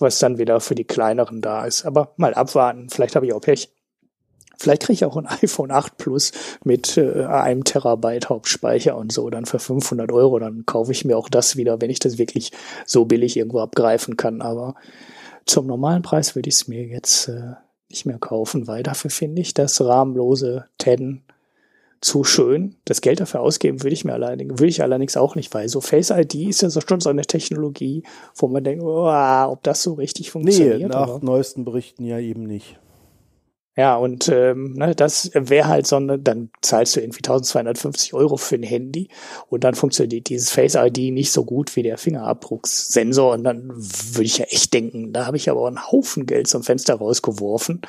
was 0.00 0.18
dann 0.18 0.38
wieder 0.38 0.58
für 0.58 0.74
die 0.74 0.82
kleineren 0.82 1.42
da 1.42 1.64
ist. 1.64 1.86
Aber 1.86 2.12
mal 2.16 2.34
abwarten. 2.34 2.90
Vielleicht 2.90 3.14
habe 3.14 3.26
ich 3.26 3.32
auch 3.32 3.40
Pech. 3.40 3.72
Vielleicht 4.58 4.82
kriege 4.82 4.94
ich 4.94 5.04
auch 5.04 5.16
ein 5.16 5.26
iPhone 5.40 5.70
8 5.70 5.96
Plus 5.96 6.32
mit 6.64 6.96
äh, 6.96 7.26
einem 7.26 7.62
Terabyte 7.62 8.28
Hauptspeicher 8.28 8.96
und 8.96 9.12
so 9.12 9.30
dann 9.30 9.46
für 9.46 9.60
500 9.60 10.10
Euro. 10.10 10.40
Dann 10.40 10.66
kaufe 10.66 10.90
ich 10.90 11.04
mir 11.04 11.16
auch 11.16 11.28
das 11.28 11.54
wieder, 11.54 11.80
wenn 11.80 11.90
ich 11.90 12.00
das 12.00 12.18
wirklich 12.18 12.50
so 12.86 13.04
billig 13.04 13.36
irgendwo 13.36 13.60
abgreifen 13.60 14.16
kann. 14.16 14.42
Aber 14.42 14.74
zum 15.44 15.68
normalen 15.68 16.02
Preis 16.02 16.34
würde 16.34 16.48
ich 16.48 16.56
es 16.56 16.66
mir 16.66 16.86
jetzt 16.86 17.28
äh, 17.28 17.52
nicht 17.88 18.04
mehr 18.04 18.18
kaufen, 18.18 18.66
weil 18.66 18.82
dafür 18.82 19.12
finde 19.12 19.42
ich 19.42 19.54
das 19.54 19.80
rahmenlose 19.80 20.64
10 20.82 21.22
zu 22.00 22.24
schön. 22.24 22.76
Das 22.84 23.00
Geld 23.00 23.20
dafür 23.20 23.40
ausgeben 23.40 23.82
würde 23.82 23.94
ich 23.94 24.04
mir 24.04 24.12
allerdings, 24.12 24.52
würde 24.52 24.68
ich 24.68 24.82
allerdings 24.82 25.16
auch 25.16 25.34
nicht, 25.34 25.52
weil 25.54 25.68
so 25.68 25.80
Face 25.80 26.10
ID 26.10 26.34
ist 26.34 26.62
ja 26.62 26.70
so 26.70 26.80
schon 26.80 27.00
so 27.00 27.10
eine 27.10 27.22
Technologie, 27.22 28.02
wo 28.34 28.48
man 28.48 28.64
denkt, 28.64 28.84
oh, 28.84 29.08
ob 29.08 29.62
das 29.62 29.82
so 29.82 29.94
richtig 29.94 30.30
funktioniert. 30.30 30.78
Nee, 30.78 30.86
nach 30.86 31.08
oder? 31.08 31.24
neuesten 31.24 31.64
Berichten 31.64 32.04
ja 32.04 32.18
eben 32.18 32.44
nicht. 32.44 32.78
Ja, 33.78 33.96
und 33.96 34.28
ähm, 34.28 34.72
ne, 34.72 34.94
das 34.94 35.30
wäre 35.34 35.68
halt 35.68 35.86
so 35.86 35.96
eine, 35.96 36.18
dann 36.18 36.48
zahlst 36.62 36.96
du 36.96 37.00
irgendwie 37.00 37.18
1250 37.18 38.14
Euro 38.14 38.38
für 38.38 38.54
ein 38.54 38.62
Handy 38.62 39.08
und 39.50 39.64
dann 39.64 39.74
funktioniert 39.74 40.30
dieses 40.30 40.48
Face 40.48 40.76
ID 40.76 41.12
nicht 41.12 41.30
so 41.30 41.44
gut 41.44 41.76
wie 41.76 41.82
der 41.82 41.98
Fingerabdrucksensor 41.98 43.34
und 43.34 43.44
dann 43.44 43.70
würde 43.76 44.24
ich 44.24 44.38
ja 44.38 44.46
echt 44.46 44.72
denken, 44.72 45.12
da 45.12 45.26
habe 45.26 45.36
ich 45.36 45.50
aber 45.50 45.66
einen 45.66 45.92
Haufen 45.92 46.24
Geld 46.24 46.48
zum 46.48 46.62
Fenster 46.62 46.94
rausgeworfen 46.94 47.82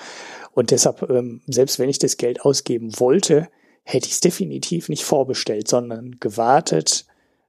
und 0.52 0.72
deshalb, 0.72 1.10
ähm, 1.10 1.40
selbst 1.48 1.80
wenn 1.80 1.88
ich 1.88 2.00
das 2.00 2.18
Geld 2.18 2.42
ausgeben 2.42 3.00
wollte, 3.00 3.48
hätte 3.88 4.08
ich 4.08 4.14
es 4.14 4.20
definitiv 4.20 4.90
nicht 4.90 5.06
vorbestellt, 5.06 5.68
sondern 5.70 6.18
gewartet, 6.20 7.06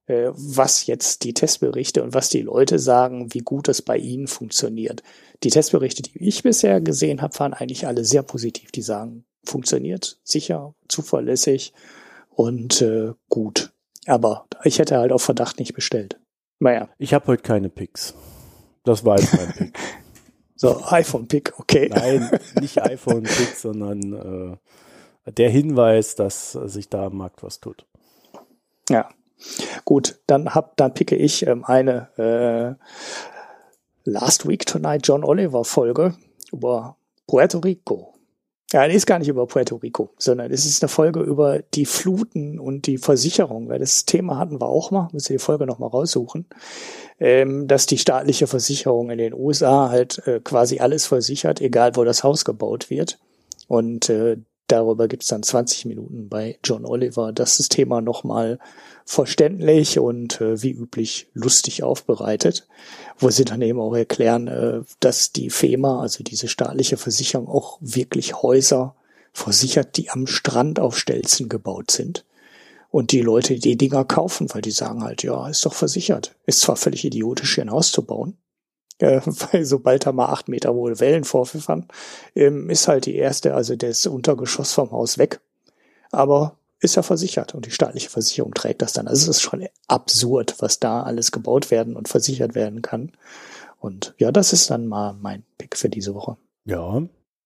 äh, 0.06 0.31
was 0.31 0.86
jetzt 0.86 1.24
die 1.24 1.35
Testberichte 1.35 2.02
und 2.02 2.15
was 2.15 2.28
die 2.28 2.43
Leute 2.43 2.78
sagen, 2.78 3.35
wie 3.35 3.40
gut 3.40 3.69
es 3.69 3.82
bei 3.82 3.97
ihnen 3.97 4.28
funktioniert. 4.28 5.02
Die 5.43 5.51
Testberichte, 5.51 6.02
die 6.02 6.16
ich 6.20 6.44
bisher 6.44 6.81
gesehen 6.81 7.23
habe, 7.23 7.39
waren 7.40 7.55
eigentlich 7.55 7.89
alle 7.89 8.05
sehr 8.05 8.23
positiv. 8.23 8.70
Die 8.70 8.82
sagen, 8.82 9.24
funktioniert 9.44 10.20
sicher, 10.23 10.74
zuverlässig 10.86 11.73
und 12.31 12.82
äh, 12.82 13.15
gut. 13.28 13.73
Aber 14.06 14.47
ich 14.62 14.78
hätte 14.78 14.98
halt 14.98 15.10
auf 15.10 15.23
Verdacht 15.23 15.59
nicht 15.59 15.74
bestellt. 15.74 16.20
Naja. 16.60 16.89
Ich 16.98 17.15
habe 17.15 17.27
heute 17.27 17.43
keine 17.43 17.69
Picks. 17.69 18.15
Das 18.85 19.05
war 19.05 19.19
jetzt 19.19 19.35
mein 19.35 19.52
Pick. 19.52 19.78
so, 20.55 20.81
iPhone-Pick, 20.85 21.59
okay. 21.59 21.90
Nein, 21.93 22.31
nicht 22.60 22.81
iPhone-Pick, 22.81 23.56
sondern 23.56 24.52
äh, 24.52 24.56
der 25.30 25.50
Hinweis, 25.50 26.14
dass 26.14 26.52
sich 26.52 26.88
da 26.88 27.06
am 27.06 27.16
Markt 27.16 27.42
was 27.42 27.60
tut. 27.60 27.86
Ja. 28.88 29.09
Gut, 29.84 30.18
dann 30.26 30.55
hab, 30.55 30.76
dann 30.76 30.94
picke 30.94 31.14
ich 31.14 31.46
ähm, 31.46 31.64
eine 31.64 32.09
äh, 32.18 32.74
Last 34.05 34.48
Week 34.48 34.66
Tonight 34.66 35.06
John 35.06 35.22
Oliver 35.22 35.64
Folge 35.64 36.14
über 36.50 36.96
Puerto 37.26 37.59
Rico. 37.59 38.14
Ja, 38.72 38.86
die 38.86 38.94
ist 38.94 39.06
gar 39.06 39.18
nicht 39.18 39.28
über 39.28 39.46
Puerto 39.46 39.76
Rico, 39.76 40.10
sondern 40.18 40.50
es 40.52 40.66
ist 40.66 40.82
eine 40.82 40.88
Folge 40.88 41.20
über 41.20 41.60
die 41.60 41.86
Fluten 41.86 42.59
und 42.59 42.86
die 42.86 42.98
Versicherung. 42.98 43.68
Weil 43.70 43.78
das 43.78 44.05
Thema 44.05 44.38
hatten 44.38 44.60
wir 44.60 44.66
auch 44.66 44.90
mal, 44.90 45.09
müssen 45.12 45.30
wir 45.30 45.38
die 45.38 45.44
Folge 45.44 45.66
nochmal 45.66 45.88
raussuchen, 45.88 46.46
ähm, 47.18 47.66
dass 47.66 47.86
die 47.86 47.96
staatliche 47.96 48.46
Versicherung 48.46 49.10
in 49.10 49.18
den 49.18 49.32
USA 49.32 49.88
halt 49.88 50.26
äh, 50.26 50.40
quasi 50.40 50.80
alles 50.80 51.06
versichert, 51.06 51.62
egal 51.62 51.96
wo 51.96 52.05
das 52.05 52.24
Haus 52.24 52.44
gebaut 52.44 52.90
wird. 52.90 53.18
Und 53.68 54.10
äh, 54.10 54.36
darüber 54.68 55.08
gibt's 55.08 55.28
dann 55.28 55.42
20 55.42 55.86
Minuten 55.86 56.28
bei 56.28 56.58
John 56.64 56.84
Oliver. 56.84 57.32
Das 57.32 57.58
ist 57.58 57.72
Thema 57.72 58.00
nochmal 58.00 58.58
verständlich 59.04 59.98
und 59.98 60.40
äh, 60.40 60.62
wie 60.62 60.70
üblich 60.72 61.28
lustig 61.32 61.82
aufbereitet, 61.82 62.68
wo 63.18 63.30
sie 63.30 63.44
dann 63.44 63.62
eben 63.62 63.80
auch 63.80 63.94
erklären, 63.94 64.48
äh, 64.48 64.80
dass 65.00 65.32
die 65.32 65.50
FEMA, 65.50 66.00
also 66.00 66.22
diese 66.22 66.48
staatliche 66.48 66.96
Versicherung, 66.96 67.48
auch 67.48 67.78
wirklich 67.80 68.42
Häuser 68.42 68.94
versichert, 69.32 69.96
die 69.96 70.10
am 70.10 70.26
Strand 70.26 70.78
auf 70.78 70.98
Stelzen 70.98 71.48
gebaut 71.48 71.90
sind. 71.90 72.24
Und 72.90 73.12
die 73.12 73.20
Leute 73.20 73.58
die 73.58 73.76
Dinger 73.76 74.04
kaufen, 74.04 74.48
weil 74.54 74.62
die 74.62 74.70
sagen 74.70 75.02
halt, 75.02 75.22
ja, 75.22 75.48
ist 75.48 75.64
doch 75.66 75.74
versichert. 75.74 76.34
Ist 76.46 76.60
zwar 76.60 76.76
völlig 76.76 77.04
idiotisch, 77.04 77.54
hier 77.54 77.64
ein 77.64 77.70
Haus 77.70 77.92
zu 77.92 78.02
bauen, 78.02 78.36
äh, 78.98 79.20
weil 79.52 79.64
sobald 79.64 80.06
da 80.06 80.12
mal 80.12 80.26
acht 80.26 80.48
Meter 80.48 80.72
hohe 80.72 81.00
Wellen 81.00 81.24
vorpfiffern, 81.24 81.86
ähm, 82.34 82.70
ist 82.70 82.88
halt 82.88 83.06
die 83.06 83.16
erste, 83.16 83.54
also 83.54 83.76
das 83.76 84.06
Untergeschoss 84.06 84.72
vom 84.72 84.90
Haus 84.90 85.18
weg. 85.18 85.40
Aber 86.10 86.56
ist 86.80 86.96
ja 86.96 87.02
versichert 87.02 87.54
und 87.54 87.66
die 87.66 87.70
staatliche 87.70 88.08
Versicherung 88.08 88.54
trägt 88.54 88.82
das 88.82 88.92
dann. 88.92 89.08
Also 89.08 89.22
es 89.22 89.38
ist 89.38 89.42
schon 89.42 89.66
absurd, 89.88 90.56
was 90.60 90.78
da 90.78 91.02
alles 91.02 91.32
gebaut 91.32 91.70
werden 91.70 91.96
und 91.96 92.08
versichert 92.08 92.54
werden 92.54 92.82
kann. 92.82 93.12
Und 93.80 94.14
ja, 94.18 94.32
das 94.32 94.52
ist 94.52 94.70
dann 94.70 94.86
mal 94.86 95.14
mein 95.20 95.44
Pick 95.56 95.76
für 95.76 95.88
diese 95.88 96.14
Woche. 96.14 96.36
Ja, 96.64 97.02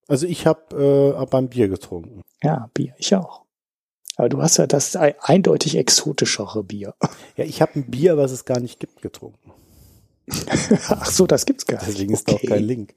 also 0.08 0.26
ich 0.26 0.46
habe 0.46 1.16
äh, 1.18 1.26
beim 1.26 1.48
Bier 1.48 1.68
getrunken. 1.68 2.22
Ja, 2.42 2.68
Bier, 2.74 2.94
ich 2.98 3.14
auch. 3.14 3.42
Aber 4.16 4.28
du 4.28 4.42
hast 4.42 4.58
ja 4.58 4.66
das 4.66 4.94
eindeutig 4.96 5.76
exotischere 5.76 6.62
Bier. 6.62 6.94
Ja, 7.36 7.44
ich 7.44 7.62
habe 7.62 7.76
ein 7.76 7.90
Bier, 7.90 8.18
was 8.18 8.30
es 8.30 8.44
gar 8.44 8.60
nicht 8.60 8.78
gibt, 8.78 9.00
getrunken. 9.00 9.52
Ach 10.88 11.10
so, 11.10 11.26
das 11.26 11.46
gibt's 11.46 11.66
gar 11.66 11.78
nicht. 11.78 11.88
Deswegen 11.88 12.12
ist 12.12 12.28
okay. 12.28 12.46
da 12.46 12.54
auch 12.54 12.56
kein 12.56 12.64
Link. 12.64 12.94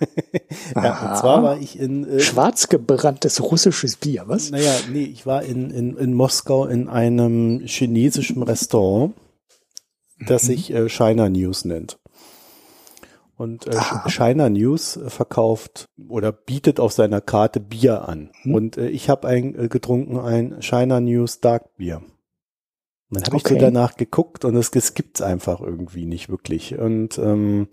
ja, 0.74 1.10
und 1.10 1.18
zwar 1.18 1.42
war 1.42 1.58
ich 1.58 1.78
in 1.78 2.06
äh, 2.06 2.20
schwarz 2.20 2.68
gebranntes 2.68 3.42
russisches 3.42 3.96
Bier, 3.96 4.24
was? 4.26 4.50
Naja, 4.50 4.74
nee, 4.90 5.04
ich 5.04 5.26
war 5.26 5.42
in, 5.42 5.70
in, 5.70 5.96
in 5.96 6.14
Moskau 6.14 6.66
in 6.66 6.88
einem 6.88 7.60
chinesischen 7.64 8.42
Restaurant, 8.42 9.14
das 10.26 10.44
mhm. 10.44 10.46
sich 10.46 10.72
äh, 10.72 10.88
China 10.88 11.28
News 11.28 11.64
nennt. 11.64 11.98
Und 13.36 13.66
äh, 13.66 13.76
China 14.08 14.50
News 14.50 15.00
verkauft 15.08 15.86
oder 16.08 16.30
bietet 16.30 16.78
auf 16.78 16.92
seiner 16.92 17.20
Karte 17.20 17.58
Bier 17.58 18.08
an. 18.08 18.30
Mhm. 18.44 18.54
Und 18.54 18.76
äh, 18.76 18.88
ich 18.88 19.08
habe 19.08 19.26
ein 19.26 19.58
äh, 19.58 19.68
getrunken 19.68 20.18
ein 20.18 20.60
China 20.60 21.00
News 21.00 21.40
Dark 21.40 21.76
Bier. 21.76 22.02
Dann 23.14 23.24
habe 23.24 23.36
okay. 23.36 23.54
ich 23.54 23.60
so 23.60 23.64
danach 23.64 23.96
geguckt 23.96 24.44
und 24.44 24.56
es, 24.56 24.70
es 24.74 24.94
gibt's 24.94 25.22
einfach 25.22 25.60
irgendwie 25.60 26.06
nicht 26.06 26.28
wirklich. 26.28 26.78
Und 26.78 27.18
ähm, 27.18 27.68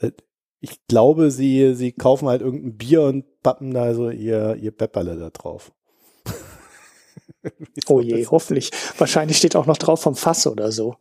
äh, 0.00 0.10
ich 0.60 0.86
glaube, 0.86 1.30
sie, 1.30 1.74
sie 1.74 1.92
kaufen 1.92 2.28
halt 2.28 2.40
irgendein 2.40 2.76
Bier 2.76 3.02
und 3.02 3.24
pappen 3.42 3.72
da 3.74 3.94
so 3.94 4.10
ihr, 4.10 4.56
ihr 4.56 4.70
Pepperle 4.70 5.16
da 5.16 5.30
drauf. 5.30 5.72
oh 7.88 8.00
je, 8.00 8.26
hoffentlich. 8.26 8.70
Wahrscheinlich 8.98 9.36
steht 9.36 9.56
auch 9.56 9.66
noch 9.66 9.76
drauf 9.76 10.00
vom 10.00 10.14
Fass 10.14 10.46
oder 10.46 10.72
so. 10.72 10.96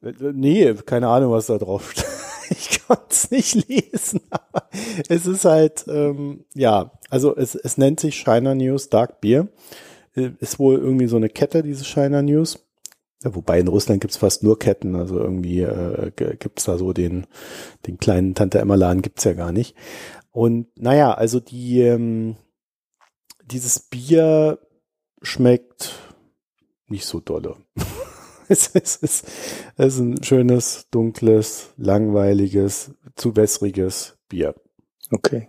Nee, 0.00 0.74
keine 0.86 1.08
Ahnung, 1.08 1.32
was 1.32 1.46
da 1.46 1.58
drauf 1.58 1.92
steht. 1.92 2.06
ich 2.50 2.86
konnte 2.86 3.04
es 3.10 3.30
nicht 3.30 3.68
lesen, 3.68 4.20
aber 4.30 4.68
es 5.08 5.26
ist 5.26 5.44
halt, 5.44 5.84
ähm, 5.88 6.44
ja, 6.54 6.92
also 7.10 7.36
es, 7.36 7.54
es 7.54 7.78
nennt 7.78 8.00
sich 8.00 8.16
Shiner 8.16 8.54
News 8.54 8.88
Dark 8.88 9.20
Beer. 9.20 9.48
Äh, 10.14 10.30
ist 10.40 10.58
wohl 10.58 10.78
irgendwie 10.78 11.06
so 11.06 11.16
eine 11.16 11.28
Kette, 11.28 11.62
diese 11.62 11.84
Shiner 11.84 12.22
News. 12.22 12.63
Ja, 13.24 13.34
wobei 13.34 13.58
in 13.58 13.68
Russland 13.68 14.02
gibt's 14.02 14.18
fast 14.18 14.42
nur 14.42 14.58
Ketten, 14.58 14.94
also 14.94 15.18
irgendwie 15.18 15.62
äh, 15.62 16.12
gibt's 16.14 16.64
da 16.64 16.76
so 16.76 16.92
den, 16.92 17.26
den 17.86 17.96
kleinen 17.98 18.34
Tante 18.34 18.58
Emma 18.58 18.74
Laden 18.74 19.00
gibt's 19.00 19.24
ja 19.24 19.32
gar 19.32 19.50
nicht. 19.50 19.74
Und 20.30 20.66
naja, 20.76 21.14
also 21.14 21.40
die, 21.40 21.80
ähm, 21.80 22.36
dieses 23.46 23.80
Bier 23.80 24.58
schmeckt 25.22 25.94
nicht 26.88 27.06
so 27.06 27.20
dolle. 27.20 27.56
es, 28.48 28.66
ist, 28.68 29.02
es 29.02 29.24
ist 29.76 29.98
ein 29.98 30.22
schönes, 30.22 30.88
dunkles, 30.90 31.72
langweiliges, 31.76 32.92
zu 33.16 33.36
wässriges 33.36 34.18
Bier. 34.28 34.54
Okay. 35.10 35.48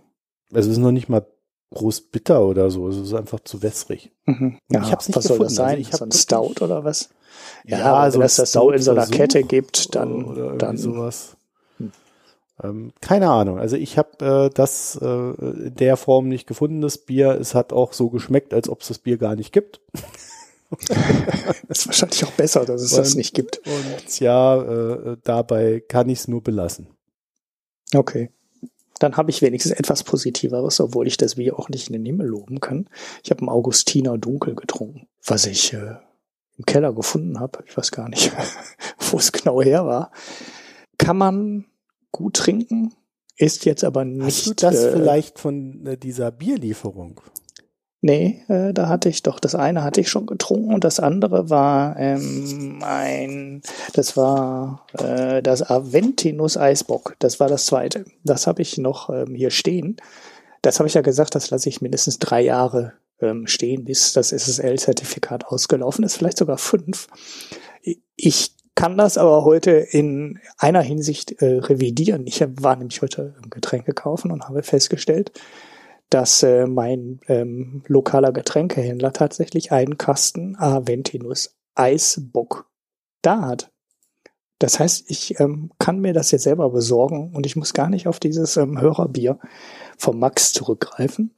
Also 0.52 0.70
es 0.70 0.76
ist 0.76 0.82
noch 0.82 0.92
nicht 0.92 1.08
mal 1.08 1.26
groß 1.74 2.02
bitter 2.02 2.44
oder 2.44 2.70
so, 2.70 2.88
es 2.88 2.96
ist 2.96 3.14
einfach 3.14 3.40
zu 3.40 3.62
wässrig. 3.62 4.12
Mhm. 4.26 4.58
Ja, 4.70 4.82
ich 4.82 4.92
hab's 4.92 5.08
nicht 5.08 5.16
was 5.16 5.24
gefunden. 5.24 5.38
soll 5.38 5.46
das 5.48 5.54
sein? 5.54 5.76
Also 5.76 5.80
ich 5.80 5.96
so 5.96 6.04
ein 6.04 6.12
Stout 6.12 6.64
oder 6.64 6.84
was? 6.84 7.10
Ja, 7.64 7.78
ja 7.78 7.94
also 7.96 8.18
wenn 8.18 8.26
es 8.26 8.36
das 8.36 8.52
so 8.52 8.70
in 8.70 8.82
so 8.82 8.92
einer 8.92 9.06
Kette 9.06 9.42
gibt, 9.42 9.94
dann, 9.94 10.24
oder 10.24 10.56
dann 10.56 10.78
sowas. 10.78 11.36
Hm. 11.78 11.92
Ähm, 12.62 12.92
keine 13.00 13.30
Ahnung. 13.30 13.58
Also 13.58 13.76
ich 13.76 13.98
habe 13.98 14.46
äh, 14.46 14.50
das 14.54 14.98
äh, 15.00 15.06
in 15.06 15.74
der 15.74 15.96
Form 15.96 16.28
nicht 16.28 16.46
gefunden, 16.46 16.80
das 16.80 16.98
Bier. 16.98 17.38
Es 17.40 17.54
hat 17.54 17.72
auch 17.72 17.92
so 17.92 18.10
geschmeckt, 18.10 18.54
als 18.54 18.68
ob 18.68 18.82
es 18.82 18.88
das 18.88 18.98
Bier 18.98 19.18
gar 19.18 19.36
nicht 19.36 19.52
gibt. 19.52 19.80
das 21.68 21.78
ist 21.80 21.86
wahrscheinlich 21.86 22.24
auch 22.24 22.32
besser, 22.32 22.64
dass 22.64 22.82
es 22.82 22.92
und, 22.92 22.98
das 22.98 23.14
nicht 23.14 23.34
gibt. 23.34 23.60
Und 23.66 24.20
ja, 24.20 24.62
äh, 24.62 25.16
dabei 25.24 25.82
kann 25.86 26.08
ich 26.08 26.20
es 26.20 26.28
nur 26.28 26.42
belassen. 26.42 26.88
Okay. 27.94 28.30
Dann 28.98 29.16
habe 29.16 29.30
ich 29.30 29.42
wenigstens 29.42 29.72
etwas 29.72 30.04
Positiveres, 30.04 30.80
obwohl 30.80 31.06
ich 31.06 31.16
das 31.16 31.34
Bier 31.34 31.58
auch 31.58 31.68
nicht 31.68 31.88
in 31.88 31.92
den 31.92 32.06
Himmel 32.06 32.28
loben 32.28 32.60
kann. 32.60 32.88
Ich 33.22 33.30
habe 33.30 33.44
ein 33.44 33.48
Augustiner 33.48 34.18
Dunkel 34.18 34.54
getrunken, 34.54 35.06
was 35.24 35.46
ich 35.46 35.72
äh, 35.72 35.96
im 36.56 36.64
Keller 36.64 36.92
gefunden 36.92 37.38
habe. 37.38 37.62
Ich 37.66 37.76
weiß 37.76 37.92
gar 37.92 38.08
nicht, 38.08 38.32
wo 39.10 39.18
es 39.18 39.32
genau 39.32 39.60
her 39.62 39.86
war. 39.86 40.12
Kann 40.98 41.18
man 41.18 41.66
gut 42.10 42.36
trinken, 42.36 42.94
ist 43.36 43.64
jetzt 43.66 43.84
aber 43.84 44.04
nicht. 44.04 44.24
Hast 44.24 44.46
du 44.46 44.54
das 44.54 44.76
äh, 44.76 44.92
vielleicht 44.92 45.38
von 45.38 45.86
äh, 45.86 45.98
dieser 45.98 46.30
Bierlieferung? 46.30 47.20
Nee, 48.02 48.44
äh, 48.48 48.72
da 48.72 48.88
hatte 48.88 49.08
ich 49.08 49.22
doch, 49.22 49.40
das 49.40 49.54
eine 49.54 49.82
hatte 49.82 50.00
ich 50.00 50.10
schon 50.10 50.26
getrunken 50.26 50.72
und 50.74 50.84
das 50.84 51.00
andere 51.00 51.48
war 51.48 51.98
ähm, 51.98 52.80
ein, 52.82 53.62
das 53.94 54.16
war 54.16 54.86
äh, 54.98 55.42
das 55.42 55.68
Aventinus 55.68 56.56
Eisbock, 56.56 57.16
das 57.18 57.40
war 57.40 57.48
das 57.48 57.66
zweite. 57.66 58.04
Das 58.22 58.46
habe 58.46 58.62
ich 58.62 58.76
noch 58.78 59.08
ähm, 59.10 59.34
hier 59.34 59.50
stehen. 59.50 59.96
Das 60.62 60.78
habe 60.78 60.88
ich 60.88 60.94
ja 60.94 61.00
gesagt, 61.00 61.34
das 61.34 61.50
lasse 61.50 61.68
ich 61.68 61.80
mindestens 61.80 62.18
drei 62.18 62.42
Jahre 62.42 62.92
ähm, 63.20 63.46
stehen, 63.46 63.84
bis 63.84 64.12
das 64.12 64.30
SSL-Zertifikat 64.30 65.46
ausgelaufen 65.46 66.04
ist, 66.04 66.16
vielleicht 66.16 66.38
sogar 66.38 66.58
fünf. 66.58 67.08
Ich 68.16 68.52
kann 68.74 68.98
das 68.98 69.16
aber 69.16 69.44
heute 69.44 69.70
in 69.70 70.38
einer 70.58 70.82
Hinsicht 70.82 71.40
äh, 71.40 71.58
revidieren. 71.60 72.26
Ich 72.26 72.44
war 72.60 72.76
nämlich 72.76 73.00
heute 73.00 73.34
Getränke 73.48 73.94
kaufen 73.94 74.30
und 74.30 74.48
habe 74.48 74.62
festgestellt, 74.62 75.32
dass 76.10 76.42
äh, 76.42 76.66
mein 76.66 77.20
ähm, 77.28 77.82
lokaler 77.86 78.32
Getränkehändler 78.32 79.12
tatsächlich 79.12 79.72
einen 79.72 79.98
Kasten 79.98 80.56
Aventinus 80.56 81.56
Eisbock 81.74 82.70
da 83.22 83.42
hat. 83.42 83.70
Das 84.58 84.80
heißt, 84.80 85.10
ich 85.10 85.38
ähm, 85.40 85.70
kann 85.78 86.00
mir 86.00 86.14
das 86.14 86.30
jetzt 86.30 86.44
selber 86.44 86.70
besorgen 86.70 87.34
und 87.34 87.44
ich 87.44 87.56
muss 87.56 87.74
gar 87.74 87.90
nicht 87.90 88.06
auf 88.08 88.20
dieses 88.20 88.56
ähm, 88.56 88.80
Hörerbier 88.80 89.38
vom 89.98 90.18
Max 90.18 90.52
zurückgreifen 90.52 91.34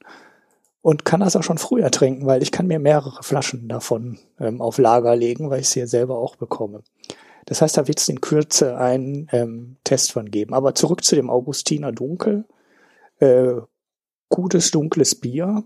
und 0.83 1.05
kann 1.05 1.21
das 1.21 1.35
auch 1.35 1.43
schon 1.43 1.59
früher 1.59 1.91
trinken, 1.91 2.27
weil 2.27 2.43
ich 2.43 2.53
kann 2.53 2.69
mir 2.69 2.79
mehrere 2.79 3.23
Flaschen 3.23 3.69
davon 3.69 4.19
ähm, 4.39 4.61
auf 4.61 4.79
Lager 4.79 5.17
legen, 5.17 5.51
weil 5.51 5.61
ich 5.61 5.69
sie 5.69 5.87
selber 5.87 6.19
auch 6.19 6.37
bekomme. 6.37 6.83
Das 7.47 7.63
heißt, 7.63 7.77
da 7.77 7.89
wird 7.89 7.99
es 7.99 8.09
in 8.09 8.21
Kürze 8.21 8.77
einen 8.77 9.27
ähm, 9.33 9.79
Test 9.83 10.13
von 10.13 10.31
geben. 10.31 10.53
Aber 10.53 10.75
zurück 10.75 11.03
zu 11.03 11.17
dem 11.17 11.31
Augustiner 11.31 11.93
Dunkel. 11.93 12.45
Äh, 13.21 13.55
gutes 14.29 14.71
dunkles 14.71 15.15
Bier, 15.15 15.65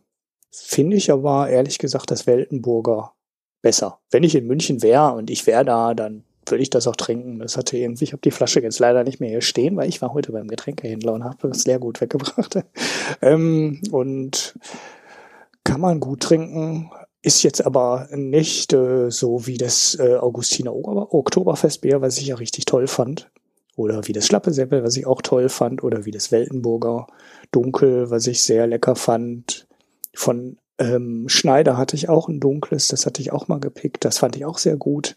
finde 0.51 0.97
ich 0.97 1.11
aber 1.11 1.49
ehrlich 1.49 1.79
gesagt 1.79 2.11
das 2.11 2.27
Weltenburger 2.27 3.15
besser. 3.63 4.01
Wenn 4.11 4.23
ich 4.23 4.35
in 4.35 4.47
München 4.47 4.83
wäre 4.83 5.13
und 5.13 5.31
ich 5.31 5.47
wäre 5.47 5.65
da, 5.65 5.95
dann 5.95 6.25
würde 6.47 6.63
ich 6.63 6.71
das 6.71 6.87
auch 6.87 6.97
trinken. 6.97 7.39
Das 7.39 7.57
hatte 7.57 7.77
irgendwie, 7.77 8.05
ich 8.05 8.13
habe 8.13 8.23
die 8.23 8.31
Flasche 8.31 8.61
jetzt 8.61 8.79
leider 8.79 9.05
nicht 9.05 9.21
mehr 9.21 9.31
hier 9.31 9.41
stehen, 9.41 9.77
weil 9.77 9.89
ich 9.89 10.03
war 10.03 10.13
heute 10.13 10.33
beim 10.33 10.49
Getränkehändler 10.49 11.13
und 11.13 11.25
habe 11.25 11.49
das 11.49 11.65
Leergut 11.65 12.01
weggebracht. 12.01 12.59
ähm, 13.23 13.81
und 13.91 14.59
kann 15.65 15.81
man 15.81 16.01
gut 16.01 16.21
trinken, 16.21 16.91
ist 17.23 17.45
jetzt 17.45 17.65
aber 17.65 18.09
nicht 18.13 18.73
äh, 18.73 19.11
so 19.11 19.47
wie 19.47 19.57
das 19.57 19.97
äh, 19.99 20.17
Augustiner 20.17 20.75
Oktoberfestbier, 20.75 22.01
was 22.01 22.19
ich 22.19 22.27
ja 22.27 22.35
richtig 22.35 22.65
toll 22.65 22.89
fand. 22.89 23.31
Oder 23.77 24.07
wie 24.07 24.13
das 24.13 24.27
Schlappeseppel, 24.27 24.85
was 24.85 24.97
ich 24.97 25.07
auch 25.07 25.23
toll 25.23 25.49
fand. 25.49 25.83
Oder 25.83 26.05
wie 26.05 26.11
das 26.11 26.31
Weltenburger 26.31 27.07
Dunkel, 27.51 28.11
was 28.11 28.27
ich 28.27 28.43
sehr 28.43 28.67
lecker 28.67 28.97
fand. 28.97 29.67
Von 30.15 30.59
ähm, 30.79 31.29
Schneider 31.29 31.77
hatte 31.77 31.97
ich 31.97 32.09
auch 32.09 32.29
ein 32.29 32.41
dunkles, 32.41 32.89
das 32.89 33.07
hatte 33.07 33.23
ich 33.23 33.33
auch 33.33 33.49
mal 33.49 33.61
gepickt. 33.61 34.05
Das 34.05 34.19
fand 34.19 34.37
ich 34.37 34.45
auch 34.45 34.59
sehr 34.59 34.77
gut. 34.77 35.17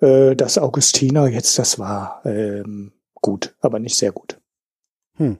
Äh, 0.00 0.36
das 0.36 0.58
Augustiner 0.58 1.28
jetzt, 1.28 1.58
das 1.58 1.78
war 1.78 2.20
ähm, 2.24 2.92
gut, 3.14 3.54
aber 3.60 3.78
nicht 3.78 3.96
sehr 3.96 4.12
gut. 4.12 4.38
Hm. 5.16 5.38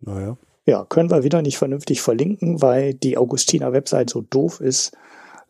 Naja. 0.00 0.36
Ja, 0.64 0.84
können 0.84 1.10
wir 1.10 1.24
wieder 1.24 1.42
nicht 1.42 1.58
vernünftig 1.58 2.00
verlinken, 2.02 2.62
weil 2.62 2.94
die 2.94 3.18
Augustiner 3.18 3.72
Website 3.72 4.10
so 4.10 4.20
doof 4.20 4.60
ist 4.60 4.92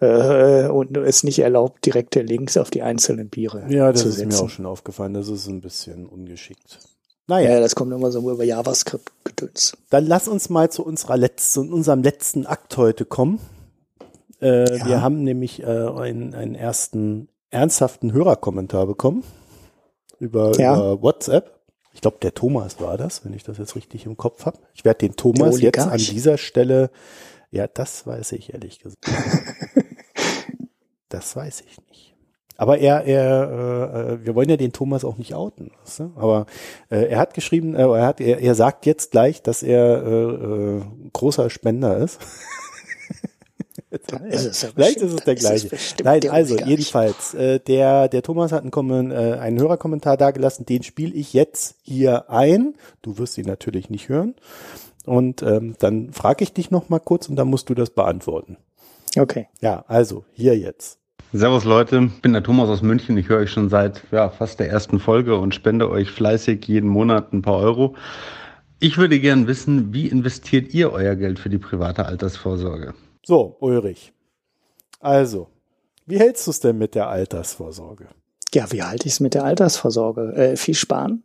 äh, 0.03 0.69
und 0.69 0.97
es 0.97 1.23
nicht 1.23 1.39
erlaubt, 1.39 1.87
direkte 1.87 2.23
Links 2.23 2.57
auf 2.57 2.71
die 2.71 2.83
einzelnen 2.83 3.29
Biere 3.29 3.65
ja, 3.69 3.93
das 3.93 4.03
zu 4.03 4.11
setzen. 4.11 4.23
Ja, 4.23 4.27
das 4.27 4.35
ist 4.35 4.41
mir 4.41 4.47
auch 4.47 4.51
schon 4.51 4.67
aufgefallen. 4.67 5.15
Das 5.15 5.29
ist 5.29 5.47
ein 5.47 5.61
bisschen 5.61 6.07
ungeschickt. 6.07 6.81
Naja. 7.29 7.53
Ja, 7.53 7.61
das 7.61 7.77
kommt 7.77 7.93
immer 7.93 8.11
so 8.11 8.19
über 8.29 8.43
JavaScript-Gedöns. 8.43 9.77
Dann 9.91 10.07
lass 10.07 10.27
uns 10.27 10.51
mal 10.51 10.71
zu 10.71 10.85
unserer 10.85 11.17
letzten, 11.17 11.73
unserem 11.73 12.03
letzten 12.03 12.47
Akt 12.47 12.77
heute 12.77 13.05
kommen. 13.05 13.39
Äh, 14.41 14.77
ja. 14.77 14.87
Wir 14.87 15.03
haben 15.03 15.23
nämlich 15.23 15.63
äh, 15.63 15.67
einen, 15.67 16.35
einen 16.35 16.57
ersten 16.57 17.29
ernsthaften 17.51 18.13
Hörerkommentar 18.13 18.87
bekommen 18.87 19.23
über, 20.19 20.59
ja. 20.59 20.75
über 20.75 21.01
WhatsApp. 21.01 21.61
Ich 21.95 22.01
glaube, 22.01 22.17
der 22.23 22.35
Thomas 22.35 22.81
war 22.81 22.97
das, 22.97 23.25
wenn 23.25 23.35
ich 23.35 23.45
das 23.45 23.59
jetzt 23.59 23.77
richtig 23.77 24.07
im 24.07 24.17
Kopf 24.17 24.47
habe. 24.47 24.59
Ich 24.75 24.85
werde 24.85 25.07
den 25.07 25.15
Thomas 25.15 25.61
jetzt 25.61 25.79
an 25.79 25.99
dieser 25.99 26.39
Stelle, 26.39 26.91
ja, 27.53 27.69
das 27.69 28.07
weiß 28.07 28.33
ich 28.33 28.53
ehrlich 28.53 28.81
gesagt. 28.81 29.07
das 31.13 31.37
weiß 31.37 31.63
ich 31.67 31.79
nicht. 31.89 32.15
Aber 32.57 32.79
er, 32.79 33.05
er, 33.05 33.51
äh, 33.51 34.13
äh, 34.13 34.25
wir 34.25 34.35
wollen 34.35 34.49
ja 34.49 34.57
den 34.57 34.73
Thomas 34.73 35.05
auch 35.05 35.19
nicht 35.19 35.35
outen. 35.35 35.73
Weißt 35.83 36.01
du? 36.01 36.13
Aber 36.17 36.47
äh, 36.91 37.07
er 37.07 37.19
hat 37.19 37.35
geschrieben, 37.35 37.75
äh, 37.75 37.83
er 37.83 38.07
hat, 38.07 38.21
er, 38.21 38.41
er 38.41 38.55
sagt 38.55 38.87
jetzt 38.87 39.11
gleich, 39.11 39.43
dass 39.43 39.63
er 39.63 40.03
äh, 40.05 40.77
äh, 40.77 40.83
großer 41.13 41.51
Spender 41.51 41.97
ist. 41.97 42.21
ist 43.91 44.47
es 44.47 44.65
Vielleicht 44.75 44.99
ist 44.99 45.13
es 45.13 45.25
der 45.25 45.35
gleiche. 45.35 45.71
Nein, 46.05 46.29
also 46.31 46.57
jedenfalls, 46.57 47.35
äh, 47.35 47.59
der, 47.59 48.09
der 48.09 48.23
Thomas 48.23 48.53
hat 48.53 48.63
einen, 48.63 48.71
Kommen, 48.71 49.11
äh, 49.11 49.39
einen 49.41 49.59
Hörerkommentar 49.59 50.17
dagelassen, 50.17 50.65
den 50.67 50.83
spiele 50.83 51.15
ich 51.15 51.33
jetzt 51.33 51.77
hier 51.83 52.31
ein. 52.31 52.75
Du 53.03 53.19
wirst 53.19 53.39
ihn 53.39 53.47
natürlich 53.47 53.91
nicht 53.91 54.09
hören. 54.09 54.35
Und 55.05 55.43
ähm, 55.43 55.75
dann 55.79 56.13
frage 56.13 56.45
ich 56.45 56.53
dich 56.53 56.71
noch 56.71 56.89
mal 56.89 57.01
kurz 57.01 57.29
und 57.29 57.37
dann 57.37 57.49
musst 57.49 57.69
du 57.69 57.75
das 57.75 57.91
beantworten. 57.91 58.57
Okay. 59.19 59.49
Ja, 59.61 59.85
also 59.89 60.25
hier 60.33 60.57
jetzt. 60.57 61.02
Servus 61.35 61.65
Leute, 61.65 62.11
ich 62.15 62.21
bin 62.21 62.35
der 62.35 62.43
Thomas 62.43 62.69
aus 62.69 62.83
München. 62.83 63.17
Ich 63.17 63.31
höre 63.31 63.39
euch 63.39 63.51
schon 63.51 63.71
seit 63.71 64.03
ja, 64.13 64.29
fast 64.29 64.61
der 64.61 64.69
ersten 64.69 65.01
Folge 65.01 65.39
und 65.39 65.55
spende 65.55 65.89
euch 65.89 66.11
fleißig 66.11 66.67
jeden 66.67 66.91
Monat 66.91 67.33
ein 67.33 67.41
paar 67.41 67.57
Euro. 67.57 67.97
Ich 68.81 68.99
würde 68.99 69.19
gern 69.19 69.47
wissen, 69.47 69.95
wie 69.95 70.09
investiert 70.09 70.75
ihr 70.75 70.93
euer 70.93 71.17
Geld 71.17 71.39
für 71.39 71.49
die 71.49 71.57
private 71.57 72.05
Altersvorsorge? 72.05 72.93
So, 73.25 73.57
Ulrich. 73.61 74.13
Also, 75.01 75.49
wie 76.05 76.19
hältst 76.19 76.47
du 76.47 76.51
es 76.51 76.61
denn 76.61 76.77
mit 76.77 76.95
der 76.95 77.09
Altersvorsorge? 77.09 78.09
Ja, 78.53 78.71
wie 78.71 78.83
halte 78.83 79.07
ich 79.07 79.15
es 79.15 79.21
mit 79.21 79.33
der 79.33 79.45
Altersvorsorge? 79.45 80.35
Äh, 80.35 80.57
viel 80.57 80.75
sparen 80.75 81.23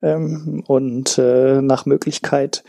ähm, 0.00 0.64
und 0.66 1.18
äh, 1.18 1.60
nach 1.60 1.84
Möglichkeit 1.84 2.64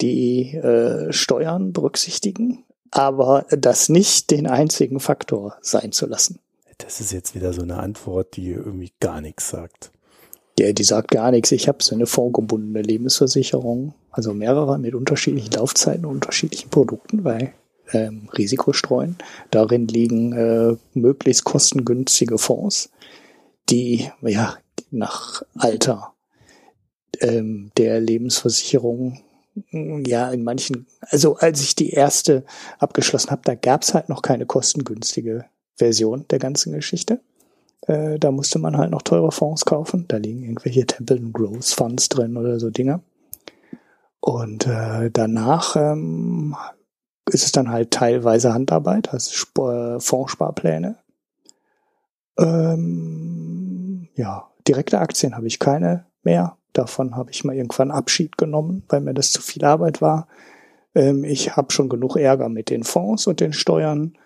die 0.00 0.54
äh, 0.54 1.12
Steuern 1.12 1.72
berücksichtigen, 1.72 2.63
aber 2.94 3.44
das 3.50 3.88
nicht 3.88 4.30
den 4.30 4.46
einzigen 4.46 5.00
Faktor 5.00 5.56
sein 5.60 5.90
zu 5.90 6.06
lassen. 6.06 6.38
Das 6.78 7.00
ist 7.00 7.12
jetzt 7.12 7.34
wieder 7.34 7.52
so 7.52 7.62
eine 7.62 7.78
Antwort, 7.78 8.36
die 8.36 8.50
irgendwie 8.50 8.92
gar 9.00 9.20
nichts 9.20 9.50
sagt. 9.50 9.90
Ja, 10.58 10.72
die 10.72 10.84
sagt 10.84 11.10
gar 11.10 11.32
nichts. 11.32 11.50
Ich 11.50 11.66
habe 11.66 11.82
so 11.82 11.96
eine 11.96 12.06
fondgebundene 12.06 12.82
Lebensversicherung, 12.82 13.94
also 14.12 14.32
mehrere 14.32 14.78
mit 14.78 14.94
unterschiedlichen 14.94 15.52
Laufzeiten 15.52 16.04
und 16.04 16.14
unterschiedlichen 16.14 16.70
Produkten, 16.70 17.24
weil 17.24 17.52
ähm, 17.92 18.28
Risiko 18.38 18.72
streuen. 18.72 19.16
Darin 19.50 19.88
liegen 19.88 20.32
äh, 20.32 20.76
möglichst 20.94 21.42
kostengünstige 21.42 22.38
Fonds, 22.38 22.90
die 23.70 24.08
ja 24.22 24.56
nach 24.92 25.42
Alter 25.56 26.14
ähm, 27.20 27.72
der 27.76 27.98
Lebensversicherung 28.00 29.20
ja 29.70 30.30
in 30.30 30.44
manchen, 30.44 30.86
also 31.00 31.36
als 31.36 31.60
ich 31.60 31.74
die 31.74 31.90
erste 31.90 32.44
abgeschlossen 32.78 33.30
habe, 33.30 33.42
da 33.44 33.54
gab 33.54 33.82
es 33.82 33.94
halt 33.94 34.08
noch 34.08 34.22
keine 34.22 34.46
kostengünstige 34.46 35.44
Version 35.76 36.26
der 36.30 36.38
ganzen 36.38 36.72
Geschichte. 36.72 37.20
Äh, 37.86 38.18
da 38.18 38.30
musste 38.30 38.58
man 38.58 38.76
halt 38.76 38.90
noch 38.90 39.02
teure 39.02 39.32
Fonds 39.32 39.64
kaufen. 39.64 40.06
Da 40.08 40.16
liegen 40.16 40.42
irgendwelche 40.42 40.86
Templeton 40.86 41.32
Growth 41.32 41.66
Funds 41.66 42.08
drin 42.08 42.36
oder 42.36 42.58
so 42.58 42.70
Dinge. 42.70 43.00
Und 44.20 44.66
äh, 44.66 45.10
danach 45.10 45.76
ähm, 45.76 46.56
ist 47.30 47.44
es 47.44 47.52
dann 47.52 47.70
halt 47.70 47.90
teilweise 47.90 48.54
Handarbeit, 48.54 49.12
also 49.12 49.30
Sp 49.36 50.00
Fondssparpläne. 50.00 50.96
Ähm, 52.38 54.08
ja, 54.14 54.50
direkte 54.66 54.98
Aktien 54.98 55.36
habe 55.36 55.46
ich 55.46 55.58
keine 55.58 56.06
mehr. 56.22 56.56
Davon 56.74 57.16
habe 57.16 57.30
ich 57.30 57.44
mal 57.44 57.56
irgendwann 57.56 57.90
Abschied 57.90 58.36
genommen, 58.36 58.82
weil 58.88 59.00
mir 59.00 59.14
das 59.14 59.32
zu 59.32 59.40
viel 59.40 59.64
Arbeit 59.64 60.02
war. 60.02 60.28
Ähm, 60.94 61.24
ich 61.24 61.56
habe 61.56 61.72
schon 61.72 61.88
genug 61.88 62.16
Ärger 62.16 62.50
mit 62.50 62.68
den 62.68 62.84
Fonds 62.84 63.26
und 63.26 63.40
den 63.40 63.54
Steuern 63.54 64.18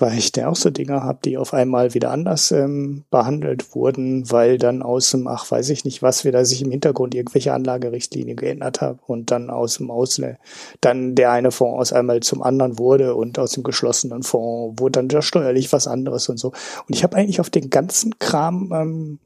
weil 0.00 0.18
ich 0.18 0.32
da 0.32 0.48
auch 0.48 0.56
so 0.56 0.70
Dinge 0.70 1.02
habe, 1.02 1.18
die 1.24 1.36
auf 1.36 1.52
einmal 1.52 1.94
wieder 1.94 2.10
anders 2.10 2.52
ähm, 2.52 3.04
behandelt 3.10 3.74
wurden, 3.74 4.30
weil 4.30 4.58
dann 4.58 4.82
aus 4.82 5.10
dem, 5.10 5.26
ach 5.26 5.50
weiß 5.50 5.68
ich 5.70 5.84
nicht 5.84 6.02
was, 6.02 6.24
wieder 6.24 6.44
sich 6.44 6.62
im 6.62 6.70
Hintergrund 6.70 7.14
irgendwelche 7.14 7.52
Anlagerichtlinien 7.52 8.36
geändert 8.36 8.80
hat 8.80 8.98
und 9.06 9.30
dann 9.30 9.50
aus 9.50 9.76
dem 9.76 9.90
Ausle 9.90 10.38
dann 10.80 11.14
der 11.14 11.32
eine 11.32 11.50
Fonds 11.50 11.78
aus 11.78 11.92
einmal 11.92 12.20
zum 12.20 12.42
anderen 12.42 12.78
wurde 12.78 13.14
und 13.14 13.38
aus 13.38 13.52
dem 13.52 13.62
geschlossenen 13.62 14.22
Fonds 14.22 14.80
wurde 14.80 14.92
dann 14.92 15.08
da 15.08 15.22
steuerlich 15.22 15.72
was 15.72 15.86
anderes 15.86 16.28
und 16.28 16.38
so. 16.38 16.48
Und 16.48 16.94
ich 16.94 17.02
habe 17.02 17.16
eigentlich 17.16 17.40
auf 17.40 17.50
den 17.50 17.70
ganzen 17.70 18.18
Kram 18.18 18.72
ähm, 18.74 19.18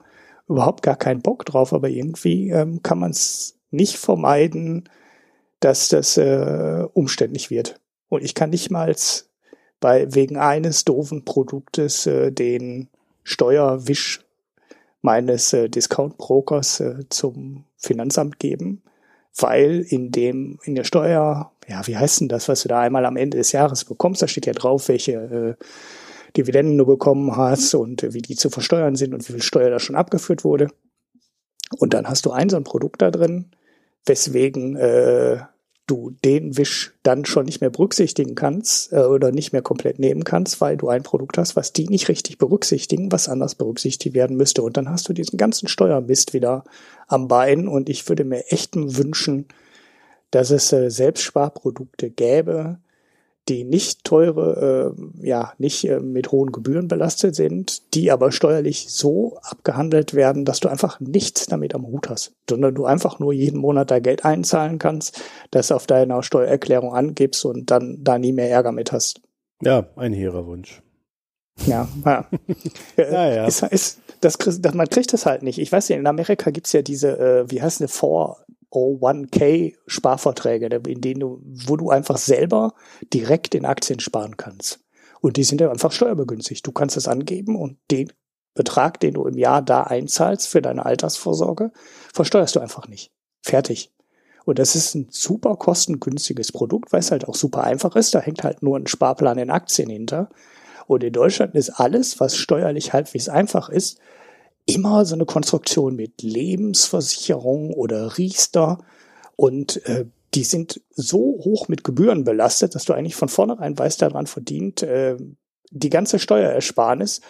überhaupt 0.48 0.82
gar 0.82 0.96
keinen 0.96 1.22
Bock 1.22 1.44
drauf, 1.44 1.72
aber 1.72 1.88
irgendwie 1.88 2.50
ähm, 2.50 2.82
kann 2.82 2.98
man 2.98 3.10
es 3.10 3.58
nicht 3.70 3.96
vermeiden, 3.96 4.88
dass 5.60 5.88
das 5.88 6.16
äh, 6.16 6.84
umständlich 6.92 7.50
wird. 7.50 7.80
Und 8.08 8.22
ich 8.22 8.34
kann 8.34 8.50
nicht 8.50 8.70
mal 8.70 8.94
bei 9.80 10.14
wegen 10.14 10.36
eines 10.36 10.84
doofen 10.84 11.24
Produktes 11.24 12.06
äh, 12.06 12.30
den 12.30 12.88
Steuerwisch 13.22 14.24
meines 15.00 15.52
äh, 15.52 15.68
Discount 15.68 16.16
Brokers 16.18 16.80
äh, 16.80 17.04
zum 17.08 17.64
Finanzamt 17.76 18.38
geben, 18.38 18.82
weil 19.36 19.84
in 19.88 20.10
dem 20.12 20.58
in 20.64 20.74
der 20.74 20.84
Steuer, 20.84 21.52
ja, 21.68 21.86
wie 21.86 21.96
heißt 21.96 22.20
denn 22.20 22.28
das, 22.28 22.48
was 22.48 22.62
du 22.62 22.68
da 22.68 22.80
einmal 22.80 23.04
am 23.04 23.16
Ende 23.16 23.36
des 23.38 23.52
Jahres 23.52 23.84
bekommst, 23.84 24.22
da 24.22 24.28
steht 24.28 24.46
ja 24.46 24.52
drauf, 24.52 24.88
welche 24.88 25.12
äh, 25.12 25.64
Dividenden 26.36 26.78
du 26.78 26.86
bekommen 26.86 27.36
hast 27.36 27.74
und 27.74 28.02
wie 28.14 28.22
die 28.22 28.36
zu 28.36 28.50
versteuern 28.50 28.96
sind 28.96 29.14
und 29.14 29.26
wie 29.28 29.32
viel 29.32 29.42
Steuer 29.42 29.70
da 29.70 29.78
schon 29.78 29.96
abgeführt 29.96 30.44
wurde. 30.44 30.68
Und 31.78 31.94
dann 31.94 32.08
hast 32.08 32.26
du 32.26 32.32
ein 32.32 32.48
so 32.48 32.56
ein 32.56 32.64
Produkt 32.64 33.02
da 33.02 33.10
drin, 33.10 33.50
weswegen 34.04 34.76
äh, 34.76 35.38
du 35.86 36.10
den 36.24 36.56
Wisch 36.56 36.94
dann 37.02 37.24
schon 37.24 37.44
nicht 37.44 37.60
mehr 37.60 37.70
berücksichtigen 37.70 38.34
kannst 38.34 38.92
äh, 38.92 39.00
oder 39.00 39.32
nicht 39.32 39.52
mehr 39.52 39.62
komplett 39.62 39.98
nehmen 39.98 40.24
kannst, 40.24 40.60
weil 40.60 40.76
du 40.76 40.88
ein 40.88 41.02
Produkt 41.02 41.36
hast, 41.36 41.56
was 41.56 41.72
die 41.72 41.88
nicht 41.88 42.08
richtig 42.08 42.38
berücksichtigen, 42.38 43.12
was 43.12 43.28
anders 43.28 43.54
berücksichtigt 43.54 44.14
werden 44.14 44.36
müsste. 44.36 44.62
Und 44.62 44.76
dann 44.76 44.88
hast 44.88 45.08
du 45.08 45.12
diesen 45.12 45.36
ganzen 45.36 45.68
Steuermist 45.68 46.32
wieder 46.32 46.64
am 47.06 47.28
Bein. 47.28 47.68
Und 47.68 47.88
ich 47.88 48.08
würde 48.08 48.24
mir 48.24 48.50
echt 48.50 48.76
wünschen, 48.76 49.46
dass 50.30 50.50
es 50.50 50.72
äh, 50.72 50.90
Selbstsparprodukte 50.90 52.10
gäbe, 52.10 52.78
die 53.48 53.64
nicht 53.64 54.04
teure, 54.04 54.94
äh, 54.96 55.26
ja, 55.26 55.52
nicht 55.58 55.84
äh, 55.88 56.00
mit 56.00 56.32
hohen 56.32 56.50
Gebühren 56.52 56.88
belastet 56.88 57.34
sind, 57.34 57.94
die 57.94 58.10
aber 58.10 58.32
steuerlich 58.32 58.86
so 58.88 59.36
abgehandelt 59.42 60.14
werden, 60.14 60.44
dass 60.44 60.60
du 60.60 60.68
einfach 60.68 60.98
nichts 61.00 61.46
damit 61.46 61.74
am 61.74 61.86
Hut 61.86 62.08
hast, 62.08 62.32
sondern 62.48 62.74
du 62.74 62.86
einfach 62.86 63.18
nur 63.18 63.32
jeden 63.32 63.60
Monat 63.60 63.90
da 63.90 63.98
Geld 63.98 64.24
einzahlen 64.24 64.78
kannst, 64.78 65.20
das 65.50 65.72
auf 65.72 65.86
deiner 65.86 66.22
Steuererklärung 66.22 66.94
angibst 66.94 67.44
und 67.44 67.70
dann 67.70 67.98
da 68.02 68.18
nie 68.18 68.32
mehr 68.32 68.50
Ärger 68.50 68.72
mit 68.72 68.92
hast. 68.92 69.20
Ja, 69.62 69.86
ein 69.96 70.12
hehrer 70.12 70.46
Wunsch. 70.46 70.82
Ja, 71.66 71.88
ja. 72.04 72.26
ja, 72.96 73.34
ja. 73.34 73.46
Ist, 73.46 73.62
ist, 73.62 74.00
das, 74.20 74.38
das, 74.38 74.74
man 74.74 74.88
kriegt 74.88 75.12
das 75.12 75.26
halt 75.26 75.42
nicht. 75.42 75.58
Ich 75.58 75.70
weiß 75.70 75.88
nicht, 75.88 75.98
in 75.98 76.06
Amerika 76.06 76.50
gibt's 76.50 76.72
ja 76.72 76.82
diese, 76.82 77.18
äh, 77.18 77.50
wie 77.50 77.62
heißt 77.62 77.80
eine 77.80 77.88
401k 78.74 79.74
Sparverträge, 79.86 80.66
in 80.86 81.00
denen 81.00 81.20
du, 81.20 81.40
wo 81.44 81.76
du 81.76 81.90
einfach 81.90 82.16
selber 82.16 82.74
direkt 83.12 83.54
in 83.54 83.64
Aktien 83.64 84.00
sparen 84.00 84.36
kannst. 84.36 84.80
Und 85.20 85.36
die 85.36 85.44
sind 85.44 85.60
ja 85.60 85.70
einfach 85.70 85.92
steuerbegünstigt. 85.92 86.66
Du 86.66 86.72
kannst 86.72 86.96
das 86.96 87.08
angeben 87.08 87.56
und 87.56 87.78
den 87.90 88.12
Betrag, 88.54 89.00
den 89.00 89.14
du 89.14 89.26
im 89.26 89.38
Jahr 89.38 89.62
da 89.62 89.84
einzahlst 89.84 90.48
für 90.48 90.60
deine 90.60 90.84
Altersvorsorge, 90.84 91.72
versteuerst 92.12 92.56
du 92.56 92.60
einfach 92.60 92.88
nicht. 92.88 93.12
Fertig. 93.42 93.92
Und 94.44 94.58
das 94.58 94.76
ist 94.76 94.94
ein 94.94 95.08
super 95.10 95.56
kostengünstiges 95.56 96.52
Produkt, 96.52 96.92
weil 96.92 97.00
es 97.00 97.10
halt 97.10 97.26
auch 97.26 97.34
super 97.34 97.64
einfach 97.64 97.96
ist. 97.96 98.14
Da 98.14 98.20
hängt 98.20 98.44
halt 98.44 98.62
nur 98.62 98.78
ein 98.78 98.86
Sparplan 98.86 99.38
in 99.38 99.50
Aktien 99.50 99.88
hinter. 99.88 100.28
Und 100.86 101.02
in 101.02 101.12
Deutschland 101.12 101.54
ist 101.54 101.70
alles, 101.70 102.20
was 102.20 102.36
steuerlich 102.36 102.92
halbwegs 102.92 103.28
einfach 103.28 103.70
ist, 103.70 103.98
immer 104.66 105.04
so 105.04 105.14
eine 105.14 105.26
Konstruktion 105.26 105.96
mit 105.96 106.22
Lebensversicherung 106.22 107.72
oder 107.72 108.18
Riester. 108.18 108.78
Und 109.36 109.84
äh, 109.86 110.06
die 110.34 110.44
sind 110.44 110.80
so 110.90 111.18
hoch 111.18 111.68
mit 111.68 111.84
Gebühren 111.84 112.24
belastet, 112.24 112.74
dass 112.74 112.84
du 112.84 112.92
eigentlich 112.92 113.14
von 113.14 113.28
vornherein 113.28 113.78
weißt, 113.78 114.02
daran 114.02 114.26
verdient 114.26 114.82
äh, 114.82 115.16
die 115.74 115.90
ganze 115.90 116.18
Steuerersparnis 116.18 117.20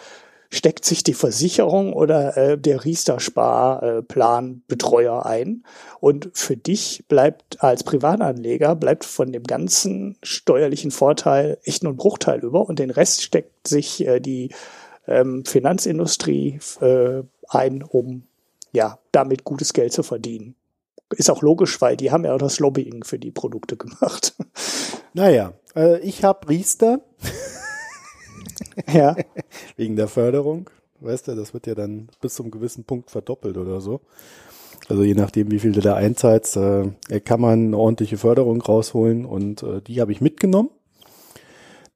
steckt 0.51 0.85
sich 0.85 1.03
die 1.03 1.15
Versicherung 1.15 1.93
oder 1.93 2.37
äh, 2.37 2.55
der 2.57 2.85
Riester-Sparplan-Betreuer 2.85 5.23
äh, 5.25 5.27
ein. 5.27 5.65
Und 5.99 6.29
für 6.33 6.55
dich 6.55 7.03
bleibt 7.07 7.63
als 7.63 7.83
Privatanleger, 7.83 8.75
bleibt 8.75 9.05
von 9.05 9.31
dem 9.31 9.41
ganzen 9.43 10.17
steuerlichen 10.21 10.91
Vorteil 10.91 11.57
echt 11.63 11.81
nur 11.83 11.93
ein 11.93 11.97
Bruchteil 11.97 12.41
über 12.41 12.69
und 12.69 12.77
den 12.77 12.91
Rest 12.91 13.23
steckt 13.23 13.67
sich 13.67 14.05
äh, 14.05 14.19
die 14.19 14.51
ähm, 15.07 15.45
Finanzindustrie 15.45 16.59
äh, 16.81 17.23
ein, 17.49 17.83
um 17.83 18.23
ja, 18.71 18.99
damit 19.11 19.43
gutes 19.43 19.73
Geld 19.73 19.93
zu 19.93 20.03
verdienen. 20.03 20.55
Ist 21.11 21.29
auch 21.29 21.41
logisch, 21.41 21.79
weil 21.81 21.95
die 21.97 22.11
haben 22.11 22.25
ja 22.25 22.33
auch 22.33 22.39
das 22.39 22.59
Lobbying 22.59 23.03
für 23.03 23.19
die 23.19 23.31
Produkte 23.31 23.77
gemacht. 23.77 24.35
Naja, 25.17 25.53
äh, 25.77 25.99
ich 26.01 26.25
habe 26.25 26.49
Riester. 26.49 26.99
ja. 28.91 29.15
Wegen 29.77 29.95
der 29.95 30.09
Förderung. 30.09 30.69
Weißt 30.99 31.29
du, 31.29 31.35
das 31.35 31.53
wird 31.53 31.67
ja 31.67 31.73
dann 31.73 32.09
bis 32.19 32.35
zum 32.35 32.51
gewissen 32.51 32.83
Punkt 32.83 33.11
verdoppelt 33.11 33.55
oder 33.55 33.79
so. 33.79 34.01
Also 34.89 35.03
je 35.03 35.13
nachdem, 35.13 35.51
wie 35.51 35.59
viel 35.59 35.71
du 35.71 35.79
da 35.79 35.95
einzahlst, 35.95 36.57
äh, 36.57 36.91
kann 37.23 37.39
man 37.39 37.67
eine 37.67 37.77
ordentliche 37.77 38.17
Förderung 38.17 38.61
rausholen 38.61 39.25
und 39.25 39.63
äh, 39.63 39.81
die 39.81 40.01
habe 40.01 40.11
ich 40.11 40.19
mitgenommen. 40.19 40.69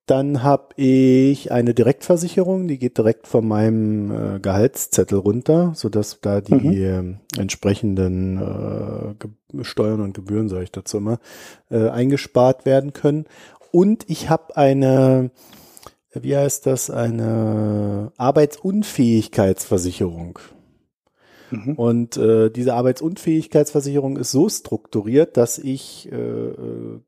Dann 0.10 0.42
habe 0.42 0.74
ich 0.76 1.52
eine 1.52 1.76
Direktversicherung, 1.76 2.68
die 2.68 2.80
geht 2.80 2.98
direkt 2.98 3.28
von 3.28 3.48
meinem 3.48 4.10
äh, 4.10 4.40
Gehaltszettel 4.40 5.20
runter, 5.20 5.74
so 5.76 5.88
dass 5.88 6.20
da 6.20 6.42
die 6.42 6.56
mhm. 6.56 7.20
äh, 7.36 7.40
entsprechenden 7.40 8.42
äh, 8.42 9.14
Steuern 9.64 10.02
und 10.02 10.16
Gebühren, 10.16 10.50
sage 10.50 10.64
ich 10.64 10.72
dazu 10.72 10.98
immer, 10.98 11.20
äh, 11.70 11.90
eingespart 11.90 12.66
werden 12.66 12.92
können. 12.92 13.26
Und 13.72 14.10
ich 14.10 14.32
habe 14.32 14.58
eine, 14.58 15.30
wie 16.16 16.36
heißt 16.36 16.66
das, 16.66 16.90
eine 16.90 18.12
Arbeitsunfähigkeitsversicherung. 18.18 20.40
Mhm. 21.52 21.76
Und 21.76 22.18
äh, 22.18 22.50
diese 22.50 22.74
Arbeitsunfähigkeitsversicherung 22.74 24.18
ist 24.18 24.32
so 24.32 24.50
strukturiert, 24.50 25.38
dass 25.38 25.60
ich 25.60 26.12
äh, 26.12 26.16
äh 26.16 27.00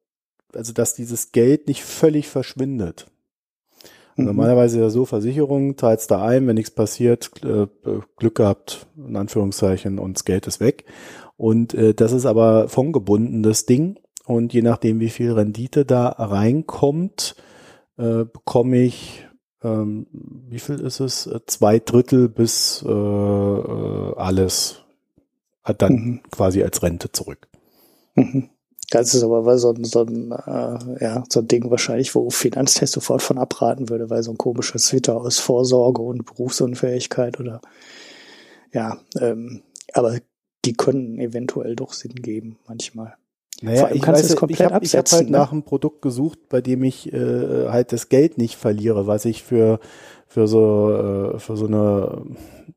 also 0.55 0.73
dass 0.73 0.95
dieses 0.95 1.31
Geld 1.31 1.67
nicht 1.67 1.83
völlig 1.83 2.27
verschwindet. 2.27 3.07
Mhm. 4.15 4.25
Normalerweise 4.25 4.79
ja 4.79 4.89
so 4.89 5.05
Versicherung, 5.05 5.77
zahlst 5.77 6.11
da 6.11 6.23
ein, 6.25 6.47
wenn 6.47 6.55
nichts 6.55 6.71
passiert, 6.71 7.31
äh, 7.43 7.67
Glück 8.17 8.35
gehabt, 8.35 8.87
in 8.97 9.15
Anführungszeichen, 9.15 9.99
und 9.99 10.17
das 10.17 10.25
Geld 10.25 10.47
ist 10.47 10.59
weg. 10.59 10.85
Und 11.37 11.73
äh, 11.73 11.93
das 11.93 12.11
ist 12.11 12.25
aber 12.25 12.69
fondgebunden, 12.69 13.43
das 13.43 13.65
Ding. 13.65 13.97
Und 14.25 14.53
je 14.53 14.61
nachdem, 14.61 14.99
wie 14.99 15.09
viel 15.09 15.31
Rendite 15.31 15.85
da 15.85 16.07
reinkommt, 16.07 17.35
äh, 17.97 18.25
bekomme 18.25 18.81
ich, 18.81 19.27
ähm, 19.63 20.07
wie 20.11 20.59
viel 20.59 20.79
ist 20.79 20.99
es? 20.99 21.29
Zwei 21.47 21.79
Drittel 21.79 22.29
bis 22.29 22.83
äh, 22.87 22.91
äh 22.91 24.15
alles 24.15 24.81
hat 25.63 25.81
dann 25.81 25.93
mhm. 25.93 26.19
quasi 26.31 26.63
als 26.63 26.81
Rente 26.83 27.11
zurück. 27.11 27.47
Mhm. 28.15 28.49
Das 28.91 29.13
ist 29.13 29.23
aber 29.23 29.57
so 29.57 29.71
ein, 29.73 29.85
so 29.85 30.01
ein, 30.01 30.31
äh, 30.31 31.03
ja, 31.03 31.23
so 31.29 31.39
ein 31.39 31.47
Ding 31.47 31.71
wahrscheinlich, 31.71 32.13
wo 32.13 32.29
Finanztest 32.29 32.91
sofort 32.91 33.21
von 33.21 33.37
abraten 33.37 33.89
würde, 33.89 34.09
weil 34.09 34.21
so 34.21 34.31
ein 34.31 34.37
komisches 34.37 34.87
Twitter 34.87 35.15
aus 35.15 35.39
Vorsorge 35.39 36.01
und 36.01 36.25
Berufsunfähigkeit 36.25 37.39
oder 37.39 37.61
ja, 38.73 38.97
ähm, 39.19 39.61
aber 39.93 40.17
die 40.65 40.73
können 40.73 41.19
eventuell 41.19 41.77
doch 41.77 41.93
Sinn 41.93 42.15
geben 42.15 42.57
manchmal. 42.67 43.15
Naja, 43.61 43.91
ich, 43.93 44.05
weiß, 44.05 44.29
ich 44.29 44.61
habe 44.61 44.75
hab 44.75 45.11
halt 45.11 45.25
ne? 45.25 45.31
nach 45.31 45.53
einem 45.53 45.63
Produkt 45.63 46.01
gesucht, 46.01 46.49
bei 46.49 46.59
dem 46.59 46.83
ich 46.83 47.13
äh, 47.13 47.69
halt 47.69 47.93
das 47.93 48.09
Geld 48.09 48.37
nicht 48.37 48.57
verliere, 48.57 49.07
was 49.07 49.23
ich 49.23 49.43
für 49.43 49.79
für 50.27 50.47
so 50.47 51.33
äh, 51.35 51.39
für 51.39 51.55
so 51.55 51.67
eine 51.67 52.23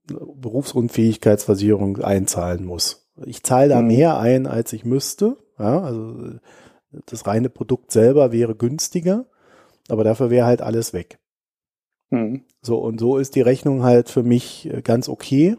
Berufsunfähigkeitsversicherung 0.07 2.03
einzahlen 2.03 2.65
muss. 2.65 3.09
Ich 3.27 3.43
zahle 3.43 3.71
da 3.71 3.81
mhm. 3.81 3.89
mehr 3.89 4.19
ein, 4.19 4.47
als 4.47 4.73
ich 4.73 4.85
müsste, 4.85 5.39
ja, 5.59 5.81
also 5.81 6.39
das 7.07 7.27
reine 7.27 7.49
Produkt 7.49 7.93
selber 7.93 8.33
wäre 8.33 8.55
günstiger, 8.55 9.27
aber 9.89 10.05
dafür 10.05 10.31
wäre 10.31 10.47
halt 10.47 10.63
alles 10.63 10.93
weg. 10.93 11.19
Mhm. 12.11 12.45
So, 12.63 12.79
und 12.79 12.99
so 12.99 13.19
ist 13.19 13.35
die 13.35 13.41
Rechnung 13.41 13.83
halt 13.83 14.09
für 14.09 14.23
mich 14.23 14.73
äh, 14.73 14.83
ganz 14.83 15.09
okay. 15.09 15.57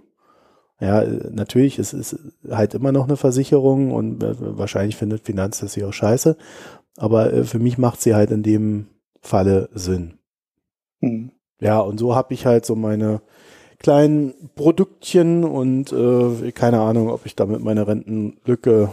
Ja, 0.80 1.04
natürlich, 1.04 1.80
es 1.80 1.94
ist 1.94 2.18
halt 2.50 2.74
immer 2.74 2.92
noch 2.92 3.06
eine 3.06 3.16
Versicherung 3.16 3.92
und 3.92 4.22
äh, 4.24 4.36
wahrscheinlich 4.58 4.98
findet 4.98 5.24
Finanz 5.24 5.60
das 5.60 5.74
hier 5.74 5.88
auch 5.88 5.94
scheiße. 5.94 6.36
Aber 6.98 7.32
äh, 7.32 7.44
für 7.44 7.60
mich 7.60 7.78
macht 7.78 8.02
sie 8.02 8.14
halt 8.14 8.32
in 8.32 8.44
dem 8.44 8.88
Falle 9.22 9.70
Sinn. 9.74 10.20
Mhm. 11.00 11.32
Ja, 11.60 11.80
und 11.80 11.98
so 11.98 12.16
habe 12.16 12.34
ich 12.34 12.46
halt 12.46 12.66
so 12.66 12.76
meine 12.76 13.22
kleinen 13.80 14.34
Produktchen 14.56 15.44
und 15.44 15.92
äh, 15.94 16.52
keine 16.52 16.82
Ahnung, 16.82 17.10
ob 17.10 17.26
ich 17.26 17.36
damit 17.36 17.62
meine 17.62 17.88
Rentenlücke 17.88 18.90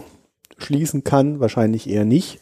schließen 0.65 1.03
kann, 1.03 1.39
wahrscheinlich 1.39 1.89
eher 1.89 2.05
nicht. 2.05 2.39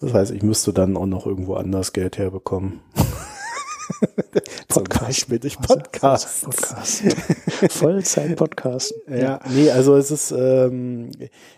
Das 0.00 0.14
heißt, 0.14 0.30
ich 0.30 0.42
müsste 0.42 0.72
dann 0.72 0.96
auch 0.96 1.06
noch 1.06 1.26
irgendwo 1.26 1.54
anders 1.54 1.92
Geld 1.92 2.18
herbekommen. 2.18 2.80
Podcast. 4.68 5.28
Zum 5.28 5.40
durch 5.40 5.58
Podcast. 5.58 6.44
Podcast. 6.44 7.02
Vollzeit-Podcast. 7.70 8.94
Ja, 9.08 9.40
nee, 9.50 9.70
also 9.70 9.96
es 9.96 10.10
ist, 10.10 10.30
ähm, 10.30 11.10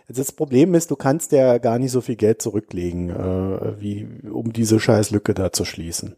das 0.09 0.33
Problem 0.33 0.75
ist, 0.75 0.91
du 0.91 0.97
kannst 0.97 1.33
ja 1.33 1.59
gar 1.59 1.79
nicht 1.79 1.91
so 1.91 2.01
viel 2.01 2.17
Geld 2.17 2.41
zurücklegen, 2.41 3.11
äh, 3.11 3.81
wie, 3.81 4.09
um 4.31 4.53
diese 4.53 4.81
scheiß 4.81 5.11
Lücke 5.11 5.35
da 5.35 5.53
zu 5.53 5.65
schließen. 5.65 6.17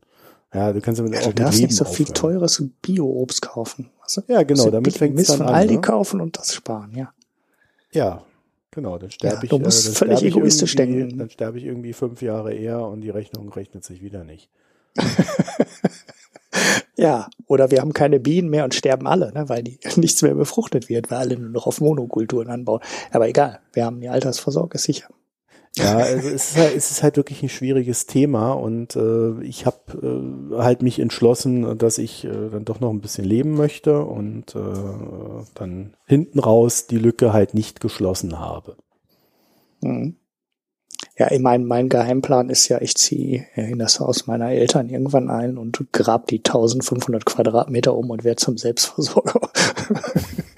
Ja, 0.55 0.73
du 0.73 0.81
kannst 0.83 1.01
damit 1.01 1.15
ja, 1.15 1.21
auch 1.21 1.27
du 1.27 1.35
darfst 1.35 1.63
nicht 1.63 1.75
so 1.75 1.87
viel 1.87 2.07
teures 2.07 2.63
Bio-Obst 2.83 3.41
kaufen. 3.41 3.89
Also, 4.03 4.23
ja, 4.29 4.43
genau, 4.43 4.69
damit 4.71 4.99
fängt 4.99 5.19
es 5.19 5.29
dann 5.29 5.41
an. 5.41 5.47
von 5.47 5.55
Aldi 5.55 5.75
ne? 5.77 5.81
kaufen 5.81 6.21
und 6.21 6.39
das 6.39 6.55
sparen, 6.55 6.93
ja. 6.95 7.13
Ja, 7.93 8.23
Genau, 8.73 8.97
dann 8.97 9.11
sterbe 9.11 9.37
ja, 9.37 9.43
ich. 9.45 9.51
Du 9.51 9.59
musst 9.59 9.89
äh, 9.89 9.93
völlig 9.93 10.23
egoistisch 10.23 10.75
denken. 10.75 11.19
Dann 11.19 11.31
sterbe 11.31 11.59
ich 11.59 11.65
irgendwie 11.65 11.93
fünf 11.93 12.23
Jahre 12.23 12.55
eher 12.55 12.81
und 12.81 13.03
die 13.03 13.11
Rechnung 13.11 13.49
rechnet 13.51 13.85
sich 13.85 14.03
wieder 14.03 14.25
nicht. 14.25 14.49
ja, 16.97 17.29
oder 17.47 17.71
wir 17.71 17.81
haben 17.81 17.93
keine 17.93 18.19
Bienen 18.19 18.49
mehr 18.49 18.65
und 18.65 18.75
sterben 18.75 19.07
alle, 19.07 19.33
ne, 19.33 19.49
weil 19.49 19.63
die, 19.63 19.79
nichts 19.97 20.23
mehr 20.23 20.35
befruchtet 20.35 20.89
wird, 20.89 21.11
weil 21.11 21.19
alle 21.19 21.37
nur 21.37 21.51
noch 21.51 21.67
auf 21.67 21.83
Monokulturen 21.83 22.49
anbauen. 22.49 22.81
Aber 23.11 23.29
egal, 23.29 23.61
wir 23.75 23.85
haben 23.85 24.01
die 24.01 24.09
Altersvorsorge 24.09 24.79
sicher. 24.79 25.09
Ja, 25.77 25.97
also 25.97 26.29
es 26.29 26.51
ist 26.51 26.57
halt, 26.57 26.77
es 26.77 26.91
ist 26.91 27.03
halt 27.03 27.17
wirklich 27.17 27.43
ein 27.43 27.49
schwieriges 27.49 28.05
Thema 28.05 28.53
und 28.53 28.95
äh, 28.95 29.43
ich 29.43 29.65
habe 29.65 30.53
äh, 30.53 30.59
halt 30.59 30.83
mich 30.83 30.99
entschlossen, 30.99 31.79
dass 31.79 31.97
ich 31.97 32.25
äh, 32.25 32.51
dann 32.51 32.67
doch 32.67 32.81
noch 32.81 32.91
ein 32.91 33.01
bisschen 33.01 33.25
leben 33.25 33.55
möchte 33.55 34.03
und 34.03 34.55
äh, 34.55 34.59
dann 35.55 35.95
hinten 36.07 36.41
raus 36.41 36.87
die 36.89 36.99
Lücke 36.99 37.33
halt 37.33 37.55
nicht 37.55 37.81
geschlossen 37.81 38.39
habe. 38.39 38.77
Mhm. 39.81 40.17
Ja, 41.19 41.31
ich 41.31 41.41
mein, 41.41 41.65
mein 41.65 41.89
Geheimplan 41.89 42.51
ist 42.51 42.69
ja, 42.69 42.81
ich 42.81 42.95
ziehe 42.95 43.47
in 43.55 43.79
das 43.79 43.99
Haus 43.99 44.27
meiner 44.27 44.51
Eltern 44.51 44.89
irgendwann 44.89 45.31
ein 45.31 45.57
und 45.57 45.79
grab 45.93 46.27
die 46.27 46.39
1500 46.39 47.25
Quadratmeter 47.25 47.95
um 47.95 48.11
und 48.11 48.25
werde 48.25 48.37
zum 48.37 48.59
Selbstversorger. 48.59 49.41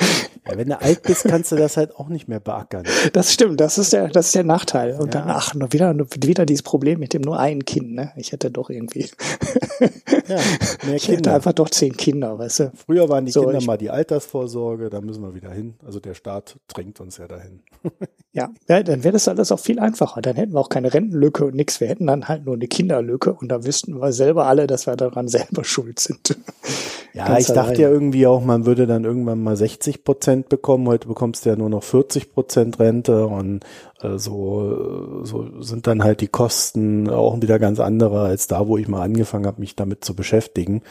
Ja, 0.47 0.59
wenn 0.59 0.69
du 0.69 0.81
alt 0.81 1.03
bist, 1.03 1.25
kannst 1.25 1.53
du 1.53 1.57
das 1.57 1.77
halt 1.77 1.97
auch 1.97 2.09
nicht 2.09 2.29
mehr 2.29 2.41
beackern. 2.41 2.85
Das 3.15 3.33
stimmt, 3.33 3.61
das 3.61 3.79
ist 3.79 3.93
der, 3.95 4.09
das 4.09 4.27
ist 4.27 4.35
der 4.35 4.45
Nachteil. 4.45 4.93
Und 4.93 5.15
ja. 5.15 5.21
dann, 5.21 5.31
ach, 5.31 5.55
noch 5.55 5.73
wieder, 5.73 5.95
wieder 6.21 6.45
dieses 6.45 6.63
Problem 6.63 7.01
mit 7.01 7.15
dem 7.15 7.23
nur 7.23 7.39
ein 7.39 7.65
Kind, 7.65 7.93
ne? 7.93 8.13
Ich 8.17 8.33
hätte 8.33 8.51
doch 8.51 8.69
irgendwie. 8.69 9.09
Ja, 10.29 10.39
mehr 10.85 10.95
ich 10.97 11.05
Kinder. 11.05 11.17
hätte 11.17 11.33
einfach 11.35 11.53
doch 11.55 11.71
zehn 11.71 11.97
Kinder, 11.97 12.39
weißt 12.39 12.61
du? 12.61 12.73
Früher 12.75 13.09
waren 13.09 13.25
die 13.25 13.33
so, 13.33 13.43
Kinder 13.43 13.63
mal 13.63 13.79
die 13.79 13.91
Altersvorsorge, 13.91 14.91
da 14.91 15.01
müssen 15.01 15.23
wir 15.23 15.35
wieder 15.35 15.51
hin. 15.51 15.75
Also 15.85 15.99
der 15.99 16.15
Staat 16.15 16.57
drängt 16.69 17.01
uns 17.01 17.17
ja 17.17 17.27
dahin. 17.27 17.61
ja, 18.33 18.51
ja, 18.69 18.83
dann 18.83 19.03
wäre 19.03 19.13
das 19.13 19.29
alles 19.29 19.51
auch 19.51 19.61
viel 19.61 19.79
einfacher. 19.79 20.21
Dann 20.21 20.37
hätten 20.37 20.53
wir 20.53 20.61
auch 20.61 20.69
keine 20.69 20.93
Rentenlücke 20.93 21.47
und 21.47 21.55
nichts. 21.55 21.81
Wir 21.81 21.89
hätten 21.89 22.07
dann 22.07 22.29
halt 22.29 22.45
nur 22.45 22.55
eine 22.55 22.69
Kinderlücke 22.69 23.33
und 23.33 23.49
da 23.49 23.65
wüssten 23.65 23.99
wir 24.01 24.13
selber 24.13 24.47
alle, 24.47 24.67
dass 24.67 24.87
wir 24.87 24.97
daran 24.97 25.29
selber 25.35 25.65
schuld 25.65 26.01
sind. 26.01 26.37
Ja, 27.15 27.29
Ganz 27.29 27.49
ich 27.49 27.55
dachte 27.55 27.61
allein. 27.61 27.81
ja 27.81 27.91
irgendwie 27.91 28.27
auch, 28.27 28.45
man 28.45 28.67
würde 28.67 28.89
dann 28.89 29.05
irgendwann 29.05 29.41
mal 29.41 29.57
60 29.57 30.03
Prozent 30.03 30.34
bekommen. 30.43 30.89
Heute 30.89 31.09
bekommst 31.09 31.45
du 31.45 31.51
ja 31.51 31.57
nur 31.57 31.71
noch 31.71 31.83
40 31.83 32.33
Prozent 32.33 32.79
Rente 32.79 33.27
und 33.27 33.65
äh, 34.01 34.19
so, 34.19 35.25
so 35.25 35.63
sind 35.63 35.87
dann 35.87 36.03
halt 36.03 36.21
die 36.21 36.29
Kosten 36.29 37.09
auch 37.09 37.41
wieder 37.41 37.59
ganz 37.59 37.81
andere 37.81 38.23
als 38.23 38.47
da, 38.47 38.67
wo 38.67 38.77
ich 38.77 38.89
mal 38.89 39.03
angefangen 39.03 39.47
habe, 39.47 39.61
mich 39.61 39.77
damit 39.77 40.05
zu 40.05 40.15
beschäftigen. 40.15 40.83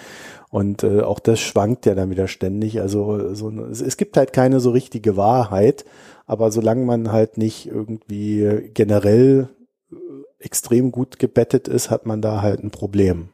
Und 0.49 0.83
äh, 0.83 1.01
auch 1.01 1.19
das 1.19 1.39
schwankt 1.39 1.85
ja 1.85 1.95
dann 1.95 2.09
wieder 2.09 2.27
ständig. 2.27 2.79
Also 2.79 3.33
so, 3.33 3.49
es, 3.65 3.81
es 3.81 3.97
gibt 3.97 4.17
halt 4.17 4.33
keine 4.33 4.59
so 4.59 4.71
richtige 4.71 5.17
Wahrheit, 5.17 5.85
aber 6.25 6.51
solange 6.51 6.85
man 6.85 7.11
halt 7.11 7.37
nicht 7.37 7.67
irgendwie 7.67 8.69
generell 8.73 9.49
äh, 9.91 9.95
extrem 10.39 10.91
gut 10.91 11.19
gebettet 11.19 11.67
ist, 11.67 11.89
hat 11.89 12.05
man 12.05 12.21
da 12.21 12.41
halt 12.41 12.63
ein 12.63 12.71
Problem. 12.71 13.29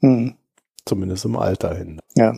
Hm. 0.00 0.34
Zumindest 0.84 1.24
im 1.24 1.36
Alter 1.36 1.74
hin. 1.74 2.00
Ja, 2.16 2.34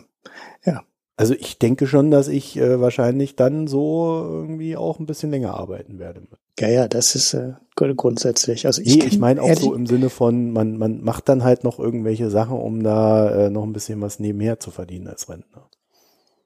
ja. 0.65 0.83
Also 1.15 1.35
ich 1.35 1.59
denke 1.59 1.85
schon, 1.85 2.09
dass 2.09 2.27
ich 2.27 2.57
äh, 2.57 2.81
wahrscheinlich 2.81 3.35
dann 3.35 3.67
so 3.67 4.23
irgendwie 4.25 4.75
auch 4.75 4.99
ein 4.99 5.05
bisschen 5.05 5.29
länger 5.29 5.53
arbeiten 5.53 5.99
werde. 5.99 6.23
Ja, 6.59 6.67
ja, 6.67 6.87
das 6.87 7.15
ist 7.15 7.33
äh, 7.33 7.53
grundsätzlich. 7.75 8.65
Also 8.65 8.81
ich, 8.81 8.97
nee, 8.97 9.05
ich 9.05 9.19
meine 9.19 9.41
auch 9.41 9.55
so 9.55 9.73
im 9.73 9.85
Sinne 9.85 10.09
von, 10.09 10.51
man, 10.51 10.77
man 10.77 11.03
macht 11.03 11.29
dann 11.29 11.43
halt 11.43 11.63
noch 11.63 11.79
irgendwelche 11.79 12.29
Sachen, 12.29 12.57
um 12.57 12.83
da 12.83 13.29
äh, 13.29 13.49
noch 13.49 13.63
ein 13.63 13.73
bisschen 13.73 14.01
was 14.01 14.19
nebenher 14.19 14.59
zu 14.59 14.71
verdienen 14.71 15.07
als 15.07 15.29
Rentner. 15.29 15.69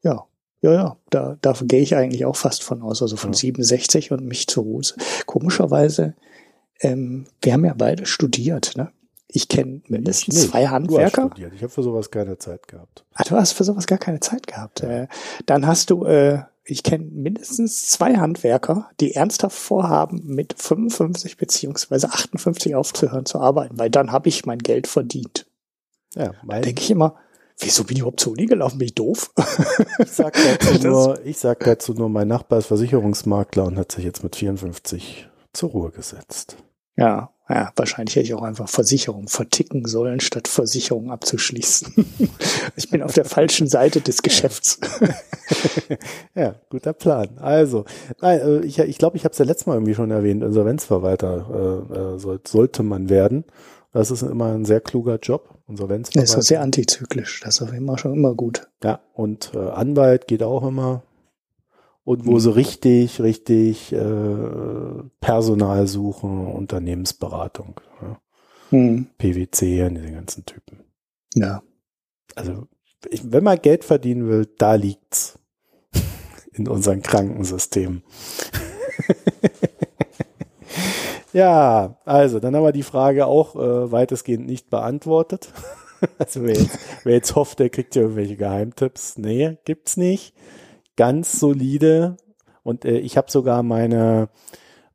Ja, 0.04 0.26
ja, 0.62 0.74
ja, 0.74 0.98
da, 1.10 1.38
da 1.42 1.54
gehe 1.62 1.82
ich 1.82 1.96
eigentlich 1.96 2.26
auch 2.26 2.36
fast 2.36 2.64
von 2.64 2.82
aus, 2.82 3.02
also 3.02 3.16
von 3.16 3.32
ja. 3.32 3.38
67 3.38 4.12
und 4.12 4.26
mich 4.26 4.48
zu 4.48 4.62
Ruhe. 4.62 4.82
Komischerweise, 5.26 6.16
ähm, 6.82 7.26
wir 7.42 7.54
haben 7.54 7.66
ja 7.66 7.76
beide 7.78 8.06
studiert, 8.06 8.76
ne? 8.76 8.92
Ich 9.30 9.50
kenne 9.50 9.82
mindestens 9.88 10.36
nee, 10.36 10.50
zwei 10.50 10.68
Handwerker. 10.68 11.30
Ich 11.38 11.62
habe 11.62 11.70
für 11.70 11.84
sowas 11.84 12.12
keine 12.12 12.38
Zeit 12.38 12.68
gehabt. 12.68 13.06
Ah, 13.14 13.24
du 13.24 13.36
hast 13.36 13.52
für 13.52 13.66
sowas 13.66 13.86
gar 13.86 13.98
keine 13.98 14.22
Zeit 14.22 14.48
gehabt. 14.48 14.82
Äh, 14.82 15.08
dann 15.46 15.68
hast 15.68 15.90
du, 15.90 16.06
äh, 16.06 16.44
ich 16.64 16.84
kenne 16.84 17.06
mindestens 17.06 17.90
zwei 17.90 18.16
Handwerker, 18.16 18.90
die 19.02 19.16
ernsthaft 19.16 19.58
vorhaben, 19.58 20.24
mit 20.26 20.56
55 20.58 21.36
beziehungsweise 21.36 22.08
58 22.08 22.76
aufzuhören 22.76 23.26
zu 23.26 23.40
arbeiten, 23.40 23.78
weil 23.78 23.90
dann 23.90 24.14
habe 24.14 24.30
ich 24.30 24.46
mein 24.46 24.60
Geld 24.60 24.88
verdient. 24.88 25.46
Ja, 26.16 26.32
da 26.48 26.62
denke 26.62 26.82
ich 26.82 26.90
immer, 26.90 27.16
wieso 27.60 27.84
bin 27.84 27.98
ich 27.98 28.02
überhaupt 28.02 28.22
zur 28.22 28.34
Uni 28.34 28.46
gelaufen? 28.46 28.78
Bin 28.78 28.86
ich 28.88 28.96
doof? 28.96 29.34
Ich 30.00 30.12
sag 30.12 30.34
dazu 30.62 30.88
nur, 30.88 31.26
ich 31.26 31.38
sag 31.38 31.60
dazu 31.62 31.94
nur, 31.94 32.10
mein 32.10 32.30
Nachbar 32.30 32.60
ist 32.60 32.68
Versicherungsmakler 32.68 33.66
und 33.66 33.78
hat 33.78 33.92
sich 33.92 34.06
jetzt 34.06 34.24
mit 34.24 34.38
54 34.38 35.28
zur 35.54 35.70
Ruhe 35.72 35.92
gesetzt. 35.92 36.58
Ja, 36.96 37.32
ja, 37.50 37.72
wahrscheinlich 37.76 38.16
hätte 38.16 38.26
ich 38.26 38.34
auch 38.34 38.42
einfach 38.42 38.68
Versicherung 38.68 39.30
verticken 39.30 39.86
sollen, 39.86 40.20
statt 40.20 40.50
Versicherung 40.50 41.12
abzuschließen. 41.12 42.06
ich 42.76 42.90
bin 42.90 43.02
auf 43.02 43.14
der 43.14 43.24
falschen 43.24 43.68
Seite 43.68 44.02
des 44.02 44.22
Geschäfts. 44.22 44.80
ja, 46.36 46.56
guter 46.70 46.92
Plan. 46.92 47.38
Also, 47.38 47.86
nein, 48.22 48.40
äh, 48.40 48.60
ich 48.66 48.76
glaube, 48.76 48.90
ich, 48.90 48.98
glaub, 48.98 49.16
ich 49.16 49.24
habe 49.24 49.32
es 49.32 49.38
ja 49.38 49.46
letztes 49.46 49.66
Mal 49.66 49.76
irgendwie 49.76 49.96
schon 49.96 50.12
erwähnt, 50.12 50.44
Insolvenzverwalter 50.44 51.86
äh, 51.94 51.98
äh, 51.98 52.20
soll, 52.20 52.42
sollte 52.46 52.84
man 52.84 53.10
werden. 53.10 53.46
Das 53.94 54.12
ist 54.12 54.24
immer 54.24 54.54
ein 54.54 54.66
sehr 54.66 54.82
kluger 54.82 55.18
Job. 55.18 55.58
Insolvenzverwalter. 55.70 56.34
Das 56.34 56.38
ist 56.38 56.48
sehr 56.48 56.62
antizyklisch. 56.62 57.42
Das 57.44 57.56
ist 57.56 57.62
auf 57.62 57.74
jeden 57.74 57.88
Fall 57.88 57.98
schon 57.98 58.14
immer 58.14 58.36
gut. 58.36 58.68
Ja, 58.84 59.00
und 59.14 59.52
äh, 59.54 59.58
Anwalt 59.58 60.28
geht 60.28 60.44
auch 60.44 60.68
immer 60.68 61.04
und 62.08 62.26
wo 62.26 62.40
sie 62.40 62.56
richtig, 62.56 63.20
richtig 63.20 63.92
äh, 63.92 65.04
Personal 65.20 65.88
suchen, 65.88 66.48
Unternehmensberatung, 66.48 67.82
ja. 68.02 68.22
mhm. 68.72 69.08
PwC 69.18 69.84
und 69.84 69.96
diese 69.96 70.14
ganzen 70.14 70.46
Typen. 70.46 70.86
Ja. 71.34 71.62
Also 72.34 72.70
ich, 73.10 73.30
wenn 73.30 73.44
man 73.44 73.62
Geld 73.62 73.84
verdienen 73.84 74.30
will, 74.30 74.48
da 74.58 74.76
liegt's 74.76 75.38
in 76.54 76.70
unseren 76.70 77.02
Krankensystemen. 77.02 78.04
ja, 81.34 82.00
also 82.06 82.40
dann 82.40 82.56
haben 82.56 82.64
wir 82.64 82.72
die 82.72 82.84
Frage 82.84 83.26
auch 83.26 83.58
äh, 83.58 83.92
weitestgehend 83.92 84.48
nicht 84.48 84.70
beantwortet. 84.70 85.52
also 86.20 86.44
wer 86.44 86.56
jetzt, 86.56 86.80
wer 87.04 87.16
jetzt 87.16 87.36
hofft, 87.36 87.60
der 87.60 87.70
kriegt 87.70 87.98
ja 87.98 88.04
irgendwelche 88.04 88.38
Geheimtipps. 88.38 89.18
Nee, 89.18 89.58
gibt's 89.66 89.98
nicht 89.98 90.34
ganz 90.98 91.40
solide 91.40 92.18
und 92.64 92.84
äh, 92.84 92.98
ich 92.98 93.16
habe 93.16 93.32
sogar 93.32 93.64
meine, 93.64 94.28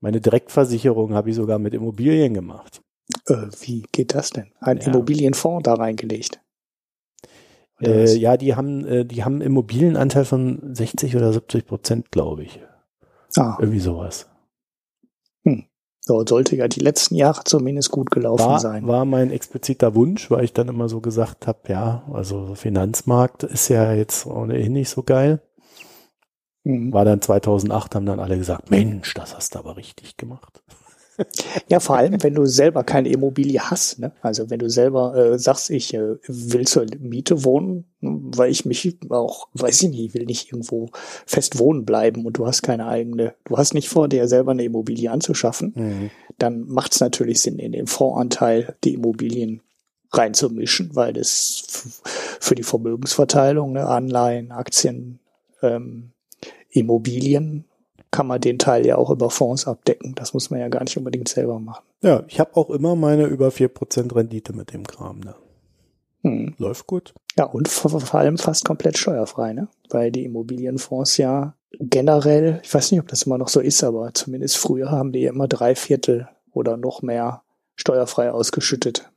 meine 0.01 0.20
Direktversicherung 0.20 1.15
habe 1.15 1.31
ich 1.31 1.37
sogar 1.37 1.59
mit 1.59 1.73
Immobilien 1.73 2.35
gemacht. 2.35 2.83
Äh, 3.27 3.47
wie 3.62 3.87
geht 3.93 4.15
das 4.15 4.31
denn? 4.31 4.53
Ein 4.61 4.79
ja. 4.79 4.89
Immobilienfonds 4.89 5.65
da 5.65 5.74
reingelegt? 5.74 6.41
Äh, 7.81 8.15
ja, 8.15 8.37
die 8.37 8.55
haben, 8.55 8.85
äh, 8.87 9.05
die 9.05 9.24
haben 9.24 9.41
Immobilienanteil 9.41 10.24
von 10.24 10.74
60 10.74 11.16
oder 11.16 11.33
70 11.33 11.66
Prozent, 11.66 12.11
glaube 12.11 12.45
ich. 12.45 12.61
Ah. 13.37 13.57
Irgendwie 13.59 13.81
sowas. 13.81 14.29
Hm. 15.45 15.65
So, 16.01 16.24
sollte 16.27 16.57
ja 16.57 16.69
die 16.69 16.81
letzten 16.81 17.15
Jahre 17.15 17.45
zumindest 17.45 17.91
gut 17.91 18.11
gelaufen 18.11 18.45
war, 18.45 18.61
sein. 18.61 18.87
War 18.87 19.05
mein 19.05 19.31
expliziter 19.31 19.95
Wunsch, 19.95 20.31
weil 20.31 20.45
ich 20.45 20.53
dann 20.53 20.69
immer 20.69 20.89
so 20.89 21.01
gesagt 21.01 21.47
habe, 21.47 21.61
ja, 21.69 22.03
also 22.12 22.55
Finanzmarkt 22.55 23.45
ist 23.45 23.69
ja 23.69 23.93
jetzt 23.93 24.27
ohnehin 24.27 24.73
nicht 24.73 24.91
so 24.91 25.03
geil. 25.03 25.41
Mhm. 26.64 26.93
War 26.93 27.05
dann 27.05 27.20
2008, 27.20 27.94
haben 27.94 28.06
dann 28.06 28.20
alle 28.20 28.39
gesagt, 28.39 28.70
Mensch, 28.70 29.14
das 29.14 29.34
hast 29.34 29.55
du 29.55 29.59
aber 29.59 29.76
richtig 29.76 30.16
gemacht. 30.16 30.62
Ja, 31.68 31.80
vor 31.80 31.97
allem, 31.97 32.22
wenn 32.22 32.34
du 32.34 32.47
selber 32.47 32.84
keine 32.84 33.10
Immobilie 33.10 33.60
hast. 33.60 33.98
Ne? 33.98 34.12
Also 34.22 34.51
wenn 34.51 34.59
du 34.59 34.70
selber 34.70 35.14
äh, 35.14 35.39
sagst, 35.39 35.70
ich 35.70 35.94
äh, 35.94 36.16
will 36.26 36.66
zur 36.66 36.86
Miete 36.98 37.44
wohnen, 37.44 37.84
weil 38.01 38.51
ich 38.51 38.64
mich 38.64 38.97
auch, 39.10 39.48
weiß 39.55 39.82
ich 39.82 39.90
nicht, 39.90 40.14
will 40.14 40.24
nicht 40.24 40.51
irgendwo 40.51 40.90
fest 41.26 41.59
wohnen 41.59 41.84
bleiben 41.84 42.24
und 42.26 42.39
du 42.39 42.47
hast 42.47 42.62
keine 42.62 42.86
eigene, 42.86 43.34
du 43.44 43.56
hast 43.56 43.74
nicht 43.74 43.89
vor, 43.89 44.09
dir 44.09 44.26
selber 44.28 44.52
eine 44.52 44.64
Immobilie 44.64 45.10
anzuschaffen, 45.10 45.72
mhm. 45.76 46.10
dann 46.39 46.66
macht 46.66 46.93
es 46.93 47.01
natürlich 47.01 47.43
Sinn, 47.43 47.59
in 47.59 47.72
den 47.72 47.86
Fondsanteil 47.86 48.76
die 48.82 48.94
Immobilien 48.94 49.60
reinzumischen, 50.12 50.94
weil 50.94 51.12
das 51.12 51.62
für 52.40 52.55
die 52.55 52.64
Vermögensverteilung, 52.64 53.72
ne, 53.72 53.86
Anleihen, 53.86 54.51
Aktien, 54.51 55.20
ähm, 55.62 56.11
Immobilien 56.73 57.65
kann 58.11 58.27
man 58.27 58.40
den 58.40 58.59
Teil 58.59 58.86
ja 58.86 58.97
auch 58.97 59.11
über 59.11 59.31
Fonds 59.31 59.66
abdecken. 59.66 60.15
Das 60.15 60.35
muss 60.35 60.51
man 60.51 60.61
ja 60.61 60.69
gar 60.69 60.82
nicht 60.82 60.97
unbedingt 60.97 61.28
selber 61.28 61.59
machen. 61.59 61.85
Ja, 62.03 62.24
ich 62.28 62.40
habe 62.40 62.57
auch 62.57 62.70
immer 62.70 62.94
meine 62.94 63.24
über 63.24 63.51
vier 63.51 63.69
Prozent 63.69 64.15
Rendite 64.15 64.53
mit 64.53 64.73
dem 64.73 64.86
Kram 64.86 65.23
da. 65.23 65.36
Hm. 66.23 66.55
Läuft 66.59 66.86
gut. 66.86 67.15
Ja, 67.36 67.44
und 67.44 67.69
vor, 67.69 68.01
vor 68.01 68.20
allem 68.20 68.39
fast 68.39 68.65
komplett 68.65 68.99
steuerfrei, 68.99 69.55
ne? 69.55 69.69
Weil 69.90 70.12
die 70.12 70.24
Immobilienfonds 70.24 71.16
ja 71.16 71.55
generell, 71.81 72.61
ich 72.62 72.73
weiß 72.73 72.90
nicht, 72.90 73.01
ob 73.01 73.09
das 73.09 73.23
immer 73.23 73.39
noch 73.39 73.49
so 73.49 73.61
ist, 73.61 73.82
aber 73.82 74.12
zumindest 74.15 74.59
früher 74.59 74.90
haben 74.90 75.12
die 75.12 75.20
ja 75.20 75.31
immer 75.31 75.49
drei 75.49 75.74
Viertel 75.74 76.28
oder 76.53 76.77
noch 76.77 77.03
mehr 77.03 77.43
steuerfrei 77.77 78.31
ausgeschüttet. 78.31 79.11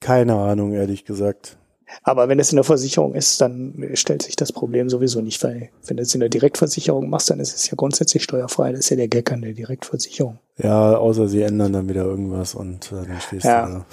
Keine 0.00 0.36
Ahnung, 0.36 0.72
ehrlich 0.72 1.04
gesagt. 1.04 1.58
Aber 2.02 2.28
wenn 2.28 2.38
es 2.38 2.52
in 2.52 2.56
der 2.56 2.64
Versicherung 2.64 3.14
ist, 3.14 3.40
dann 3.40 3.90
stellt 3.94 4.22
sich 4.22 4.36
das 4.36 4.52
Problem 4.52 4.88
sowieso 4.90 5.20
nicht, 5.20 5.42
weil 5.42 5.70
wenn 5.86 5.96
du 5.96 6.02
es 6.02 6.14
in 6.14 6.20
der 6.20 6.28
Direktversicherung 6.28 7.08
machst, 7.08 7.30
dann 7.30 7.40
ist 7.40 7.54
es 7.54 7.70
ja 7.70 7.74
grundsätzlich 7.76 8.22
steuerfrei. 8.22 8.72
Das 8.72 8.80
ist 8.80 8.90
ja 8.90 8.96
der 8.96 9.08
Gag 9.08 9.30
an 9.32 9.42
der 9.42 9.52
Direktversicherung. 9.52 10.38
Ja, 10.62 10.96
außer 10.96 11.28
sie 11.28 11.42
ändern 11.42 11.72
dann 11.72 11.88
wieder 11.88 12.04
irgendwas 12.04 12.54
und 12.54 12.90
äh, 12.90 13.06
dann 13.06 13.20
stehst 13.20 13.44
ja. 13.44 13.66
du 13.66 13.72
da. 13.72 13.86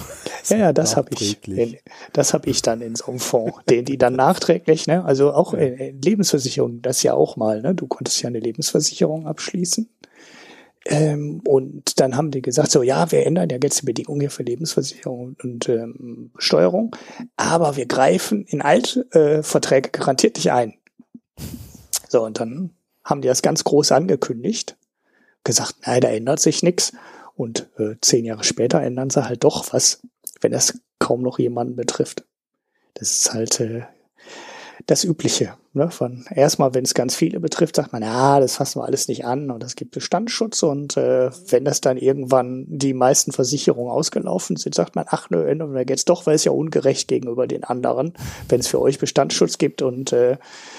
Ja, 0.50 0.58
ja, 0.58 0.74
das 0.74 0.96
habe 0.96 1.10
ich. 1.12 1.40
Das 2.12 2.34
habe 2.34 2.50
ich 2.50 2.62
dann 2.62 2.82
in 2.82 2.96
so 2.96 3.06
einem 3.08 3.20
Fonds, 3.20 3.58
den 3.70 3.86
die 3.86 3.98
dann 3.98 4.16
nachträglich, 4.16 4.88
ne, 4.88 5.06
also 5.06 5.32
auch 5.34 5.54
ja. 5.54 5.60
in 5.60 6.02
Lebensversicherung, 6.02 6.82
das 6.82 7.04
ja 7.04 7.14
auch 7.14 7.38
mal, 7.38 7.62
ne, 7.62 7.76
du 7.76 7.86
konntest 7.88 8.22
ja 8.22 8.30
eine 8.30 8.40
Lebensversicherung 8.40 9.28
abschließen 9.28 9.88
ähm, 10.86 11.42
und 11.48 12.00
dann 12.00 12.16
haben 12.16 12.32
die 12.32 12.42
gesagt, 12.42 12.72
so 12.72 12.84
ja, 12.84 13.12
wir 13.12 13.26
ändern 13.26 13.50
ja 13.50 13.58
jetzt 13.62 13.82
die 13.82 13.86
Bedingungen 13.86 14.22
hier 14.22 14.32
für 14.32 14.44
Lebensversicherung 14.44 15.36
und 15.42 15.68
ähm, 15.68 16.32
Steuerung, 16.38 16.96
aber 17.36 17.76
wir 17.76 17.88
greifen 17.88 18.46
in 18.46 18.62
alte 18.62 19.08
äh, 19.12 19.82
garantiert 19.92 20.38
nicht 20.38 20.52
ein. 20.52 20.76
So, 22.08 22.24
und 22.24 22.40
dann 22.40 22.72
haben 23.04 23.22
die 23.22 23.28
das 23.28 23.42
ganz 23.42 23.64
groß 23.64 23.92
angekündigt, 23.92 24.78
gesagt, 25.44 25.76
nein, 25.86 26.02
da 26.02 26.10
ändert 26.10 26.40
sich 26.40 26.64
nichts. 26.64 26.94
Und 27.36 27.70
äh, 27.78 27.96
zehn 28.02 28.26
Jahre 28.26 28.44
später 28.44 28.82
ändern 28.82 29.10
sie 29.10 29.28
halt 29.28 29.44
doch 29.44 29.74
was, 29.74 30.02
wenn 30.42 30.52
das 30.52 30.80
kaum 31.00 31.22
noch 31.22 31.40
jemanden 31.40 31.76
betrifft. 31.76 32.26
Das 32.94 33.12
ist 33.12 33.34
halt 33.34 33.60
äh, 33.60 33.84
das 34.86 35.04
Übliche. 35.04 35.58
Ne? 35.76 35.92
Von 35.92 36.24
erstmal, 36.34 36.74
wenn 36.74 36.86
es 36.86 36.94
ganz 36.94 37.16
viele 37.16 37.42
betrifft, 37.42 37.76
sagt 37.76 37.92
man, 37.92 38.02
ja, 38.02 38.40
das 38.40 38.56
fassen 38.56 38.80
wir 38.80 38.86
alles 38.86 39.10
nicht 39.10 39.26
an 39.26 39.52
und 39.52 39.62
es 39.62 39.76
gibt 39.76 39.92
Bestandsschutz 39.92 40.64
und 40.64 40.96
äh, 40.96 41.30
wenn 41.50 41.66
das 41.66 41.82
dann 41.82 41.98
irgendwann 41.98 42.64
die 42.70 42.94
meisten 42.94 43.34
Versicherungen 43.34 43.92
ausgelaufen 43.92 44.56
sind, 44.56 44.74
sagt 44.74 44.96
man, 44.96 45.04
ach 45.10 45.30
nö, 45.30 45.46
ändern 45.46 45.74
wir 45.74 45.84
jetzt 45.86 46.08
doch, 46.08 46.26
weil 46.26 46.36
es 46.36 46.46
ja 46.46 46.54
ungerecht 46.54 47.10
gegenüber 47.10 47.46
den 47.46 47.66
anderen, 47.66 48.14
wenn 48.48 48.62
es 48.62 48.68
für 48.68 48.82
euch 48.82 49.00
Bestandsschutz 49.00 49.58
gibt 49.58 49.82
und 49.82 50.14
äh, 50.14 50.38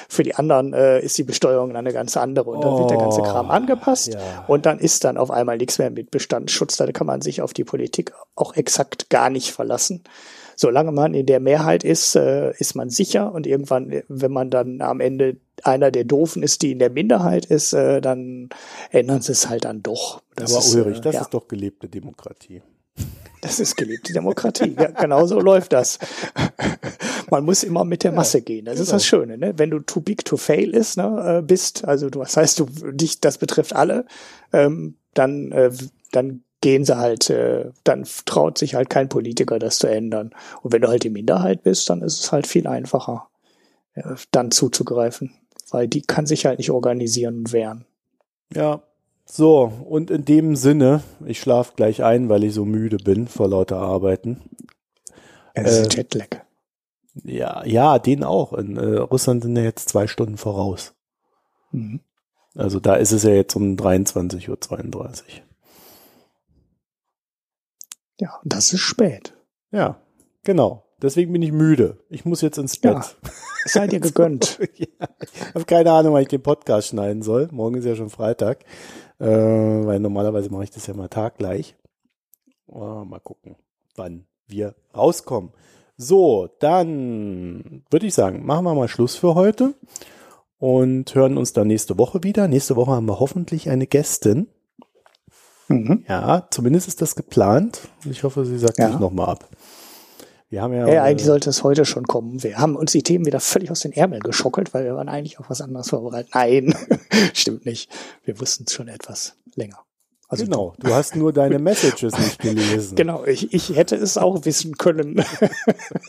für 0.08 0.22
die 0.22 0.34
anderen 0.34 0.72
äh, 0.72 1.00
ist 1.00 1.18
die 1.18 1.24
Besteuerung 1.24 1.74
dann 1.74 1.84
eine 1.84 1.92
ganz 1.92 2.16
andere 2.16 2.48
und 2.48 2.64
dann 2.64 2.72
oh, 2.72 2.78
wird 2.78 2.90
der 2.90 2.98
ganze 2.98 3.20
Kram 3.20 3.50
oh, 3.50 3.52
angepasst 3.52 4.14
ja. 4.14 4.46
und 4.48 4.64
dann 4.64 4.78
ist 4.78 5.04
dann 5.04 5.18
auf 5.18 5.30
einmal 5.30 5.58
nichts 5.58 5.78
mehr 5.78 5.90
mit 5.90 6.10
Bestandsschutz, 6.10 6.78
da 6.78 6.90
kann 6.90 7.06
man 7.06 7.20
sich 7.20 7.42
auf 7.42 7.52
die 7.52 7.64
Politik 7.64 8.14
auch 8.34 8.56
exakt 8.56 9.10
gar 9.10 9.28
nicht 9.28 9.52
verlassen 9.52 10.04
solange 10.56 10.90
man 10.90 11.14
in 11.14 11.26
der 11.26 11.40
Mehrheit 11.40 11.84
ist, 11.84 12.16
äh, 12.16 12.52
ist 12.58 12.74
man 12.74 12.90
sicher 12.90 13.32
und 13.32 13.46
irgendwann, 13.46 14.02
wenn 14.08 14.32
man 14.32 14.50
dann 14.50 14.80
am 14.80 15.00
Ende 15.00 15.36
einer 15.62 15.90
der 15.90 16.04
Doofen 16.04 16.42
ist, 16.42 16.62
die 16.62 16.72
in 16.72 16.78
der 16.78 16.90
Minderheit 16.90 17.46
ist, 17.46 17.72
äh, 17.72 18.00
dann 18.00 18.48
ändern 18.90 19.20
sie 19.20 19.32
es 19.32 19.48
halt 19.48 19.64
dann 19.64 19.82
doch. 19.82 20.22
Das 20.34 20.52
Aber 20.52 20.64
ist, 20.64 20.74
Ulrich, 20.74 21.00
das 21.00 21.14
ja. 21.14 21.20
ist 21.20 21.30
doch 21.34 21.46
gelebte 21.46 21.88
Demokratie. 21.88 22.62
Das 23.42 23.60
ist 23.60 23.76
gelebte 23.76 24.12
Demokratie. 24.12 24.74
Ja, 24.78 24.90
genau 24.90 25.26
so 25.26 25.38
läuft 25.38 25.72
das. 25.72 25.98
Man 27.30 27.44
muss 27.44 27.62
immer 27.62 27.84
mit 27.84 28.02
der 28.02 28.12
Masse 28.12 28.38
ja, 28.38 28.44
gehen. 28.44 28.64
Das 28.64 28.74
genau. 28.74 28.82
ist 28.82 28.92
das 28.92 29.06
Schöne, 29.06 29.36
ne? 29.36 29.54
Wenn 29.56 29.70
du 29.70 29.80
too 29.80 30.00
big 30.00 30.24
to 30.24 30.36
fail 30.36 30.74
ist, 30.74 30.96
ne, 30.96 31.38
äh, 31.38 31.42
bist, 31.42 31.84
also 31.84 32.08
du, 32.08 32.20
das 32.20 32.36
heißt, 32.36 32.58
du 32.58 32.66
dich, 32.92 33.20
das 33.20 33.38
betrifft 33.38 33.74
alle, 33.74 34.06
ähm, 34.52 34.96
dann, 35.14 35.52
äh, 35.52 35.70
dann 36.12 36.42
gehen 36.66 36.84
sie 36.84 36.98
halt, 36.98 37.30
äh, 37.30 37.70
dann 37.84 38.04
traut 38.24 38.58
sich 38.58 38.74
halt 38.74 38.90
kein 38.90 39.08
Politiker, 39.08 39.60
das 39.60 39.78
zu 39.78 39.86
ändern. 39.86 40.32
Und 40.62 40.72
wenn 40.72 40.82
du 40.82 40.88
halt 40.88 41.04
die 41.04 41.10
Minderheit 41.10 41.62
bist, 41.62 41.88
dann 41.88 42.02
ist 42.02 42.18
es 42.18 42.32
halt 42.32 42.48
viel 42.48 42.66
einfacher, 42.66 43.28
äh, 43.94 44.16
dann 44.32 44.50
zuzugreifen, 44.50 45.32
weil 45.70 45.86
die 45.86 46.02
kann 46.02 46.26
sich 46.26 46.44
halt 46.44 46.58
nicht 46.58 46.72
organisieren 46.72 47.36
und 47.36 47.52
wehren. 47.52 47.84
Ja, 48.52 48.82
so, 49.24 49.72
und 49.88 50.10
in 50.10 50.24
dem 50.24 50.56
Sinne, 50.56 51.04
ich 51.24 51.38
schlafe 51.38 51.74
gleich 51.76 52.02
ein, 52.02 52.28
weil 52.28 52.42
ich 52.42 52.54
so 52.54 52.64
müde 52.64 52.96
bin 52.96 53.28
vor 53.28 53.46
lauter 53.46 53.76
Arbeiten. 53.76 54.42
Es 55.54 55.78
ist 55.78 55.94
äh, 55.94 55.98
Jetlag. 55.98 56.40
Ja, 57.22 57.64
ja, 57.64 58.00
den 58.00 58.24
auch. 58.24 58.52
In 58.54 58.76
äh, 58.76 58.96
Russland 58.96 59.44
sind 59.44 59.54
ja 59.54 59.62
jetzt 59.62 59.88
zwei 59.88 60.08
Stunden 60.08 60.36
voraus. 60.36 60.94
Mhm. 61.70 62.00
Also 62.56 62.80
da 62.80 62.96
ist 62.96 63.12
es 63.12 63.22
ja 63.22 63.30
jetzt 63.30 63.54
um 63.54 63.76
23.32 63.76 64.48
Uhr. 64.48 65.45
Ja, 68.20 68.38
und 68.42 68.52
das 68.52 68.72
ist 68.72 68.80
spät. 68.80 69.34
Ja, 69.70 70.00
genau. 70.42 70.84
deswegen 71.02 71.32
bin 71.32 71.42
ich 71.42 71.52
müde. 71.52 71.98
Ich 72.08 72.24
muss 72.24 72.40
jetzt 72.40 72.58
ins 72.58 72.78
Bett. 72.78 72.94
Ja, 72.94 73.30
seid 73.66 73.92
ihr 73.92 74.00
gegönnt. 74.00 74.58
ja, 74.76 75.08
ich 75.20 75.54
habe 75.54 75.64
keine 75.64 75.92
Ahnung, 75.92 76.14
wann 76.14 76.22
ich 76.22 76.28
den 76.28 76.42
Podcast 76.42 76.88
schneiden 76.88 77.22
soll. 77.22 77.48
Morgen 77.50 77.76
ist 77.76 77.84
ja 77.84 77.96
schon 77.96 78.10
Freitag. 78.10 78.64
Äh, 79.18 79.26
weil 79.26 80.00
normalerweise 80.00 80.50
mache 80.50 80.64
ich 80.64 80.70
das 80.70 80.86
ja 80.86 80.94
mal 80.94 81.08
taggleich. 81.08 81.76
Oh, 82.66 83.04
mal 83.04 83.20
gucken, 83.20 83.56
wann 83.94 84.26
wir 84.46 84.74
rauskommen. 84.94 85.52
So, 85.96 86.48
dann 86.60 87.84
würde 87.90 88.06
ich 88.06 88.14
sagen, 88.14 88.44
machen 88.44 88.64
wir 88.64 88.74
mal 88.74 88.88
Schluss 88.88 89.16
für 89.16 89.34
heute 89.34 89.74
und 90.58 91.14
hören 91.14 91.38
uns 91.38 91.52
dann 91.52 91.68
nächste 91.68 91.98
Woche 91.98 92.22
wieder. 92.22 92.48
Nächste 92.48 92.76
Woche 92.76 92.92
haben 92.92 93.06
wir 93.06 93.20
hoffentlich 93.20 93.70
eine 93.70 93.86
Gästin. 93.86 94.48
Mhm. 95.68 96.04
Ja, 96.08 96.46
zumindest 96.50 96.88
ist 96.88 97.02
das 97.02 97.14
geplant. 97.14 97.80
Ich 98.08 98.22
hoffe, 98.22 98.44
sie 98.44 98.58
sagt 98.58 98.78
ja. 98.78 98.88
nicht 98.88 99.00
nochmal 99.00 99.30
ab. 99.30 99.48
Wir 100.48 100.62
haben 100.62 100.72
ja, 100.72 100.88
ja 100.88 101.02
eigentlich 101.02 101.26
sollte 101.26 101.50
es 101.50 101.64
heute 101.64 101.84
schon 101.84 102.04
kommen. 102.04 102.42
Wir 102.42 102.58
haben 102.58 102.76
uns 102.76 102.92
die 102.92 103.02
Themen 103.02 103.26
wieder 103.26 103.40
völlig 103.40 103.70
aus 103.70 103.80
den 103.80 103.92
Ärmeln 103.92 104.22
geschockelt, 104.22 104.72
weil 104.74 104.84
wir 104.84 104.94
waren 104.94 105.08
eigentlich 105.08 105.40
auf 105.40 105.50
was 105.50 105.60
anderes 105.60 105.90
vorbereitet. 105.90 106.30
Nein, 106.34 106.74
stimmt 107.34 107.66
nicht. 107.66 107.90
Wir 108.24 108.38
wussten 108.40 108.64
es 108.66 108.72
schon 108.72 108.86
etwas 108.86 109.36
länger. 109.56 109.84
Also 110.28 110.44
genau, 110.44 110.74
du 110.78 110.92
hast 110.92 111.14
nur 111.14 111.32
deine 111.32 111.58
Messages 111.60 112.16
nicht 112.18 112.40
gelesen. 112.40 112.96
Genau, 112.96 113.24
ich, 113.24 113.52
ich 113.52 113.76
hätte 113.76 113.96
es 113.96 114.16
auch 114.18 114.44
wissen 114.44 114.76
können. 114.76 115.24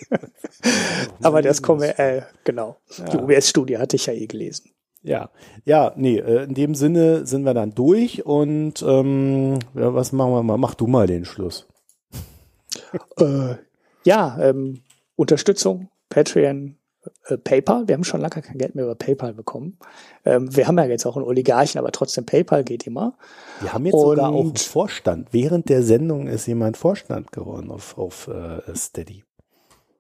Aber 1.22 1.42
das 1.42 1.62
kommen 1.62 1.82
wir, 1.82 2.00
äh, 2.00 2.22
genau. 2.44 2.78
Ja. 2.98 3.06
Die 3.06 3.18
UBS-Studie 3.18 3.78
hatte 3.78 3.96
ich 3.96 4.08
ja 4.08 4.14
eh 4.14 4.28
gelesen. 4.28 4.72
Ja, 5.04 5.30
ja, 5.66 5.94
nee, 5.96 6.18
äh, 6.18 6.44
in 6.44 6.54
dem 6.54 6.76
Sinne 6.76 7.26
sind 7.26 7.44
wir 7.44 7.54
dann 7.54 7.74
durch 7.74 8.26
und 8.26 8.82
ähm, 8.82 9.60
was 9.74 10.12
machen 10.12 10.32
wir 10.32 10.44
mal? 10.44 10.58
Mach 10.58 10.76
du 10.76 10.88
mal 10.88 11.08
den 11.08 11.26
Schluss. 11.26 11.68
Äh, 13.18 13.56
ja, 14.06 14.38
ähm, 14.40 14.82
Unterstützung, 15.16 15.90
Patreon, 16.10 16.78
äh, 17.26 17.38
PayPal. 17.38 17.88
Wir 17.88 17.96
haben 17.96 18.04
schon 18.04 18.22
lange 18.22 18.42
kein 18.42 18.58
Geld 18.58 18.76
mehr 18.76 18.86
über 18.86 18.96
PayPal 18.96 19.34
bekommen. 19.34 19.78
Ähm, 20.26 20.56
wir 20.56 20.68
haben 20.68 20.78
ja 20.78 20.86
jetzt 20.86 21.06
auch 21.06 21.18
einen 21.18 21.26
Oligarchen, 21.26 21.80
aber 21.80 21.92
trotzdem 21.92 22.26
PayPal 22.26 22.64
geht 22.64 22.88
immer. 22.88 23.18
Wir 23.60 23.74
haben 23.74 23.86
jetzt 23.86 23.96
Und 23.96 24.02
sogar 24.02 24.32
auch 24.32 24.40
einen 24.40 24.56
Vorstand. 24.56 25.30
Während 25.32 25.70
der 25.70 25.84
Sendung 25.84 26.28
ist 26.28 26.48
jemand 26.48 26.78
Vorstand 26.78 27.32
geworden 27.32 27.72
auf, 27.72 27.98
auf 27.98 28.28
äh, 28.28 28.62
Steady. 28.76 29.24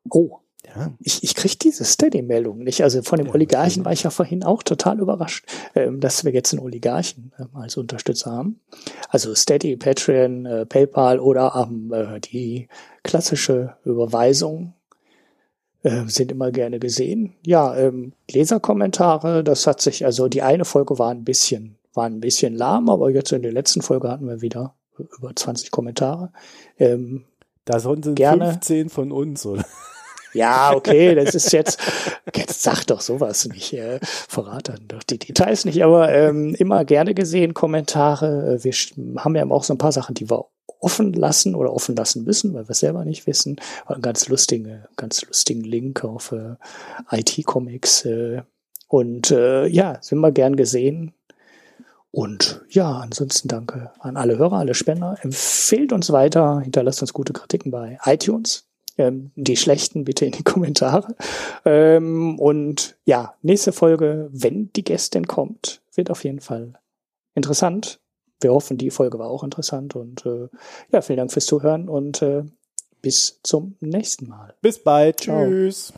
Oh. 0.09 0.39
Ja. 0.75 0.91
Ich, 0.99 1.23
ich 1.23 1.35
kriege 1.35 1.55
diese 1.57 1.85
Steady-Meldung 1.85 2.59
nicht. 2.59 2.83
Also 2.83 3.01
von 3.01 3.19
dem 3.19 3.29
Oligarchen 3.29 3.85
war 3.85 3.93
ich 3.93 4.03
ja 4.03 4.09
vorhin 4.09 4.43
auch 4.43 4.63
total 4.63 4.99
überrascht, 4.99 5.45
ähm, 5.75 5.99
dass 5.99 6.25
wir 6.25 6.33
jetzt 6.33 6.53
einen 6.53 6.61
Oligarchen 6.61 7.31
ähm, 7.39 7.49
als 7.53 7.77
Unterstützer 7.77 8.31
haben. 8.31 8.59
Also 9.09 9.33
Steady, 9.33 9.77
Patreon, 9.77 10.45
äh, 10.45 10.65
PayPal 10.65 11.19
oder 11.19 11.67
ähm, 11.69 11.93
äh, 11.93 12.19
die 12.19 12.67
klassische 13.03 13.75
Überweisung 13.85 14.73
äh, 15.83 16.03
sind 16.07 16.31
immer 16.31 16.51
gerne 16.51 16.79
gesehen. 16.79 17.33
Ja, 17.45 17.75
ähm, 17.77 18.13
Leserkommentare, 18.29 19.43
das 19.43 19.67
hat 19.67 19.81
sich, 19.81 20.05
also 20.05 20.27
die 20.27 20.41
eine 20.41 20.65
Folge 20.65 20.99
war 20.99 21.11
ein 21.11 21.23
bisschen, 21.23 21.77
war 21.93 22.05
ein 22.05 22.19
bisschen 22.19 22.55
lahm, 22.55 22.89
aber 22.89 23.09
jetzt 23.09 23.31
in 23.31 23.41
der 23.41 23.53
letzten 23.53 23.81
Folge 23.81 24.09
hatten 24.09 24.27
wir 24.27 24.41
wieder 24.41 24.75
über 25.17 25.35
20 25.35 25.71
Kommentare. 25.71 26.31
Ähm, 26.77 27.25
da 27.65 27.79
sind 27.79 28.15
gerne, 28.15 28.51
15 28.51 28.89
von 28.89 29.11
uns, 29.11 29.45
oder? 29.45 29.63
Ja, 30.37 30.73
okay, 30.75 31.15
das 31.15 31.35
ist 31.35 31.51
jetzt, 31.51 31.79
jetzt 32.35 32.61
sag 32.61 32.85
doch 32.85 33.01
sowas 33.01 33.47
nicht, 33.47 33.73
äh, 33.73 33.99
verrat 34.01 34.69
dann 34.69 34.87
doch 34.87 35.03
die 35.03 35.19
Details 35.19 35.65
nicht, 35.65 35.83
aber 35.83 36.13
ähm, 36.13 36.55
immer 36.55 36.85
gerne 36.85 37.13
gesehen 37.13 37.53
Kommentare. 37.53 38.59
Wir 38.61 38.73
haben 39.17 39.35
ja 39.35 39.49
auch 39.49 39.63
so 39.63 39.73
ein 39.73 39.77
paar 39.79 39.91
Sachen, 39.91 40.15
die 40.15 40.29
wir 40.29 40.45
offen 40.79 41.13
lassen 41.13 41.55
oder 41.55 41.73
offen 41.73 41.95
lassen 41.95 42.23
müssen, 42.23 42.53
weil 42.53 42.67
wir 42.67 42.71
es 42.71 42.79
selber 42.79 43.05
nicht 43.05 43.27
wissen. 43.27 43.57
Einen 43.85 44.01
ganz 44.01 44.27
lustigen, 44.27 44.85
ganz 44.95 45.25
lustigen 45.25 45.63
Link 45.63 46.03
auf 46.03 46.31
äh, 46.31 46.55
IT-Comics. 47.11 48.05
Äh, 48.05 48.43
und 48.87 49.31
äh, 49.31 49.67
ja, 49.67 49.97
sind 50.01 50.19
wir 50.19 50.31
gern 50.31 50.55
gesehen. 50.55 51.13
Und 52.11 52.61
ja, 52.69 52.99
ansonsten 52.99 53.47
danke 53.47 53.91
an 53.99 54.17
alle 54.17 54.37
Hörer, 54.37 54.57
alle 54.57 54.73
Spender. 54.73 55.17
Empfehlt 55.21 55.91
uns 55.91 56.11
weiter, 56.11 56.61
hinterlasst 56.61 57.01
uns 57.01 57.13
gute 57.13 57.33
Kritiken 57.33 57.71
bei 57.71 57.99
iTunes. 58.05 58.66
Ähm, 58.97 59.31
die 59.35 59.57
schlechten 59.57 60.03
bitte 60.03 60.25
in 60.25 60.31
die 60.31 60.43
Kommentare. 60.45 61.15
Ähm, 61.65 62.39
und 62.39 62.97
ja, 63.05 63.35
nächste 63.41 63.71
Folge, 63.71 64.29
wenn 64.31 64.71
die 64.75 64.83
Gästin 64.83 65.27
kommt, 65.27 65.81
wird 65.93 66.09
auf 66.09 66.23
jeden 66.23 66.41
Fall 66.41 66.73
interessant 67.35 67.99
wir 68.41 68.53
hoffen, 68.53 68.77
die 68.77 68.91
Folge 68.91 69.19
war 69.19 69.29
auch 69.29 69.43
interessant 69.43 69.95
und 69.95 70.25
äh, 70.25 70.47
ja, 70.91 71.01
vielen 71.01 71.17
Dank 71.17 71.31
fürs 71.31 71.45
Zuhören 71.45 71.89
und 71.89 72.21
äh, 72.21 72.43
bis 73.01 73.39
zum 73.43 73.75
nächsten 73.79 74.27
Mal. 74.27 74.53
Bis 74.61 74.79
bald. 74.79 75.21
Ciao. 75.21 75.45
Tschüss. 75.45 75.93